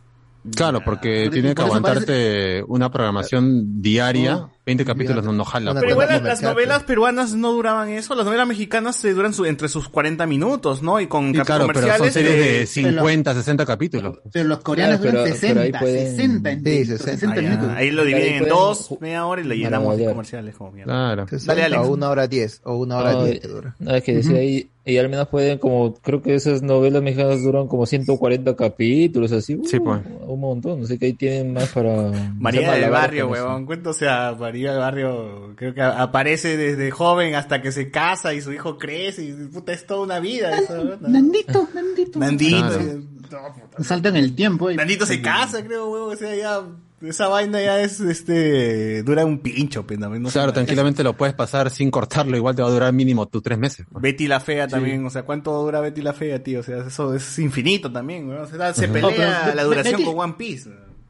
[0.55, 4.49] Claro, porque Por- tiene que aguantarte una programación diaria.
[4.69, 5.71] No, 20 capítulos no, no jala.
[5.71, 6.05] Una Pero pues.
[6.09, 9.67] igual las, las novelas peruanas no duraban eso, las novelas mexicanas se duran su- entre
[9.67, 10.99] sus 40 minutos, ¿no?
[10.99, 14.19] Y con Sí, claro, pero son comerciales series de eh, 50, 60 capítulos.
[14.31, 17.31] Pero los coreanos Claro, duran pero ahí 60, pueden- 60, en Sí, 60, 60.
[17.31, 17.69] ah, ya, minutos.
[17.75, 20.71] ahí lo Ahí dividen en pueden dos, media hora y le llenamos de comerciales como
[20.71, 20.91] mierda.
[20.93, 21.27] Claro.
[21.27, 21.81] 60 Dale, Alex.
[21.89, 23.75] o una hora diez, o una hora No, diez eh, te dura.
[23.79, 27.43] No, es que decía ahí, y al menos pueden como, creo que esas novelas mexicanas
[27.43, 29.59] duran como 140 capítulos, así.
[29.65, 30.01] Sí, uh, pues.
[30.27, 32.11] Un montón, no sé que ahí tienen más para...
[32.39, 33.65] María del Barrio, huevón.
[33.67, 38.41] Cuento, sea, María del Barrio, creo que aparece desde joven hasta que se casa y
[38.41, 40.57] su hijo crece y puta, es toda una vida.
[40.57, 41.07] Eso, ¿no?
[41.07, 42.19] Nandito, Nandito.
[42.19, 42.57] Nandito.
[42.57, 42.81] Claro.
[42.81, 42.99] eh,
[43.31, 43.83] no, puta.
[43.83, 44.71] Saltan el tiempo.
[44.71, 46.13] y- Nandito se casa, creo, huevón.
[46.13, 46.61] O sea, ya,
[47.01, 50.29] esa vaina ya es, este, dura un pincho, pues, no, no.
[50.29, 52.35] Claro, tranquilamente lo puedes pasar sin cortarlo.
[52.35, 53.85] Igual te va a durar mínimo tus tres meses.
[53.91, 54.01] pues.
[54.01, 56.59] Betty la Fea también, o sea, ¿cuánto dura Betty la Fea, tío?
[56.59, 58.41] O sea, eso es infinito también, weón.
[58.43, 60.69] O sea, se No, pelea pero la duración Betty- con One Piece.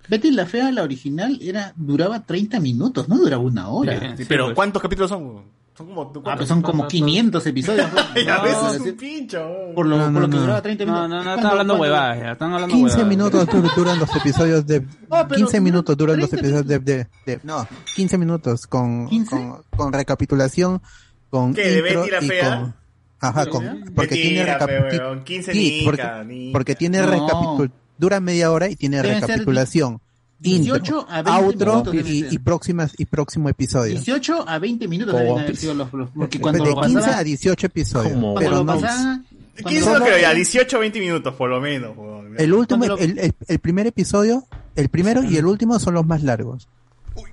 [0.09, 4.15] Betty la Fea, la original, era duraba 30 minutos, no duraba una hora.
[4.17, 5.59] Sí, pero ¿cuántos capítulos son?
[5.77, 7.87] Son como, Ah, pues son como 500 episodios.
[8.13, 8.25] pues.
[8.25, 9.47] Ya ves, No, es un pincho.
[9.73, 10.41] por lo, No, por no, lo que no.
[10.41, 11.09] duraba 30 No, minutos.
[11.09, 13.07] no, no, ¿Cuándo- están hablando huevadas, ya, están hablando 15 huevadas.
[13.09, 14.85] minutos dur- duran los episodios de...
[15.09, 16.79] Ah, pero 15 minutos duran los 30 episodios de...
[16.79, 17.65] de- de- no,
[17.95, 19.29] 15 minutos con, 15?
[19.29, 20.81] con, con recapitulación,
[21.29, 22.59] con ¿Qué, de intro Betty la y Fea?
[22.59, 22.75] con...
[23.21, 23.63] Ajá, con,
[23.95, 27.05] porque Mentira, tiene pe, recapitu- weón, 15 sí, porque, porque tiene No.
[27.07, 27.71] recapitul...
[27.99, 29.99] Dura media hora y tiene Deben recapitulación,
[30.39, 33.91] 18 intro, a 20 outro minutos y, y, próximas, y próximo episodio.
[33.93, 36.95] 18 a 20 minutos deben One haber sido los, los- porque cuando de lo 15
[36.95, 38.13] pasaba, a 18 episodios.
[38.13, 39.21] Como cuando Pero lo no, pasaba
[39.67, 41.91] 15 no creo ya, 18 20 minutos por lo menos.
[42.37, 44.45] El último, lo- el, el- el primer episodio,
[44.77, 46.69] el primero y el último son los más largos.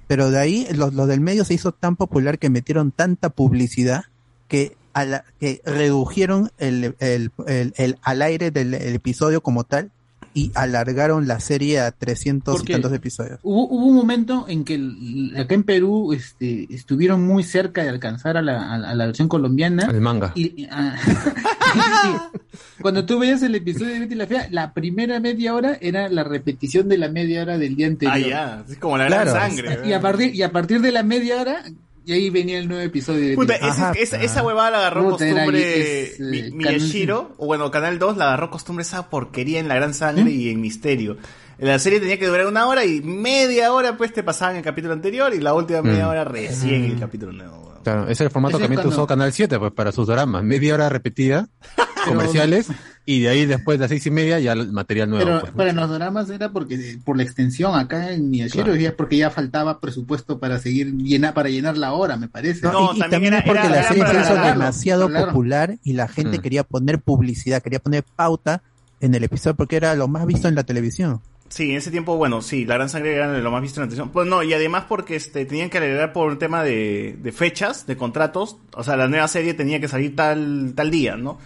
[0.09, 4.07] Pero de ahí, los, los del medio se hizo tan popular que metieron tanta publicidad
[4.49, 9.63] que, a la- que redujeron el, el, el- el- al aire del el episodio como
[9.63, 9.93] tal
[10.37, 13.41] y alargaron la serie a 300 Porque y tantos episodios.
[13.43, 17.89] Hubo, hubo un momento en que el- acá en Perú este, estuvieron muy cerca de
[17.89, 19.87] alcanzar a la, a la- a la versión colombiana.
[19.91, 20.33] El manga.
[20.35, 20.95] Y, y- ah,
[22.79, 26.09] y cuando tú veías el episodio de Betty la Fea, la primera media hora era
[26.11, 28.15] la repetición de la media hora del día anterior.
[28.15, 29.81] Ah, ya, es como la gran sangre.
[29.87, 31.63] Y a partir, y a partir de la media hora,
[32.07, 33.69] y ahí venía el nuevo episodio de Puta, Fea.
[33.69, 34.23] ese- Ajá, esa, ah.
[34.23, 38.29] esa huevada la agarró Puta, costumbre es, Mi- eh, Miyashiro, o bueno, Canal 2 la
[38.29, 41.17] agarró costumbre esa porquería en La Gran Sangre y en Misterio.
[41.59, 44.93] La serie tenía que durar una hora y media hora pues te pasaban el capítulo
[44.93, 46.11] anterior y la última media Mm.
[46.11, 47.76] hora recién el capítulo nuevo.
[47.87, 50.09] Claro, ese es el formato Ese que también cuando- usó Canal 7 pues, para sus
[50.09, 50.43] dramas.
[50.43, 51.49] Media hora repetida,
[52.07, 52.67] comerciales,
[53.05, 55.25] y de ahí después de las seis y media ya el material nuevo.
[55.25, 55.53] Pero pues.
[55.53, 58.81] para los dramas era porque por la extensión acá en Miyashiro Claro.
[58.81, 62.67] y es porque ya faltaba presupuesto para seguir llenar para llenar la hora, me parece.
[62.67, 66.39] No, y, y también, es porque la serie se hizo demasiado popular y la gente
[66.39, 66.43] Mm.
[66.43, 68.63] quería poner publicidad, quería poner pauta
[69.01, 71.21] en el episodio porque era lo más visto en la televisión.
[71.49, 73.89] Sí, en ese tiempo, bueno, sí, La Gran Sangre era lo más visto en la
[73.89, 74.11] televisión.
[74.11, 77.87] Pues no, y además porque este tenían que agregar por un tema de, de fechas,
[77.87, 78.57] de contratos.
[78.75, 81.39] O sea, la nueva serie tenía que salir tal, tal día, ¿no?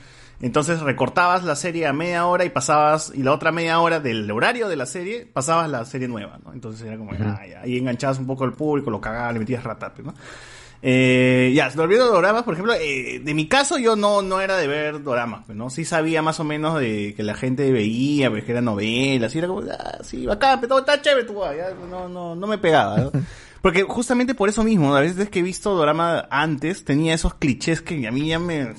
[0.42, 4.30] Entonces recortabas la serie a media hora y pasabas, y la otra media hora del
[4.30, 6.54] horario de la serie, pasabas la serie nueva, ¿no?
[6.54, 9.62] Entonces era como, ah, ya, ahí enganchabas un poco al público, lo cagabas, le metías
[9.62, 10.14] ratape, ¿no?
[10.82, 14.56] Eh, ya, volviendo a doramas, por ejemplo, eh, de mi caso yo no, no era
[14.56, 15.68] de ver doramas, pues, ¿no?
[15.68, 19.38] Sí sabía más o menos de que la gente veía, pues, que eran novelas, y
[19.38, 23.10] era como, ah, sí, bacán, pero está chévere tu ya, no, no, no me pegaba.
[23.62, 27.82] Porque justamente por eso mismo, a veces que he visto dorama antes, tenía esos clichés
[27.82, 28.72] que a mí ya me,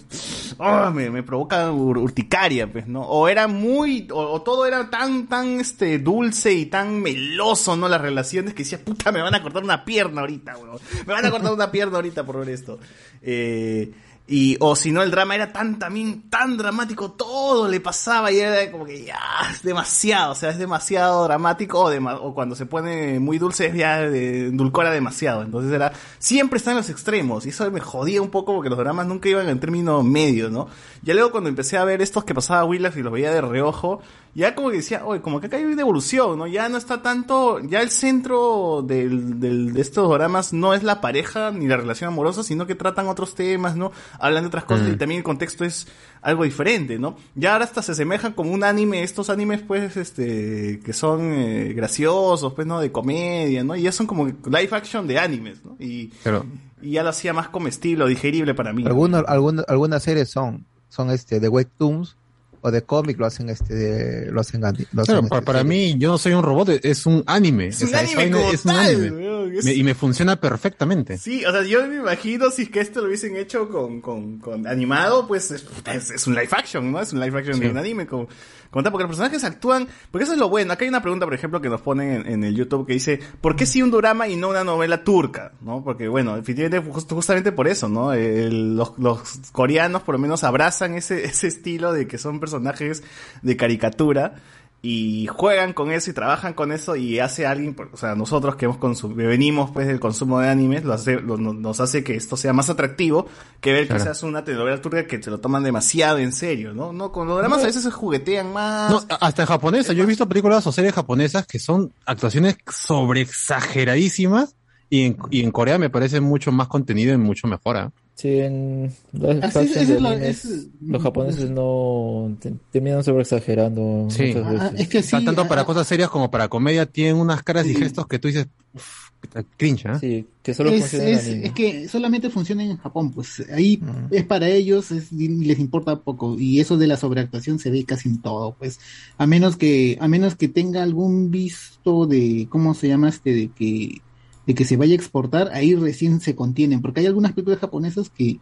[0.59, 3.01] ah, me, me provoca ur- urticaria, pues, ¿no?
[3.01, 7.87] O era muy, o, o todo era tan, tan, este, dulce y tan meloso, ¿no?
[7.87, 10.79] Las relaciones que decía, puta, me van a cortar una pierna ahorita, weón.
[11.05, 12.79] Me van a cortar una pierna ahorita por ver esto.
[13.21, 13.91] Eh,
[14.31, 18.39] y, o si no, el drama era tan, también, tan dramático, todo le pasaba y
[18.39, 19.19] era como que ya,
[19.51, 24.05] es demasiado, o sea, es demasiado dramático, o, o cuando se pone muy dulce ya
[24.05, 28.53] endulcora demasiado, entonces era, siempre está en los extremos, y eso me jodía un poco
[28.55, 30.69] porque los dramas nunca iban en término medio, ¿no?
[31.03, 34.01] Ya luego cuando empecé a ver estos que pasaba Willas y los veía de reojo,
[34.33, 36.47] ya como que decía, oye, como que acá hay una evolución, ¿no?
[36.47, 41.01] Ya no está tanto, ya el centro del, del- de estos dramas no es la
[41.01, 43.91] pareja ni la relación amorosa, sino que tratan otros temas, ¿no?
[44.19, 44.93] Hablan de otras cosas Mm.
[44.93, 45.87] y también el contexto es
[46.21, 47.17] algo diferente, ¿no?
[47.35, 51.73] Ya ahora hasta se asemejan como un anime, estos animes pues, este, que son eh,
[51.75, 52.79] graciosos, pues, ¿no?
[52.79, 53.75] De comedia, ¿no?
[53.75, 55.75] Y ya son como live action de animes, ¿no?
[55.79, 56.45] Y, Pero,
[56.81, 58.83] y ya lo hacía más comestible o digerible para mí.
[58.85, 62.15] Algunos, algunas, algunas series son, son este de webtoons
[62.61, 64.67] o de cómic lo hacen este de, lo hacen, lo
[65.01, 67.67] hacen, este, para, mí, yo no soy un robot, es un anime.
[67.67, 69.40] Es un esa anime vaina como es un tal, anime.
[69.63, 71.17] Me- y me funciona perfectamente.
[71.17, 74.39] Sí, o sea, yo me imagino si es que esto lo hubiesen hecho con, con,
[74.39, 77.01] con animado, pues es, es- es un live action, ¿no?
[77.01, 77.61] Es un live action Sí.
[77.61, 78.27] de un anime con,
[78.69, 80.71] con tal, porque los personajes actúan, porque eso es lo bueno.
[80.73, 83.19] Acá hay una pregunta, por ejemplo, que nos ponen en, en el YouTube que dice,
[83.41, 85.51] ¿por qué sí un drama y no una novela turca?
[85.61, 85.83] ¿No?
[85.83, 88.13] Porque bueno, definitivamente justamente por eso, ¿no?
[88.13, 89.19] El- los, los
[89.51, 93.03] coreanos por lo menos abrazan ese, ese estilo de que son personajes
[93.41, 94.35] de caricatura
[94.83, 98.65] y juegan con eso y trabajan con eso y hace alguien, o sea, nosotros que
[98.65, 102.03] hemos consum- que venimos pues del consumo de animes, lo hace, lo- no- nos hace
[102.03, 103.27] que esto sea más atractivo
[103.59, 104.01] que ver Claro.
[104.03, 106.93] quizás una telenovela turca que se lo toman demasiado en serio, ¿no?
[106.93, 108.89] No, con los dramas a veces se juguetean más.
[108.91, 109.93] No, hasta en japonesa.
[109.93, 114.55] Yo he visto películas o series japonesas que son actuaciones sobre exageradísimas
[114.89, 117.77] y en, y en Corea me parece mucho más contenido y mucho mejor.
[117.77, 117.91] ¿ah?
[118.21, 122.37] Sí, en las Así es, factions eso de es lo- animes, es- los japoneses no
[122.39, 124.25] te- terminan sobre exagerando Sí.
[124.27, 124.79] muchas Ah, veces.
[124.81, 127.41] es que O sea, sí, tanto para ah, cosas serias como para comedia tienen unas
[127.41, 129.09] caras y gestos que tú dices, uff,
[129.57, 129.97] cringe, ¿ah?
[129.99, 131.45] Sí, que solo es, funciona en es- anime.
[131.47, 135.95] es que solamente funciona en Japón, pues ahí es para ellos, es- y les importa
[135.99, 138.79] poco, y eso de la sobreactuación se ve casi en todo, pues,
[139.17, 143.33] a menos que, a menos que tenga algún visto de, ¿cómo se llama este?
[143.33, 144.01] de que,
[144.47, 148.09] de que se vaya a exportar, ahí recién se contienen, porque hay algunas películas japonesas
[148.09, 148.39] que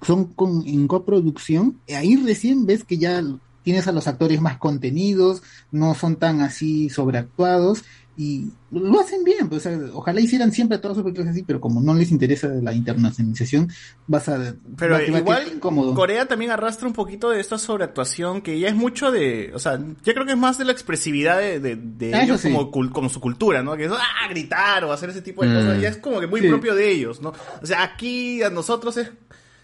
[0.00, 3.22] son con, en coproducción, y ahí recién ves que ya
[3.62, 7.84] tienes a los actores más contenidos, no son tan así sobreactuados,
[8.16, 11.60] y lo hacen bien, pues, o sea, ojalá hicieran siempre todas sus películas así, pero
[11.62, 13.70] como no les interesa la internacionalización,
[14.06, 14.54] vas a...
[14.76, 15.94] Pero va- va igual quedar incómodo.
[15.94, 19.78] Corea también arrastra un poquito de esta sobreactuación que ya es mucho de, o sea,
[19.78, 22.52] yo creo que es más de la expresividad de, de, de Ah, ellos sí.
[22.52, 23.76] como, cul- como su cultura, ¿no?
[23.76, 25.54] Que es ah, gritar o hacer ese tipo de Mm.
[25.54, 26.48] cosas, ya es como que muy Sí.
[26.48, 27.32] propio de ellos, ¿no?
[27.62, 29.10] O sea, aquí a nosotros es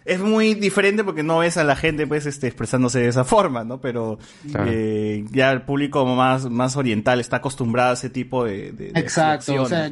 [0.08, 3.64] es muy diferente porque no ves a la gente pues este expresándose de esa forma,
[3.64, 3.80] ¿no?
[3.80, 4.18] Pero
[4.50, 4.70] Claro.
[4.72, 9.00] eh, ya el público más, más oriental está acostumbrado a ese tipo de, de- de
[9.00, 9.90] Exacto, o sea,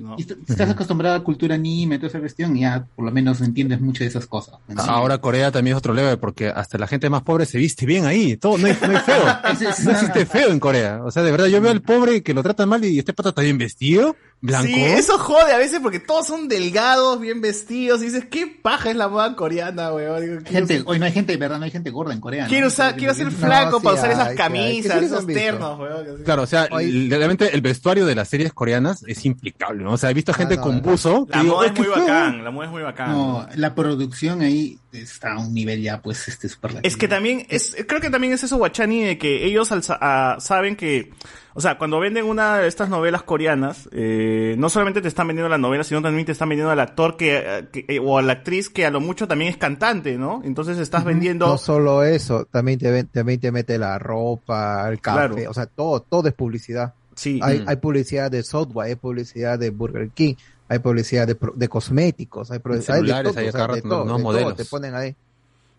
[0.48, 4.02] estás acostumbrado a cultura anime, toda esa cuestión, y ya por lo menos entiendes mucho
[4.04, 4.56] de esas cosas.
[4.68, 4.82] ¿no?
[4.82, 8.04] Ahora Corea también es otro level porque hasta la gente más pobre se viste bien
[8.06, 8.36] ahí.
[8.36, 9.24] Todo, no hay, no hay feo.
[9.84, 11.00] No existe feo en Corea.
[11.04, 13.28] O sea, de verdad, yo veo al pobre que lo tratan mal y este pata
[13.30, 14.66] está bien vestido, blanco.
[14.66, 18.90] Sí, eso jode a veces porque todos son delgados, bien vestidos, y dices, ¿qué paja
[18.90, 20.44] es la moda coreana, weón?
[20.44, 22.44] Gente, hoy no hay gente, de verdad, no hay gente gorda en Corea.
[22.44, 22.48] ¿no?
[22.48, 26.22] Quiero, usar, quiero ser No, flaco sí para usar esas camisas, sí esos ternos, weón.
[26.24, 29.92] Claro, o sea, realmente el vestuario de las series coreanas es impecable, ¿no?
[29.92, 31.26] O sea, he visto gente no, con buzo.
[31.30, 31.96] La moda "Ay, es muy feo".
[31.98, 33.12] bacán, la moda es muy bacán.
[33.12, 37.46] No, la producción ahí está a un nivel ya, pues, este, súper Es que también,
[37.48, 41.12] es, creo que también es eso, Guachani, de que ellos al ah, saben que,
[41.56, 45.48] o sea, cuando venden una de estas novelas coreanas, eh, no solamente te están vendiendo
[45.48, 48.22] la novela, sino también te están vendiendo al actor que, eh, que- eh, o a
[48.22, 50.42] la actriz que a lo mucho también es cantante, ¿no?
[50.44, 51.46] Entonces estás vendiendo...
[51.46, 55.50] No solo eso, también te, ven- también te mete la ropa, el café, Claro.
[55.50, 56.92] o sea, todo, todo es publicidad.
[57.14, 57.40] Sí.
[57.42, 57.68] Hay, Mm.
[57.70, 60.34] hay publicidad de Subway, hay publicidad de Burger King,
[60.68, 62.82] hay publicidad de, pro- de cosméticos, hay, hay de
[63.22, 65.16] todo, hay o sea, de todo, nuevos de todo, te ponen ahí.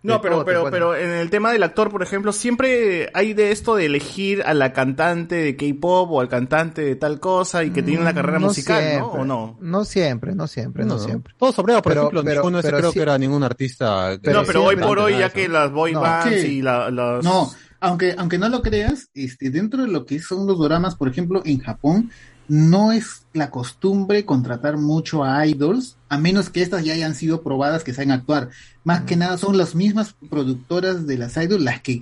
[0.07, 3.75] No, pero, pero, pero en el tema del actor, por ejemplo, siempre hay de esto
[3.75, 7.83] de elegir a la cantante de K-pop o al cantante de tal cosa y que
[7.83, 8.89] tiene una carrera Mm, No musical, ¿no?
[8.89, 9.21] siempre.
[9.21, 9.57] ¿O no?
[9.61, 10.99] No siempre, no siempre, no, No.
[10.99, 11.33] siempre.
[11.37, 14.11] Todo sobrado, por Pero- ejemplo, pero- ninguno pero creo que era ningún artista.
[14.23, 16.01] no, pero hoy por hoy, ya que las boy No.
[16.01, 16.47] bands Sí.
[16.57, 17.23] y la, las...
[17.23, 21.09] No, aunque, aunque no lo creas, este, dentro de lo que son los doramas, por
[21.09, 22.09] ejemplo, en Japón,
[22.47, 27.41] no es la costumbre contratar mucho a idols, a menos que estas ya hayan sido
[27.41, 28.49] probadas que saben actuar.
[28.83, 32.01] Más que nada son las mismas productoras de las idols las que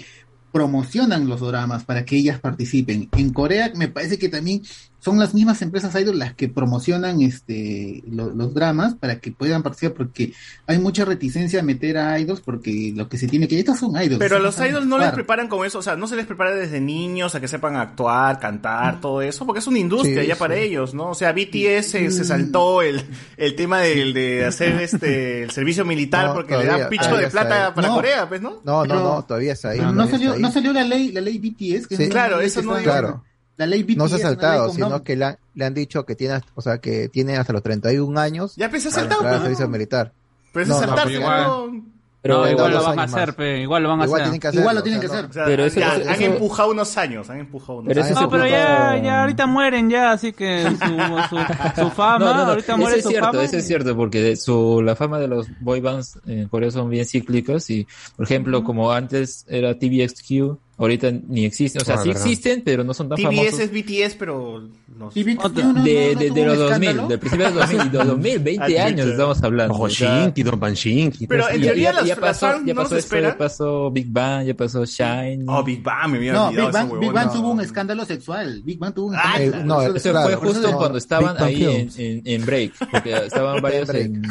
[0.51, 3.09] promocionan los doramas para que ellas participen.
[3.17, 4.61] En Corea me parece que también
[5.05, 9.61] son las mismas empresas idols las que promocionan este lo- los dramas para que puedan
[9.61, 10.33] participar porque
[10.65, 13.91] hay mucha reticencia a meter a idols porque lo que se tiene que estas son
[13.91, 14.17] idols.
[14.17, 16.55] Pero a los idols no les preparan con eso, o sea, no se les prepara
[16.55, 20.33] desde niños a que sepan actuar, cantar, todo eso, porque es una industria Sí, ya
[20.35, 20.39] sí.
[20.39, 21.11] para ellos, ¿no?
[21.11, 23.03] O sea, BTS se, se saltó el,
[23.37, 27.15] el tema del, de hacer este el servicio militar No, porque le todavía- dan picho
[27.15, 27.93] de plata para No.
[27.95, 28.61] Corea, pues, ¿no?
[28.63, 29.79] No, no, Pero- no, todavía está ahí.
[29.81, 30.41] No salió, ahí.
[30.41, 32.03] no salió la ley, la ley BTS, que Sí.
[32.03, 33.23] es Claro, ley eso que no- Claro.
[33.57, 36.15] La ley BTS No se ha saltado, sino que le han, le han dicho que
[36.15, 39.33] tiene, o sea, que tiene hasta los 31 años Ya empezó a para saltar, entrar
[39.33, 39.71] al pues, servicio ¿no?
[39.71, 40.11] militar.
[40.53, 41.85] Pero No, no, saltarse, pero igual- ¿no?
[42.21, 44.31] Pero No, igual lo van a hacer, pe, igual lo van a Igual hacer.
[44.31, 44.61] tienen que hacerlo.
[44.61, 45.25] Igual lo tienen que no- hacer.
[45.25, 48.03] O sea, Pero eso- ya, eso- han eso- empujado unos años, han empujado unos Pero
[48.03, 48.19] años.
[48.21, 52.43] No, pero ya, ya ahorita mueren ya, así que su, su, su fama, No, no,
[52.45, 53.43] no, ahorita eso muere es su cierto, fama.
[53.43, 56.89] eso es cierto, porque de su, la fama de los boy bands en Corea son
[56.89, 57.85] bien cíclicas y,
[58.15, 62.23] por ejemplo, como antes era TVXQ, ahorita ni existen, o sea, Ah, sí verdad.
[62.25, 63.59] existen, pero no son tan TBS famosos.
[63.61, 65.23] es BTS, pero no sé.
[65.23, 65.63] TVXQ Otra.
[65.65, 67.07] no- no- de, no de, de los 2000, escándalo.
[67.07, 69.73] del principio del 2000, de 2000, 20 Ah, años estamos hablando.
[69.73, 71.27] Ojo Shinky, Don Panchinky.
[71.27, 74.45] Pero en teoría las- las pasó, fans ya pasó los esto, ya pasó Big Bang,
[74.47, 75.45] ya pasó Shine.
[75.47, 77.11] Oh, Big Bang, me había No, Big Bang, ese Big.
[77.11, 77.33] Bang No.
[77.33, 78.61] tuvo un escándalo sexual.
[78.65, 79.95] Big Bang tuvo un Ah, escándalo Eh, no, sexual.
[79.97, 83.89] Eso Claro, fue eso justo cuando estaban ahí en, en, en break, porque estaban varios
[83.89, 84.23] en,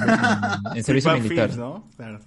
[0.74, 1.56] en, servicio militar.
[1.56, 1.84] ¿no?
[1.96, 2.18] Claro.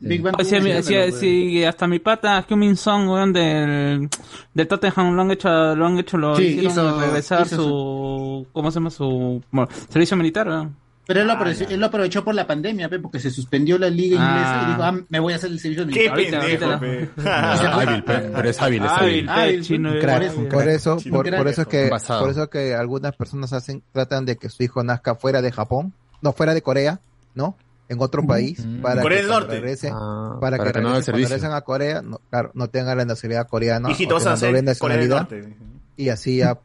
[0.00, 1.66] Big Bang tuvo un si, escándalo, si- pues.
[1.66, 4.08] hasta mi pata Kyumin Song, weón, del,
[4.54, 8.46] del Tottenham lo han hecho, lo han hecho, lo Sí, hicieron hizo- regresar hizo su,
[8.52, 8.90] ¿cómo se llama?
[8.90, 10.76] Su, bueno, servicio militar, weón.
[11.06, 11.74] Pero él lo, Ah, aprovechó, ya.
[11.74, 14.28] él lo aprovechó por la pandemia, pe, porque se suspendió la liga Ah.
[14.28, 16.12] inglesa y dijo, ah, me voy a hacer el servicio Qué militar.
[16.12, 16.80] Ahorita, pendejo, ahorita.
[16.80, 17.10] pe.
[17.26, 18.90] Ah, hábil, pe- pero es hábil, es
[19.28, 19.62] hábil.
[19.64, 22.74] Chino, un eh, crack, Por eso, Sí, por, eso es que, por eso es que
[22.74, 26.60] algunas personas hacen, tratan de que su hijo nazca fuera de Japón, no fuera de
[26.60, 27.00] Corea,
[27.34, 27.56] ¿no?
[27.88, 28.82] En otro país, Mm.
[28.82, 29.60] para Corea que del cuando Norte.
[29.60, 31.28] regresen, Ah, para, que, el regresen, cuando servicio.
[31.28, 34.40] regresen a Corea, no, claro, no tengan la nacionalidad coreana, Hijito, o vas a tengan
[34.52, 35.56] doble hacer Corea del nacionalidad,
[35.96, 36.58] y así ya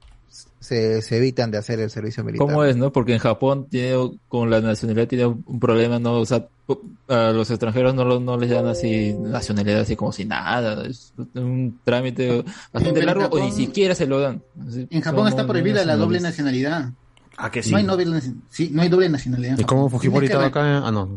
[0.60, 2.46] se, se evitan de hacer el servicio militar.
[2.48, 2.92] ¿Cómo es, no?
[2.92, 6.14] Porque en Japón tiene, con la nacionalidad tiene un problema, ¿no?
[6.20, 6.46] O sea,
[7.10, 10.86] a los extranjeros no, lo- no les dan así nacionalidad así como si nada.
[10.86, 14.42] Es un trámite bastante largo o ni siquiera se lo dan.
[14.68, 16.90] Así, En Japón está prohibida la doble nacionalidad.
[17.38, 17.72] Ah, que sí.
[17.72, 19.58] No hay doble, sí, no hay doble nacionalidad.
[19.58, 19.90] ¿Y cómo.
[19.90, 20.88] Fujimori Tienes estaba que acá?
[20.88, 21.16] Ah, no.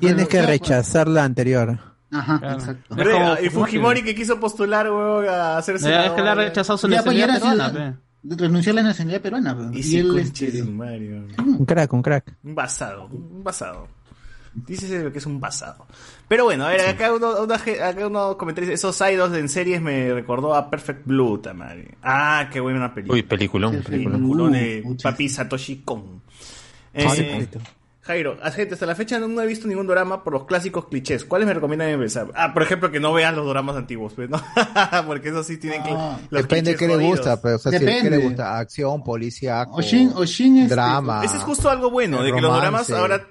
[0.00, 0.46] Tienes que pues.
[0.46, 1.78] rechazar la anterior.
[2.12, 2.54] Ajá, Claro.
[2.58, 2.94] exacto.
[2.96, 5.88] Como y Fujimori que quiso postular, huevón, a hacerse.
[5.90, 8.36] Ya, es que le ha rechazado su pues, nacionalidad peruana, ciudad- pe.
[8.36, 9.56] renunció a la nacionalidad peruana.
[9.56, 9.64] pe.
[9.76, 12.34] Y Y sí, él, este, Un crack, un crack.
[12.44, 13.88] Un basado, un basado.
[14.54, 15.86] Dices que es un basado.
[16.28, 20.12] Pero bueno, a ver, acá uno, ge- acá uno comentario, esos idols en series me
[20.12, 21.86] recordó a Perfect Blue, tamari.
[22.02, 23.14] Ah, qué buena película.
[23.14, 24.20] Uy, peliculón, Sí, peliculón.
[24.20, 26.20] peliculón de Uh, Papi Satoshi Kon.
[26.96, 27.48] Ah, sí, Eh.
[28.02, 30.86] Jairo, a- gente, hasta la fecha no, no he visto ningún drama por los clásicos
[30.86, 31.24] clichés.
[31.24, 32.28] ¿Cuáles me recomiendan empezar?
[32.36, 34.40] Ah, por ejemplo, que no vean los dramas antiguos, pues, ¿no?
[35.08, 35.90] Porque eso sí tienen que...
[35.90, 38.10] Ah, los Depende de qué le gusta, pero, o sea, si- ¿qué Depende.
[38.10, 38.58] le gusta?
[38.58, 41.24] Acción, policía, Oshin, Oshin este, drama.
[41.24, 43.26] Ese es justo algo bueno, de que los dramas ahora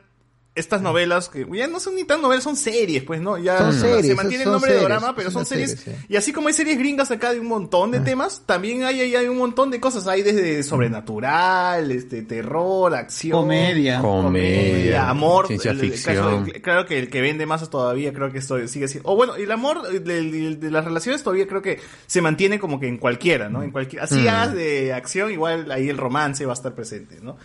[0.56, 3.38] estas novelas que ya no son ni tan novelas, son series, pues, ¿no?
[3.38, 5.80] Ya Son se mantiene el nombre series, de drama, pero son series.
[5.84, 5.92] sí.
[6.08, 9.16] Y así como hay series gringas acá de un montón de temas, también hay, hay,
[9.16, 10.08] hay un montón de cosas.
[10.08, 13.42] Hay desde sobrenatural, este, terror, acción.
[13.42, 14.00] Comedia.
[14.02, 15.48] Comedia, amor.
[15.48, 16.46] ciencia el- ficción.
[16.62, 19.10] claro que el que vende más todavía creo que esto sigue siendo.
[19.10, 22.80] O bueno, el amor de, de- de las relaciones todavía creo que se mantiene como
[22.80, 23.64] que en cualquiera, ¿no?
[23.64, 24.54] En cualquier, así Mm.
[24.56, 27.38] de acción, igual ahí el romance va a estar presente, ¿no?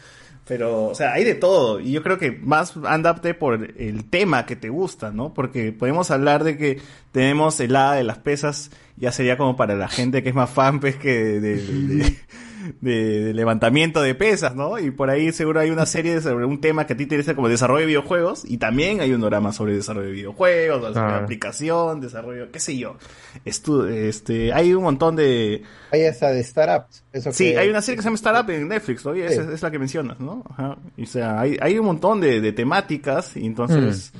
[0.51, 1.79] Pero, o sea, hay de todo.
[1.79, 5.33] Y yo creo que más andate por el tema que te gusta, ¿no?
[5.33, 6.81] Porque podemos hablar de que
[7.13, 10.51] tenemos el hada de las pesas, ya sería como para la gente que es más
[10.51, 12.17] fan, pues, que de- de-
[12.81, 14.79] de- de levantamiento de pesas, ¿no?
[14.79, 17.35] Y por ahí seguro hay una serie sobre un tema que a ti te interesa
[17.35, 21.25] como desarrollo de videojuegos, y también hay un drama sobre desarrollo de videojuegos, sobre Claro.
[21.25, 22.97] aplicación, desarrollo, qué sé yo.
[23.45, 25.63] Estu- este, hay un montón de...
[25.93, 27.03] Hay esa de Startups.
[27.13, 29.71] Eso Sí, que- hay una serie que se llama Startup en Netflix, esa es, la
[29.71, 30.45] que mencionas, ¿no?
[30.51, 30.77] Ajá.
[30.97, 34.13] Y, o sea, hay, hay un montón de, de temáticas y entonces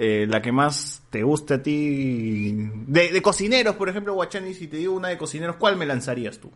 [0.00, 2.52] eh, la que más te guste a ti...
[2.86, 6.38] De, de cocineros, por ejemplo, Guachani, si te digo una de cocineros, ¿cuál me lanzarías
[6.38, 6.52] tú?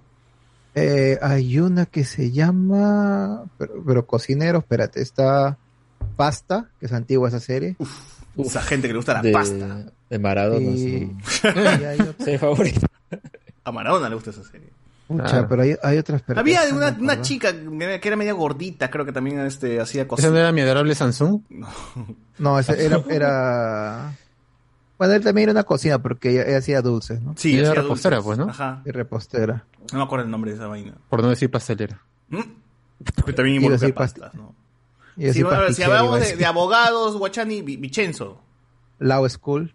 [0.75, 5.59] Eh, hay una que se llama, pero, pero cocinero, espérate, está
[6.17, 7.77] Pasta, que es antigua esa serie.
[8.39, 9.87] Esa gente que le gusta la de, pasta.
[10.09, 10.65] De Maradona.
[10.71, 11.13] Y- sí.
[11.45, 12.87] y hay otra- Sí, favorito.
[13.65, 14.69] A Maradona le gusta esa serie.
[15.09, 15.47] Pucha, Claro.
[15.49, 16.63] pero hay, hay otras pero Había
[16.99, 20.33] una, chica que era media gordita, creo que también este, hacía ¿Esa no cosas.
[20.33, 21.43] era mi adorable Samsung?
[22.39, 24.17] No, ese era, era...
[25.03, 27.35] Bueno, él también era una cocina porque ella, ella hacía dulces, ¿no?
[27.37, 28.27] Sí, Era hacía repostera, dulces.
[28.37, 28.51] pues, ¿no?
[28.51, 28.83] Ajá.
[28.85, 29.65] Y repostera.
[29.93, 30.95] No me acuerdo el nombre de esa vaina.
[31.09, 32.01] Por no decir pastelera.
[32.31, 34.55] Que también Iba a involucra decir pastas, ¿no?
[35.17, 38.41] Iba a Si, bueno, hablamos de, abogados, Guachani, Vi- Vicenzo.
[39.01, 39.75] Law School.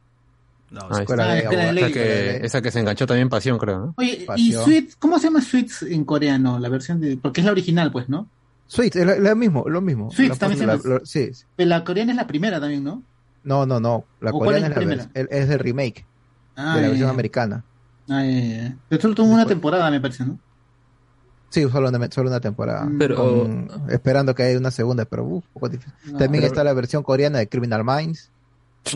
[0.71, 1.69] No, Ahí escuela de escuela de.
[1.69, 1.93] Esa ley.
[1.93, 3.93] que, esa que se enganchó también Pasión, creo, ¿no?
[3.97, 4.53] Oye, ¿y.
[4.53, 4.93] Sweet?
[4.99, 6.57] ¿Cómo se llama Sweets en coreano?
[6.59, 7.17] La versión de.
[7.17, 8.27] Porque es la original, pues, ¿no?
[8.67, 10.11] Sweet, es lo, lo mismo, lo mismo.
[10.11, 10.99] Sweet, La- también se la- llama.
[11.05, 11.31] sí.
[11.55, 13.01] Pero la coreana es la primera también, ¿no?
[13.47, 14.03] No, no, no.
[14.21, 15.09] La ¿O cuál coreana es es, la primera?
[15.13, 16.05] el- es el remake
[16.55, 17.63] Ah, de la ya, versión americana.
[18.09, 18.75] Ah, ya, ya, ya.
[18.89, 20.37] Pero solo tuvo una temporada, me parece, ¿no?
[21.49, 22.89] Sí, solo una, solo una temporada.
[22.99, 25.93] Pero- Con- esperando que haya una segunda, pero uf, poco difícil.
[26.11, 28.29] No, También pero- está la versión coreana de Criminal Minds.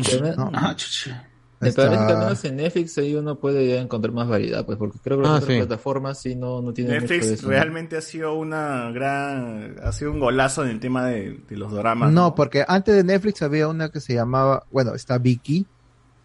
[0.10, 0.50] Pero.
[0.54, 1.28] Ah, chucha.
[1.62, 4.66] Me Está- parece que al menos en Netflix ahí uno puede ya encontrar más variedad,
[4.66, 5.58] pues, porque creo que las Ah, otras sí.
[5.60, 10.12] plataformas sí no, no tienen mucho de Netflix realmente ha sido una gran, ha sido
[10.12, 12.12] un golazo en el tema de, de los dramas.
[12.12, 15.68] No, porque antes de Netflix había una que se llamaba, bueno, está Vicky,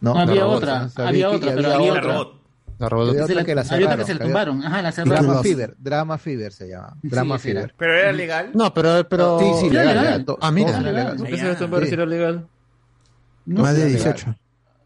[0.00, 0.14] ¿no?
[0.14, 2.00] No, había robot, otra, había Vicky otra, pero había otra.
[2.02, 2.36] robot.
[2.78, 3.08] La robot.
[3.08, 4.06] Había otra que la había otra que cerraron.
[4.06, 4.64] se la tumbaron.
[4.64, 5.24] Ajá, la cerraron.
[5.26, 5.42] Drama.
[5.42, 6.96] Fever, Drama Fever se llama.
[7.00, 7.38] Sí, Drama era.
[7.42, 7.74] Fever.
[7.78, 8.50] Pero era legal.
[8.52, 9.38] No, pero, pero...
[9.38, 10.36] Sí, sí, Era legal, legal.
[10.42, 10.68] Ah, mira.
[10.70, 10.94] Era legal.
[10.94, 11.16] legal.
[11.16, 11.88] ¿Por qué se Ya, le tumbaron sí.
[11.88, 12.46] si era legal?
[13.46, 13.92] No Más de legal.
[14.02, 14.36] 18.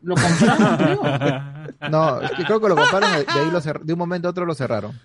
[0.03, 1.03] Lo compraron, creo.
[1.91, 4.99] No, creo que lo compraron, de, ahí lo de un momento a otro lo cerraron.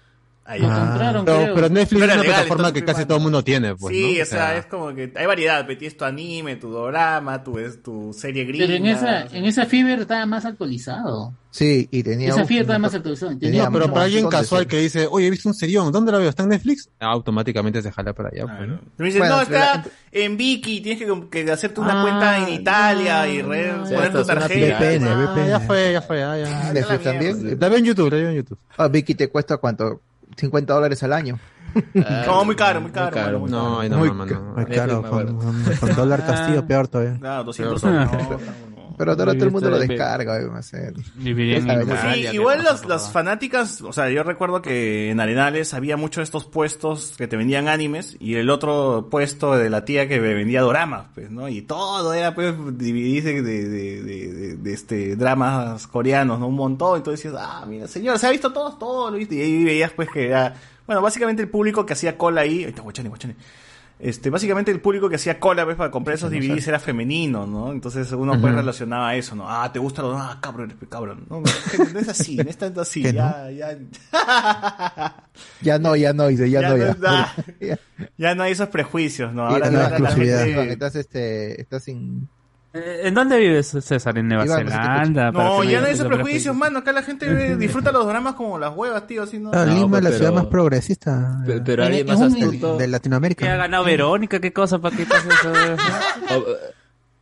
[0.47, 0.79] Ahí Lo está.
[0.79, 1.55] compraron, Pero, creo.
[1.55, 3.95] pero Netflix Pero es una legal, plataforma que pues, casi todo el mundo tiene, pues,
[3.95, 4.21] sí, ¿no?
[4.21, 5.65] o sea, es como que hay variedad.
[5.65, 8.65] Petit es tu anime, tu drama, tu, es tu serie gringa.
[8.67, 9.39] Pero en esa, o sea.
[9.39, 11.33] en esa Fever estaba más actualizado.
[11.49, 12.29] Sí, y tenía...
[12.29, 13.31] Esa Fever estaba más actualizado.
[13.31, 16.11] tenía Tenía No, pero para alguien casual que dice, oye, he visto un serión, ¿dónde
[16.11, 16.29] la veo?
[16.29, 16.89] ¿Está en Netflix?
[16.99, 18.45] Ah, automáticamente se jala para allá.
[18.45, 18.69] pues.
[18.69, 18.79] ¿no?
[18.97, 22.37] Me dicen, Bueno, no, está la- en Viki, tienes que, que hacerte una Ah, cuenta
[22.47, 24.77] en Italia y re- no, poner tu tarjeta.
[24.79, 25.47] VPN, Ah, VPN.
[25.49, 26.71] ya fue, ya fue, ya, ya.
[26.73, 27.57] Netflix también.
[27.59, 28.57] La veo en YouTube, la veo en YouTube.
[28.77, 30.01] Ah, Vicky te cuesta cuánto?
[30.35, 31.39] 50 dólares al año.
[32.25, 33.15] No, muy caro, muy caro.
[33.17, 33.79] mano, muy No, caro.
[33.81, 34.41] ay, no, Muy, mamá, no.
[34.55, 37.17] muy caro, con, con- con dólar castillo peor todavía.
[37.19, 38.39] No, 200 Peor.
[38.97, 40.39] Pero ahora todo el mundo lo descarga.
[40.39, 40.93] no sé.
[42.13, 46.23] Sí, igual las, las fanáticas, o sea, yo recuerdo que en Arenales había muchos de
[46.23, 50.33] estos puestos que te vendían animes y el otro puesto de la tía que me
[50.33, 51.47] vendía doramas, pues, ¿no?
[51.49, 56.47] Y todo era, pues, dividirse de, de, de, de- de, este, dramas coreanos, ¿no?
[56.47, 58.79] Un montón, entonces decías, ah, mira, señor, ¿se ha visto todos?
[58.79, 60.55] Todo lo viste, y ahí veías, pues, que era,
[60.87, 63.35] bueno, básicamente el público que hacía cola ahí, ahí está, guachane, guachane.
[63.97, 67.71] Este, básicamente el público que hacía cola pues, para comprar esos DVDs era femenino, ¿no?
[67.71, 69.49] Entonces uno pues relacionaba a eso, ¿no?
[69.49, 71.25] Ah, ¿te gusta lo Ah, cabrón, cabrón.
[71.29, 71.45] No, no,
[71.93, 73.03] no es así, no es tanto así.
[73.03, 73.77] ¿Qué Ya, ya,
[75.61, 76.95] Ya no, ya no, dice, ya, Ya no, no
[77.61, 77.79] ya.
[78.17, 78.35] Ya.
[78.35, 79.49] no hay esos prejuicios, ¿no?
[79.49, 82.27] Y Ahora la gente- Estás, este, estás sin...
[82.75, 84.17] Eh, ¿En dónde vives, César?
[84.17, 85.31] ¿En Nueva se te Zelanda?
[85.31, 86.79] No, que ya no hay haya esos esos prejuicios, mano.
[86.79, 89.23] Acá la gente disfruta los dramas como las huevas, tío.
[89.23, 89.51] Así, ¿no?
[89.53, 92.73] Ah, No, Lima es la ciudad más progresista Pero, pero alguien más un- astuto.
[92.73, 93.55] de ¿Qué ha Latinoamérica.
[93.55, 94.39] ganado Verónica?
[94.41, 94.79] ¿Qué cosa?
[94.79, 95.51] ¿Para qué pasa eso?
[96.39, 96.45] o-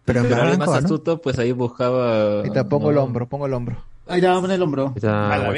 [0.06, 2.38] Pero en pero alguien más astuto, pues ahí buscaba.
[2.40, 3.84] Ahorita pongo el hombro, pongo el hombro.
[4.08, 4.94] Ahí te va a poner el hombro.
[4.98, 5.54] Ya, A la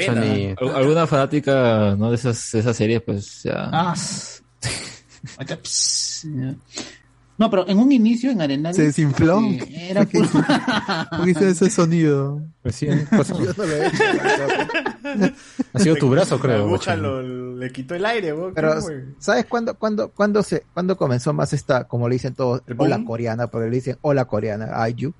[0.76, 2.10] Alguna fanática, ¿no?
[2.10, 3.70] De esas, de esas series, pues ya.
[3.72, 3.94] Ah,
[7.38, 8.76] No, pero en un inicio en Arenales.
[8.76, 9.40] Se desinfló.
[9.42, 10.44] eh, era ¿Por qué- puro-
[11.10, 12.42] ¿Por qué hizo ese sonido?
[12.64, 13.38] Recién pasó.
[13.38, 14.02] Yo no lo he hecho.
[15.74, 16.66] Ha sido tu brazo, creo.
[17.56, 18.52] le quitó el aire, weón.
[18.54, 18.74] Pero.
[19.18, 22.96] ¿sabes cuándo, cuándo, cuándo, se, cuándo comenzó más esta, como le dicen todos, ¿El hola
[22.96, 23.06] boom?
[23.06, 23.46] coreana?
[23.48, 25.12] Porque le dicen hola coreana, Ayu,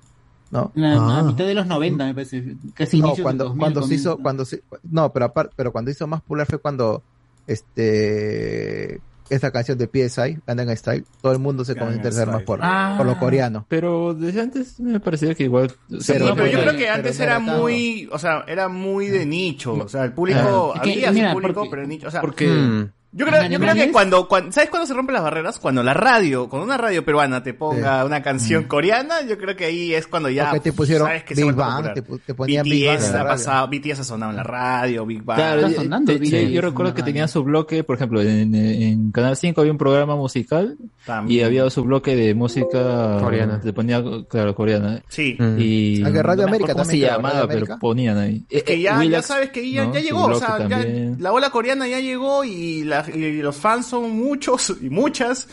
[0.51, 0.71] ¿no?
[0.75, 1.19] La, Ah.
[1.19, 2.55] A mitad de los 90, me parece.
[2.73, 5.91] Casi No, cuando, del 2000 cuando se hizo, cuando se, no, pero aparte, pero cuando
[5.91, 7.03] hizo más popular fue cuando,
[7.45, 8.99] este,
[9.29, 12.59] esta canción de PSI, Gangnam Style, todo el mundo se comenzó a interesar más por,
[12.61, 12.95] Ah.
[12.97, 13.65] por lo coreano.
[13.69, 15.71] Pero desde antes me parecía que igual...
[15.91, 18.67] o sea, Pero No, pero yo creo que antes era era muy, o sea, era
[18.69, 20.81] muy de nicho, o sea, el público, Ah.
[20.81, 22.47] Que, había su mira, público, porque- pero de nicho, o sea, Porque...
[22.47, 22.91] Mm.
[23.11, 25.59] Yo creo, yo creo que cuando, cuando, ¿sabes cuándo se rompen las barreras?
[25.59, 29.65] Cuando la radio, cuando una radio peruana te ponga una canción coreana, yo creo que
[29.65, 32.33] ahí es cuando ya, Porque te pusieron sabes que se Big vuelve Bang, te, te
[32.33, 35.37] ponían Big Bang BTS ha pasado, BTS ha sonado en la radio, Big Bang.
[35.37, 39.11] Claro, sonando te- BTS sí, yo recuerdo que tenía su bloque, por ejemplo, en, en
[39.11, 41.39] Canal 5 había un programa musical También.
[41.39, 43.61] y había su bloque de música Coreana.
[43.61, 45.01] Se ponía, claro, coreana.
[45.07, 45.35] Sí.
[45.39, 45.55] Mm.
[45.59, 47.47] Y Aunque Radio no América acuerdo ¿Cómo también, se llamaba?
[47.47, 48.45] Pero ponían ahí.
[48.49, 49.93] Es que Eh, ya, ya Willax, sabes que ya, ¿no?
[49.93, 50.85] ya llegó, o sea, ya-
[51.19, 55.47] la ola coreana ya llegó y, la- y los fans son muchos y muchas.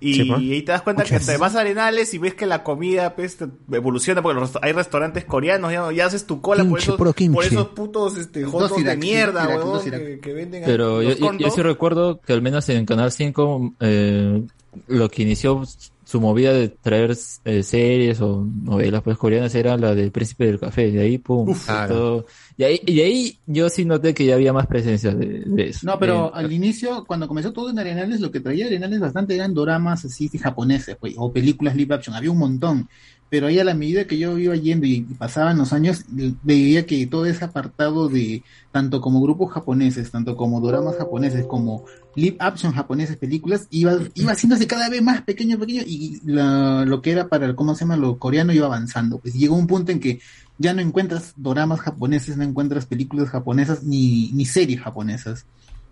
[0.00, 0.40] Y, Sí, pues.
[0.42, 3.16] y ahí te das cuenta que te vas a Arenales y ves que la comida
[3.16, 3.36] pues,
[3.72, 7.12] evoluciona porque los hay restaurantes coreanos, ya, ya haces tu cola por Kimchi, esos, puro
[7.12, 7.34] kimchi.
[7.34, 10.00] por esos putos este, hot dogs de mierda, Dosirak.
[10.00, 12.86] que, que venden ahí, Pero yo, los yo- yo sí recuerdo que al menos en
[12.86, 14.42] Canal 5 eh,
[14.86, 15.64] lo que inició
[16.08, 17.14] su movida de traer
[17.44, 20.90] eh, series o novelas pues coreanas era la del Príncipe del Café.
[20.90, 21.94] De ahí, pum, claro.
[21.94, 22.26] todo.
[22.56, 25.80] Y ahí, y ahí yo sí noté que ya había más presencia de, de eso.
[25.82, 29.34] No, pero Eh, al inicio, cuando comenzó todo en Arenales, lo que traía Arenales bastante
[29.34, 32.88] eran doramas así japoneses, pues, o películas live action, había un montón.
[33.30, 36.04] Pero ahí a la medida que yo iba yendo y pasaban los años,
[36.42, 38.42] veía que todo ese apartado de
[38.72, 41.84] tanto como grupos japoneses, tanto como doramas japoneses, como
[42.14, 47.02] live action japoneses, películas, iba, iba haciéndose cada vez más pequeño, pequeño, y la- lo
[47.02, 47.96] que era para el, ¿cómo se llama?
[47.96, 49.18] Lo coreano iba avanzando.
[49.18, 50.20] Pues llegó un punto en que
[50.56, 55.44] ya no encuentras doramas japoneses, no encuentras películas japonesas, ni, ni series japonesas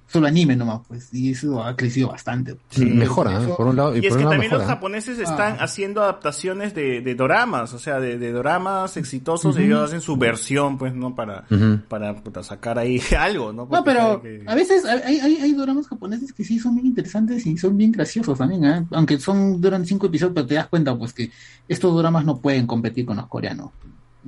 [0.09, 2.57] solo anime nomás, pues, y eso ha crecido bastante.
[2.71, 4.63] Sí, mejora, Eso- por un lado, y, Y es por que un lado también los
[4.63, 5.65] japoneses están Ah.
[5.65, 9.65] haciendo adaptaciones de, de doramas, o sea, de, de doramas exitosos, Ujú.
[9.65, 11.15] ellos hacen su versión, pues, ¿no?
[11.15, 11.81] Para, Ujú.
[11.89, 13.67] para puta, sacar ahí algo, ¿no?
[13.71, 17.45] No, pero que- a veces hay, hay, hay doramas japoneses que sí son bien interesantes
[17.47, 18.87] y son bien graciosos también, ¿eh?
[18.93, 21.31] aunque son duran cinco episodios, pero te das cuenta pues que
[21.69, 23.71] estos doramas no pueden competir con los coreanos.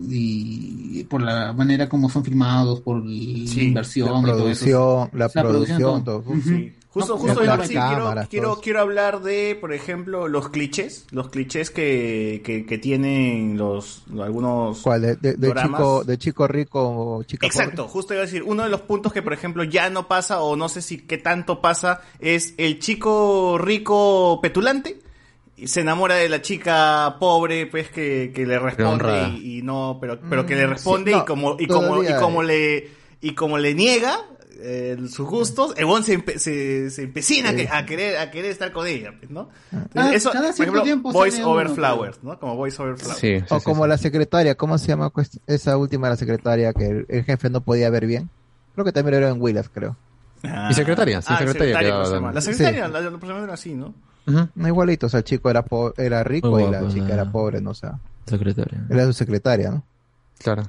[0.08, 4.64] Y por la manera como son filmados, por la inversión La y todo eso.
[4.64, 6.24] producción, la producción, todo.
[6.44, 6.72] Sí.
[6.90, 7.40] Justo, No, justo
[8.30, 14.04] quiero, quiero, hablar de, por ejemplo, los clichés, los clichés que, que, que tienen los,
[14.18, 15.02] algunos ¿Cuál?
[15.02, 15.78] De, de- de doramas.
[15.80, 16.80] chico, de chico rico
[17.18, 19.90] o chica Exacto, justo iba a decir, uno de los puntos que por ejemplo ya
[19.90, 24.98] no pasa o no sé si qué tanto pasa es el chico rico petulante
[25.66, 30.18] se enamora de la chica pobre pues que, que le responde y, y no, pero,
[30.28, 32.88] pero que le Mm, responde sí, no, y como, y como, y como le,
[33.20, 34.16] y como le niega
[34.60, 38.28] eh, sus gustos, el bon se, empe- se, se empecina a que- a querer, a
[38.30, 39.48] querer estar con ella, pues, ¿no?
[39.70, 42.40] Entonces, Cada- eso, cada por ejemplo, tiempo Voice Over uno, Flowers, ¿no?
[42.40, 43.18] Como Voice Over Flowers.
[43.20, 43.88] Sí, sí, O sí, como sí.
[43.90, 47.60] la secretaria, ¿cómo se llama cuest- esa última la secretaria que el, el jefe no
[47.60, 48.30] podía ver bien?
[48.74, 49.96] Creo que también era en Willas, creo.
[50.42, 50.68] Ah.
[50.70, 52.32] Y secretaria, sí, Ah, secretaria secretaria.
[52.32, 53.94] La secretaria, la, la era así, ¿no?
[54.28, 54.48] Ujú.
[54.54, 57.60] No igualito, o sea, el chico era po- era rico y la chica era pobre,
[57.60, 58.84] no o sea, secretaria.
[58.90, 59.82] era su secretaria, ¿no?
[60.38, 60.62] Claro.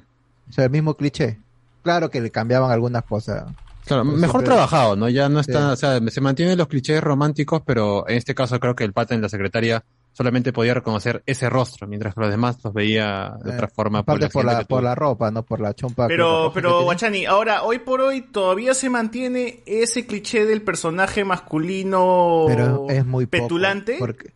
[0.50, 1.40] O sea, el mismo cliché.
[1.84, 3.44] Claro que le cambiaban algunas cosas.
[3.86, 5.10] Claro, Pero mejor siempre- trabajado, ¿no?
[5.10, 5.74] Ya no está, Sí.
[5.74, 9.16] o sea, se mantienen los clichés románticos, pero en este caso creo que el pata
[9.16, 13.52] en la secretaria solamente podía reconocer ese rostro, mientras que los demás los veía de
[13.52, 14.04] Eh, otra forma.
[14.04, 16.08] Por la, accidente que por la ropa, no por la chompa.
[16.08, 16.84] Pero, pero.
[16.84, 23.06] Guachani, ahora, hoy por hoy, todavía se mantiene ese cliché del personaje masculino Pero es
[23.06, 23.44] muy poco.
[23.44, 23.96] petulante.
[24.00, 24.32] Porque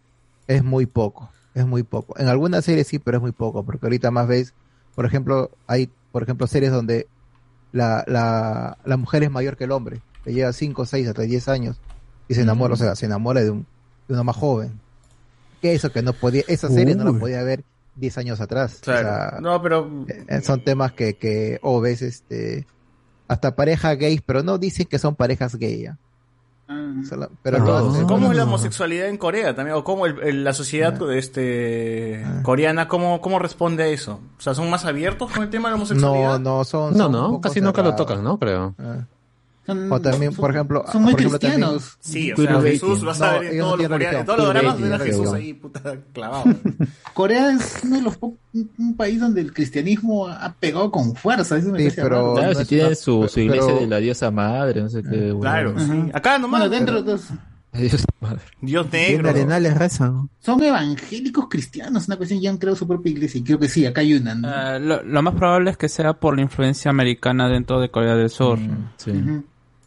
[0.47, 1.29] es muy poco.
[1.53, 2.17] Es muy poco.
[2.17, 3.63] En algunas series sí, pero es muy poco.
[3.63, 4.53] Porque ahorita más veis,
[4.95, 7.07] por ejemplo, hay, por ejemplo, series donde
[7.71, 10.01] la, la, la mujer es mayor que el hombre.
[10.23, 11.81] Que lleva 5, 6, hasta 10 años.
[12.27, 13.65] Y se enamora, o sea, se enamora de, un,
[14.07, 14.79] de uno más joven.
[15.63, 17.63] Que eso que no podía, esa serie no la podía ver
[17.95, 18.79] 10 años atrás.
[18.79, 19.07] O Claro.
[19.07, 20.05] sea, no, pero.
[20.27, 22.67] eh, son temas que, que o ves este
[23.29, 25.85] hasta pareja gays, pero no dicen que son parejas gay.
[25.87, 25.95] Ah.
[27.07, 27.81] Solo- pero Ah.
[27.81, 28.49] no, ¿Cómo es la no.
[28.49, 29.77] homosexualidad en Corea también?
[29.77, 31.15] ¿O cómo el- el- la sociedad Ah.
[31.15, 34.19] este, coreana, cómo, cómo responde a eso?
[34.37, 36.39] O sea, ¿son más abiertos con el tema de la homosexualidad?
[36.39, 38.37] no, no son, No, son no, casi nunca lo tocan, ¿no?
[38.37, 38.75] Creo.
[38.79, 39.05] Ah.
[39.65, 41.97] Son- O también, son- por ejemplo, son muy por ejemplo, también- cristianos.
[42.01, 42.61] Sí, o sea.
[42.61, 44.93] Jesús vas a No, ver en ellos no todos los, coreanos, todos los dramas ven
[44.93, 46.43] a Jesús ahí, puta, clavado.
[47.13, 51.57] Corea es uno de los un- país donde el cristianismo ha pegado con fuerza.
[51.57, 52.33] Eso me Sí, pero-.
[52.35, 54.89] Claro, no si es tiene una- su, su iglesia pero- de la diosa madre, no
[54.89, 55.31] sé qué.
[55.31, 55.39] bueno.
[55.41, 56.09] Claro, sí.
[56.13, 56.59] Acá nomás.
[56.61, 57.29] Bueno, dentro de los-
[57.71, 58.41] La diosa madre.
[58.61, 59.29] Dios negro.
[59.29, 60.29] Arenales rezan.
[60.39, 63.83] son evangélicos cristianos, una cuestión ya han creado su propia iglesia y creo que sí,
[63.85, 64.35] acá hay una.
[64.35, 64.47] ¿no?
[64.47, 68.15] Eh, lo, lo más probable es que sea por la influencia americana dentro de Corea
[68.15, 68.59] del Sur.
[68.97, 69.09] Sí.
[69.11, 69.43] Ujú.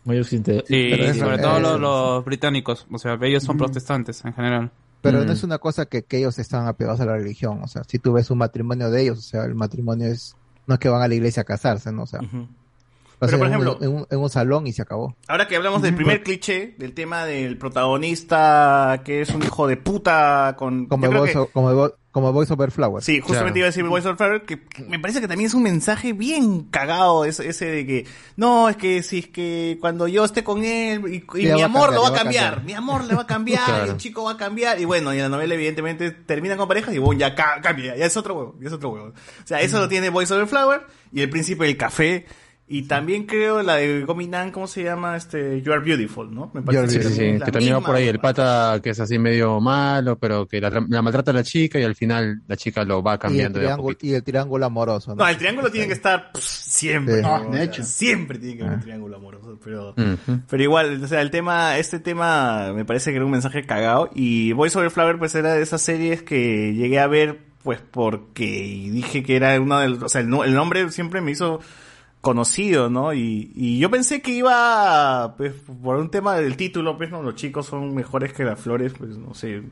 [0.07, 0.65] Muy occidental.
[0.67, 2.87] Sí, Pero eso- sobre todo eso- los, los británicos.
[2.91, 4.71] O sea, ellos son protestantes en general.
[5.03, 5.27] Pero Mm.
[5.27, 7.61] no es una cosa que, que ellos están apegados a la religión.
[7.63, 10.35] O sea, si tú ves un matrimonio de ellos, o sea, el matrimonio es,
[10.67, 12.05] no es que van a la iglesia a casarse, ¿no?
[12.05, 15.15] O sea, hacen por en un- ejemplo- en un, en un salón y se acabó.
[15.29, 19.77] Ahora que hablamos del primer cliché, del tema del protagonista que es un hijo de
[19.77, 20.87] puta con...
[20.87, 23.05] Como el que- como el como Voice Over Flowers.
[23.05, 25.53] Sí, justamente iba a decir Voice of Flower, que que me parece que también es
[25.53, 30.09] un mensaje bien cagado ese, ese de que, no, es que si es que cuando
[30.09, 32.65] yo esté con él y, mi amor cambiar, lo va a cambiar, cambiar.
[32.65, 33.93] mi amor le va a cambiar, Claro.
[33.93, 36.95] el chico va a cambiar, y bueno, y en la novela evidentemente terminan con parejas
[36.95, 39.09] y bueno, ya ca- cambia, ya es otro huevo, ya es otro huevo.
[39.09, 42.25] O sea, eso lo tiene Voice Over Flower y el príncipe del café.
[42.69, 45.17] Y también creo la de Gominan, ¿cómo se llama?
[45.17, 46.51] Este, You Are Beautiful, ¿no?
[46.53, 49.61] Me Sí, sí, sí, que también va por ahí el pata que es así medio
[49.61, 53.05] malo, pero que la, la maltrata a la chica y al final la chica lo
[53.05, 55.23] va Y el, cambiando de a triángulo, y el triángulo amoroso, ¿no?
[55.23, 57.17] No, el triángulo tiene que estar pff, siempre.
[57.19, 57.23] Sí.
[57.23, 57.39] ¿no?
[57.39, 57.85] No, O de sea, hecho.
[57.85, 59.61] Siempre tiene que haber un triángulo amoroso.
[59.65, 59.95] Pero,
[60.49, 64.11] pero igual, o sea, el tema, este tema me parece que era un mensaje cagado.
[64.13, 68.45] Y Voice Over Flower, pues era de esas series que llegué a ver, pues porque
[68.93, 70.03] dije que era uno del.
[70.03, 71.61] O sea, el, no- el nombre siempre me hizo
[72.27, 73.15] conocido, ¿no?
[73.15, 77.23] Y, y yo pensé que iba, pues, por un tema del título, pues, ¿no?
[77.23, 79.63] Los chicos son mejores que las flores, pues, no sé,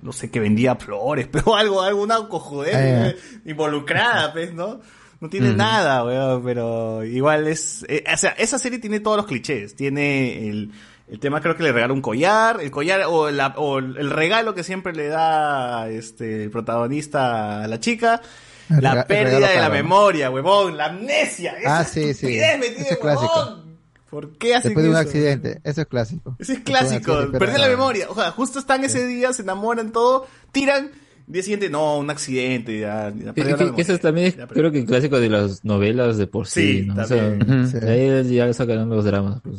[0.00, 3.16] no sé, que vendía flores, pero algo, alguna cojudez Eh.
[3.46, 4.80] involucrada, pues, ¿no?
[5.20, 5.56] No tiene Mm.
[5.56, 10.48] nada, weón, pero igual es, eh, o sea, esa serie tiene todos los clichés, tiene
[10.48, 10.70] el,
[11.08, 14.54] el tema creo que le regala un collar, el collar o, la- o el regalo
[14.54, 18.20] que siempre le da este el protagonista a la chica,
[18.68, 21.54] la rega- el pérdida de la memoria, huevón, la amnesia.
[21.66, 22.26] Ah, esa sí, sí.
[22.26, 23.32] tiene, Ese es clásico.
[23.36, 23.64] huevón.
[24.10, 25.02] ¿Por qué hacen Después de un eso?
[25.08, 26.36] accidente, eso es clásico.
[26.38, 28.06] Ese es clásico, perder pero- la memoria.
[28.10, 30.92] O sea, justo están ese día, se enamoran todo, tiran,
[31.26, 34.36] día siguiente, no, un accidente, ya, ya Que, perdió la que- eso es también es,
[34.52, 37.02] creo que el clásico de las novelas de por sí, Sí, ¿no?
[37.02, 37.68] O sea, también.
[37.68, 37.76] Sí.
[37.84, 39.40] ahí ya sacarán los dramas.
[39.42, 39.56] Pues.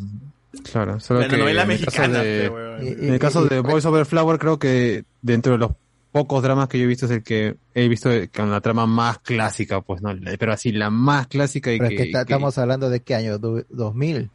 [0.72, 2.82] Claro, solo La que novela en el caso mexicana, de, pe, weón.
[3.04, 5.72] en el caso de Voice Over Flower creo que dentro de los
[6.16, 9.20] pocos dramas que yo he visto es el que he visto con la trama más
[9.20, 12.32] clásica, pues no, pero así la más clásica y Pero que, es que está- que-
[12.32, 14.30] estamos hablando de qué año, Du- 2000.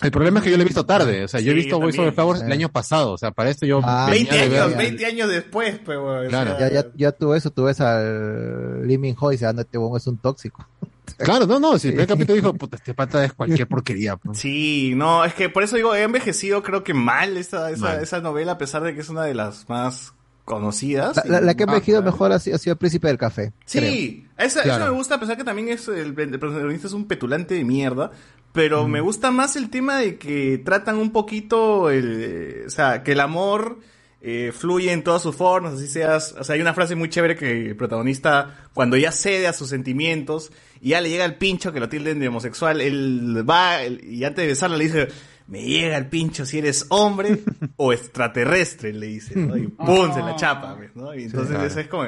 [0.00, 2.00] el problema es que yo lo he visto tarde, o sea, yo he visto Voice
[2.00, 2.14] Over.
[2.14, 4.76] Flowers el año pasado, o sea, para esto yo Ah, venía 20 de ver- años,
[4.78, 6.56] 20 años después, pero o Claro.
[6.56, 10.06] sea, Ya, ya, ya tú eso, tú ves al Liming Hoy y este huevón es
[10.06, 10.66] un tóxico.
[11.18, 14.16] Claro, no, no, si el primer capítulo dijo, puta, este pata es cualquier porquería.
[14.16, 14.38] pues.
[14.38, 18.02] Sí, no, es que por eso digo, he envejecido creo que mal esa, esa, Mal.
[18.02, 21.16] esa novela, a pesar de que es una de las más conocidas.
[21.16, 22.12] La, la- la que ha envejecido claro.
[22.12, 23.52] mejor ha sido, ha sido el Príncipe del Café.
[23.64, 24.84] Sí, esa, Claro.
[24.84, 27.64] eso me gusta, a pesar que también es el, el protagonista es un petulante de
[27.64, 28.10] mierda,
[28.52, 33.12] pero me gusta más el tema de que tratan un poquito el, o sea, que
[33.12, 33.78] el amor
[34.22, 37.36] eh, fluye en todas sus formas, así seas, o sea, hay una frase muy chévere
[37.36, 41.72] que el protagonista, cuando ya cede a sus sentimientos y ya le llega el pincho
[41.72, 45.08] que lo tilden de homosexual, él va él- y antes de besarla le dice,
[45.50, 47.42] me llega el pincho si eres hombre
[47.76, 49.56] o extraterrestre, le dice, ¿no?
[49.56, 51.14] Y pum, se la chapa, pues, ¿no?
[51.14, 51.66] Y entonces claro.
[51.66, 52.04] ese es como,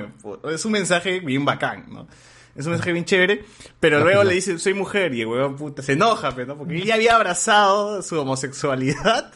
[0.48, 2.06] es un mensaje bien bacán, ¿no?
[2.54, 3.44] Es un mensaje bien chévere,
[3.80, 6.56] pero luego le dice, soy mujer, y el huevón puta se enoja, pues, ¿no?
[6.56, 9.32] Porque él ya había abrazado su homosexualidad,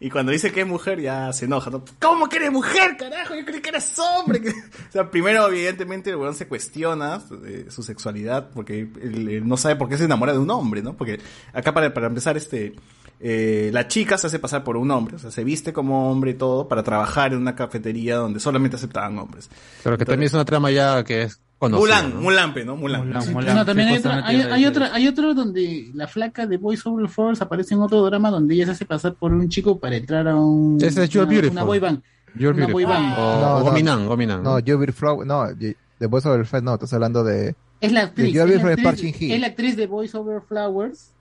[0.00, 1.84] y cuando dice que es mujer, ya se enoja, ¿no?
[2.00, 3.34] ¿Cómo que eres mujer, carajo?
[3.34, 4.40] Yo creí que eres hombre.
[4.88, 9.56] o sea, primero, evidentemente, el huevón se cuestiona eh, su sexualidad, porque él, él no
[9.56, 10.96] sabe por qué se enamora de un hombre, ¿no?
[10.96, 11.20] Porque
[11.52, 12.76] acá, para, para empezar, este,
[13.24, 16.32] eh, la chica se hace pasar por un hombre, o sea, se viste como hombre
[16.32, 19.48] y todo, para trabajar en una cafetería donde solamente aceptaban hombres.
[19.84, 22.02] Pero que también es una trama ya que es conocida.
[22.02, 22.20] Mulan, ¿no?
[22.20, 22.76] Mulan, pe, ¿no?
[22.76, 23.08] Mulan.
[23.10, 27.08] no, también hay otra, hay, hay otra, hay otro donde la flaca de Voice Over
[27.08, 30.26] Force aparece en otro drama donde ella se hace pasar por un chico para entrar
[30.26, 31.52] a un Ese es You're una, Beautiful.
[31.56, 32.02] una boy band.
[32.34, 33.06] You're Una boy Beautiful.
[33.06, 33.18] band.
[33.18, 33.64] O, No, no.
[33.66, 34.42] Gominan, Gominan.
[34.42, 34.58] No,
[34.92, 37.54] Flower, no, de The Voice Over Flowers, no, estás hablando de...
[37.80, 41.12] Es la actriz, de es la Beautiful actriz, es la actriz de Voice Over Flowers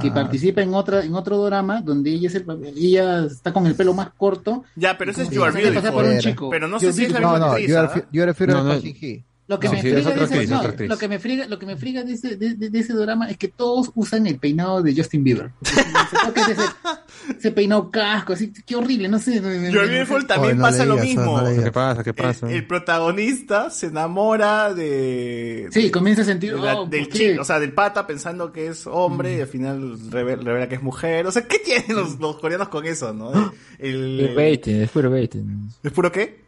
[0.00, 0.14] que Ah.
[0.14, 2.44] participa en otra en otro drama donde ella es el,
[2.76, 4.64] ella está con el pelo más corto.
[4.76, 6.30] Ya, pero ese es You Are pasar por un Beautiful.
[6.32, 6.50] chico.
[6.50, 7.20] Pero no sé si es la Beautiful.
[7.20, 7.80] misma No, no, actriz, You ¿ah?
[7.80, 8.74] Are, You Are No, no.
[8.80, 9.24] Shin-hee.
[9.48, 10.88] Lo que, No, me friga de ese, actriz, no, otra actriz.
[10.90, 13.30] lo que me friga, lo que me friga de ese, de, de- de ese drama
[13.30, 15.50] es que todos usan el peinado de Justin Bieber.
[17.28, 19.40] Se ese peinado casco, así, qué horrible, no sé.
[19.40, 21.40] me- Beautiful también no pasa lo mismo.
[21.40, 21.62] no.
[21.64, 22.02] ¿Qué pasa?
[22.04, 22.50] ¿Qué El, pasa?
[22.50, 25.68] el protagonista se enamora de...
[25.70, 28.68] Sí, comienza a sentir, de la- oh, del chico, o sea, del pata pensando que
[28.68, 31.26] es hombre y al final reve- revela que es mujer.
[31.26, 33.32] O sea, ¿qué tienen los, los coreanos con eso, no?
[33.78, 35.70] El, Queerbaiting, es queerbaiting.
[35.82, 36.47] ¿Es puro qué?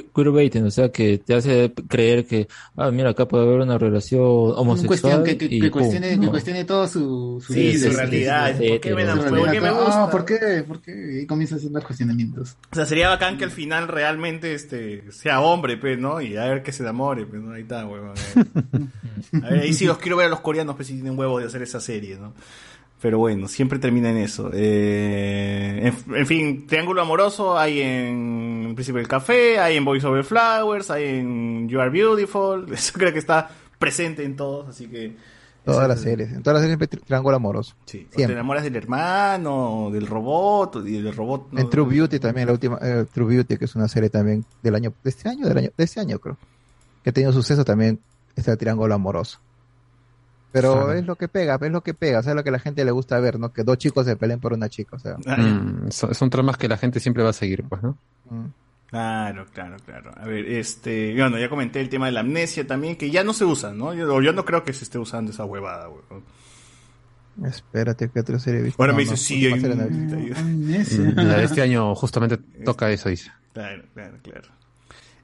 [0.00, 3.78] Que- Queerbaiting, o sea, que te hace creer que, ah, mira, acá puede haber una
[3.78, 4.86] relación homosexual.
[4.88, 6.30] cuestión que, que, y que cuestione, que ¿no?
[6.30, 8.56] cuestione todo su, su Sí, vida, su realidad.
[8.58, 10.10] sí, ¿Por qué me Ah, gusta?
[10.10, 10.64] ¿por qué?
[10.66, 11.20] ¿Por qué?
[11.22, 12.56] Y comienza haciendo cuestionamientos.
[12.72, 16.20] O sea, sería bacán que al final realmente este sea hombre, pues, ¿no?
[16.20, 17.52] Y a ver que se enamore, pues, ¿no?
[17.52, 18.14] Ahí está, huevón.
[19.42, 21.46] A ver, ahí sí los quiero ver a los coreanos, pues, si tienen huevos de
[21.48, 22.34] hacer esa serie, ¿no?
[23.04, 24.48] Pero bueno, siempre termina en eso.
[24.54, 30.24] Eh, en, en fin, Triángulo Amoroso hay en Príncipe del Café, hay en Voice Over
[30.24, 32.64] Flowers, hay en You Are Beautiful.
[32.72, 35.14] Eso creo que está presente en todos, así que...
[35.66, 36.32] Todas las es- series.
[36.32, 37.74] En todas las series siempre triángulo amoroso.
[37.84, 38.06] Sí.
[38.10, 41.48] O te enamoras del hermano, del robot, y del robot...
[41.52, 44.46] no- En True Beauty también, la última, eh, True Beauty, que es una serie también
[44.62, 46.38] del año, de este año, del año, de este año creo,
[47.02, 47.98] que ha tenido suceso también,
[48.34, 49.40] está el triángulo amoroso.
[50.54, 50.92] Pero Claro.
[50.92, 52.60] es lo que pega, es lo que pega, o sea, es lo que a la
[52.60, 53.52] gente le gusta ver, ¿no?
[53.52, 55.16] Que dos chicos se peleen por una chica, o sea.
[55.16, 57.98] Mm, son, son tramas que la gente siempre va a seguir, pues, ¿no?
[58.30, 58.44] mm.
[58.86, 60.12] Claro, claro, claro.
[60.16, 63.32] A ver, este, bueno, ya comenté el tema de la amnesia también, que ya no
[63.32, 63.92] se usa, ¿no?
[63.94, 66.22] Yo, yo no creo que se esté usando esa huevada, weón.
[67.44, 68.80] Espérate, ¿qué otra serie visto?
[68.80, 69.64] Ahora No, me no, dice, sí, hay un-.
[71.14, 73.32] Mm, La de este año justamente toca eso, dice.
[73.52, 74.48] Claro, claro, claro.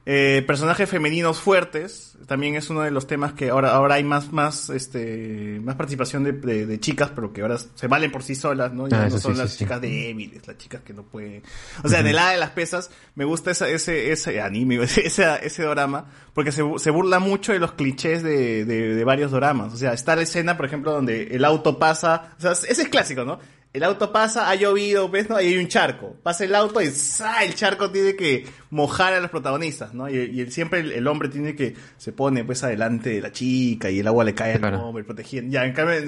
[0.03, 4.31] Eh, personajes femeninos fuertes también es uno de los temas que ahora ahora hay más
[4.31, 8.33] más este más participación de, de- de chicas pero que ahora se valen por sí
[8.33, 9.63] solas no ya Ah, no son sí, las sí, sí.
[9.63, 11.43] chicas débiles las chicas que no pueden.
[11.83, 15.05] O sea en el hada de las pesas me gusta esa- ese ese anime ese
[15.45, 19.71] ese drama porque se, se burla mucho de los clichés de, de, de varios doramas.
[19.71, 22.87] O sea está la escena por ejemplo donde el auto pasa o sea ese es
[22.89, 23.37] clásico no
[23.73, 25.29] el auto pasa, ha llovido, ¿ves?
[25.29, 25.39] ¿no?
[25.39, 26.15] Y hay un charco.
[26.23, 27.43] Pasa el auto y ¡za!
[27.45, 30.09] el charco tiene que mojar a los protagonistas, ¿no?
[30.09, 33.31] Y, y el- siempre el, el hombre tiene que, se pone pues adelante de la
[33.31, 34.83] chica y el agua le cae al Claro.
[34.87, 35.51] hombre protegiendo.
[35.53, 36.05] Ya, en cambio, en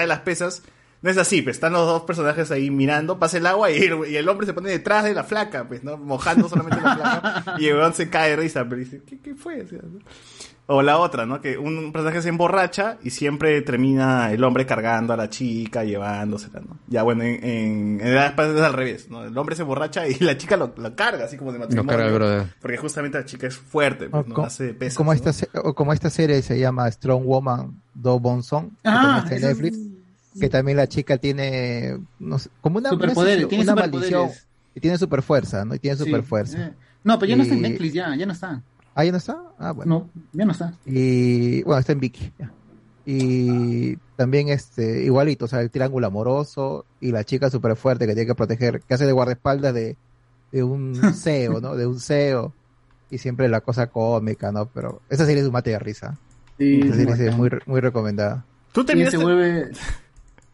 [0.00, 0.62] de las pesas,
[1.02, 4.10] no es así, pues están los dos personajes ahí mirando, pasa el agua y el,
[4.10, 5.98] y el hombre se pone detrás de la flaca, pues, ¿no?
[5.98, 9.34] Mojando solamente la flaca y el weón se cae de risa, pero dice, ¿qué, qué
[9.34, 9.60] fue?
[9.60, 9.98] O sea, ¿no?
[10.68, 11.40] O la otra, ¿no?
[11.40, 16.58] Que un personaje se emborracha y siempre termina el hombre cargando a la chica, llevándosela,
[16.60, 16.76] ¿no?
[16.88, 19.24] Ya, bueno, en, en, en Edad es al revés, ¿no?
[19.24, 21.88] El hombre se emborracha y la chica lo, lo carga, así como de matrimonio.
[21.88, 22.46] carga el brother.
[22.60, 24.34] Porque justamente la chica es fuerte, pues, ¿no?
[24.34, 25.14] co- Hace pesas, como, ¿no?
[25.14, 29.16] esta, se- o como esta serie se llama Strong Woman Do Bonson, que Ah, también
[29.18, 29.78] está en esa es- Netflix,
[30.40, 34.12] que también la chica tiene, no sé, como una, Superpoderes, una, tiene una superpoderes.
[34.12, 35.76] maldición, y tiene super fuerza, ¿no?
[35.76, 36.58] Y tiene Sí, super fuerza.
[36.60, 36.72] eh.
[37.04, 38.62] No, pero ya no está en Netflix, ya, ya no está.
[38.98, 39.36] ¿Ah, ya no está?
[39.58, 40.10] Ah, bueno.
[40.14, 40.72] No, ya no está.
[40.86, 42.32] Y bueno, está en Vicky.
[42.38, 42.50] ya.
[43.04, 48.14] Y también este, igualito, o sea, el triángulo amoroso y la chica súper fuerte que
[48.14, 49.96] tiene que proteger, que hace de guardaespaldas de,
[50.50, 51.76] de un CEO, ¿no?
[51.76, 52.52] De un CEO.
[53.10, 54.66] Y siempre la cosa cómica, ¿no?
[54.66, 56.18] Pero esa serie es un mate de risa.
[56.58, 58.44] Sí, esa es serie es muy, muy recomendada.
[58.72, 59.70] ¿Tú Y terminaste, se vuelve...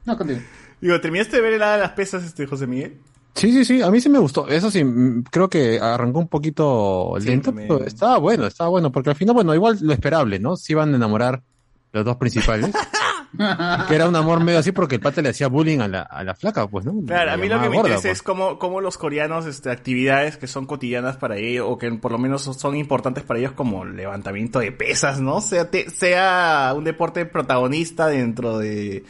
[0.04, 0.42] No, continúa.
[0.80, 2.98] digo, ¿terminaste de ver el Hada de las pesas, este, José Miguel?
[3.34, 4.46] Sí, sí, sí, a mí sí me gustó.
[4.48, 8.92] Eso sí, mm, creo que arrancó un poquito Sí, lento, pero estaba bueno, estaba bueno,
[8.92, 10.56] porque al final, bueno, igual lo esperable, ¿no?
[10.56, 11.42] Se iban a enamorar
[11.92, 12.70] los dos principales,
[13.88, 16.22] que era un amor medio así porque el pata le hacía bullying a la, a
[16.24, 16.94] la flaca, pues, ¿no?
[17.06, 18.18] Claro, La a mí lo que me gorda, interesa pues.
[18.18, 22.12] es cómo, cómo los coreanos, este, actividades que son cotidianas para ellos, o que por
[22.12, 25.40] lo menos son importantes para ellos, como levantamiento de pesas, ¿no?
[25.40, 29.04] Sea, te- sea un deporte protagonista dentro de,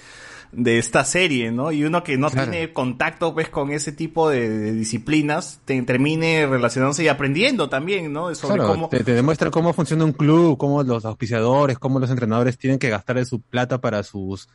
[0.52, 1.72] de esta serie, ¿no?
[1.72, 2.50] Y uno que no Claro.
[2.50, 8.12] tiene contacto, pues, con ese tipo de, de disciplinas, te, termine relacionándose y aprendiendo también,
[8.12, 8.34] ¿no?
[8.34, 8.88] Sobre Claro, cómo...
[8.90, 12.90] te, te demuestra cómo funciona un club, cómo los auspiciadores, cómo los entrenadores tienen que
[12.90, 14.48] gastar de su plata para sus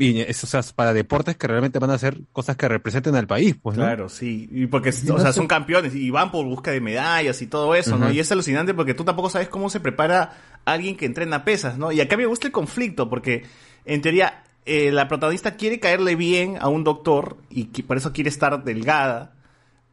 [0.00, 3.56] y o sea, para deportes que realmente van a hacer cosas que representen al país,
[3.60, 3.82] pues, ¿no?
[3.82, 4.48] Claro, sí.
[4.52, 7.74] Y porque, Y o sea, son campeones y van por busca de medallas y todo
[7.74, 8.08] eso, ¿no?
[8.12, 11.90] Y es alucinante porque tú tampoco sabes cómo se prepara alguien que entrena pesas, ¿no?
[11.90, 13.42] Y acá me gusta el conflicto porque,
[13.86, 18.12] en teoría, eh, la protagonista quiere caerle bien a un doctor y que por eso
[18.12, 19.34] quiere estar delgada.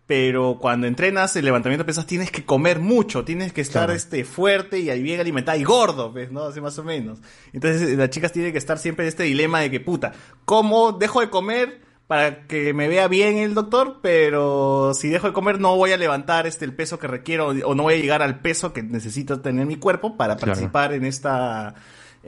[0.07, 3.93] Pero cuando entrenas el levantamiento de pesas tienes que comer mucho, tienes que estar Claro.
[3.93, 6.31] este fuerte y bien alimentada y gordo, ¿ves?
[6.31, 6.43] ¿no?
[6.43, 7.17] Así más o menos.
[7.53, 10.11] Entonces eh, las chicas tienen que estar siempre en este dilema de que, puta,
[10.45, 13.97] ¿cómo dejo de comer para que me vea bien el doctor?
[14.03, 17.73] Pero si dejo de comer no voy a levantar este el peso que requiero o
[17.73, 20.51] no voy a llegar al peso que necesita tener mi cuerpo para Claro.
[20.51, 21.73] participar en esta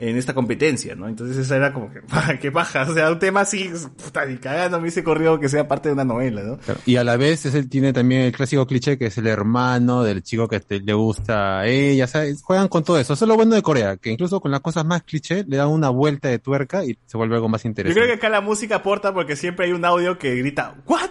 [0.00, 1.08] en esta competencia, ¿no?
[1.08, 2.00] Entonces esa era como que,
[2.40, 3.70] qué paja, o sea, un tema así,
[4.02, 6.56] puta, ni cagando me hice corrido que sea parte de una novela, ¿no?
[6.58, 6.80] Claro.
[6.86, 10.02] Y a la vez es él tiene también el clásico cliché que es el hermano
[10.04, 12.42] del chico que te- le gusta a ella, ¿sabes?
[12.42, 13.14] Juegan con todo eso.
[13.14, 15.68] Eso es lo bueno de Corea, que incluso con las cosas más cliché le dan
[15.68, 18.00] una vuelta de tuerca y se vuelve algo más Yo interesante.
[18.00, 21.10] creo que acá la música aporta porque siempre hay un audio que grita ¿What?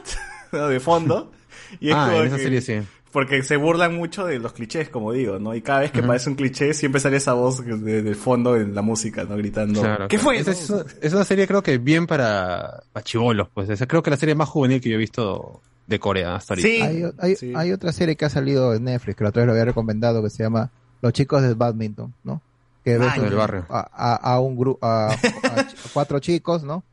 [0.70, 1.32] de fondo.
[1.82, 2.80] Y es ah, como en esa que- serie sí.
[3.12, 5.56] Porque se burlan mucho de los clichés, como digo, ¿no?
[5.56, 6.06] Y cada vez que Ujú.
[6.08, 9.38] aparece un cliché, siempre sale esa voz de, de fondo en la música, ¿no?
[9.38, 9.80] Gritando.
[9.82, 10.24] Claro, ¿Qué claro.
[10.44, 10.52] fue?
[10.52, 13.70] Es, una- es una serie creo que bien para, para chivolos, pues.
[13.70, 16.86] Esa creo que la serie más juvenil que yo he visto de Corea hasta ahorita.
[16.86, 19.54] hay, hay, hay otra serie que ha salido en Netflix, que la otra vez lo
[19.54, 20.70] había recomendado, que se llama
[21.02, 22.42] Los chicos del badminton, ¿no?
[22.84, 23.66] Que ves Ah, del un- barrio.
[23.70, 26.84] A, a- a un grupo, a, a cuatro chicos, ¿no?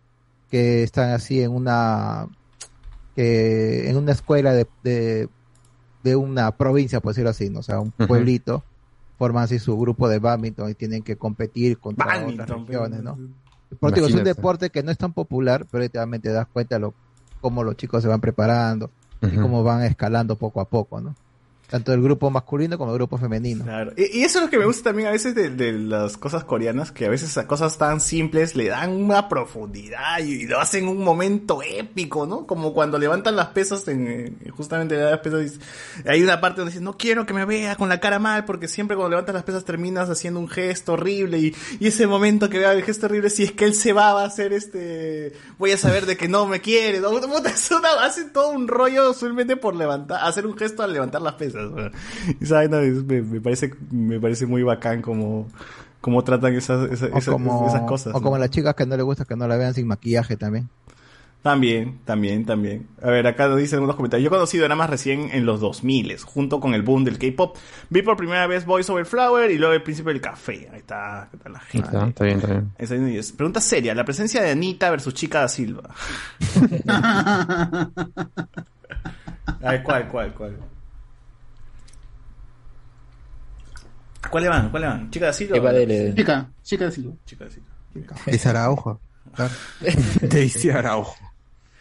[0.49, 2.29] Que están así en una,
[3.17, 5.29] que en una escuela de, de,
[6.05, 7.61] de una provincia, por decirlo así, ¿no?
[7.61, 8.63] O sea, un pueblito,
[9.19, 13.19] forman así su grupo de badminton y tienen que competir contra Badminton, otras regiones, ¿no?
[13.81, 16.79] Porque es un deporte que no es tan popular, pero te, también te das cuenta
[16.79, 16.95] lo,
[17.41, 18.91] cómo los chicos se van preparando
[19.23, 21.17] y cómo van escalando poco a poco, ¿no?
[21.69, 23.65] Tanto el grupo masculino como el grupo femenino.
[23.65, 23.93] Claro.
[23.97, 26.93] Y, eso es lo que me gusta también a veces de, de las cosas coreanas,
[26.93, 31.03] que a veces a cosas tan simples le dan una profundidad y lo hacen un
[31.03, 32.47] momento épico, ¿no?
[32.47, 35.59] Como cuando levantan las pesas en, eh, justamente las pesas,
[36.07, 38.69] hay una parte donde dices, no quiero que me vea con la cara mal, porque
[38.69, 42.59] siempre cuando levantas las pesas terminas haciendo un gesto horrible y, y ese momento que
[42.59, 45.73] vea el gesto horrible, si es que él se va, va a hacer este, voy
[45.73, 47.11] a saber de que no me quiere, ¿no?
[48.01, 51.54] Hacen todo un rollo solamente por levantar, hacer un gesto al levantar las pesas.
[52.41, 55.49] Y esa vaina me, me parece, me parece muy bacán como,
[56.01, 58.15] como tratan esas, esas, O esas- como, esas cosas.
[58.15, 58.23] o ¿no?
[58.23, 60.69] como las chicas que no les gusta que no la vean sin maquillaje también.
[61.43, 62.87] También, también, también.
[63.03, 64.25] A ver, acá nos dicen unos comentarios.
[64.25, 67.55] Yo conocí dramas recién en los 2000, junto con el boom del K-pop.
[67.91, 70.71] Vi por primera vez Boys Over Flower y luego El Príncipe del Café.
[70.73, 71.87] Ahí está, ¿qué tal la gente?
[71.87, 72.71] Está, está bien, está bien.
[72.79, 75.83] Esa es- Pregunta seria, la presencia de Anita versus Chica da Silva.
[79.63, 80.33] A ver, ¿cuál, cuál,
[84.31, 84.31] cuál?
[84.31, 84.71] ¿Cuáles van?
[84.71, 85.11] ¿Cuáles van?
[85.11, 85.31] ¿Chica?
[85.55, 86.15] Eva Dele.
[86.15, 87.13] Chica, chica de Silva.
[87.27, 87.67] Chica da Silva.
[88.27, 89.01] Dice Araujo.
[89.35, 89.53] Claro.
[90.23, 91.17] Daisy Araujo.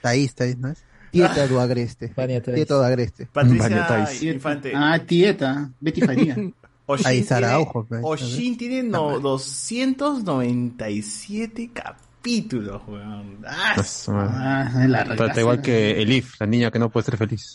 [0.02, 0.84] Taís, Taís, ¿no es?
[1.12, 2.10] Tieta do Agreste.
[2.10, 3.28] Tieta do Agreste.
[3.28, 4.08] Patricia.
[4.34, 4.74] Infante.
[4.76, 6.36] Ah, tieta, Betty Faría.
[6.86, 13.38] Oshin Saraujo, pues, Oshin tiene no- 297 capítulos, weón.
[13.48, 14.10] Ah, Pues.
[14.10, 17.54] Ah, la Trata igual que Elif, la niña que no puede ser feliz.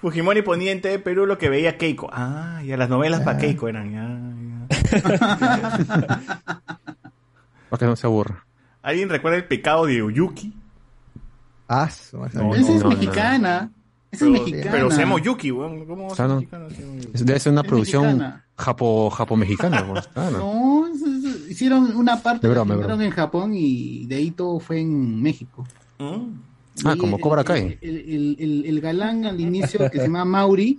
[0.00, 2.08] Fujimori ponía en TV Perú lo que veía Keiko.
[2.12, 3.92] Ah, ya las novelas para Keiko eran.
[3.92, 4.68] Ya,
[5.00, 5.00] ya.
[7.68, 8.44] Para que no se aburra.
[8.82, 10.52] ¿Alguien recuerda el pecado de Oyuki?
[11.68, 11.88] Ah.
[12.12, 12.88] No, Esa es no, no.
[12.90, 13.70] mexicana.
[14.10, 14.70] Esa Pero, es mexicana.
[14.72, 15.86] pero se llama Oyuki, weón.
[15.86, 16.34] ¿Cómo va a ser Claro.
[16.36, 16.70] mexicano?
[16.70, 17.24] Se llama Oyuki?
[17.24, 18.44] Debe ser una Es producción mexicana.
[18.56, 19.86] japo, japo-mexicana.
[19.86, 20.38] pues, claro.
[20.38, 24.16] No, es- es- hicieron una parte De broma, la de filmaron en Japón y de
[24.16, 25.64] ahí todo fue en México.
[26.00, 26.40] ¿Mm?
[26.84, 27.78] Ah, como el- Cobra Kai.
[27.80, 30.78] El, el- el- el galán al inicio que se llama Mauri,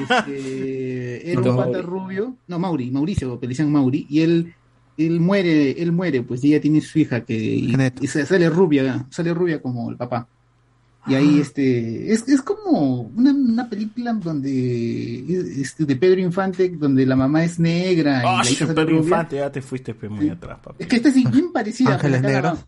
[0.00, 4.54] este, era un pata rubio, no Mauri, Mauricio, que le decían Mauri, y él,
[4.96, 7.74] él muere, él muere, pues y ella tiene su hija que y,
[8.06, 10.26] sale rubia, sale rubia como el papá.
[11.04, 15.24] Y ahí este es, es como una, una película donde
[15.60, 18.96] este, de Pedro Infante donde la mamá es negra y Ah, sale Pedro.
[18.98, 20.84] Infante, ya te fuiste pe, muy atrás, papi.
[20.84, 21.94] Es que esta es bien parecida.
[21.94, 22.64] Ángeles Negros.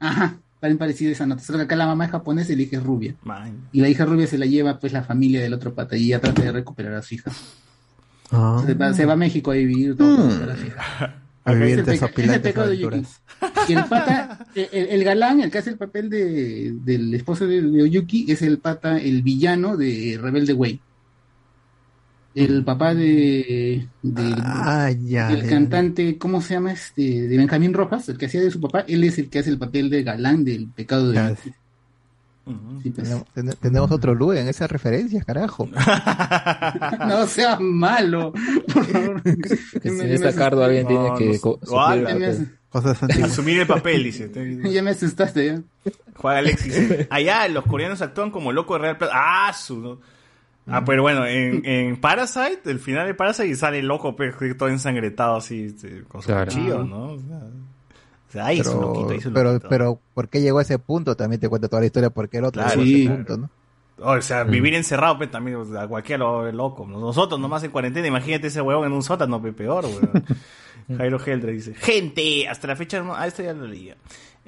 [0.00, 0.36] Ajá,
[0.68, 1.42] bien parecida esa nota.
[1.42, 3.14] Solo que acá la mamá es japonesa y la hija es rubia.
[3.24, 3.52] Man.
[3.72, 6.20] Y la hija rubia se la lleva pues la familia del otro pata y ella
[6.20, 7.30] trata de recuperar a su hija.
[8.32, 8.62] Ah.
[8.64, 10.28] Se, va, se va a México a vivir todo Mm.
[10.28, 11.16] recuperar a su hija.
[11.42, 11.96] A vivir de.
[13.68, 17.62] Y el pata, el, el galán, el que hace el papel de, del esposo de,
[17.62, 20.80] de Oyuki, es el pata, el villano de Rebelde Way.
[22.34, 23.88] El papá de,
[24.42, 25.30] Ah, ya.
[25.32, 25.48] el ya.
[25.48, 27.26] cantante, ¿cómo se llama este?
[27.28, 29.58] De Benjamín Rojas, el que hacía de su papá, él es el que hace el
[29.58, 31.36] papel de galán del pecado de.
[32.82, 33.06] Sí, pues.
[33.08, 35.68] Tenemos, ten- tenemos otro Lu en esas referencias, carajo.
[37.06, 38.32] No sea malo.
[39.82, 42.46] Si me- Cardo, alguien tiene que no.
[42.70, 43.02] Cosas.
[43.22, 44.30] Asumir el papel, dice.
[44.72, 45.62] ya me asustaste ya.
[46.14, 47.06] Juan Alexis.
[47.10, 49.12] Allá los coreanos actúan como loco de Real Plaza.
[49.16, 49.98] Ah, su.
[50.66, 55.36] Ah, pero bueno, en, en Parasite, el final de Parasite sale loco, pues, todo ensangretado
[55.36, 56.44] así, este, con su Claro.
[56.52, 57.12] cuchillo, ¿no?
[57.12, 59.68] O sea, o sea, ahí es un Pero, loquito, ahí es un pero, loquito.
[59.68, 61.16] pero, ¿por qué llegó a ese punto?
[61.16, 63.50] También te cuenta toda la historia, porque el otro Claro, llegó a ese punto, ¿no?
[64.02, 66.86] O sea, vivir encerrado, pues también, o sea, cualquiera lo ve loco.
[66.86, 70.24] Nosotros nomás en cuarentena, imagínate ese huevón en un sótano, pe- peor, weón.
[70.96, 73.96] Jairo Heldre dice, gente, hasta la fecha, no, ah, esto ya lo leía.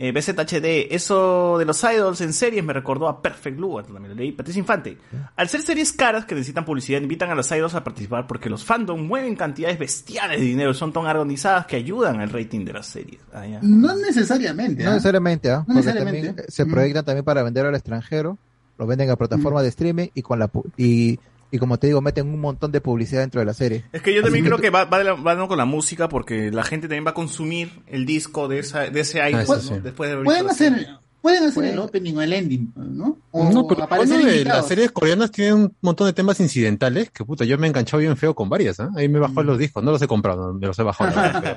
[0.05, 4.15] Eh, BZHD, eso de los idols en series me recordó a Perfect Blue, también lo
[4.17, 4.33] leí.
[4.33, 4.99] Patricia Infante,
[5.37, 8.65] al ser series caras que necesitan publicidad, invitan a los idols a participar porque los
[8.65, 12.87] fandom mueven cantidades bestiales de dinero, son tan organizadas que ayudan al rating de las
[12.87, 13.21] series.
[13.33, 13.45] Ah.
[13.63, 14.83] No necesariamente.
[14.83, 14.95] No ¿ah?
[14.95, 15.59] necesariamente, ¿ah?
[15.59, 16.27] No Porque necesariamente.
[16.29, 16.71] también se Mm.
[16.73, 18.39] proyectan también para vender al extranjero,
[18.79, 21.21] lo venden a plataformas de streaming y con la pu- y,
[21.53, 23.85] y como te digo, meten un montón de publicidad dentro de la serie.
[23.93, 26.09] Es que yo también Así creo que va, va, de la- va con la música
[26.09, 29.55] porque la gente también va a consumir el disco de, esa, de ese idol, eso
[29.57, 29.61] ¿no?
[29.61, 29.75] sí.
[29.83, 30.89] Después de haber Pueden hacer, serie.
[31.21, 31.73] pueden hacer Pueden.
[31.75, 33.19] el opening o el ending, ¿no?
[33.31, 37.45] O No, pero de las series coreanas tienen un montón de temas incidentales que puta,
[37.45, 38.91] yo me he enganchado bien feo con varias, ¿ah?
[38.97, 39.23] Ahí me Mm.
[39.23, 41.11] bajó los discos, no los he comprado, me los he bajado,
[41.43, 41.57] pero,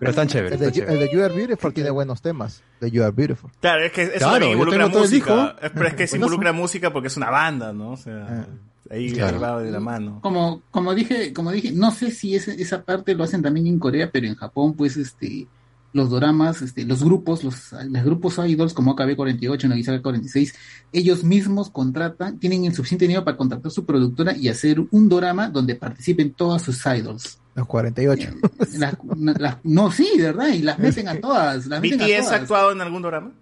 [0.00, 1.10] pero están chéveres, El de, están You- el chéveres.
[1.10, 2.62] de You Are Beautiful tiene buenos temas.
[2.80, 3.50] De You Are Beautiful.
[3.60, 5.56] Claro, es que eso Claro, involucra música.
[5.74, 7.92] Pero es que se involucra música porque es una banda, ¿no?
[7.92, 8.46] O sea,
[8.90, 9.60] ahí, Claro.
[9.60, 10.20] de la mano.
[10.22, 13.78] Como, como dije, como dije, no sé si ese- esa parte lo hacen también en
[13.78, 15.46] Corea, pero en Japón, pues, este,
[15.94, 20.54] los doramas, este, los grupos, los, los grupos idols como AKB48, Nagisaga 46,
[20.92, 25.48] ellos mismos contratan, tienen el suficiente dinero para contratar su productora y hacer un dorama
[25.48, 27.38] donde participen todas sus idols.
[27.54, 28.30] Los 48.
[28.76, 28.96] Las-
[29.38, 31.66] las- no, sí, de verdad, y las meten a todas.
[31.66, 32.40] Las meten a ¿BTS ha todas.
[32.42, 33.32] actuado en algún drama?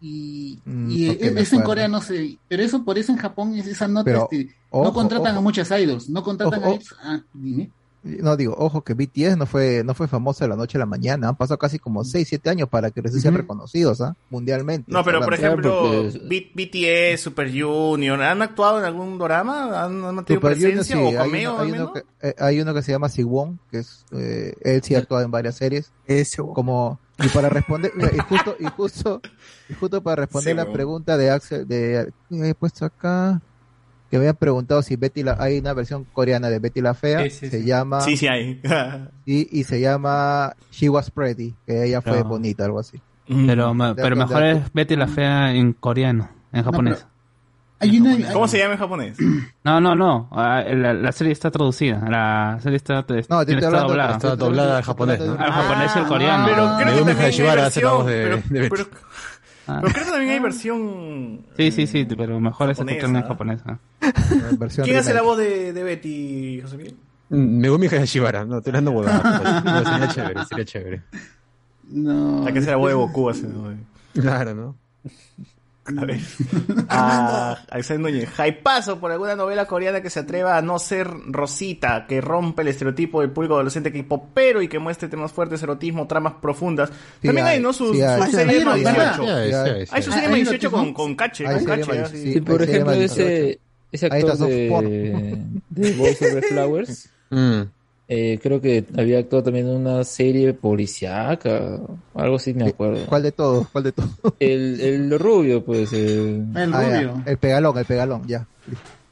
[0.00, 1.62] Y, Mm, y porque e- eso en.
[1.62, 4.84] Corea no sé, pero eso por eso en Japón es esa nota, Pero, este, ojo,
[4.84, 5.38] no contratan ojo.
[5.38, 7.70] a muchas idols, no contratan Ojo, a idols- ah, dime.
[8.04, 10.86] No digo, ojo que BTS no fue, no fue famoso de la noche a la
[10.86, 14.14] mañana, han pasado casi como 6, 7 años para que recién sean reconocidos, ¿ah?
[14.30, 14.90] Mundialmente.
[14.90, 16.04] No, pero por ejemplo,
[16.54, 19.82] BTS, Super Junior, ¿han actuado en algún drama?
[19.84, 22.60] ¿Han, han mantenido Super Junior, presencia sí, o hay, uno, hay, uno que, eh, hay
[22.60, 25.90] uno que se llama Siwon, que es, eh, él sí ha actuado en varias series.
[26.54, 29.20] Como, y para responder, mira, y justo, y justo,
[29.68, 33.40] y justo para responder la pregunta de Axel, de, he puesto acá,
[34.10, 37.24] que me habían preguntado si Betty la, hay una versión coreana de Betty la Fea,
[37.24, 37.66] Sí, sí, se sí.
[37.66, 38.60] llama, Sí, sí hay.
[39.26, 43.00] y, y se llama She Was Pretty, que ella fue bonita, algo así.
[43.26, 47.06] Pero, pero mejor es Betty la Fea en coreano, en japonés.
[47.80, 49.16] Hay una, ¿Cómo se llama en japonés?
[49.64, 50.28] No, no, no.
[50.32, 52.02] ah, La, la serie está traducida.
[52.08, 54.12] La serie está, No, te está doblada.
[54.14, 55.32] Está doblada al japonés, ¿no?
[55.38, 56.46] Al japonés y al coreano.
[56.46, 58.04] Pero creo que Megumi también hay Hayashibara hace la versión.
[58.04, 58.86] voz de- pero, pero-
[59.70, 59.78] Ah.
[59.82, 61.40] pero creo que también hay versión.
[61.56, 63.60] Sí, sí, sí, pero mejor es escucharla en japonés.
[63.66, 63.76] ah.
[64.82, 66.96] ¿Quién hace la voz de, de Betty, José Miguel?
[67.28, 69.62] Mm, Megumi Hayashibara, no, te dando huevadas.
[69.64, 71.02] No, sería chévere, sería chévere.
[71.90, 72.44] No.
[72.44, 73.46] La que hace la voz de Goku hace.
[73.46, 73.74] ¿no?
[74.14, 74.74] Claro, ¿no?
[75.96, 76.20] A ver.
[76.88, 78.28] A Alexander Núñez.
[78.52, 82.68] paso por alguna novela coreana que se atreva a no ser Rosita, que rompe el
[82.68, 83.98] estereotipo del público adolescente que
[84.34, 86.90] pero y que muestre temas fuertes, erotismo, tramas profundas.
[87.22, 87.72] También hay, ¿no?
[87.72, 88.20] Su, sí hay.
[88.22, 89.22] su Sí serie hay, sí hay, 18.
[89.22, 90.14] sí hay, sí hay, sí Hay su hay.
[90.20, 90.78] serie ¿Hay más 18 erotismo?
[90.78, 91.46] con, con Cache.
[91.46, 92.06] Hay Con Cache, ¿ah?
[92.06, 93.60] sí, Sí, por hay ejemplo, ese, 18.
[93.92, 95.38] ese actor de,
[95.70, 97.60] de Boys Over Flowers, Mm.
[98.08, 101.78] Eh, creo que había actuado también en una serie policíaca,
[102.14, 103.06] algo así me acuerdo.
[103.06, 103.68] ¿Cuál de todos?
[103.70, 104.10] ¿Cuál de todos?
[104.40, 105.92] El, el rubio, pues.
[105.92, 107.00] El, El Ah, ya.
[107.02, 107.22] rubio.
[107.26, 108.48] El pegalón, el pegalón, ya.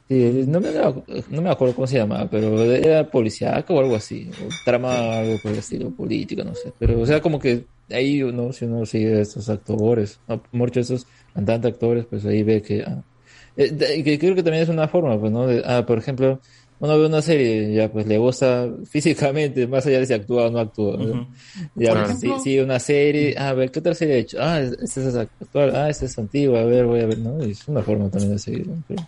[0.09, 4.31] Sí, no me, no me acuerdo cómo se llamaba, pero era policíaca o algo así.
[4.39, 6.73] O trama algo por el estilo político, no sé.
[6.79, 8.53] Pero, o sea, como que ahí, ¿no?
[8.53, 10.41] si uno sigue a estos actores, ¿no?
[10.53, 13.03] muchos de estos cantantes actores, pues ahí ve que, ah,
[13.57, 15.45] eh, de- que creo que también es una forma, pues, ¿no?
[15.45, 16.39] De, ah, por ejemplo,
[16.79, 20.51] uno ve una serie, ya, pues le gusta físicamente, más allá de si actúa o
[20.51, 20.97] no actúa.
[20.97, 21.03] ¿no?
[21.05, 21.27] Ujú.
[21.75, 24.37] Ya, pues, ejemplo- sí, sí, una serie, ah, a ver, ¿qué otra serie ha hecho?
[24.41, 27.43] Ah, esta es actual, ah, esta es antigua, a ver, voy a ver, ¿no?
[27.45, 28.83] Y es una forma también de seguir, ¿no?
[28.87, 29.05] Pero-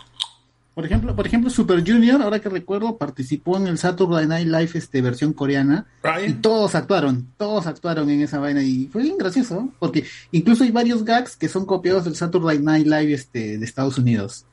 [0.76, 4.70] Por ejemplo, por ejemplo, Super Junior, ahora que recuerdo, participó en el Saturday Night Live
[4.76, 5.86] este versión coreana
[6.26, 10.72] y todos actuaron, todos actuaron en esa vaina y fue bien gracioso, porque incluso hay
[10.72, 14.46] varios gags que son copiados del Saturday Night Live este de Estados Unidos.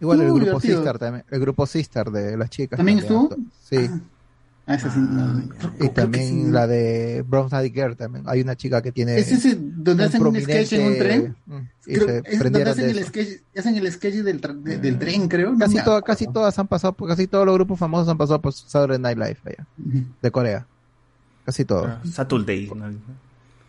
[0.00, 0.60] Igual el grupo.
[0.60, 2.76] Sister también, el grupo Sister de las chicas.
[2.76, 3.34] ¿También estuvo?
[3.62, 3.88] Sí.
[4.64, 5.42] Ah, esa sí, no,
[5.84, 6.50] Y también sí.
[6.52, 8.24] la de Brown Daddy Girl también.
[8.28, 9.18] Hay una chica que tiene.
[9.18, 11.36] ¿Es ese donde hacen un sketch en un tren?
[11.46, 14.78] Mm, Y Creo- se es donde hacen de el sketch, hacen el sketch del, de-
[14.78, 15.50] del tren, creo.
[15.52, 18.52] No Casi, casi todas han pasado, por- casi todos los grupos famosos han pasado por
[18.52, 19.66] Saturday Night Live allá,
[20.22, 20.66] de Corea.
[21.44, 21.88] Casi todos.
[21.88, 22.70] Ah, Saturday.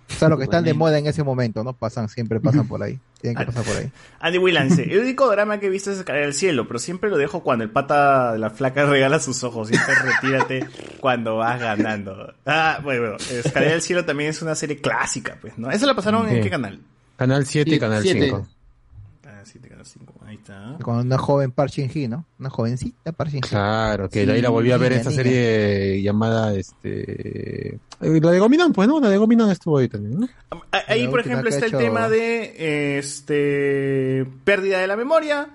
[0.09, 1.73] O sea, los que están de moda en ese momento, ¿no?
[1.73, 2.99] Pasan, siempre pasan por ahí.
[3.21, 3.89] Tienen que pasar por ahí.
[4.19, 4.37] Andy
[4.69, 7.41] dice, el único drama que he visto es Escalera al Cielo, pero siempre lo dejo
[7.41, 9.69] cuando el pata de la flaca regala sus ojos.
[9.69, 10.67] Siempre retírate
[10.99, 12.33] cuando vas ganando.
[12.45, 15.71] Ah, bueno, bueno, Escalera al Cielo también es una serie clásica, pues, ¿no?
[15.71, 16.79] ¿Esa la pasaron en qué canal?
[17.15, 18.25] Canal 7 y Canal siete.
[18.25, 18.47] 5.
[19.25, 20.77] Ah, sí, canal 5, ahí está.
[20.83, 22.25] Con una joven Park Shin-hee, ¿no?
[22.39, 23.49] Una jovencita Park Shin-hee.
[23.49, 25.23] Claro, que de ahí la volví a ver niña, esta niña.
[25.23, 27.75] serie llamada, este...
[27.75, 28.99] eh, La de Gominan, pues, ¿no?
[28.99, 30.27] La de Gominan estuvo ahí también, ¿no?
[30.71, 35.49] Ah, Ahí, La por ejemplo, está el tema de este pérdida de la memoria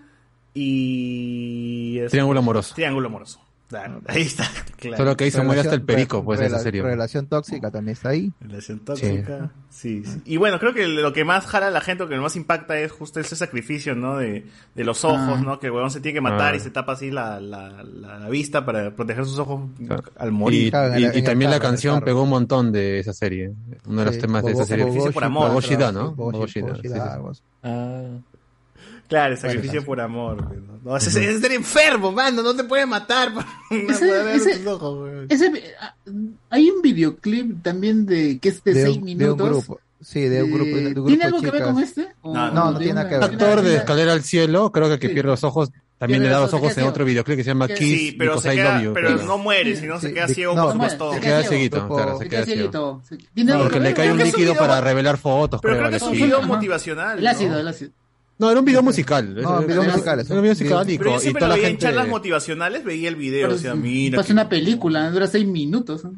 [0.54, 1.98] y...
[2.00, 2.74] es- Triángulo amoroso.
[2.74, 3.40] Triángulo amoroso.
[3.68, 4.44] Claro, ahí está.
[4.78, 4.96] Claro.
[4.98, 6.82] Solo que ahí se muere hasta el perico, pues, en serie.
[6.82, 8.32] Relación tóxica también está ahí.
[8.40, 9.50] Relación tóxica.
[9.70, 10.04] Sí.
[10.04, 10.22] sí.
[10.24, 12.78] Y bueno, creo que lo que más jala a la gente, lo que más impacta
[12.78, 14.16] es justo ese sacrificio, ¿no?
[14.18, 15.42] De, de los ojos, Ah.
[15.44, 15.58] ¿no?
[15.58, 16.56] Que el huevón se tiene que matar Ah.
[16.58, 19.68] y se tapa así la, la, la, la vista para proteger sus ojos
[20.16, 20.70] al Y, morir.
[20.70, 23.52] Claro, y- también la canción pegó un montón de esa serie.
[23.84, 24.86] Uno de los Sí, temas de esa serie.
[25.12, 25.50] Por amor,
[25.92, 26.14] ¿no?
[27.64, 28.06] Ah,
[29.08, 30.36] Claro, el sacrificio por amor.
[30.54, 30.78] ¿no?
[30.84, 32.42] No, es ser enfermo, mano.
[32.42, 35.10] No te puede matar por una Ese- ese- tus ojos.
[35.28, 35.94] Ese, ah,
[36.50, 39.48] hay un videoclip también de que es de, De seis un, de un minutos.
[39.48, 39.80] grupo.
[40.00, 40.76] Sí, de un grupo.
[40.76, 42.08] De un grupo ¿Tiene algo que ver con este?
[42.22, 43.24] ¿O No, no, no tiene nada que ver.
[43.24, 45.14] Actor de Escalera al Cielo, creo que el que Sí.
[45.14, 47.74] pierde los ojos, también le da los ojos, en otro videoclip que se llama Sí,
[47.74, 48.92] Kiss pero, Because se I queda, Love You.
[48.94, 50.80] pero no muere, sino se Sí, queda ciego no, por su
[51.14, 51.48] se queda ciego.
[51.48, 53.02] cieguito, claro, se Se queda cieguito.
[53.34, 55.90] ¿Tiene algo Porque que le cae un es líquido para revelar fotos, Pero creo, creo
[55.90, 57.18] que es un video motivacional.
[57.18, 57.30] El ¿no?
[57.30, 57.90] ácido, el ácido.
[58.38, 59.34] No, era un video musical.
[59.34, 61.54] No, Era- video musical, Era un video musical y, Pero yo y siempre toda lo
[61.54, 61.82] la veía en gente...
[61.86, 64.16] charlas motivacionales, veía el video, Pero o sea, es- mira.
[64.16, 66.04] pasa que- una película, dura seis minutos.
[66.04, 66.12] ¿no?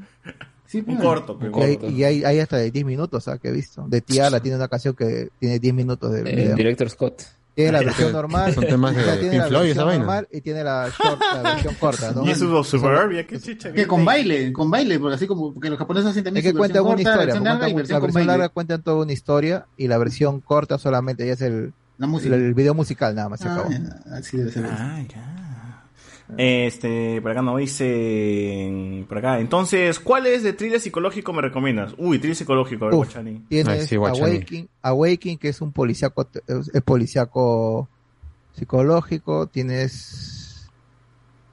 [0.86, 1.36] un corto.
[1.38, 1.90] pe, Y hay, corto.
[1.90, 3.40] y hay, hay hasta de 10 minutos, ¿sabes?
[3.40, 3.84] Que he visto.
[3.88, 6.54] De Tiala tiene una canción que tiene 10 minutos de Eh, video.
[6.56, 7.22] Director Scott.
[7.56, 8.54] Tiene la versión normal.
[8.54, 9.98] Son temas de tiene Pink la Floyd, esa versión vaina.
[10.04, 12.24] normal y tiene la, short, la versión corta, ¿no?
[12.24, 13.72] Y eso es Suburbia, qué chicha.
[13.72, 16.50] Que con baile, con baile, porque así como porque los japoneses hacen Es también que
[16.52, 17.24] su cuentan versión una historia.
[17.26, 20.78] versión larga y versión la versión larga cuentan toda una historia y la versión corta
[20.78, 22.34] solamente ya es el, La música.
[22.34, 23.70] el, el video musical nada más se Ah, acabó.
[23.70, 24.66] ya, así debe ser.
[24.66, 25.84] Ah, ya.
[26.38, 29.04] Este, por acá no dice.
[29.08, 29.38] Por acá.
[29.40, 31.94] Entonces, ¿cuáles de thriller psicológico me recomiendas?
[31.98, 33.44] Uy, thriller psicológico, a ver, Uf, Guachani.
[33.48, 37.88] Tienes Awakening, Awakening, que es un policíaco, es es policíaco
[38.56, 39.46] psicológico.
[39.48, 40.39] Tienes.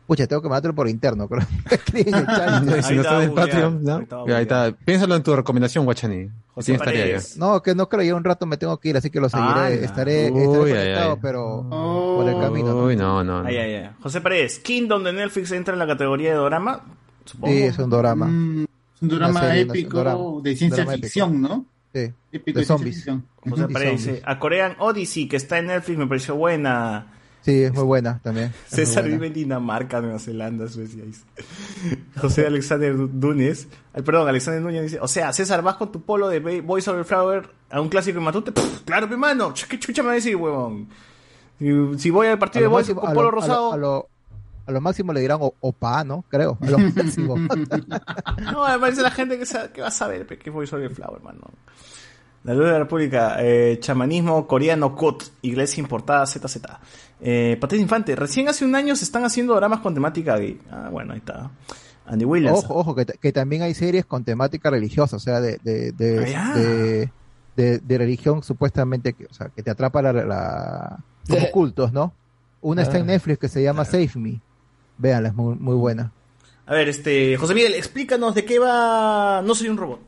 [0.07, 1.45] Pucha, tengo que mandarlo por interno, creo.
[1.93, 4.05] Si no está en Patreon, ¿no?
[4.33, 4.71] Ahí está.
[4.71, 6.29] Piénsalo en tu recomendación, Guachani.
[6.55, 6.77] José.
[6.77, 7.37] Paredes.
[7.37, 9.51] No, que no creo, ya un rato me tengo que ir, así que lo seguiré.
[9.53, 11.19] Ah, estaré Uy, estaré ay, conectado, ay.
[11.21, 12.69] pero por el camino.
[12.73, 12.83] ¿no?
[12.85, 13.43] Uy, no, no.
[13.43, 13.47] no.
[13.49, 13.89] Ay, ay, ay.
[14.01, 16.81] José Paredes, Kingdom de Netflix entra en la categoría de drama.
[17.25, 17.53] Supongo.
[17.53, 18.25] Sí, es un drama.
[18.27, 20.23] Mm, es un drama Una serie, épico drama.
[20.41, 21.05] de ciencia Drama épico.
[21.05, 21.65] ficción, ¿no?
[21.93, 21.99] Sí.
[22.31, 22.95] Épico De ciencia zombies.
[22.95, 23.25] ficción.
[23.47, 27.13] José Paredes dice, a Korean Odyssey, que está en Netflix, me pareció buena.
[27.47, 28.53] Sí, es muy buena también.
[28.67, 29.15] César buena.
[29.15, 31.05] vive en Dinamarca, Nueva Zelanda, Suecia.
[31.05, 31.23] dice.
[32.19, 33.69] José Alexander Núñez,
[34.05, 37.49] perdón, Alexander Núñez dice, o sea, César, vas con tu polo de Boys Over Flower
[37.69, 38.51] a un clásico en Matute.
[38.51, 40.89] Pff, claro, mi mano, ¿qué chucha me va a decir, huevón?
[41.97, 44.09] Si, voy al partido de máximo- con polo lo- a lo- rosado, A lo,
[44.65, 46.25] a lo máximo le dirán opa, ¿no?
[46.27, 46.57] Creo.
[46.61, 47.37] A lo máximo.
[48.51, 51.21] no, me parece la gente que, que va a saber qué es Boys Over Flower,
[51.23, 51.39] mano.
[52.43, 56.57] La luz de la República, eh, chamanismo coreano COT, iglesia importada ZZ.
[57.19, 60.59] Eh, Patricia Infante, recién hace un año se están haciendo dramas con temática gay.
[60.69, 61.49] Ah, bueno, ahí está.
[62.05, 62.59] Andy Williams.
[62.59, 66.53] Ojo, ojo, que, también hay series con temática religiosa, o sea, de, de, de, Ah,
[66.55, 67.09] de,
[67.55, 72.13] de- de religión supuestamente, que, o sea, que te atrapa la, la como cultos, ¿no?
[72.61, 73.07] Una está en Ah.
[73.07, 74.39] Netflix que se llama Save Me.
[74.97, 76.11] Véanla, es muy, muy buena.
[76.65, 79.99] A ver, este, José Miguel, explícanos de qué va No soy un robot.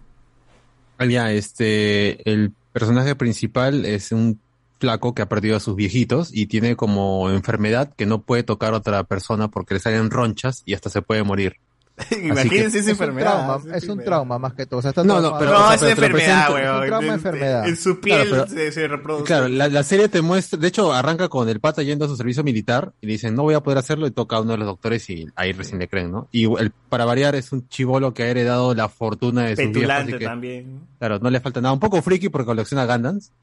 [0.98, 4.40] Ah, Ya, este, el personaje principal es un
[4.80, 8.74] flaco que ha perdido a sus viejitos y tiene como enfermedad que no puede tocar
[8.74, 11.58] a otra persona porque le salen ronchas y hasta se puede morir.
[12.24, 13.46] Imagínense esa es un enfermedad.
[13.60, 14.80] trauma, es un trauma más que todo.
[14.80, 16.76] O sea, está No, no, pero- No, o sea, es pero enfermedad, weón.
[16.78, 17.68] Es un trauma En- enfermedad.
[17.68, 19.26] En su piel Claro, pero- se, se reproduce.
[19.26, 22.16] Claro, la, la serie te muestra, de hecho arranca con el pata yendo a su
[22.16, 24.60] servicio militar y le dicen no voy a poder hacerlo y toca a uno de
[24.60, 26.30] los doctores y ahí recién le creen, ¿no?
[26.32, 29.74] Y el, para variar es un chivolo que ha heredado la fortuna de sus viejos,
[29.82, 30.80] Petulante que, también.
[31.00, 33.34] claro, no le falta nada, un poco friki porque colecciona Gandans.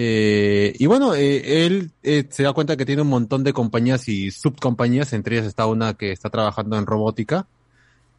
[0.00, 4.08] Eh, y bueno, eh, él eh, se da cuenta que tiene un montón de compañías
[4.08, 7.48] y subcompañías, entre ellas está una que está trabajando en robótica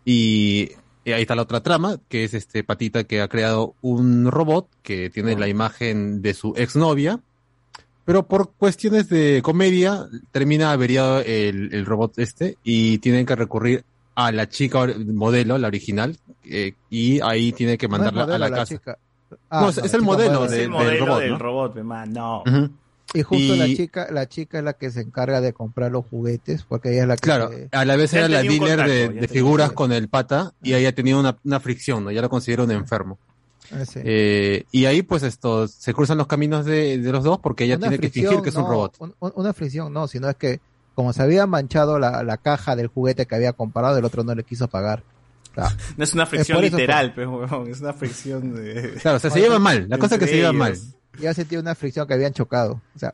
[0.03, 0.71] y
[1.05, 5.09] ahí está la otra trama, que es este patita que ha creado un robot que
[5.09, 7.21] tiene la imagen de su exnovia,
[8.03, 13.85] pero por cuestiones de comedia termina averiado el, el robot este y tienen que recurrir
[14.15, 18.49] a la chica modelo, la original, eh, y ahí tiene que No mandarla a la
[18.49, 18.75] la casa.
[18.77, 18.97] chica.
[19.49, 21.37] Ah, No, es- el modelo Es de- el del modelo robot, del ¿no?
[21.39, 22.43] robot, man, no.
[22.45, 22.69] Ujú.
[23.13, 26.63] Y justo la chica, la chica es la que se encarga de comprar los juguetes,
[26.63, 28.69] porque ella es la que Claro, se- a la vez Ya era la tenía dealer
[28.77, 32.11] contacto, de, tenía- figuras con el pata y ahí ha tenido una, una fricción, ¿no?
[32.11, 33.17] Ya lo considera un enfermo.
[33.71, 33.99] Ah, sí.
[34.03, 37.77] Eh, y ahí pues esto, se cruzan los caminos de, de los dos porque ella
[37.77, 38.95] Una tiene que fingir que es un no, robot.
[38.99, 40.59] un- un- una fricción no, sino es que
[40.95, 44.35] como se había manchado la, la caja del juguete que había comprado, el otro no
[44.35, 45.01] le quiso pagar.
[45.55, 48.93] No es una fricción literal, pe, huevón, es una fricción de...
[49.01, 50.77] Claro, o sea, se llevan mal, la cosa es que se llevan mal.
[51.17, 52.81] Ya sentía una fricción que habían chocado.
[52.95, 53.13] O sea,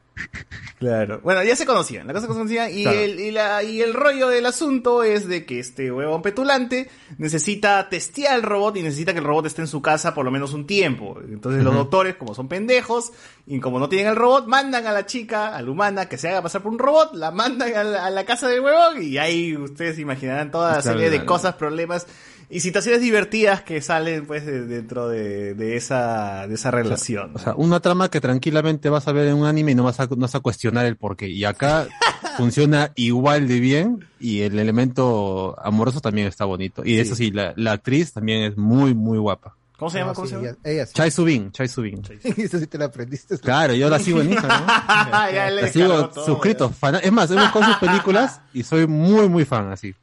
[0.80, 1.22] Claro.
[1.24, 3.00] Bueno, ya se conocían, la cosa que se conocían y, Claro.
[3.00, 7.88] el, y, la, y el rollo del asunto es de que este huevón petulante necesita
[7.90, 10.54] testear el robot y necesita que el robot esté en su casa por lo menos
[10.54, 11.18] un tiempo.
[11.28, 13.14] Entonces los doctores, como son pendejos
[13.48, 16.28] y como no tienen el robot, mandan a la chica, a la humana, que se
[16.30, 19.18] haga pasar por un robot, la mandan a la, a la casa del huevón y
[19.18, 21.28] ahí ustedes imaginarán toda la Claro, serie de claro.
[21.28, 22.06] cosas, problemas
[22.50, 27.32] y situaciones divertidas que salen pues de- dentro de, de esa, de esa relación.
[27.36, 30.00] O sea, una trama que tranquilamente vas a ver en un anime y no vas
[30.00, 31.28] a, no vas a cuestionar el porqué.
[31.30, 31.88] Y acá
[32.38, 36.84] funciona igual de bien y el elemento amoroso también está bonito.
[36.86, 39.56] Y eso sí, la, la actriz también es muy, muy guapa.
[39.78, 40.12] ¿Cómo se llama?
[40.12, 40.48] no, ¿Cómo sí, se llama?
[40.64, 40.94] ella- ella sí.
[40.94, 42.02] Chai Subin, Chai Subin.
[42.38, 43.38] Eso sí te la aprendiste.
[43.40, 44.62] Claro, yo la sigo en Instagram.
[44.68, 45.52] ¿no?
[45.62, 46.70] La sigo suscrito.
[46.70, 49.94] fan- Es más, he buscado sus películas y soy muy, muy fan así.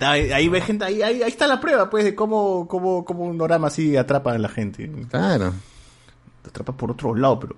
[0.00, 3.38] Ahí, ve gente, ahí, ahí, ahí está la prueba, pues, de cómo, cómo, cómo un
[3.38, 4.90] drama así atrapa a la gente.
[5.10, 5.54] Claro.
[6.42, 7.56] Te atrapa por otro lado, pero.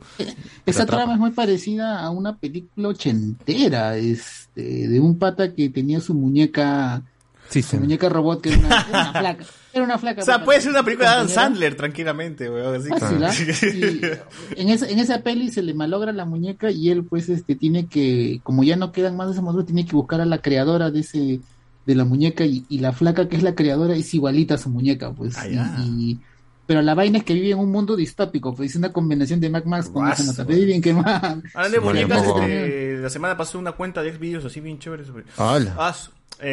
[0.65, 1.03] Esa atrapa.
[1.03, 6.15] trama es muy parecida a una película ochentera, este, de un pata que tenía su
[6.15, 7.03] muñeca,
[7.51, 9.45] Sí, su muñeca robot que era una, era una flaca.
[9.73, 10.23] Era una flaca.
[10.23, 11.29] O sea, pues, puede ser una película de Adam.
[11.29, 12.77] Sandler, tranquilamente, weón.
[12.77, 13.33] Así Fácil, ¿ah?
[14.57, 17.87] en esa, en esa peli se le malogra la muñeca y él pues este tiene
[17.87, 20.93] que, como ya no quedan más de esa monstruo, tiene que buscar a la creadora
[20.93, 21.41] de ese,
[21.87, 24.69] de la muñeca y, y la flaca que es la creadora es igualita a su
[24.71, 25.37] muñeca, pues.
[25.39, 25.77] Ah, y- ya.
[25.81, 26.19] y-
[26.67, 29.51] pero la vaina es que vive en un mundo distópico, pues es una combinación de
[29.51, 30.47] Mac Max con esa nota.
[30.47, 31.21] Pero bien que más.
[31.53, 35.11] Hablando de muñecas, este, la semana pasó una cuenta de vídeos así bien chéveres.
[35.11, 35.25] güey.
[35.37, 35.75] Hala.
[35.77, 35.93] Ah,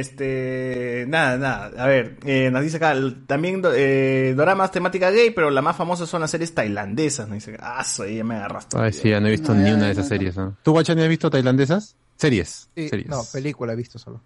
[0.07, 1.83] este, nada, nada.
[1.83, 5.75] A ver, eh, nos dice acá, el- también eh, doramas temática gay, pero la más
[5.75, 7.27] famosa son las series tailandesas.
[7.27, 7.75] Nos dice, acá.
[7.79, 8.77] ah, soy, ya me agarraste.
[8.77, 10.35] Ay, sí, ya no he visto ni una de esas series.
[10.35, 10.55] ¿no?
[10.63, 11.95] ¿Tú, Guachani, has visto tailandesas?
[12.15, 12.69] Series.
[12.75, 13.07] Sí, series.
[13.09, 14.21] no, película he visto solo.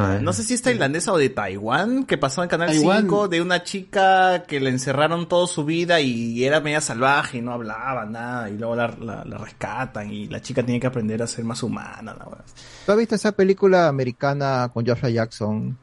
[0.00, 3.02] Ah, No sé si es tailandesa o de Taiwán, que pasó en Canal Taiwán.
[3.02, 7.40] 5 de una chica que le encerraron toda su vida y era media salvaje y
[7.42, 11.20] no hablaba nada y luego la, la- la rescatan y la chica tiene que aprender
[11.22, 12.14] a ser más humana.
[12.16, 12.44] la verdad.
[12.86, 15.76] ¿Tú has visto esa película americana con Joshua Jackson?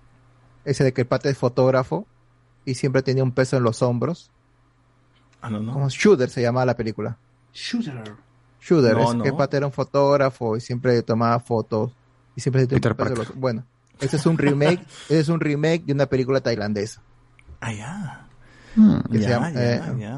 [0.64, 2.08] Ese de que el pata es fotógrafo
[2.64, 4.32] y siempre tenía un peso en los hombros.
[5.42, 5.74] Ah, no, no.
[5.74, 7.18] Como Shooter se llamaba la película.
[7.53, 8.14] Shooter.
[8.61, 9.24] Shooter, No, es no.
[9.24, 11.92] que el pata era un fotógrafo y siempre tomaba fotos
[12.35, 13.35] y siempre tenía un peso en los...
[13.35, 13.64] Bueno,
[14.02, 17.02] ese es un remake, ese es un remake de una película tailandesa.
[17.62, 18.28] Ah, ya.
[19.12, 20.18] Que se Ya, llama- ya, eh, ya.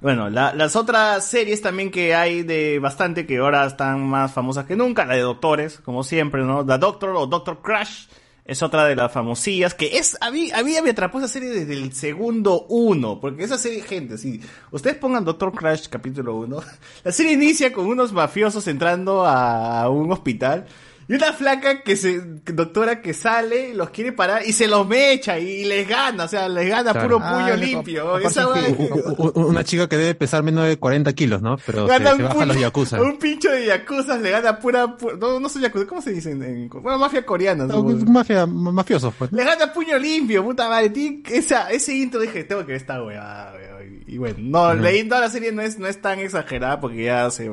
[0.00, 4.66] Bueno, la- las otras series también que hay de bastante que ahora están más famosas
[4.66, 6.66] que nunca, la de doctores, como siempre, ¿no?
[6.66, 8.06] The Doctor o Doctor Crash
[8.44, 11.50] es otra de las famosillas que es, a mí, a mí me atrapó esa serie
[11.50, 14.40] desde el segundo uno, porque esa serie, gente, si
[14.72, 16.60] ustedes pongan Doctor Crash capítulo uno,
[17.04, 20.66] la serie inicia con unos mafiosos entrando a un hospital
[21.12, 25.38] y una flaca que se, doctora que sale, los quiere parar y se los mecha
[25.38, 27.18] y les gana, o sea, les gana Claro.
[27.18, 28.18] puro puño limpio.
[28.18, 28.46] Esa
[29.34, 31.56] una chica que debe pesar menos de 40 kilos, ¿no?
[31.66, 33.00] Pero se, Gana se baja los yakuza.
[33.02, 36.30] Un pincho de yakuza le gana pura, pu- no, no son yakuza, ¿cómo se dice?
[36.30, 37.66] en- en- bueno, mafia coreana.
[37.66, 39.32] No, mafia, mafiosos, pues.
[39.32, 40.92] Le gana puño limpio, puta madre.
[41.30, 44.02] Esa, ese intro dije, tengo que ver esta weá, weón.
[44.06, 47.30] Y bueno, no, leí toda la serie no es, no es tan exagerada porque ya
[47.30, 47.50] se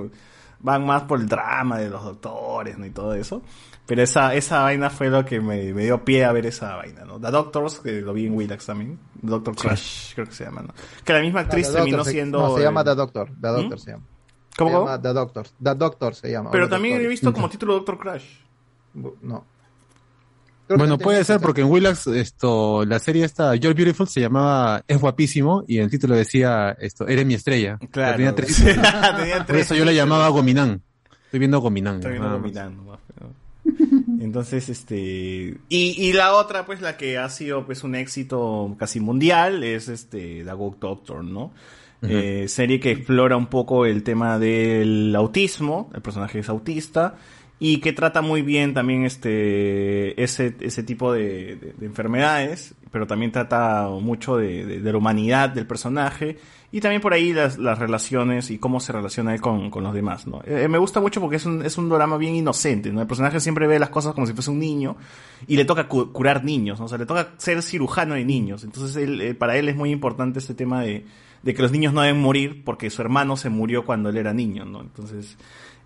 [0.62, 2.86] van más por el drama de los doctores, ¿no?
[2.86, 3.42] Y todo eso.
[3.86, 7.06] Pero esa, esa vaina fue lo que me, me dio pie a ver esa vaina,
[7.06, 7.20] ¿no?
[7.20, 9.00] The Doctors, que lo vi en Willax también.
[9.16, 10.74] Doctor Crush, creo que se llama, ¿no?
[11.04, 12.40] Que la misma actriz No, terminó Doctor siendo...
[12.40, 13.30] No, se llama The Doctor.
[13.42, 13.82] The Doctor ¿Mm?
[13.82, 14.04] se llama.
[14.58, 14.86] ¿Cómo, Se cómo?
[14.88, 15.48] llama The Doctor.
[15.64, 16.52] The Doctor se llama.
[16.52, 17.10] Pero también he Doctor.
[17.10, 18.26] visto como título Doctor Crush.
[19.22, 19.46] No.
[20.78, 25.00] Bueno, puede ser porque en Willax esto, la serie esta, You're Beautiful, se llamaba Es
[25.00, 27.80] guapísimo y el título decía esto, Eres mi estrella.
[27.92, 28.18] Claro.
[28.18, 29.46] Tenía tres Tenía.
[29.46, 30.82] Por eso yo le llamaba Gominán.
[31.26, 31.96] Estoy viendo Gominán.
[31.96, 32.32] Estoy viendo.
[32.32, 32.78] Gominán.
[34.22, 34.96] Entonces, este...
[34.96, 39.88] Y, y la otra, pues, la que ha sido, pues, un éxito casi mundial es,
[39.88, 41.52] este, The Good Doctor, ¿no?
[42.02, 47.18] Eh, serie que explora un poco el tema del autismo, el personaje es autista,
[47.60, 53.06] y que trata muy bien también este ese, ese tipo de, de- de enfermedades, pero
[53.06, 56.38] también trata mucho de, de- de la humanidad del personaje
[56.72, 59.94] y también por ahí las, las relaciones y cómo se relaciona él con, con los
[59.94, 60.42] demás, ¿no?
[60.46, 63.02] Eh, me gusta mucho porque es un, es un drama bien inocente, ¿no?
[63.02, 64.96] El personaje siempre ve las cosas como si fuese un niño
[65.48, 66.86] y le toca cu- curar niños, ¿no?
[66.86, 68.64] O sea, le toca ser cirujano de niños.
[68.64, 71.06] Entonces, él, eh, para él es muy importante este tema de,
[71.42, 74.34] de que los niños no deben morir porque su hermano se murió cuando él era
[74.34, 74.82] niño, ¿no?
[74.82, 75.38] Entonces,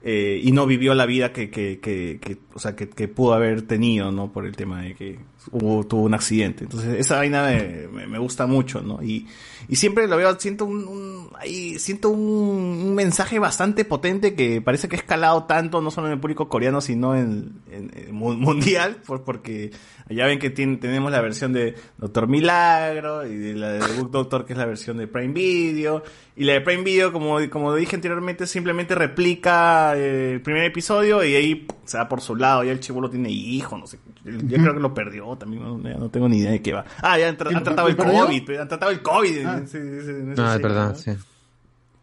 [0.04, 3.34] eh, y no vivió la vida que, que, que, que- o sea, que, que pudo
[3.34, 4.32] haber tenido, ¿no?
[4.32, 5.20] Por el tema de que
[5.52, 6.64] hubo, tuvo un accidente.
[6.64, 9.02] Entonces, esa vaina me, me- gusta mucho, ¿no?
[9.04, 9.28] Y,
[9.68, 11.30] y siempre lo veo, siento un, un-
[11.78, 16.20] siento un, mensaje bastante potente que parece que ha escalado tanto, no solo en el
[16.20, 19.72] público coreano, sino en, en- en mu- mundial, por, porque
[20.10, 24.46] ya ven que tiene- tenemos la versión de Doctor Milagro y la de Book Doctor,
[24.46, 26.04] que es la versión de Prime Video.
[26.36, 31.24] Y la de Prime Video, como, como dije anteriormente, simplemente replica eh, el primer episodio
[31.24, 32.64] y ahí se va por su lado.
[32.64, 34.00] Ya el chivolo tiene hijo, no sé.
[34.26, 36.86] Ya creo que lo perdió también, no, ya no tengo ni idea de qué va.
[37.02, 38.26] Ah, ya han, tra- ¿El- han tratado el perdió?
[38.26, 39.46] COVID, han tratado el COVID.
[39.46, 39.62] Ah.
[39.64, 40.96] ese- ese- en esa Ah, es verdad, ¿no?
[40.96, 41.12] sí.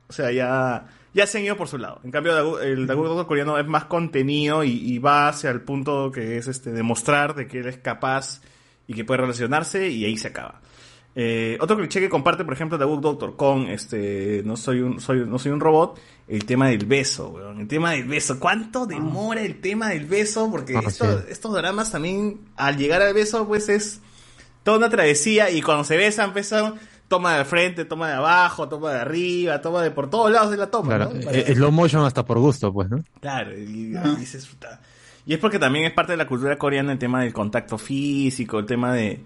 [0.08, 2.00] O sea, ya, ya se han ido por su lado.
[2.05, 6.10] En cambio, el Dagu Doctor coreano es más contenido y, y va hacia el punto
[6.12, 8.40] que es este demostrar de que él es capaz
[8.86, 10.60] y que puede relacionarse y ahí se acaba.
[11.16, 15.00] Eh, otro cliché que comparte, por ejemplo, The Good Doctor con este no soy un
[15.00, 15.98] soy no soy un robot,
[16.28, 18.39] el tema del beso, weón, el tema del beso.
[18.39, 20.48] ¿Cuánto demora el tema del beso?
[20.50, 21.26] Porque Ah, esto- sí.
[21.28, 24.00] estos dramas también al llegar al beso pues es
[24.62, 26.74] toda una travesía y cuando se besan empiezan
[27.08, 30.58] toma de frente, toma de abajo, toma de arriba, toma de por todos lados de
[30.58, 31.28] la toma, Claro, ¿no?
[31.32, 33.02] eh, slow motion hasta por gusto, pues, ¿no?
[33.20, 34.80] Claro, y, y dices, puta.
[35.26, 38.60] Y es porque también es parte de la cultura coreana el tema del contacto físico,
[38.60, 39.20] el tema de,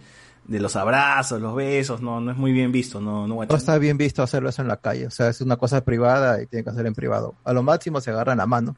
[0.47, 3.78] de los abrazos, los besos, no, no es muy bien visto, no, no No está
[3.78, 5.06] bien visto hacerlo eso en la calle.
[5.06, 7.34] O sea, es una cosa privada y tiene que hacer en privado.
[7.44, 8.76] A lo máximo se agarran la mano.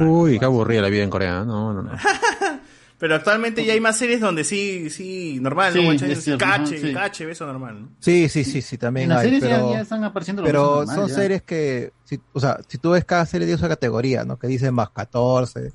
[0.00, 1.44] Uy, qué aburrida la vida en Corea.
[1.44, 1.92] No, no, no.
[2.98, 5.96] Pero actualmente ya hay más series donde sí, sí, normal, Sí, ¿no?
[6.16, 6.92] cierto, cache, ajá, sí.
[6.92, 7.88] cache, beso normal, ¿no?
[8.00, 9.24] Sí, sí, sí, sí, también En las hay.
[9.26, 11.14] series ya- pero ya están apareciendo los pero normal, son ya.
[11.14, 14.36] series que, si, o sea, si tú ves cada serie de esa categoría, ¿no?
[14.36, 15.72] Que dice más 14,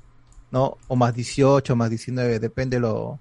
[0.50, 0.76] ¿no?
[0.86, 3.18] O más 18, más 19, depende lo,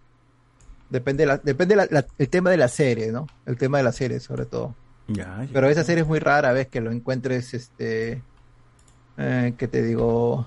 [0.89, 3.27] Depende, la, depende la- la- el tema de la serie, ¿no?
[3.45, 4.75] El tema de la serie, sobre todo.
[5.07, 5.49] Ya, ya.
[5.51, 8.21] Pero esa serie es muy rara, ves que lo encuentres, este,
[9.17, 10.45] eh, que te digo,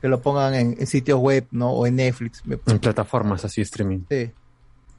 [0.00, 1.70] que lo pongan en, en sitios web, ¿no?
[1.72, 2.42] O en Netflix.
[2.66, 4.00] En plataformas así, streaming.
[4.08, 4.30] Sí,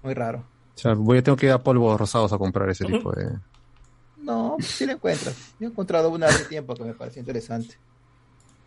[0.03, 0.39] muy raro.
[0.75, 3.29] O sea, voy, tengo que ir a polvos rosados a comprar ese tipo de...
[4.21, 5.35] No, sí lo encuentras.
[5.59, 7.75] Yo he encontrado una hace tiempo que me pareció interesante.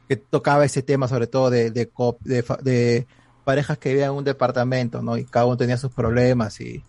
[0.09, 1.91] Que tocaba ese tema, sobre todo de, de,
[2.25, 3.07] de, fa- de
[3.45, 5.17] parejas que vivían en un departamento, ¿no?
[5.17, 6.83] Y cada uno tenía sus problemas y,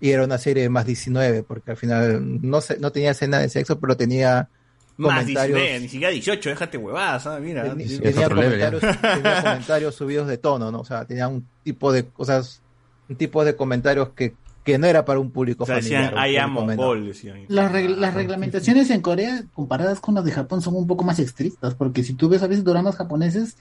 [0.00, 3.38] y era una serie de más 19, porque al final no, se, no tenía escena
[3.38, 4.48] de sexo, pero tenía
[4.96, 5.58] Más comentarios.
[5.58, 7.38] 19, ni siquiera 18, déjate huevadas, ¿ah?
[7.40, 7.62] Mira.
[7.64, 7.98] Ten- Sí.
[7.98, 10.80] tenía, comentarios, tenía comentarios subidos de tono, ¿no?
[10.80, 12.62] O sea, tenía un tipo de cosas,
[13.08, 14.34] un tipo de comentarios que,
[14.64, 16.10] que no era para un público O sea, familiar.
[16.14, 17.44] decían, I am mongol, decían.
[17.48, 21.18] Las, reg- las reglamentaciones en Corea comparadas con las de Japón son un poco más
[21.18, 23.56] estrictas, porque si tú ves a veces dramas japoneses,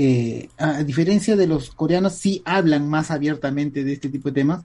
[0.00, 4.62] eh, a diferencia de los coreanos, sí hablan más abiertamente de este tipo de temas,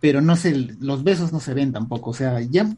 [0.00, 2.68] pero no se, los besos no se ven tampoco, o sea, ya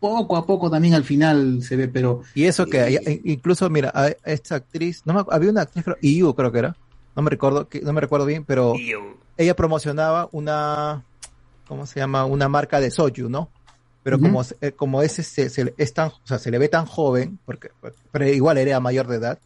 [0.00, 3.92] poco a poco también al final se ve, pero Y eso que hay- incluso, mira,
[3.94, 6.76] a- esta actriz, no me había una actriz, creo, Iu creo que era,
[7.14, 8.74] no me recuerdo, que, no me recuerdo bien, pero
[9.36, 11.04] ella promocionaba una,
[11.68, 12.24] ¿cómo se llama?
[12.24, 13.48] Una marca de soju, ¿no?
[14.02, 16.68] Pero como, se- eh, como ese se, se- es tan, o sea, se le ve
[16.68, 17.70] tan joven, porque,
[18.10, 19.38] pero igual era mayor de edad,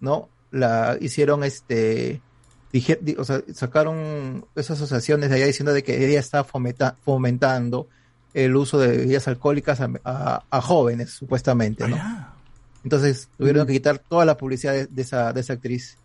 [0.00, 0.28] ¿no?
[0.50, 2.20] La hicieron este,
[2.72, 6.96] dije- di- o sea, sacaron esas asociaciones de allá diciendo de que ella está fomenta-
[7.04, 7.88] fomentando
[8.34, 11.96] el uso de bebidas alcohólicas a, a- a jóvenes, supuestamente, ¿no?
[12.84, 15.98] Entonces tuvieron que quitar toda la publicidad de, de esa, de esa actriz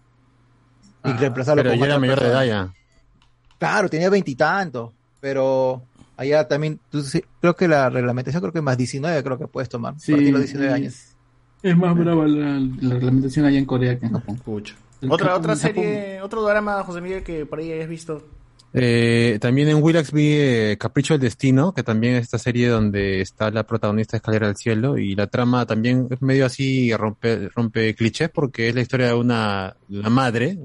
[1.03, 2.65] y reemplazarlo Pero ya era mayor de edad persona.
[2.67, 2.73] ya.
[3.59, 4.91] Claro, tenía veintitantos,
[5.21, 5.83] pero
[6.17, 9.69] allá también, tú sí- creo que la reglamentación creo que más 19 creo que puedes
[9.69, 11.14] tomar, a partir de los 19 años.
[11.65, 14.39] Es más brava la, la reglamentación allá en Corea que en Japón.
[15.01, 18.23] El Otra, Japón- otra serie, otro drama, José Miguel, que por ahí hayas visto.
[18.77, 23.21] Eh, también en Willax vi eh, Capricho del Destino, que también es esta serie donde
[23.21, 27.47] está la protagonista de Escalera al Cielo y la trama también es medio así rompe,
[27.55, 30.59] rompe clichés porque es la historia de una la madre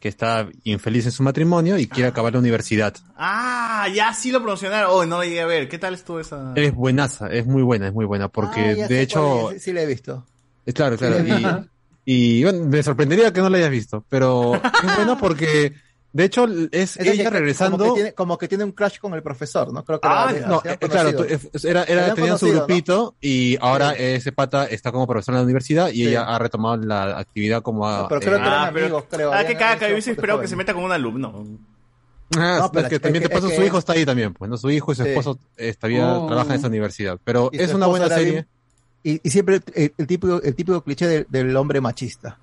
[0.00, 2.94] que está infeliz en su matrimonio y quiere acabar la universidad.
[3.16, 4.90] Ah, ya sí lo promocionaron.
[4.90, 5.68] Oh, no lo llegué a ver.
[5.68, 6.54] ¿Qué tal estuvo esa?
[6.56, 9.72] Es buenaza, es muy buena, es muy buena porque Ah, de hecho es, sí, sí
[9.74, 10.24] la he visto.
[10.66, 11.16] Eh, Claro, claro.
[11.24, 11.68] Sí.
[12.04, 15.74] Y, y, bueno, me sorprendería que no la hayas visto, pero es bueno porque
[16.12, 17.78] de hecho es, Es ella que- regresando.
[17.78, 19.84] Como que, tiene, como que tiene un crush con el profesor, ¿no?
[19.84, 22.66] Creo que Ah, era- no, eh, claro, tú- eh, era, era, tenían su conocido, ¿no?
[22.66, 26.08] grupito y ahora ese pata está como profesor en la universidad y Sí.
[26.08, 29.32] ella ha retomado la actividad como a, pero creo que eran Ah, pero- amigos, creo.
[29.32, 31.46] Ah, que cada que hubiese esperado que se meta con un alumno.
[32.36, 34.04] Ah, No, es pero que es también que- de paso es su hijo está ahí
[34.06, 34.56] también, pues, ¿no?
[34.56, 35.08] Su hijo y su Sí.
[35.10, 36.26] esposo eh, todavía Oh.
[36.26, 37.18] trabajan en esa universidad.
[37.24, 38.30] Pero es una buena serie.
[38.32, 38.48] bien-
[39.02, 42.38] y, y siempre el, el típico, el típico cliché del, del hombre machista.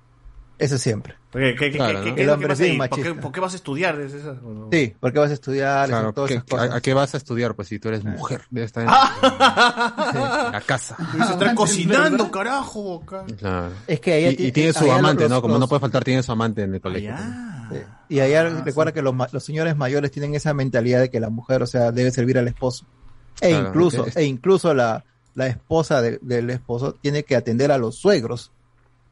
[0.58, 1.14] Eso siempre.
[1.30, 2.14] ¿Qué, qué, qué- Claro, qué- ¿no?
[2.16, 2.78] qué es El hombre bien ahí?
[2.78, 3.20] ¿Por qué, machista.
[3.20, 4.00] por qué vas a estudiar?
[4.00, 4.30] ¿Es eso?
[4.44, 4.68] ¿O no?
[4.72, 6.70] Sí, porque vas a estudiar, Claro, hacer todas ¿qué- esas qué- cosas.
[6.70, 7.54] ¿a, a qué vas a estudiar?
[7.54, 10.50] Pues si tú eres mujer, debes estar en Ah.
[10.52, 10.96] la casa.
[11.12, 13.02] Debes estar cocinando, carajo.
[13.04, 13.24] acá.
[13.38, 13.70] Claro.
[13.86, 15.40] Es que ella y, y tiene su allá amante, los- ¿no?
[15.42, 17.14] Como los- no puede faltar, tiene su amante en el colegio.
[17.16, 17.76] Ah, Sí.
[18.08, 21.62] Y allá recuerda que los, los señores mayores tienen esa mentalidad de que la mujer,
[21.62, 22.86] o sea, debe servir al esposo.
[23.42, 25.04] E Claro, incluso, es- e incluso la,
[25.38, 28.50] la esposa de- del esposo tiene que atender a los suegros.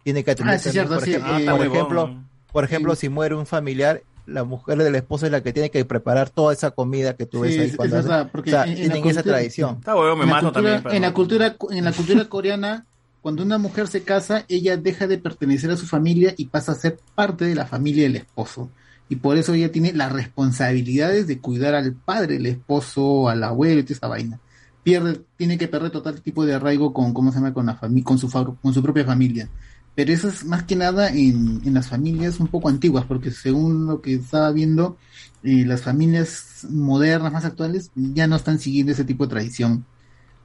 [0.02, 1.10] Tiene que atender Ah, sí, también, cierto, por sí.
[1.14, 2.24] ejemplo, Ah, por ejemplo, bueno.
[2.52, 5.84] por ejemplo, si muere un familiar, la mujer del esposo es la que tiene que
[5.84, 8.50] preparar toda esa comida que tú ves Sí, ahí es- es cuando hace- verdad, porque
[8.50, 9.76] o sea, en- tienen esa cultura- tradición.
[9.78, 10.96] Está huevo, me en la mato cultura, también.
[10.96, 12.86] en la cultura en la cultura coreana
[13.22, 16.74] cuando una mujer se casa ella deja de pertenecer a su familia y pasa a
[16.74, 18.68] ser parte de la familia del esposo
[19.08, 23.80] y por eso ella tiene las responsabilidades de cuidar al padre del esposo al abuelo
[23.80, 24.40] y toda esa vaina
[24.86, 27.74] pierde tiene que perder total tipo de arraigo con cómo se llama con la
[28.18, 28.30] su
[28.62, 29.48] con su propia familia.
[29.96, 33.86] Pero eso es más que nada en, en las familias un poco antiguas porque según
[33.86, 34.96] lo que estaba viendo
[35.42, 39.84] eh, las familias modernas más actuales ya no están siguiendo ese tipo de tradición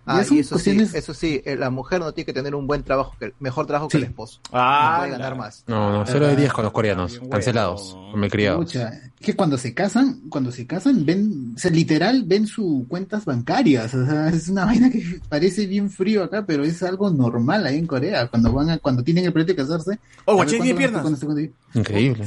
[0.04, 2.82] Ah, Y eso sí, eso sí, eh, la mujer no tiene que tener un buen
[2.82, 4.40] trabajo, que, mejor trabajo que el esposo.
[4.52, 5.64] Ah, no puede ganar más.
[5.68, 8.66] No, no, 0 de 10 con los coreanos, cancelados, malcriados.
[8.66, 12.88] Pucha, es que cuando se casan, cuando se casan, ven, o sea, literal, ven sus
[12.88, 13.94] cuentas bancarias.
[13.94, 17.78] O sea, es una vaina que parece bien frío acá, pero es algo normal ahí
[17.78, 18.28] en Corea.
[18.28, 20.00] Cuando van a, cuando tienen el proyecto de casarse.
[20.26, 21.02] Oh, guachín a- piernas.
[21.04, 21.42] cuándo-
[21.76, 22.26] Increíble.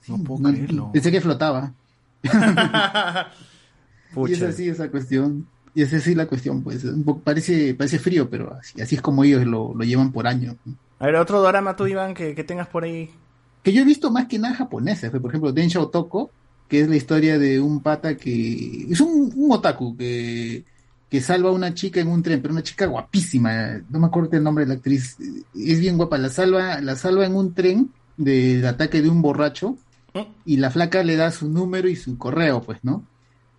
[0.00, 0.90] sí, No puedo no, creerlo.
[0.92, 1.72] Pensé que flotaba.
[4.26, 5.46] y es así esa cuestión.
[5.74, 6.84] Y es así la cuestión, pues.
[6.84, 10.26] Un poco, parece, parece frío, pero así, así es como ellos lo, lo llevan por
[10.26, 10.56] año.
[10.98, 13.10] A ver, otro drama tú, Iván, que, que tengas por ahí.
[13.62, 16.30] que yo he visto más que nada japoneses, por ejemplo, Densha Otoko,
[16.68, 20.64] que es la historia de un pata que es un, un otaku que,
[21.08, 24.36] que salva a una chica en un tren, pero una chica guapísima, no me acuerdo
[24.36, 25.16] el nombre de la actriz,
[25.54, 29.76] es bien guapa, la salva, la salva en un tren del ataque de un borracho
[30.44, 33.04] y la flaca le da su número y su correo, pues, ¿no?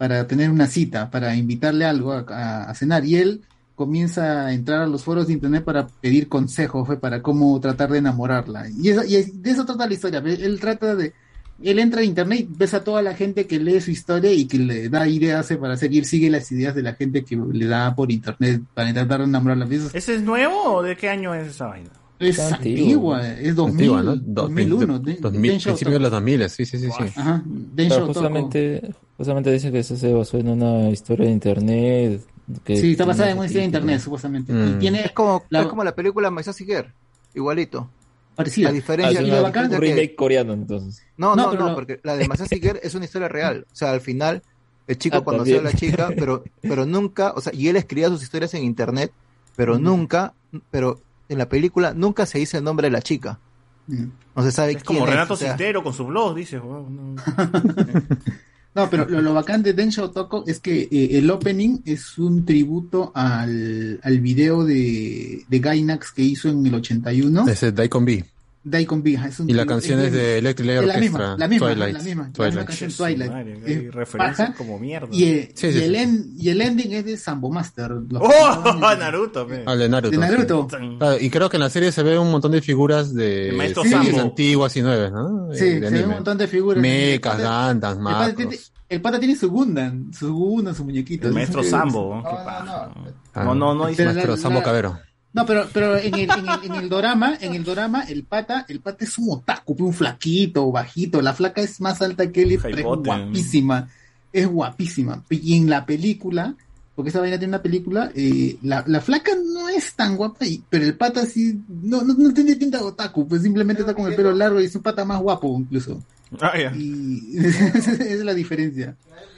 [0.02, 3.06] Para tener una cita, para invitarle algo a, a- a cenar.
[3.06, 3.42] Y él
[3.76, 7.92] comienza a entrar a los foros de internet para pedir consejos fue para cómo tratar
[7.92, 8.68] de enamorarla.
[8.70, 10.18] Y, eso- y de eso trata la historia.
[10.26, 11.14] Él trata de...
[11.62, 14.46] Él entra a internet y ves a toda la gente que lee su historia y
[14.46, 17.68] que le da ideas eh, para seguir, sigue las ideas de la gente que le
[17.68, 19.68] da por internet para de enamorarla.
[19.94, 21.92] ¿Ese es nuevo o de qué año es esa vaina?
[22.22, 23.40] Es Está antigua, antiguo.
[23.50, 24.16] es 2000, Antigua, ¿no?
[24.16, 25.00] 2001.
[25.00, 26.88] de- 2000, Den Show principio de los 2000, sí, sí, sí.
[26.96, 27.04] sí.
[27.16, 27.44] Ajá,
[27.76, 32.22] Pero justamente, justamente dice que eso se basó en una historia de internet.
[32.64, 34.54] Que Sí, está basada en una historia de internet, supuestamente.
[34.54, 34.76] Mm.
[34.76, 36.94] Y tiene Es como la- es como la película Maisa Singer,
[37.34, 37.90] igualito.
[38.36, 38.70] parecida.
[38.70, 41.04] La diferencia Ah, es una- bacán un es que- remake coreano, entonces.
[41.18, 43.66] No, No, no, pero no, lo- porque la de Maisa Singer es una historia real.
[43.72, 44.42] O sea, al final
[44.88, 45.74] el chico Ah, conoció a también.
[45.74, 49.12] la chica, pero pero nunca, o sea, y él escribía sus historias en internet,
[49.56, 49.84] pero Mm.
[49.84, 50.34] nunca,
[50.72, 53.40] pero en la película nunca se dice el nombre de la chica.
[53.88, 55.12] No se sabe Es quién como es.
[55.14, 56.60] Renato o sea, Cistero con su blog, dice.
[56.60, 57.22] weón, no.
[58.74, 62.46] No, pero lo, lo bacán de Densho Toko es que eh, el opening es un
[62.46, 67.50] tributo al, al video de, de Gainax que hizo en el 81.
[67.50, 68.24] Ese es Daikon B.
[68.64, 69.14] Daikon B.
[69.14, 71.20] es un Y la canción es de Electric Light es la Orchestra.
[71.20, 71.94] misma, la misma, Twilight.
[71.98, 72.54] la misma, la Twilight.
[72.56, 73.32] misma canción Twilight.
[73.66, 74.58] hay referencias paja.
[74.58, 75.08] como mierda.
[75.12, 76.02] Y, eh, Sí, y sí, el sí.
[76.02, 77.90] en- y el ending es de Sambo Master.
[77.92, 78.74] los- ¡Oh!
[79.00, 79.64] Naruto, pe.
[79.66, 80.12] Ah, de Naruto.
[80.12, 80.68] de Naruto.
[80.68, 83.56] Claro, y creo que en la serie se ve un montón de figuras de El
[83.58, 85.50] maestro series antiguas y nuevas, ¿no?
[85.54, 86.82] Sí, De se ve un montón de figuras.
[86.82, 88.72] Mechas, El el tiene- Macros.
[88.90, 91.28] El pata tiene su Gundam, su Gundam, su muñequito.
[91.30, 92.16] El maestro Es- Sambo.
[92.18, 92.92] No, qué no, paja.
[93.34, 95.00] Ah, No, no, no dice Pero Maestro la- Sambo la- Cabero.
[95.34, 98.66] No, pero, pero en el, en el, en el dorama, en el dorama, el pata,
[98.68, 102.50] el pata es un otaku, un flaquito, bajito, la flaca es más alta que él,
[102.62, 102.84] pero es
[103.24, 103.90] guapísima,
[104.34, 105.24] es guapísima.
[105.30, 106.54] Y en la película,
[106.96, 110.62] porque esa vaina tiene una película, eh, la, la flaca no es tan guapa, y-
[110.70, 114.08] pero el pata sí, no, no, no tiene pinta de otaku, pues simplemente está con
[114.10, 116.04] el pelo largo y es un pata más guapo incluso.
[116.42, 116.74] Ah, ya.
[116.78, 117.38] Y
[117.74, 118.96] esa es la diferencia.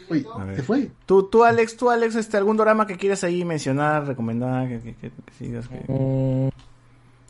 [0.09, 0.56] Oye, A ver.
[0.57, 0.91] se fue.
[1.06, 4.95] Tú, tú, Alex, tú, Alex, este, algún drama que quieras ahí mencionar, recomendar, que, que,
[4.95, 6.49] que- que sigas, que, Mm,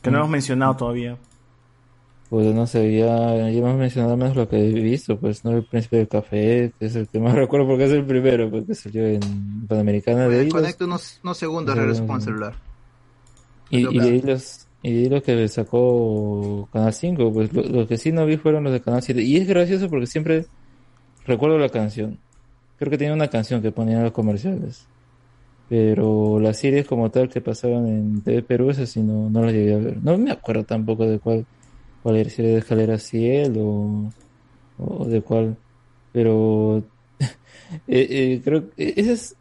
[0.01, 1.17] que no hemos mencionado todavía.
[2.29, 5.63] Pues no sé, ya, ya hemos mencionado menos lo que he visto, pues no el
[5.65, 9.05] príncipe del café, que es el que más recuerdo porque es el primero, porque salió
[9.05, 12.55] en Panamericana de Conecto unos, unos segundos, regreso con el celular.
[13.69, 17.53] y, y que- de ahí los y de ahí lo que sacó Canal 5, pues
[17.53, 19.21] lo, lo que sí no vi fueron los de Canal 7.
[19.21, 20.45] Y es gracioso porque siempre
[21.25, 22.19] recuerdo la canción.
[22.83, 24.85] Creo que tenía una canción que ponían en los comerciales.
[25.69, 29.53] Pero las series como tal que pasaban en TV Perú, esas sí no, no las
[29.53, 30.03] llegué a ver.
[30.03, 31.45] No me acuerdo tampoco de cuál,
[32.01, 34.11] cuál era, si era de Escalera Ciel o,
[34.79, 35.55] o de cuál.
[36.11, 36.79] Pero
[37.87, 39.37] eh, eh, creo que esa es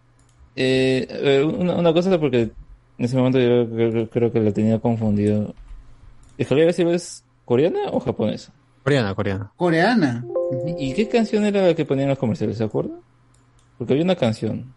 [0.54, 4.78] eh, eh, una, una cosa porque en ese momento yo creo, creo que la tenía
[4.78, 5.52] confundido.
[6.38, 8.52] ¿Escalera Ciel es coreana o japonesa?
[8.84, 9.52] Coreana, coreana.
[9.56, 10.24] Coreana.
[10.78, 12.56] ¿Y qué canción era la que ponían en los comerciales?
[12.58, 13.00] ¿Se acuerdan?
[13.82, 14.72] Porque había una canción.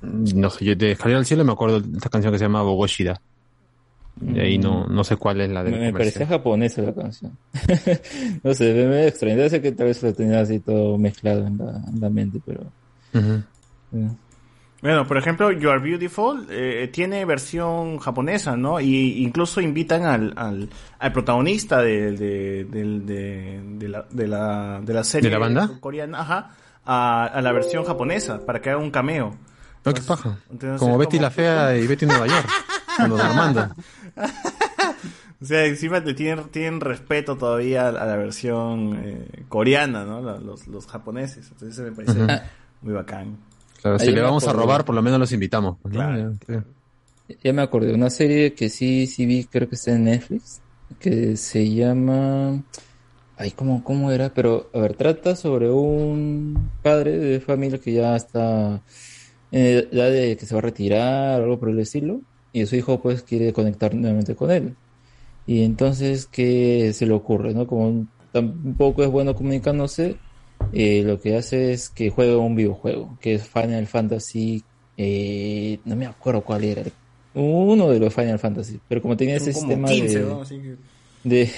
[0.00, 2.44] Mm, No sé, yo de Escalera al Cielo me acuerdo de esta canción que se
[2.44, 3.20] llama Bogoshida.
[4.16, 7.36] De ahí no, no sé cuál es la de Me, me parecía japonesa la canción.
[8.44, 9.10] no sé, me, me.
[9.10, 12.40] Debe ser que tal vez lo tenía así todo mezclado en la, en la mente,
[12.46, 12.60] pero.
[13.14, 14.08] eh.
[14.82, 18.80] Bueno, por ejemplo, You Are Beautiful eh, tiene versión japonesa, ¿no?
[18.80, 20.68] Y incluso invitan al, al,
[20.98, 25.70] al protagonista de, de, de, de la, de, la, de la serie ¿De la banda?
[25.80, 26.50] coreana, ajá,
[26.84, 29.36] a, a la versión japonesa para que haga un cameo.
[29.84, 30.38] No, qué paja.
[30.50, 32.48] entonces Como Betty como- la Fea y Betty Nueva York.
[32.96, 33.68] Con los Armando.
[35.42, 40.20] O sea, encima le tienen, tienen respeto todavía a la versión eh, coreana, ¿no?
[40.40, 41.48] Los, los japoneses.
[41.50, 42.42] Entonces eso me parece
[42.80, 43.36] muy bacán.
[43.82, 45.76] Claro, si Ahí le vamos a robar, por lo menos los invitamos.
[45.90, 46.32] Claro.
[46.48, 46.64] Ya,
[47.42, 50.62] Ya me acordé, una serie que sí, sí vi, creo que está en Netflix,
[50.98, 52.62] que se llama...
[53.36, 54.32] Ay, ¿cómo, cómo era?
[54.32, 58.82] Pero, a ver, trata sobre un padre de familia que ya está
[59.50, 62.22] en edad de que se va a retirar o algo por el estilo,
[62.52, 64.76] y su hijo pues quiere conectar nuevamente con él.
[65.46, 67.66] Y entonces, ¿qué se le ocurre, no?
[67.66, 70.20] Como tampoco es bueno comunicándose,
[70.72, 75.96] eh, lo que hace es que juega un videojuego, que es Final Fantasy, eh, no
[75.96, 76.82] me acuerdo cuál era,
[77.34, 80.40] uno de los Final Fantasy, pero como tenía ese como sistema 15, de, ¿no?
[80.42, 80.76] Así que-
[81.24, 81.50] de,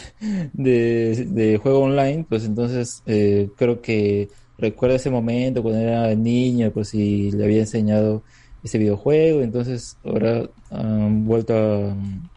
[0.53, 4.29] de, de juego online, pues entonces eh, creo que
[4.59, 8.23] recuerda ese momento cuando era niño, pues si le había enseñado
[8.63, 12.29] ese videojuego, entonces ahora han vuelto a um,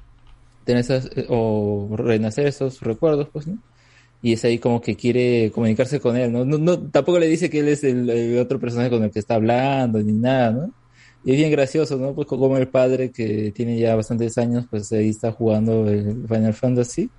[0.65, 3.47] tener esas, eh, o renacer esos recuerdos, pues.
[4.21, 6.43] Y es ahí como que quiere comunicarse con él, ¿no?
[6.45, 9.19] No, no, tampoco le dice que él es el, el otro personaje con el que
[9.19, 10.73] está hablando, ni nada, ¿no?
[11.23, 12.13] Y es bien gracioso, ¿no?
[12.13, 16.53] Pues como el padre que tiene ya bastantes años, pues ahí está jugando el Final
[16.53, 17.09] Fantasy.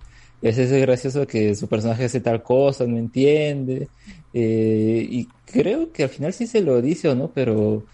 [0.42, 3.88] Y veces es gracioso que su personaje hace tal cosa, no entiende.
[4.32, 7.84] eh, y creo que al final sí se lo dice o no, pero,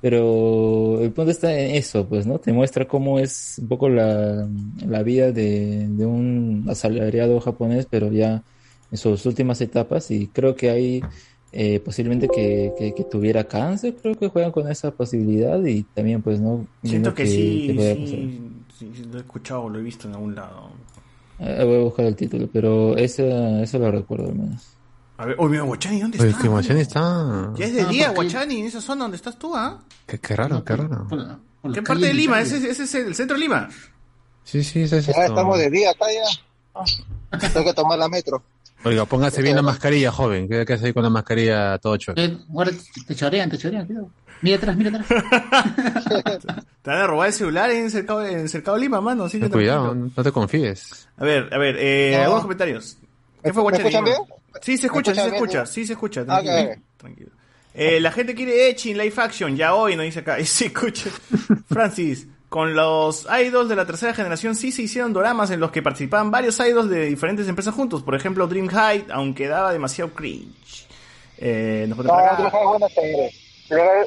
[0.00, 2.38] pero el punto está en eso, pues, ¿no?
[2.38, 4.48] Te muestra cómo es un poco la,
[4.86, 8.42] la vida de, de un asalariado japonés, pero ya
[8.90, 11.02] en sus últimas etapas, y creo que hay
[11.58, 16.20] eh, posiblemente que, que, que tuviera cáncer, creo que juegan con esa posibilidad y también,
[16.20, 16.66] pues, ¿no?
[16.84, 18.40] Siento que, sí, que sí,
[18.78, 20.70] sí, sí, lo he escuchado, lo he visto en algún lado.
[21.38, 24.66] Eh, voy a buscar el título, pero ese, eso lo recuerdo al menos.
[25.18, 26.42] A ver, oye, Guachani, ¿dónde Oye, está?
[26.42, 27.52] que Guachani está...
[27.56, 29.82] Ya es de día, Guachani, en esa zona donde estás tú, ¿ah?
[30.06, 31.06] Qué, qué raro, qué raro.
[31.72, 32.40] ¿Qué parte de Lima?
[32.42, 33.68] Ese, ese es el centro de Lima.
[34.44, 35.24] Sí, sí, ese es Ya esto.
[35.32, 37.38] estamos de día acá ya.
[37.52, 38.42] Tengo que tomar la metro.
[38.86, 40.48] Oiga, póngase bien la mascarilla, joven.
[40.48, 42.20] ¿Qué hace ahí con la mascarilla todo chueco?
[42.20, 42.72] Eh, guarda,
[43.04, 44.10] te chorean, te chorean, cuidado.
[44.42, 45.06] Mira atrás, mira atrás.
[46.82, 49.28] Te van a robar el celular en Cercado, en Cercado Lima, mano.
[49.28, 51.08] Sí, cuidado, no te confíes.
[51.16, 52.22] A ver, a ver, eh, No.
[52.22, 52.96] algunos comentarios.
[53.42, 54.16] ¿Qué fue ¿Me escuchan bien?
[54.62, 55.66] Sí, se escucha, ¿Me sí se escucha, bien?
[55.66, 56.24] sí se escucha.
[56.24, 56.54] Tranquilo.
[56.72, 56.78] ok.
[56.96, 57.30] tranquilo.
[57.74, 60.38] Eh, la gente quiere Echin Live Action, ya hoy, nos dice acá.
[60.40, 61.10] Y sí, escucha.
[61.68, 65.82] Francis, con los idols de la tercera generación sí se hicieron doramas en los que
[65.82, 68.02] participaban varios idols de diferentes empresas juntos.
[68.02, 70.86] Por ejemplo, Dream High, aunque daba demasiado cringe.
[71.38, 72.04] Eh, nos No.
[72.04, 73.32] Dream High es buena serie.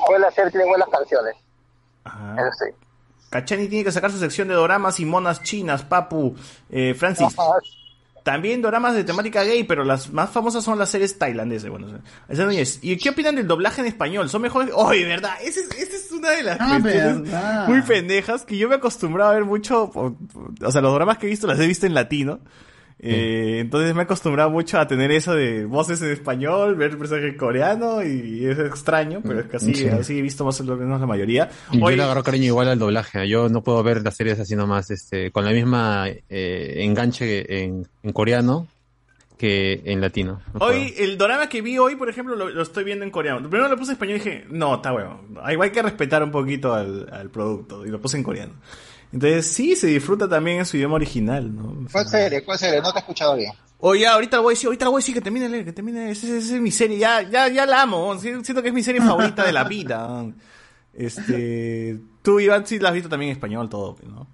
[0.07, 1.35] Buena serie, tiene buenas canciones.
[2.05, 2.75] Eso sí.
[3.29, 6.35] Cachani tiene que sacar su sección de doramas y monas chinas, papu.
[6.69, 7.35] Eh, Francis.
[8.23, 11.69] También doramas de temática gay, pero las más famosas son las series tailandesas.
[11.69, 11.87] Bueno,
[12.27, 12.79] es.
[12.81, 14.29] ¿Y qué opinan del doblaje en español?
[14.29, 14.71] ¿Son mejores?
[14.73, 15.33] ¡Oye, verdad!
[15.41, 18.77] Esa es, esa es una de las Ah, cuestiones muy pendejas que yo me he
[18.77, 19.83] acostumbrado a ver mucho.
[19.93, 20.15] O,
[20.61, 22.39] o sea, los doramas que he visto las he visto en latino.
[23.01, 27.37] Eh, entonces me he acostumbrado mucho a tener eso de voces en español, ver personaje
[27.37, 29.87] coreano y es extraño, pero es que así, Sí.
[29.87, 31.49] así he visto más o menos la mayoría.
[31.71, 33.27] Yo Hoy- le agarro cariño igual al doblaje.
[33.29, 37.87] Yo no puedo ver las series así nomás, este, con la misma eh, enganche en,
[38.03, 38.67] en coreano
[39.37, 40.41] que en latino.
[40.53, 40.71] No puedo.
[40.73, 43.49] Hoy, el drama que vi hoy, por ejemplo, lo, lo estoy viendo en coreano.
[43.49, 45.21] Primero lo puse en español y dije, no, está bueno.
[45.41, 47.85] Hay, hay que respetar un poquito al, al producto.
[47.85, 48.51] Y lo puse en coreano.
[49.11, 51.87] Entonces, sí, se disfruta también en su idioma original, ¿no?
[51.91, 52.43] ¿Cuál serie?
[52.43, 52.81] ¿Cuál serie?
[52.81, 53.51] No te he escuchado bien.
[53.79, 55.73] Oye, ahorita lo voy a decir, ahorita lo voy a decir que termine leer, que
[55.73, 56.11] termine.
[56.11, 58.19] Esa, es mi serie, ya, ya, ya la amo.
[58.19, 60.25] Si- Siento que es mi serie favorita de la vida.
[60.93, 64.27] Este, tú, Iván, sí la has visto también en español todo, ¿no?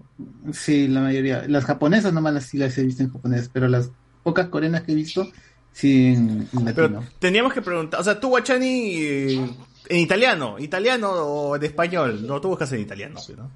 [0.53, 1.43] Sí, la mayoría.
[1.47, 3.91] Las japonesas nomás las, sí las he visto en japonés, pero las
[4.23, 5.29] pocas coreanas que he visto,
[5.71, 7.03] sí en, en Pero latino.
[7.19, 9.49] teníamos que preguntar, o sea, tú, Guachani, eh,
[9.89, 12.25] en italiano, italiano o en español.
[12.25, 13.51] No, tú buscas en italiano, ¿no?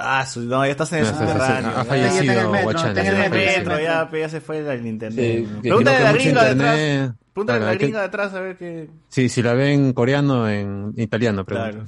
[0.00, 1.70] Ah, su- no, ya estás en el ya, subterráneo.
[1.76, 4.40] ha fallecido Ya está en el metro, Guachani, está en el metro, ya, ya se
[4.40, 5.38] fue el internet.
[5.38, 6.78] Sí, que Pregúntale a creo la gringa mucho de atrás.
[6.78, 8.90] internet- Pregúntale a la gringa de atrás a ver qué.
[9.08, 11.60] Sí, si la ven en coreano, en italiano, pero.
[11.62, 11.84] Claro.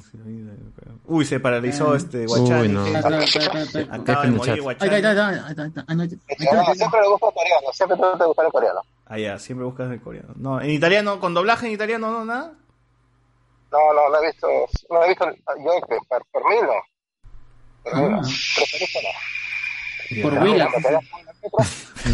[1.06, 1.96] Uy, se paralizó Ah.
[1.96, 2.62] este Guachani.
[2.62, 2.84] Uy, no.
[2.86, 4.60] Acaba de morir.
[4.62, 4.94] Guachani.
[4.94, 5.02] Ahí.
[5.02, 8.80] No, siempre le gusta el coreano, siempre te gusta buscar el coreano.
[9.06, 10.28] Ah, ya, siempre buscas el coreano.
[10.36, 12.52] No, en italiano, con doblaje en italiano, no, nada.
[13.72, 14.48] No, no, no he visto,
[14.90, 15.30] no he visto,
[15.64, 16.82] yo per, per mí no.
[17.84, 18.16] Per mí no.
[18.16, 18.22] Ah.
[18.22, 19.39] No.
[20.22, 20.68] Por Pero Willa.
[20.70, 21.06] cuando te das-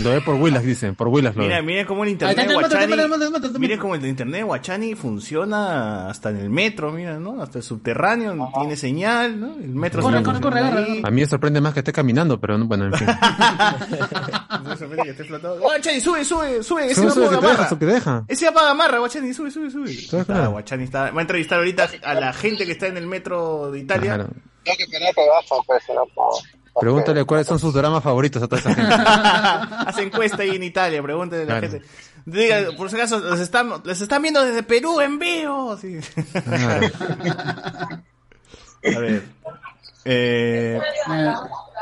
[0.05, 1.63] Lo ve por Willas, dicen, por Willas lo Mira, ve.
[1.63, 3.59] miren cómo el internet de Guachani.
[3.59, 7.43] Miren cómo el internet de Guachani funciona hasta en el metro, mira, ¿no?
[7.43, 9.55] Hasta el subterráneo, tiene señal, ¿no?
[9.57, 11.03] El metro Corre, corre, corre, ahí.
[11.05, 13.09] A mí me sorprende más que esté caminando, pero no- bueno, en fin.
[14.63, 15.59] No se sorprende que esté flotando.
[15.61, 16.87] Guachani, sube, sube, sube.
[16.91, 18.25] Ese Sube, apaga te deja.
[18.29, 20.25] Ese apaga amarra, Guachani, sube, sube, sube.
[20.29, 20.47] Ah.
[20.49, 23.81] Guachani está, va a entrevistar ahorita a la gente que está en el metro de
[23.81, 24.15] Italia.
[24.15, 24.31] Claro.
[24.65, 25.15] Tengo que esperar
[25.67, 26.03] pues, si no,
[26.81, 28.93] Pregúntale cuáles son sus dramas favoritos a toda esa gente.
[29.87, 31.71] Hace encuesta ahí en Italia, pregúntale a la Claro.
[31.73, 31.87] gente.
[32.27, 35.77] Diga, por si acaso, les están, les están viendo desde Perú en vivo.
[35.77, 35.99] Sí.
[38.95, 39.23] A ver.
[40.09, 40.81] Eh,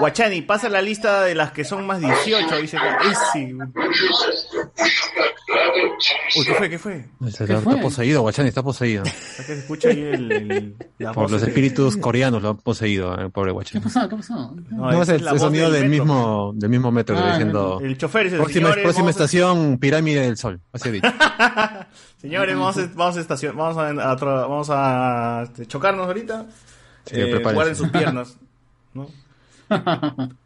[0.01, 3.53] Guachani, pasa la lista de las que son más 18, dice que sí.
[6.37, 6.71] Uy, ¿qué fue?
[6.71, 7.05] ¿Qué fue?
[7.27, 9.05] Está, está poseído, Guachani, está poseído.
[9.05, 9.11] Que
[9.43, 13.15] se escucha ahí el, el- la Por voz los de- espíritus coreanos lo han poseído,
[13.17, 13.85] el pobre ¿Qué Guachani.
[13.85, 14.09] pasó?
[14.09, 14.35] ¿Qué pasó?
[14.71, 17.79] No, No, es es el, sonido del del mismo, del mismo metro que Ah, diciendo.
[17.83, 20.61] El chofer dice, Próxima, señores, próxima vamos estación, Pirámide del Sol.
[20.73, 21.09] Así dicho.
[22.21, 26.47] Señores, vamos a, vamos a estación, vamos a, a vamos a este, chocarnos ahorita.
[27.07, 28.39] Sí, Eh, guarden sus piernas.
[28.95, 29.09] ¿no?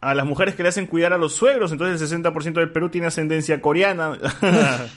[0.01, 2.89] A las mujeres que le hacen cuidar a los suegros, entonces el 60% del Perú
[2.89, 4.17] tiene ascendencia coreana.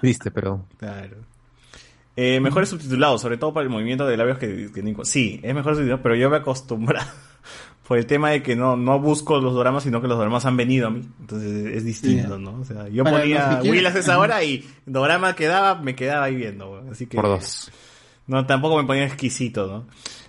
[0.00, 0.64] Triste, pero.
[0.78, 1.16] claro.
[2.20, 5.54] Eh, mejores subtitulados, sobre todo para el movimiento de labios que, que Nico- Sí, es
[5.54, 6.98] mejor subtitulado, pero yo me acostumbro
[7.86, 10.56] por el tema de que no, no busco los dramas, sino que los dramas han
[10.56, 11.08] venido a mí.
[11.20, 12.42] Entonces es distinto, Sí.
[12.42, 12.58] ¿no?
[12.60, 13.60] O sea, yo Para ponía a
[13.98, 16.84] esa hora y drama quedaba, me quedaba ahí viendo.
[16.90, 17.70] Así que, Por dos.
[18.28, 19.86] No, tampoco me ponía exquisito, ¿no?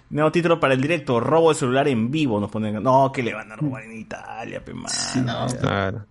[0.10, 2.82] Nuevo título para el directo, robo de celular en vivo, nos ponen.
[2.82, 4.96] No, que le van a robar en Italia, pe madre.
[5.24, 5.48] no.
[5.60, 6.06] Claro.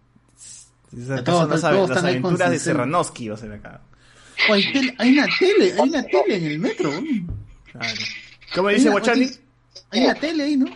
[0.97, 3.81] Esas Todos- son las, todos las aventuras de Serranovsky, va a ser acá.
[4.49, 6.91] Oh, hay, tele- hay una tele, hay una tele en el metro.
[8.55, 9.27] ¿Cómo Hay dice Guachani?
[9.91, 10.67] Hay una tele ahí, ¿no?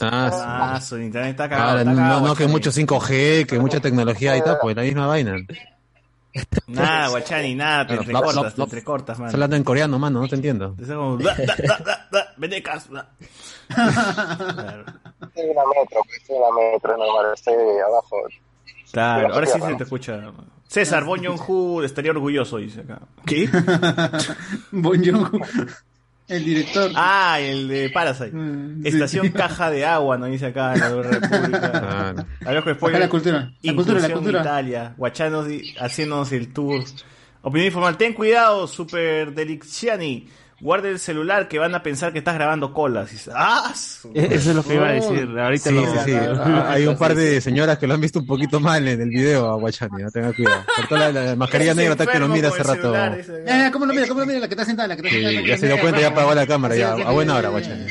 [0.00, 1.68] Ah, su internet está cagado.
[1.70, 2.52] Ahora, está no, cagado, no, que Guachani.
[2.52, 5.36] mucho 5G, que mucha tecnología y tal, pues la misma vaina.
[6.66, 9.26] Nada, Guachani, nada, te entrecortas, te entrecortas, man.
[9.26, 10.74] Estás hablando en coreano, mano, no te entiendo.
[10.80, 13.10] Es como, da, da, da, da, da, venecas, da.
[13.68, 18.16] Estoy en la metro, estoy en la metro, normal, estoy abajo.
[18.92, 20.32] Claro, ahora sí se te escucha.
[20.68, 23.00] César, Bon Joon-ho estaría orgulloso, dice acá.
[23.26, 23.46] ¿Qué?
[24.72, 25.30] Bon Joon-ho,
[26.32, 26.90] el director.
[26.94, 28.32] Ah, el de Parasite.
[28.84, 32.14] Estación Caja de Agua, nos dice acá en la República.
[32.44, 32.96] Hablamos con spoiler.
[32.96, 34.40] Acá la cultura, la cultura, la Inclusión cultura.
[34.40, 34.94] Italia.
[34.96, 35.46] Guachanos
[35.80, 36.82] haciéndonos el tour.
[37.42, 37.96] Opinión informal.
[37.96, 40.26] Ten cuidado, Super Delixiani.
[40.62, 43.12] Guarda el celular que van a pensar que estás grabando colas.
[43.12, 43.72] Y ¡Ah!
[43.74, 45.28] su- Eso es lo que iba a decir.
[45.36, 46.12] Ahorita sí, sí, sí.
[46.14, 49.08] Ah, Hay un par de señoras que lo han visto un poquito mal en el
[49.08, 50.64] video a Guachani, no tenga cuidado.
[50.76, 52.80] Por toda la, la mascarilla negra tal que lo mira hace rato.
[52.80, 54.06] celular, Ya, ya, ¿cómo lo mira?
[54.06, 54.38] ¿Cómo lo mira?
[54.38, 55.46] La que está sentada, la que está Sí, sentada.
[55.48, 56.92] ya se dio cuenta, ya apagó la cámara, ya.
[56.92, 57.86] A buena hora, Guachani.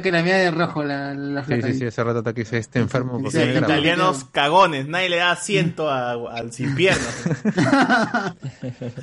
[0.00, 2.58] Que la mira de rojo, la, la Sí, sí, sí, hace rato está que dice
[2.58, 3.20] este enfermo.
[3.28, 7.24] italianos cagones, nadie le da asiento a- al sin piernas.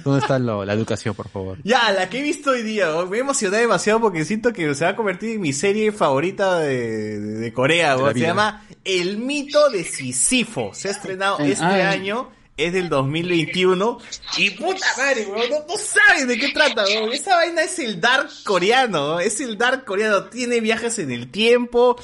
[0.06, 1.58] ¿Dónde está lo- la educación, por favor?
[1.64, 4.92] Ya, la que he visto hoy día, me emocioné demasiado porque siento que se va
[4.92, 8.28] a convertir en mi serie favorita de, de- de Corea, De se vida.
[8.28, 10.74] llama El mito de Sisifo.
[10.74, 13.98] Se ha estrenado Eh, este ah, año, es del 2021
[14.38, 17.12] y puta madre, weón, no, no sabes de qué trata, weón.
[17.14, 21.96] Esa vaina es el dark coreano, es el dark coreano, tiene viajes en el tiempo,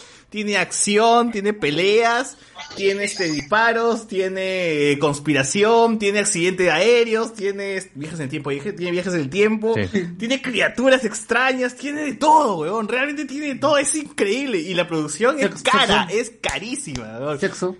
[0.43, 2.37] tiene acción, tiene peleas,
[2.75, 8.73] tiene este disparos, tiene eh, conspiración, tiene accidentes aéreos, tiene viajes en el tiempo, dije,
[8.73, 9.73] tiene viajes en el tiempo,
[10.19, 14.87] tiene criaturas extrañas, tiene de todo, weón, realmente tiene de todo, es increíble y la
[14.87, 17.17] producción es cara, es carísima.
[17.19, 17.39] weón.
[17.39, 17.75] Sexo.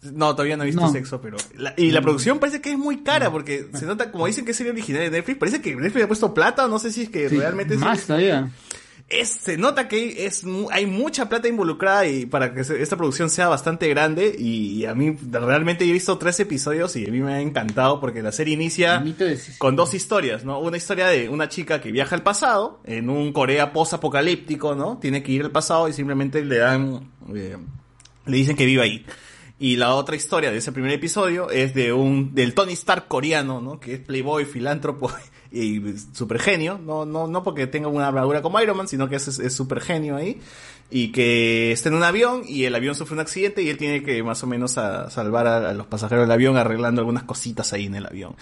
[0.00, 0.90] No, todavía no he visto No.
[0.92, 1.36] sexo, pero...
[1.56, 4.52] la- y la producción parece que es muy cara, porque se nota, como dicen que
[4.52, 7.02] es serie original de Netflix, parece que Netflix ha puesto plata, o no sé si
[7.02, 7.74] es que Sí, realmente...
[7.74, 8.48] es- Más todavía.
[8.48, 8.87] es,
[9.24, 13.48] se nota que es, hay mucha plata involucrada y para que se- esta producción sea
[13.48, 17.32] bastante grande y, a mí realmente yo he visto tres episodios y a mí me
[17.32, 19.00] ha encantado porque la serie inicia
[19.56, 20.58] con dos historias, ¿no?
[20.60, 24.98] Una historia de una chica que viaja al pasado en un Corea post-apocalíptico, ¿no?
[24.98, 27.56] Tiene que ir al pasado y simplemente le dan, eh,
[28.26, 29.06] le dicen que vive ahí.
[29.58, 33.60] Y la otra historia de ese primer episodio es de un del Tony Stark coreano,
[33.60, 33.80] ¿no?
[33.80, 35.10] Que es playboy, filántropo
[35.50, 39.16] y super genio, no no no porque tenga una armadura como Iron Man, sino que
[39.16, 40.40] es es super genio ahí
[40.90, 44.02] y que está en un avión y el avión sufre un accidente y él tiene
[44.02, 47.72] que más o menos a salvar a, a los pasajeros del avión arreglando algunas cositas
[47.72, 48.36] ahí en el avión.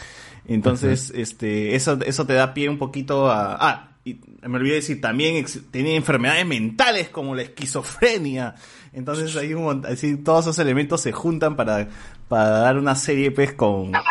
[0.47, 5.01] Entonces, este eso eso te da pie un poquito a ah y me olvidé decir,
[5.01, 8.55] también tiene enfermedades mentales como la esquizofrenia.
[8.93, 11.89] Entonces hay un así, todos esos elementos se juntan para,
[12.29, 14.03] para dar una serie pues con, con,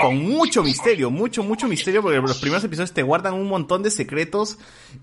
[0.00, 3.90] con mucho misterio, mucho, mucho misterio, porque los primeros episodios te guardan un montón de
[3.92, 4.58] secretos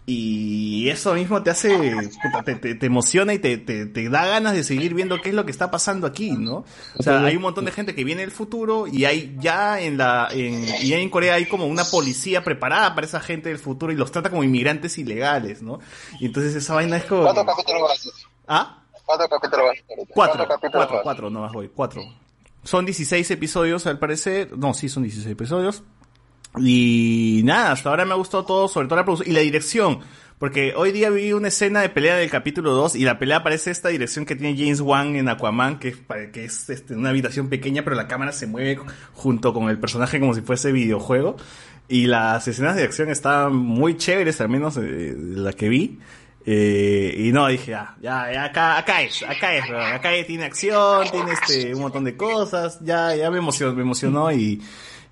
[0.05, 1.95] y eso mismo te hace,
[2.43, 5.35] te, te- te emociona y te, te, te da ganas de seguir viendo qué es
[5.35, 6.65] lo que está pasando aquí, ¿no?
[6.97, 9.97] O sea, hay un montón de gente que viene del futuro y hay ya en
[9.97, 13.91] la, en, y en Corea hay como una policía preparada para esa gente del futuro
[13.93, 15.79] y los trata como inmigrantes ilegales, ¿no?
[16.19, 17.23] Y entonces esa vaina es como...
[17.23, 18.09] ¿Cuántos capítulos vas?
[18.47, 18.83] ¿Ah?
[19.05, 19.77] ¿Cuántos capítulos vas?
[19.87, 22.01] Cuatro, ¿Cuántos capítulos cuatro, cuatro, no más voy, cuatro.
[22.69, 25.81] Son 16 episodios al parecer, no, sí son 16 episodios.
[26.55, 30.01] Y nada, hasta ahora me ha gustado todo, sobre todo la producción y la dirección.
[30.37, 33.71] Porque hoy día vi una escena de pelea del capítulo 2 y la pelea parece
[33.71, 35.95] esta dirección que tiene James Wan en Aquaman, que
[36.31, 38.79] que es este, una habitación pequeña, pero la cámara se mueve
[39.13, 41.37] junto con el personaje como si fuese videojuego.
[41.87, 45.97] Y las escenas de acción estaban muy chéveres, al menos eh, la que vi.
[46.51, 51.07] Eh, y no, dije, ah, ya, ya, acá, acá es, acá es, acá tiene acción,
[51.11, 54.59] tiene este, un montón de cosas, ya, ya me emocionó, me emocionó y,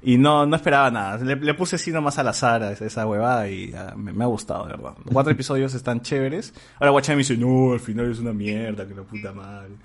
[0.01, 1.17] y no, no esperaba nada.
[1.24, 4.72] Le, puse así nomás al azar a esa, huevada y ah, me, ha gustado, de
[4.72, 4.95] verdad.
[5.06, 6.56] Los cuatro episodios están chéveres.
[6.80, 9.75] Ahora Guachani me dice, no, al final es una mierda, que la puta madre.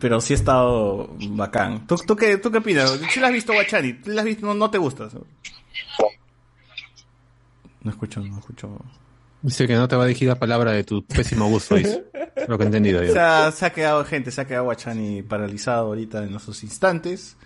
[0.00, 1.84] Pero sí ha estado bacán.
[1.88, 2.96] ¿Tú, tú, qué, tú qué opinas?
[3.10, 3.94] ¿Sí la has visto, Guachani?
[3.94, 4.46] ¿Tú la has visto?
[4.46, 5.08] No, no te gusta.
[7.82, 8.76] No escucho, no escucho.
[9.42, 12.04] Dice que no te va a dirigir la palabra de tu pésimo gusto, dice.
[12.46, 13.12] Lo que he entendido yo.
[13.12, 17.36] Se ha, se ha quedado gente, se ha quedado Guachani paralizado ahorita en esos instantes.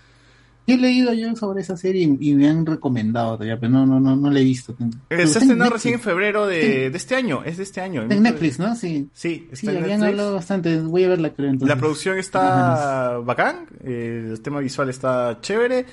[0.67, 3.85] Yo he leído yo sobre esa serie y, y me han recomendado todavía, pero no,
[3.85, 4.75] no, no, no la he visto.
[5.09, 5.73] Se estrenado Netflix.
[5.73, 6.67] recién en febrero de, Sí.
[6.89, 8.01] de este año, es de este año.
[8.09, 8.75] En Netflix, ¿no?
[8.75, 9.07] Sí.
[9.13, 10.09] Sí, Sí, está en habían Netflix.
[10.19, 10.79] hablado bastante.
[10.81, 11.51] Voy a verla, creo.
[11.51, 11.69] Entonces.
[11.75, 15.85] La producción está bacán, eh, el tema visual está chévere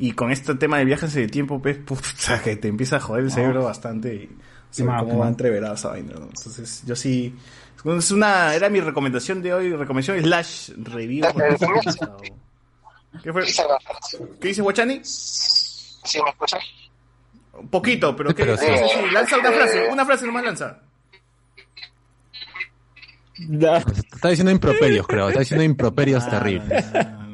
[0.00, 3.00] y con este tema de viajes en el tiempo, pues, puta, que te empieza a
[3.00, 4.38] joder el cerebro bastante y cómo
[4.96, 5.18] quemado.
[5.18, 6.14] va a entreverar esa vaina.
[6.14, 6.24] ¿no?
[6.26, 7.36] Entonces, yo sí,
[7.98, 11.26] Es una, era mi recomendación de hoy, recomendación slash review.
[11.26, 11.32] Eh,
[13.22, 13.44] ¿Qué fue?
[13.44, 15.00] Dice la- ¿Qué dice Guachani?
[15.04, 16.62] ¿Sí me escuchas?
[17.52, 18.44] Un poquito, pero ¿qué?
[18.44, 18.84] Pero sí, sí.
[18.94, 20.78] sí, lanza una frase, una frase nomás lanza.
[23.36, 25.28] Está diciendo improperios, creo.
[25.28, 26.84] Está diciendo improperios terribles.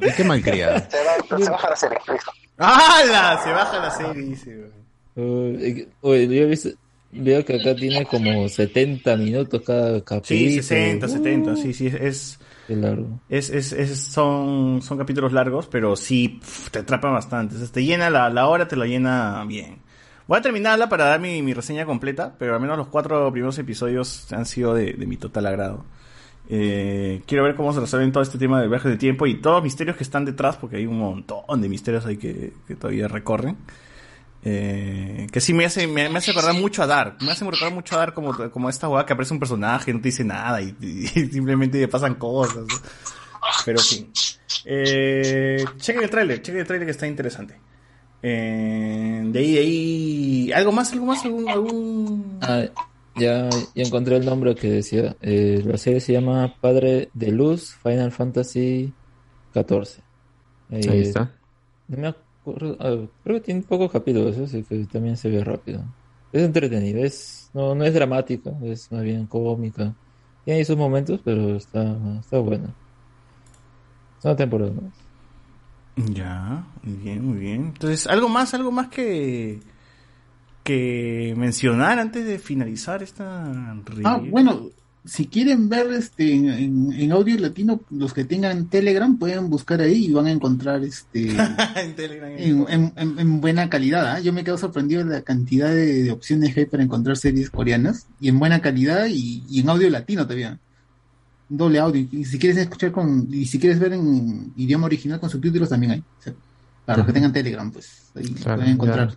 [0.00, 0.78] Y qué malcriado.
[0.90, 2.32] Se va, se baja la serie, listo.
[2.58, 3.40] ¡Hala!
[3.42, 4.70] Se baja la serie, dice.
[5.14, 6.70] Uy, uy, yo he visto,
[7.12, 10.22] veo que acá tiene como 70 minutos cada capítulo.
[10.26, 12.38] Sí, 60, Uh, 70, sí, sí, es...
[12.66, 13.20] Qué largo.
[13.28, 17.54] Es, es, es- son, son capítulos largos, pero sí pf, te atrapan bastante.
[17.54, 19.78] O sea, te llena la, la hora, te lo llena bien.
[20.26, 23.56] Voy a terminarla para dar mi, mi reseña completa, pero al menos los cuatro primeros
[23.58, 25.84] episodios han sido de, de mi total agrado.
[26.48, 29.56] Eh, quiero ver cómo se resuelven todo este tema del viaje de tiempo y todos
[29.56, 33.08] los misterios que están detrás, porque hay un montón de misterios ahí que, que todavía
[33.08, 33.56] recorren.
[34.48, 37.16] Eh, que sí me hace, me, me hace recordar mucho a Dark.
[37.20, 40.00] Me hace recordar mucho a Dark como, como esta hueá que aparece un personaje, no
[40.00, 42.64] te dice nada y, y simplemente le pasan cosas.
[43.64, 44.10] Pero fin.
[44.64, 47.58] Eh, chequen el tráiler, chequen el tráiler que está interesante.
[48.22, 50.52] Eh, de ahí, de ahí.
[50.52, 50.92] ¿Algo más?
[50.92, 51.24] ¿Algo más?
[51.24, 52.38] ¿Algún, algún...
[52.42, 52.64] Ah,
[53.18, 55.16] ya, ya encontré el nombre que decía.
[55.20, 58.92] Eh, la serie se llama Padre de Luz Final Fantasy
[59.54, 60.02] XIV.
[60.70, 61.32] Eh, Ahí está.
[61.88, 62.76] No me acuerdo.
[62.80, 65.82] ah, creo que tiene pocos capítulos, así que también se ve rápido.
[66.32, 69.94] Es entretenido, es, no, no es dramática, es más bien cómica.
[70.44, 72.74] Tiene ahí sus momentos, pero está, está buena.
[74.18, 74.92] Es una temporada más.
[76.12, 77.62] Ya, muy bien, muy bien.
[77.66, 79.60] Entonces, ¿algo más, algo más que,
[80.66, 84.30] que mencionar antes de finalizar esta Ah, review?
[84.30, 84.68] bueno,
[85.04, 89.80] si quieren ver este en, en- en audio latino, los que tengan Telegram pueden buscar
[89.80, 91.28] ahí y van a encontrar este
[91.76, 92.30] en Telegram.
[92.36, 94.06] en, en- en- en buena calidad.
[94.16, 94.20] ¿ah?
[94.20, 97.48] Yo me quedo sorprendido de la cantidad de, de opciones que hay para encontrar series
[97.50, 100.58] coreanas y en buena calidad y, y en audio latino todavía.
[101.48, 102.04] Doble audio.
[102.10, 105.92] Y si quieres escuchar con, y si quieres ver en idioma original con subtítulos también
[105.92, 105.98] hay.
[106.00, 106.32] O sea,
[106.84, 109.10] para los que tengan Telegram, pues ahí Claro, pueden encontrar.
[109.10, 109.16] ya.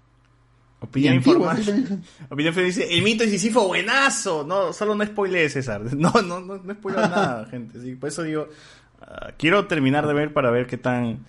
[0.82, 2.04] Opinión también.
[2.30, 4.46] Opinión dice, el mito de Sísifo, buenazo.
[4.48, 5.82] No, solo no spoilees, César.
[5.96, 7.82] No, no, no, no spoilees nada, gente.
[7.82, 8.48] Sí, por eso digo,
[9.02, 11.26] ah, quiero terminar de ver para ver qué tan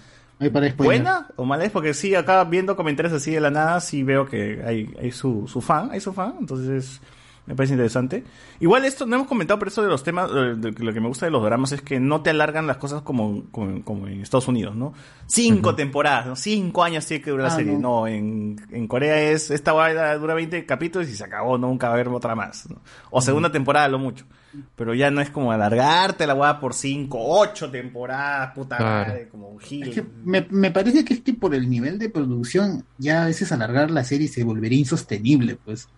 [0.53, 4.03] para buena o mala es, porque sí, acá viendo comentarios así de la nada, sí
[4.03, 7.03] veo que hay, hay su, su fan, hay su fan, entonces
[7.47, 8.23] me parece interesante.
[8.61, 11.01] Igual esto, no hemos comentado, pero eso de los temas, eh, de- de lo que
[11.01, 14.07] me gusta de los dramas es que no te alargan las cosas como, como, como
[14.07, 14.93] en Estados Unidos, ¿no?
[15.27, 16.37] Cinco temporadas, ¿no?
[16.37, 17.73] Cinco años tiene que durar la Ah, serie.
[17.75, 17.81] no.
[17.81, 21.87] No, en, en Corea es, esta vaina dura 20 capítulos y se acabó, no nunca
[21.89, 22.81] va a haber otra más, ¿no?
[23.11, 24.27] O segunda temporada, lo mucho.
[24.75, 29.09] Pero ya no es como alargarte la guada por cinco, ocho temporadas, puta Claro.
[29.13, 29.89] madre, como un gil.
[29.89, 33.27] Es que me, me parece que es que por el nivel de producción, ya a
[33.27, 35.89] veces alargar la serie se volvería insostenible, pues.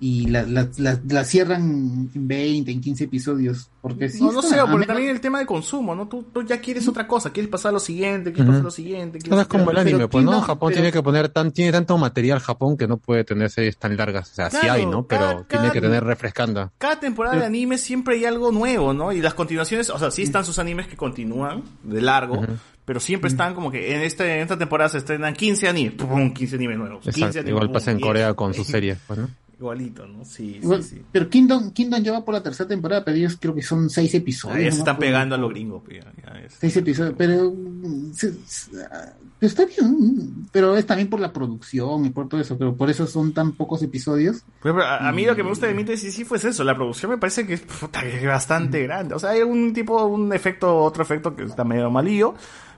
[0.00, 3.68] Y la, la, la, la cierran en 20, en 15 episodios.
[3.80, 6.06] Porque sí no, no sé, porque menos- también el tema de consumo, ¿no?
[6.08, 8.48] Tú, tú ya quieres otra cosa, quieres pasar a lo siguiente, quieres Ujú.
[8.50, 9.18] pasar a lo siguiente.
[9.18, 10.40] Claro, es como el anime, pues, ¿no?
[10.40, 13.76] Japón pero- tiene que poner tan, tiene tanto material Japón que no puede tener series
[13.76, 14.30] tan largas.
[14.30, 15.04] O sea, sí Claro, hay, ¿no?
[15.06, 16.70] Pero cada- tiene que tener refrescando.
[16.78, 19.12] Cada temporada de anime siempre hay algo nuevo, ¿no?
[19.12, 22.52] Y las continuaciones, o sea, sí están sus animes que continúan de largo, Ujú.
[22.84, 26.32] pero siempre están como que en, este, en esta temporada se estrenan 15 animes, pum,
[26.32, 27.02] 15 animes nuevos.
[27.02, 27.38] 15 Exacto.
[27.40, 28.06] animes, Igual pasa en 10.
[28.06, 29.28] Corea con sus series, pues, ¿no?
[29.58, 30.24] Igualito, ¿no?
[30.24, 31.02] Sí, Igual- sí, sí.
[31.10, 34.14] Pero Kingdom, Kingdom ya va por la tercera temporada, pero ellos creo que son seis
[34.14, 34.56] episodios.
[34.56, 36.54] Ah, ya se están pegando a lo gringo, pues, ya, ya es.
[36.60, 42.06] Seis episodios, pero mm, se- se- ah, está bien, pero es también por la producción
[42.06, 44.44] y por todo eso, pero por eso son tan pocos episodios.
[44.62, 47.10] A, a mí lo que me gusta de Mito sí sí fue eso, la producción
[47.10, 49.14] me parece que es, puta, que es bastante grande.
[49.16, 52.34] O sea, hay un tipo, un efecto, otro efecto que está medio malillo,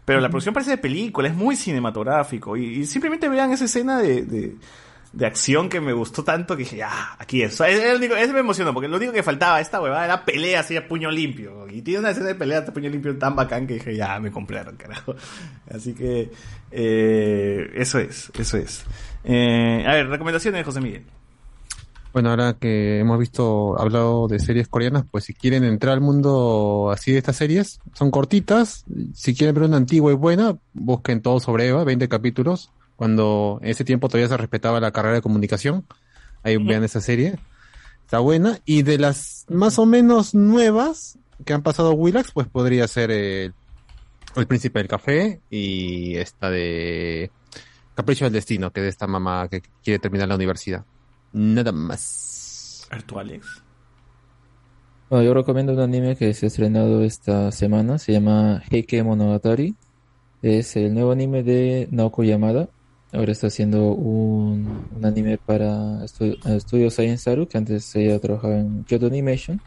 [0.06, 2.56] pero la producción parece de película, es muy cinematográfico.
[2.56, 4.56] Y, y simplemente vean esa escena de, de,
[5.12, 7.60] de acción que me gustó tanto que dije, ya, aquí es.
[7.60, 10.86] O sea, me emocionó, porque lo único que faltaba esta huevada era pelea así a
[10.86, 11.66] puño limpio.
[11.68, 14.30] Y tiene una escena de pelea a puño limpio tan bacán que dije, ya, me
[14.30, 15.14] compraron, carajo.
[15.70, 16.30] Así que,
[16.70, 18.84] eh, eso es, eso es.
[19.24, 21.04] Eh, a ver, recomendaciones, José Miguel.
[22.12, 26.90] Bueno, ahora que hemos visto, hablado de series coreanas, pues si quieren entrar al mundo
[26.92, 28.84] así de estas series, son cortitas.
[29.14, 32.72] Si quieren ver una antigua y buena, busquen todo sobre Eva, 20 capítulos.
[33.00, 35.86] Cuando en ese tiempo todavía se respetaba la carrera de comunicación.
[36.42, 37.38] Ahí vean esa serie.
[38.04, 38.58] Está buena.
[38.66, 43.52] Y de las más o menos nuevas que han pasado Willax, pues podría ser eh,
[44.36, 47.30] El Príncipe del Café y esta de
[47.94, 50.84] Capricho del Destino, que es de esta mamá que quiere terminar la universidad.
[51.32, 52.86] Nada más.
[52.90, 53.62] Artu Alex.
[55.08, 59.74] Bueno, yo recomiendo un anime que se ha estrenado esta semana, se llama Heike Monogatari.
[60.42, 62.68] Es el nuevo anime de Naoko Yamada.
[63.12, 68.84] Ahora está haciendo un, anime para estu- Studio Science Saru, que antes ella trabajaba en
[68.84, 69.62] Kyoto Animation.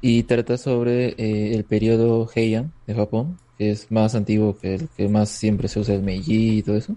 [0.00, 4.90] y trata sobre eh, el periodo Heian de Japón, que es más antiguo que el
[4.90, 6.96] que más siempre se usa el Meiji y todo eso.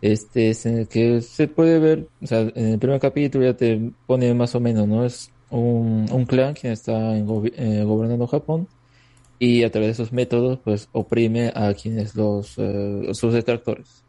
[0.00, 3.56] Este es en el que se puede ver, o sea, en el primer capítulo ya
[3.56, 5.04] te pone más o menos, ¿no?
[5.04, 7.22] Es un, clan quien está eh,
[7.84, 8.68] gobernando Japón
[9.38, 14.03] y a través de esos métodos pues oprime a quienes los eh, sus detractores.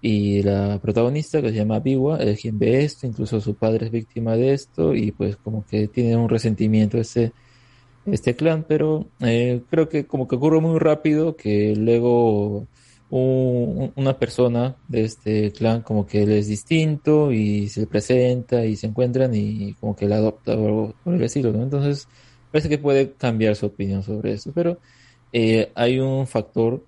[0.00, 3.92] Y la protagonista que se llama Biwa es quien ve esto, incluso su padre es
[3.92, 7.34] víctima de esto y pues como que tiene un resentimiento ese
[8.04, 12.68] este clan, pero eh, creo que como que ocurre muy rápido que luego
[13.08, 18.76] un- una persona de este clan como que él es distinto y se presenta y
[18.76, 21.62] se encuentran y como que la adopta o algo por el estilo, ¿no?
[21.62, 22.08] Entonces
[22.50, 24.80] parece que puede cambiar su opinión sobre eso, pero
[25.32, 26.86] eh, hay un factor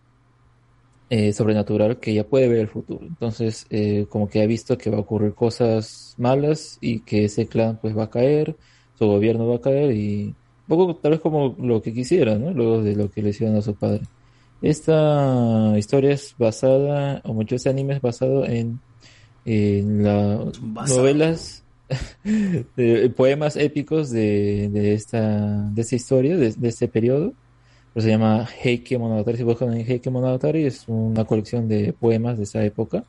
[1.08, 3.06] eh, sobrenatural que ya puede ver el futuro.
[3.06, 7.48] Entonces, eh, como que ha visto que va a ocurrir cosas malas y que ese
[7.48, 8.58] clan pues va a caer,
[8.94, 12.52] su gobierno va a caer y un poco tal vez como lo que quisiera, ¿no?
[12.52, 14.08] Luego de lo que le hicieron a su padre.
[14.60, 18.82] Esta historia es basada, o mucho este anime es basado en,
[19.44, 21.66] en las novelas,
[22.24, 27.36] de- poemas épicos de, de esta, de esta historia, de, de este periodo.
[27.98, 29.38] Pues se llama Heike Monogatari.
[29.38, 33.02] Si buscan en Heike Monogatari, es una colección de poemas de esa época.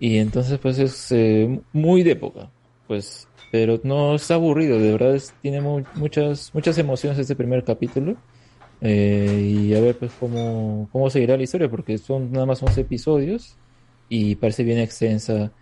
[0.00, 2.50] Y entonces, pues es eh, muy de época.
[2.88, 7.62] Pues, pero no es aburrido, de verdad es- tiene mu- muchas, muchas emociones este primer
[7.62, 8.16] capítulo.
[8.80, 12.80] Eh, y a ver, pues, cómo, cómo seguirá la historia, porque son nada más 11
[12.80, 13.58] episodios
[14.08, 15.52] y parece bien extensa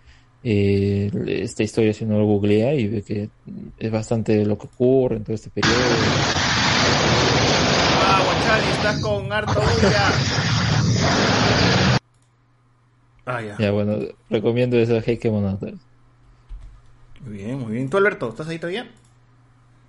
[0.44, 3.30] eh, esta historia si uno lo googlea y ve que
[3.80, 5.74] es bastante lo que ocurre en todo este periodo.
[8.72, 10.12] Estás con harto bulla.
[13.26, 13.56] Ah, ya.
[13.58, 15.78] Ya, bueno, recomiendo esa Heike Monogatari.
[17.20, 17.88] Muy bien, muy bien.
[17.88, 18.90] ¿Tú, Alberto, estás ahí todavía?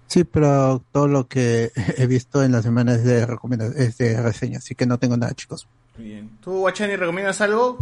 [0.08, 3.28] Sí, pero todo lo que he visto en la semana es de
[3.78, 5.68] es de reseña, así que no tengo nada, chicos.
[5.98, 6.38] Muy bien.
[6.42, 7.78] ¿Tú, Guachani, recomiendas algo?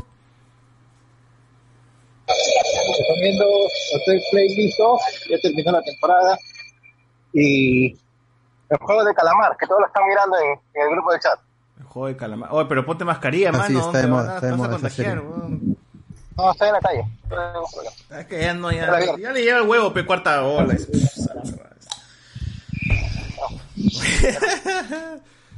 [3.00, 3.46] recomiendo
[3.94, 6.38] Hotel Playlist 2, ya terminó la temporada.
[7.34, 7.98] Y
[8.70, 11.40] el juego de calamar, que todos lo están mirando en, en el grupo de chat.
[11.80, 12.50] El juego de calamar.
[12.52, 13.86] Oye, pero ponte mascarilla, Ah, sí, mano.
[13.86, 14.78] está de te moda, está de moda.
[16.36, 17.06] No, estoy en la calle.
[17.30, 18.20] No hay ningún problema.
[18.22, 20.76] Es que ya no, ya, ya le lleva el huevo, pe cuarta ola.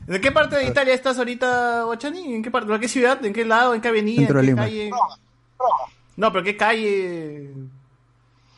[0.08, 2.36] ¿De qué parte de Italia estás ahorita, Guachani?
[2.36, 2.72] ¿En qué parte?
[2.74, 3.24] ¿En qué ciudad?
[3.26, 3.74] ¿En qué lado?
[3.74, 4.20] ¿En qué avenida?
[4.20, 4.64] Centro ¿En de qué Lima.
[4.64, 4.92] calle?
[6.18, 7.50] No, pero ¿qué calle?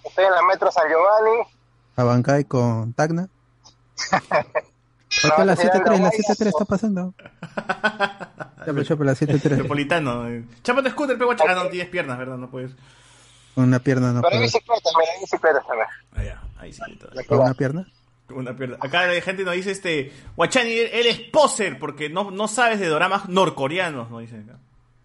[0.03, 1.47] Estoy en la metro San Giovanni.
[1.95, 3.27] Abancay con Tacna.
[5.23, 7.13] Acá la 7-3, la 7-3 está pasando.
[8.65, 9.49] Chapo, chapo, la 7-3.
[9.51, 10.27] Metropolitano.
[10.27, 10.43] eh.
[10.63, 11.51] Chápate scooter, pe Guachani.
[11.51, 12.37] Ah, no tienes piernas, ¿verdad?
[12.37, 12.71] No puedes.
[13.55, 14.43] Una pierna no Pero hay puedo.
[14.43, 15.87] bicicletas, hay bicicletas también.
[16.13, 16.41] Ah, ya.
[16.59, 16.81] Ahí sí.
[16.99, 17.11] todo.
[17.27, 17.87] ¿Con una pierna?
[18.29, 18.77] Una pierna.
[18.81, 23.29] Acá la gente nos dice, este, Guachani, eres poser porque no, no sabes de doramas
[23.29, 24.59] norcoreanos, nos dicen acá.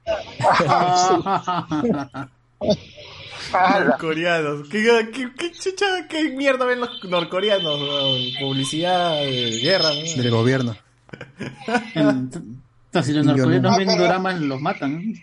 [3.52, 4.68] Norcoreanos.
[4.68, 7.80] ¿Qué, qué, qué chucha, qué mierda ven los norcoreanos?
[7.80, 8.20] weón?
[8.40, 9.90] Publicidad, eh, guerra.
[9.90, 10.22] ¿no?
[10.22, 10.76] Del gobierno.
[11.94, 13.78] Entonces, si los norcoreanos no.
[13.78, 15.14] ven doramas, los matan.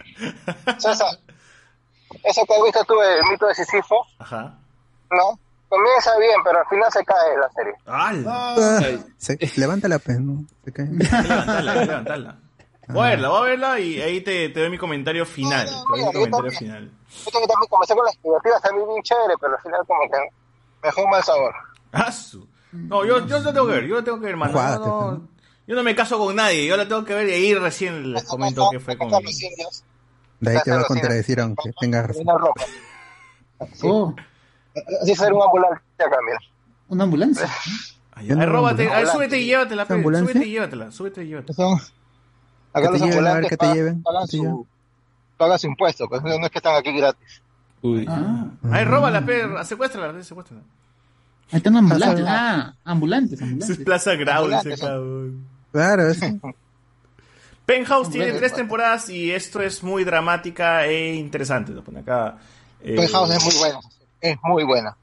[0.77, 1.19] César,
[2.23, 4.57] eso que has visto tú, el mito de Sísifo, Ajá.
[5.11, 5.39] ¿no?
[5.67, 7.73] Comienza bien, pero al final se cae la serie.
[7.85, 8.79] Ah,
[9.17, 10.45] se, levanta la pena, ¿no?
[10.65, 10.87] Se cae.
[10.87, 12.39] Levantarla, levantarla.
[12.87, 15.67] Voy a verla, voy a verla y ahí te, te doy mi comentario final.
[15.67, 16.91] Te doy mi comentario final.
[17.25, 20.87] Yo también comencé con las expectativas también bien chévere, pero al final como que me
[20.89, 21.53] dejó un mal sabor.
[21.91, 24.53] Ah, su- No, yo, yo la tengo que ver, yo la tengo que ver, mano.
[24.53, 25.27] Juégate, No, no,
[25.67, 28.23] yo no me caso con nadie, yo la tengo que ver y ahí recién les
[28.25, 29.09] comento qué fue con...
[29.11, 32.23] De ahí te va a contradecir aunque tengas razón.
[32.23, 32.63] Una ropa.
[33.83, 34.15] Oh,
[35.01, 36.39] Así ser un ambulante acá, mira.
[36.87, 37.49] una ambulancia.
[38.11, 41.73] Ay, ay, róbate, ay, súbete y llévatela, súbete y llévatela, súbete y llévatela.
[41.73, 41.81] Acá
[42.73, 44.51] Que te los lleven, a ver ambulantes que te pagan, lleven, pagan que te lleven.
[44.55, 44.67] su,
[45.39, 47.41] pagan su impuesto, pues no es que están aquí gratis.
[47.81, 48.05] Uy.
[48.07, 50.61] Ah, Ay, róbala, pe, secuéstrala, secuéstrala.
[51.51, 52.25] ahí están ambulantes.
[52.27, 53.77] Ah, ambulantes, Es.
[53.77, 55.45] Plaza Grau, ese Ambulantes, cabrón.
[55.71, 56.25] Claro, eso.
[57.65, 61.71] Penthouse tiene tres temporadas y esto es muy dramática e interesante.
[61.71, 62.37] Lo pone acá.
[62.81, 63.79] Eh, Penthouse es muy buena,
[64.21, 64.97] es muy buena.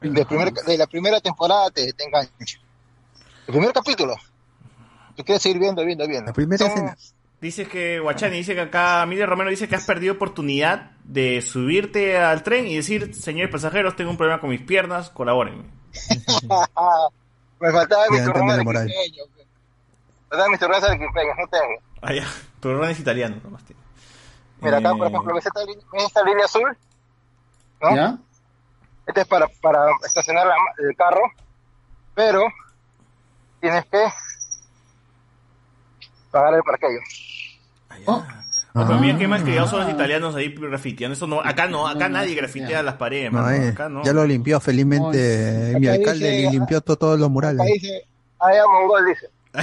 [0.00, 2.58] De, primer- de la primera temporada te, te engancha.
[3.46, 4.14] El primer capítulo.
[5.16, 6.26] Tú quieres seguir viendo, viendo, viendo.
[6.26, 6.96] La primera Son- escena.
[7.42, 12.16] Dice que Guachani dice que acá Miriam Romero dice que has perdido oportunidad de subirte
[12.16, 15.64] al tren y decir, señores pasajeros, tengo un problema con mis piernas, colabórenme.
[17.60, 18.86] Me faltaba mi la de moral.
[18.86, 19.24] quimpeño.
[19.34, 21.82] Me faltaba mi turno de quimpeño, no tengo.
[22.00, 22.24] Ah, ya.
[22.60, 23.82] Tu ron es italiano, nomás tiene.
[24.60, 26.76] Mira, acá, por Eh, ejemplo, ¿ves esta, línea- ves esta línea azul?
[27.82, 27.96] ¿No?
[27.96, 28.18] ¿Ya?
[29.04, 31.22] Este es para, para estacionar la- el carro,
[32.14, 32.44] pero
[33.60, 33.98] tienes que
[36.30, 37.00] pagar el parqueo.
[38.06, 41.12] Oh, pero mira que más criados son los italianos ahí grafiteando.
[41.14, 44.02] Eso no, acá no, acá nadie grafitea las paredes, No, eh, Acá no.
[44.02, 47.60] Ya lo limpió felizmente mi Acá alcalde dice- y limpió to- todos los murales.
[47.60, 48.04] Ahí dice,
[48.40, 49.28] allá mongol dice.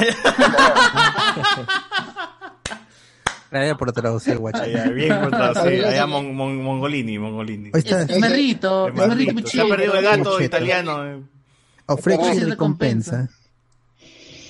[3.52, 4.62] Gracias por traducir, guacho.
[4.94, 5.84] Bien por traducir.
[5.86, 7.72] Allá Mon- Mon- Mongolini, Mongolini.
[7.74, 8.04] Ahí está.
[8.04, 9.22] Esmerrito, Esmerrito.
[9.32, 10.44] esmerrito, Se ha perdido el gato Muchito.
[10.44, 11.06] italiano.
[11.08, 11.20] eh.
[11.88, 13.28] Ofrece recompensa.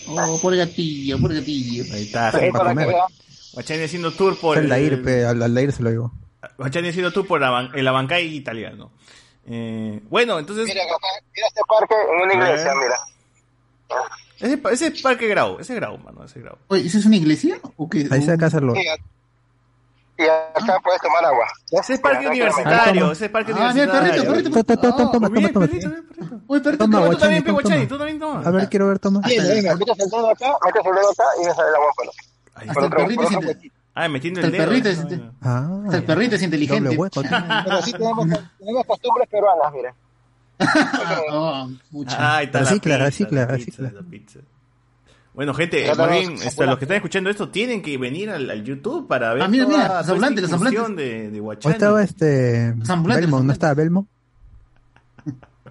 [0.09, 1.85] Oh, por gatillo, por gatillo.
[1.93, 2.31] Ahí está.
[2.31, 2.87] Para comer.
[3.59, 6.11] Guachani haciendo tour por El el, Aldair, pe, al Aldair se lo digo.
[6.57, 8.91] Guachani haciendo tour por la ban- el Abancay italiano.
[9.45, 10.65] Eh, bueno, entonces.
[10.65, 10.95] Mira, acá,
[11.35, 12.97] mira este parque en una iglesia, mira.
[14.39, 16.57] Ese, ese es Parque Grau, ese es Grau, mano, ese es Grau.
[16.67, 17.59] Oye, ¿eso es una iglesia?
[17.75, 18.07] ¿O qué?
[18.09, 18.73] Ahí se acá hacerlo.
[18.75, 18.79] Y,
[20.23, 21.45] y acá puedes tomar agua.
[21.71, 24.31] Ese es parque universitario, ese es parque Ah, mira, el universitario.
[24.31, 26.41] perrito, perrito, Toma, toma, toma, toma, toma.
[26.47, 27.87] Oye, perrito, Toma, Tú también, pe, toma, Guachani, toma.
[27.89, 28.41] tú también toma.
[28.45, 29.21] A ver, quiero ver, toma.
[29.27, 31.91] Venga, venga, metes el dedo acá, metes el dedo acá y me sale el agua
[32.59, 33.71] Ahí Hasta el perrito es inte-.
[33.95, 34.65] Ah, metiendo hasta el dedo.
[34.69, 36.95] perrito es inte- Ah, hasta el perrito es inteligente.
[36.97, 37.21] hueco.
[37.65, 38.27] Pero sí tenemos,
[38.59, 39.95] tenemos costumbres peruanas, mira.
[41.31, 41.69] Oh.
[42.17, 42.59] Ah, está.
[45.33, 46.67] Bueno, gente, más bien, este, ambulantes.
[46.67, 49.65] los que están escuchando esto tienen que venir al, al YouTube para ver Ah, mira,
[49.65, 51.21] toda, mira, toda los esta ambulantes, los incursión ambulantes.
[51.23, 51.73] de, de ¿O Guachani.
[51.73, 52.73] estaba este.
[53.05, 53.45] Belmont?
[53.45, 54.07] ¿No estaba Belmont?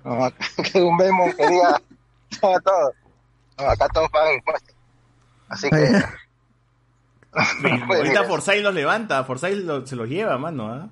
[0.04, 1.82] No, acá que un Bemo que diga
[2.40, 2.92] todo, todo.
[3.58, 4.74] No, acá todos pagan impuestos.
[5.48, 6.02] Así que.
[7.62, 8.24] No Ahorita.
[8.24, 10.88] Forsyth los levanta, Forsyth lo- se los lleva, mano, ¿ah?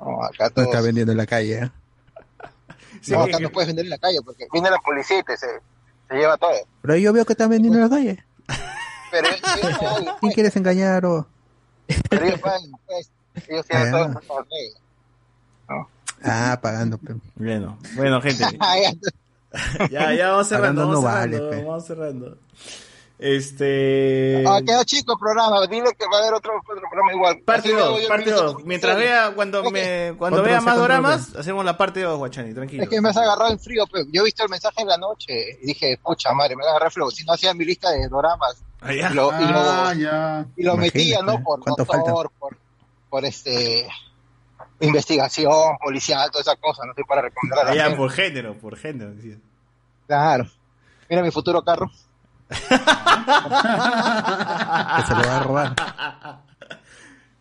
[0.00, 0.68] No, acá No todos.
[0.68, 1.58] está vendiendo en la calle.
[1.64, 1.70] ¿eh?
[3.00, 5.22] Sí, no, que- acá no puedes vender en la calle porque viene la policía y
[5.22, 5.46] te se,
[6.08, 6.50] se lleva todo.
[6.82, 8.24] Pero yo veo que están vendiendo en la calle.
[9.10, 9.40] Pero ellos
[9.80, 11.26] pagan ¿Quién quieres engañar o.?
[12.08, 13.12] Pero ellos pagan impuestos.
[13.48, 13.98] Ellos tienen Ah.
[14.12, 15.86] todo por regla.
[16.26, 16.98] Ah, pagando.
[17.36, 18.44] Bueno, bueno, gente.
[19.88, 21.64] Ya, ya vamos cerrando, Pagando no vamos vale, cerrando, pe.
[21.64, 22.38] vamos cerrando.
[23.16, 24.44] Este...
[24.46, 25.66] Ah, queda chico el programa.
[25.66, 27.40] Dile que va a haber otro, otro programa igual.
[27.44, 28.54] Parte Así luego 2, yo parte empiezo 2.
[28.54, 29.08] con Mientras serie.
[29.10, 32.82] vea, cuando me, cuando Control vea más doramas, hacemos la parte 2, Guachani, tranquilo.
[32.82, 34.06] Es que me has agarrado el frío, pues.
[34.12, 37.08] Yo he visto el mensaje en la noche y dije, pucha madre, me agarré frío.
[37.10, 39.10] Si no hacía mi lista de doramas Ah, ya.
[39.10, 40.46] y lo, y lo, Ah, ya.
[40.56, 41.42] y lo metía, ¿no?
[41.42, 42.56] Por ¿cuánto doctor, por,
[43.08, 43.88] por este
[44.80, 47.96] investigación policial, toda esa cosa, no estoy para recomendar a la Allá gente.
[47.96, 49.12] por género, por género.
[50.06, 50.46] Claro.
[51.08, 51.90] Mira mi futuro carro.
[52.48, 52.56] Que
[55.06, 55.74] se lo va a robar.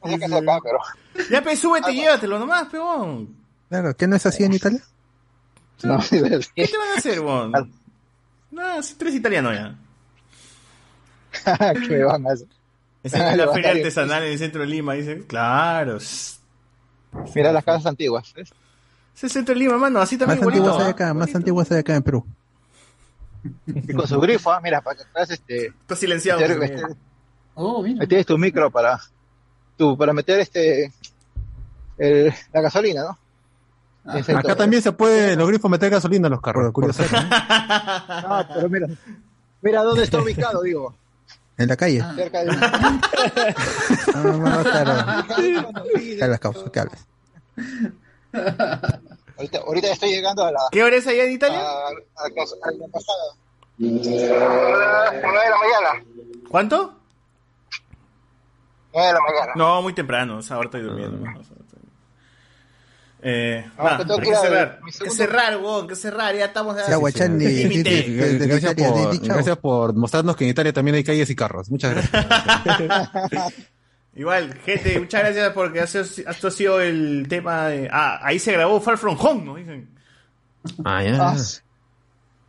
[0.01, 0.27] Acá,
[0.63, 0.79] pero.
[1.29, 3.35] Ya, pe, súbete y llévatelo nomás, peón.
[3.69, 4.81] Claro, ¿qué no es así en Italia?
[5.83, 7.51] No, ¿Qué te van a hacer, weón?
[8.51, 9.75] No, si tú eres italiano ya.
[11.73, 12.47] ¿Qué me van a hacer?
[13.03, 15.25] Esa es la feria artesanal en el centro de Lima, dice.
[15.27, 15.97] Claro.
[17.35, 18.33] Mira las casas antiguas.
[18.35, 18.53] ¿ves?
[19.15, 20.85] Es el centro de Lima, mano, así también Más antiguas igualito.
[20.85, 20.91] hay ¿ah?
[20.91, 22.25] acá, más antiguas hay acá en Perú.
[23.65, 26.39] Y con su grifo, ah, mira, para que puedas este, Está silenciado.
[26.41, 26.95] meter, meter-
[27.55, 28.05] Oh, mira.
[28.07, 28.99] tienes tu micro para
[29.77, 30.91] tu, para meter este
[31.97, 33.17] el- la gasolina, ¿no?
[34.11, 34.55] Tienes ahí Acá todo.
[34.57, 37.03] también se puede los grifos meter gasolina en los carros, curioso.
[37.03, 37.09] No,
[38.53, 38.87] pero mira,
[39.61, 40.95] mira dónde está ubicado, digo,
[41.57, 42.03] En la calle.
[42.15, 42.99] cerca de Ah,
[44.15, 45.23] no, claro.
[45.95, 46.71] ¿Qué hablas, causa?
[46.71, 47.05] ¿Qué hablas?
[49.43, 51.59] ahorita, ahorita estoy llegando a la ¿Qué hora es allá en a, Italia?
[51.59, 51.91] a, a
[52.71, 53.35] la embajada.
[53.77, 54.29] Nueve de
[55.49, 56.05] la mañana.
[56.49, 56.93] ¿Cuánto?
[58.93, 59.53] Nueve de la mañana.
[59.55, 61.17] No, muy temprano, o sea, ahora estoy durmiendo.
[61.17, 61.79] o sea, estoy-
[63.25, 64.79] Eh, No, nada, que tengo que a- cerrar.
[65.01, 66.75] que cerrar, weón, que cerrar, ya estamos...
[66.75, 66.97] Ya,
[69.33, 71.69] gracias por mostrarnos que en Italia también hay calles y carros.
[71.71, 73.53] Muchas gracias.
[74.15, 77.89] Igual, gente, muchas gracias porque esto ha sido el tema de...
[77.91, 79.55] Ah, ahí se grabó Far From Home, ¿no?
[79.55, 79.89] Dicen.
[80.85, 81.35] Ah, Ah,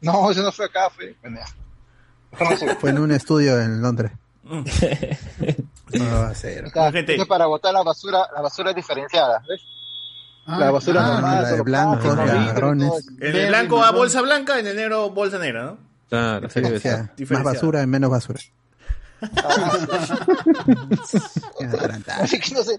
[0.03, 1.17] no, eso no fue acá, fue.
[1.23, 2.77] bueno, ya.
[2.77, 4.13] Fue en un estudio en Londres.
[4.43, 4.63] Mm.
[5.93, 6.65] No va a ser.
[6.65, 7.15] Está- Gente.
[7.15, 9.61] eso es para botar la basura, la basura diferenciada, ¿ves?
[10.47, 12.93] Ah, la basura ah, normal, la de blancos, marrones.
[13.21, 15.79] En el blanco va bolsa blanca, en el negro bolsa negra, ¿no?
[16.09, 16.61] Claro, sí,
[17.31, 18.41] más basura y menos basura.
[22.21, 22.79] Así que no sé.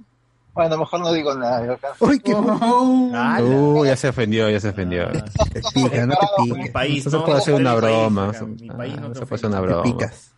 [0.54, 1.78] Bueno, mejor no digo nada.
[2.00, 5.08] Uy, qué Oh, Ah, Uh, ya se ofendió, ya se ofendió.
[5.52, 6.72] te pica, no te Mi piques.
[6.72, 8.32] país, Eso no, puede ser no, una broma.
[8.42, 9.84] mi país no Ah, te Eso puede ser una Te broma.
[9.84, 10.32] picas.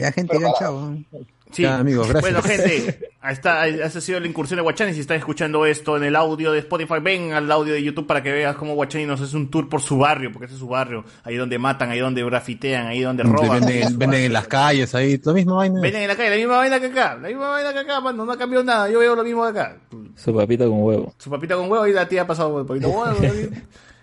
[0.00, 0.96] Ya, gente, ya, chao.
[1.50, 1.62] Sí.
[1.62, 2.32] Ya, amigos, gracias.
[2.32, 4.94] Bueno, gente, esa ha sido la incursión de Guachani.
[4.94, 8.22] Si están escuchando esto en el audio de Spotify, ven al audio de YouTube para
[8.22, 10.68] que veas cómo Guachani nos hace un tour por su barrio, porque ese es su
[10.68, 11.04] barrio.
[11.24, 13.60] Ahí donde matan, ahí donde grafitean, ahí donde roban.
[13.60, 15.80] Venden, venden en las calles ahí, lo mismo vaina.
[15.80, 18.24] Venden en la calle, la misma vaina que acá, la misma vaina que acá, mano,
[18.24, 18.88] no ha cambiado nada.
[18.88, 19.76] Yo veo lo mismo de acá.
[20.16, 21.14] Su papita con huevo.
[21.18, 23.04] Su papita con huevo y la tía ha pasado por el huevo.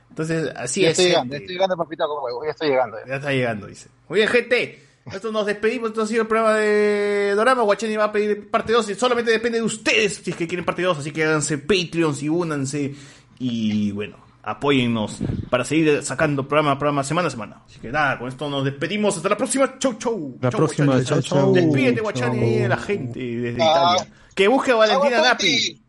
[0.09, 0.91] Entonces, así ya es.
[0.97, 2.97] estoy llegando, estoy llegando, papito, con huevo, ya estoy llegando.
[3.07, 3.89] Ya está llegando, dice.
[4.09, 4.86] Muy bien, gente.
[5.13, 5.89] Esto nos despedimos.
[5.89, 7.63] Esto ha sido el programa de Dorama.
[7.63, 10.65] Guachani va a pedir parte 2 y solamente depende de ustedes si es que quieren
[10.65, 10.99] parte 2.
[10.99, 12.93] Así que háganse Patreons y únanse.
[13.39, 15.19] Y bueno, apóyennos
[15.49, 17.61] para seguir sacando programa a programa semana a semana.
[17.65, 19.15] Así que nada, con esto nos despedimos.
[19.17, 19.77] Hasta la próxima.
[19.79, 20.37] Chau, chau.
[20.41, 21.05] La Chau, próxima, Guachani.
[21.05, 21.53] chau, chau.
[21.53, 23.95] Despídete, Guachani, ahí de la gente desde Ah.
[23.95, 24.13] Italia.
[24.35, 25.81] Que busque a Valentina Chau a Napi.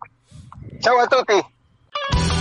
[0.81, 2.38] Chau a tutti.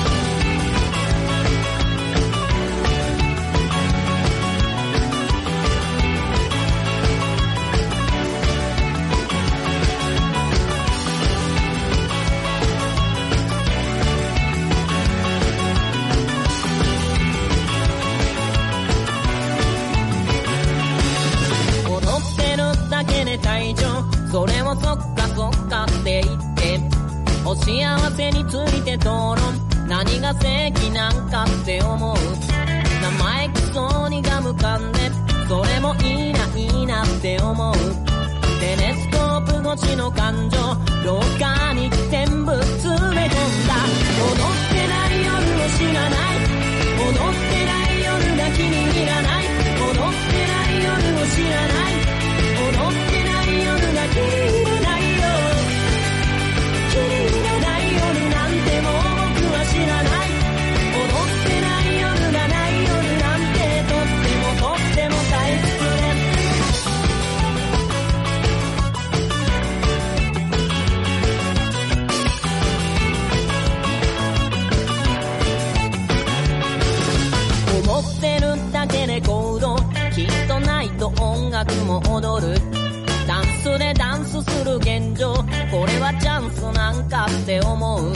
[86.68, 88.12] こなんかって思う。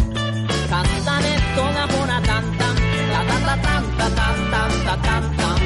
[0.69, 2.75] カスタネットがほらタンタン。
[3.11, 5.57] タタタタンタタンタンタタンタン。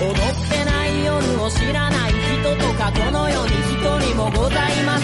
[0.00, 0.16] 踊っ
[0.48, 5.03] てない夜を知らない人とかこの世に一人もございませ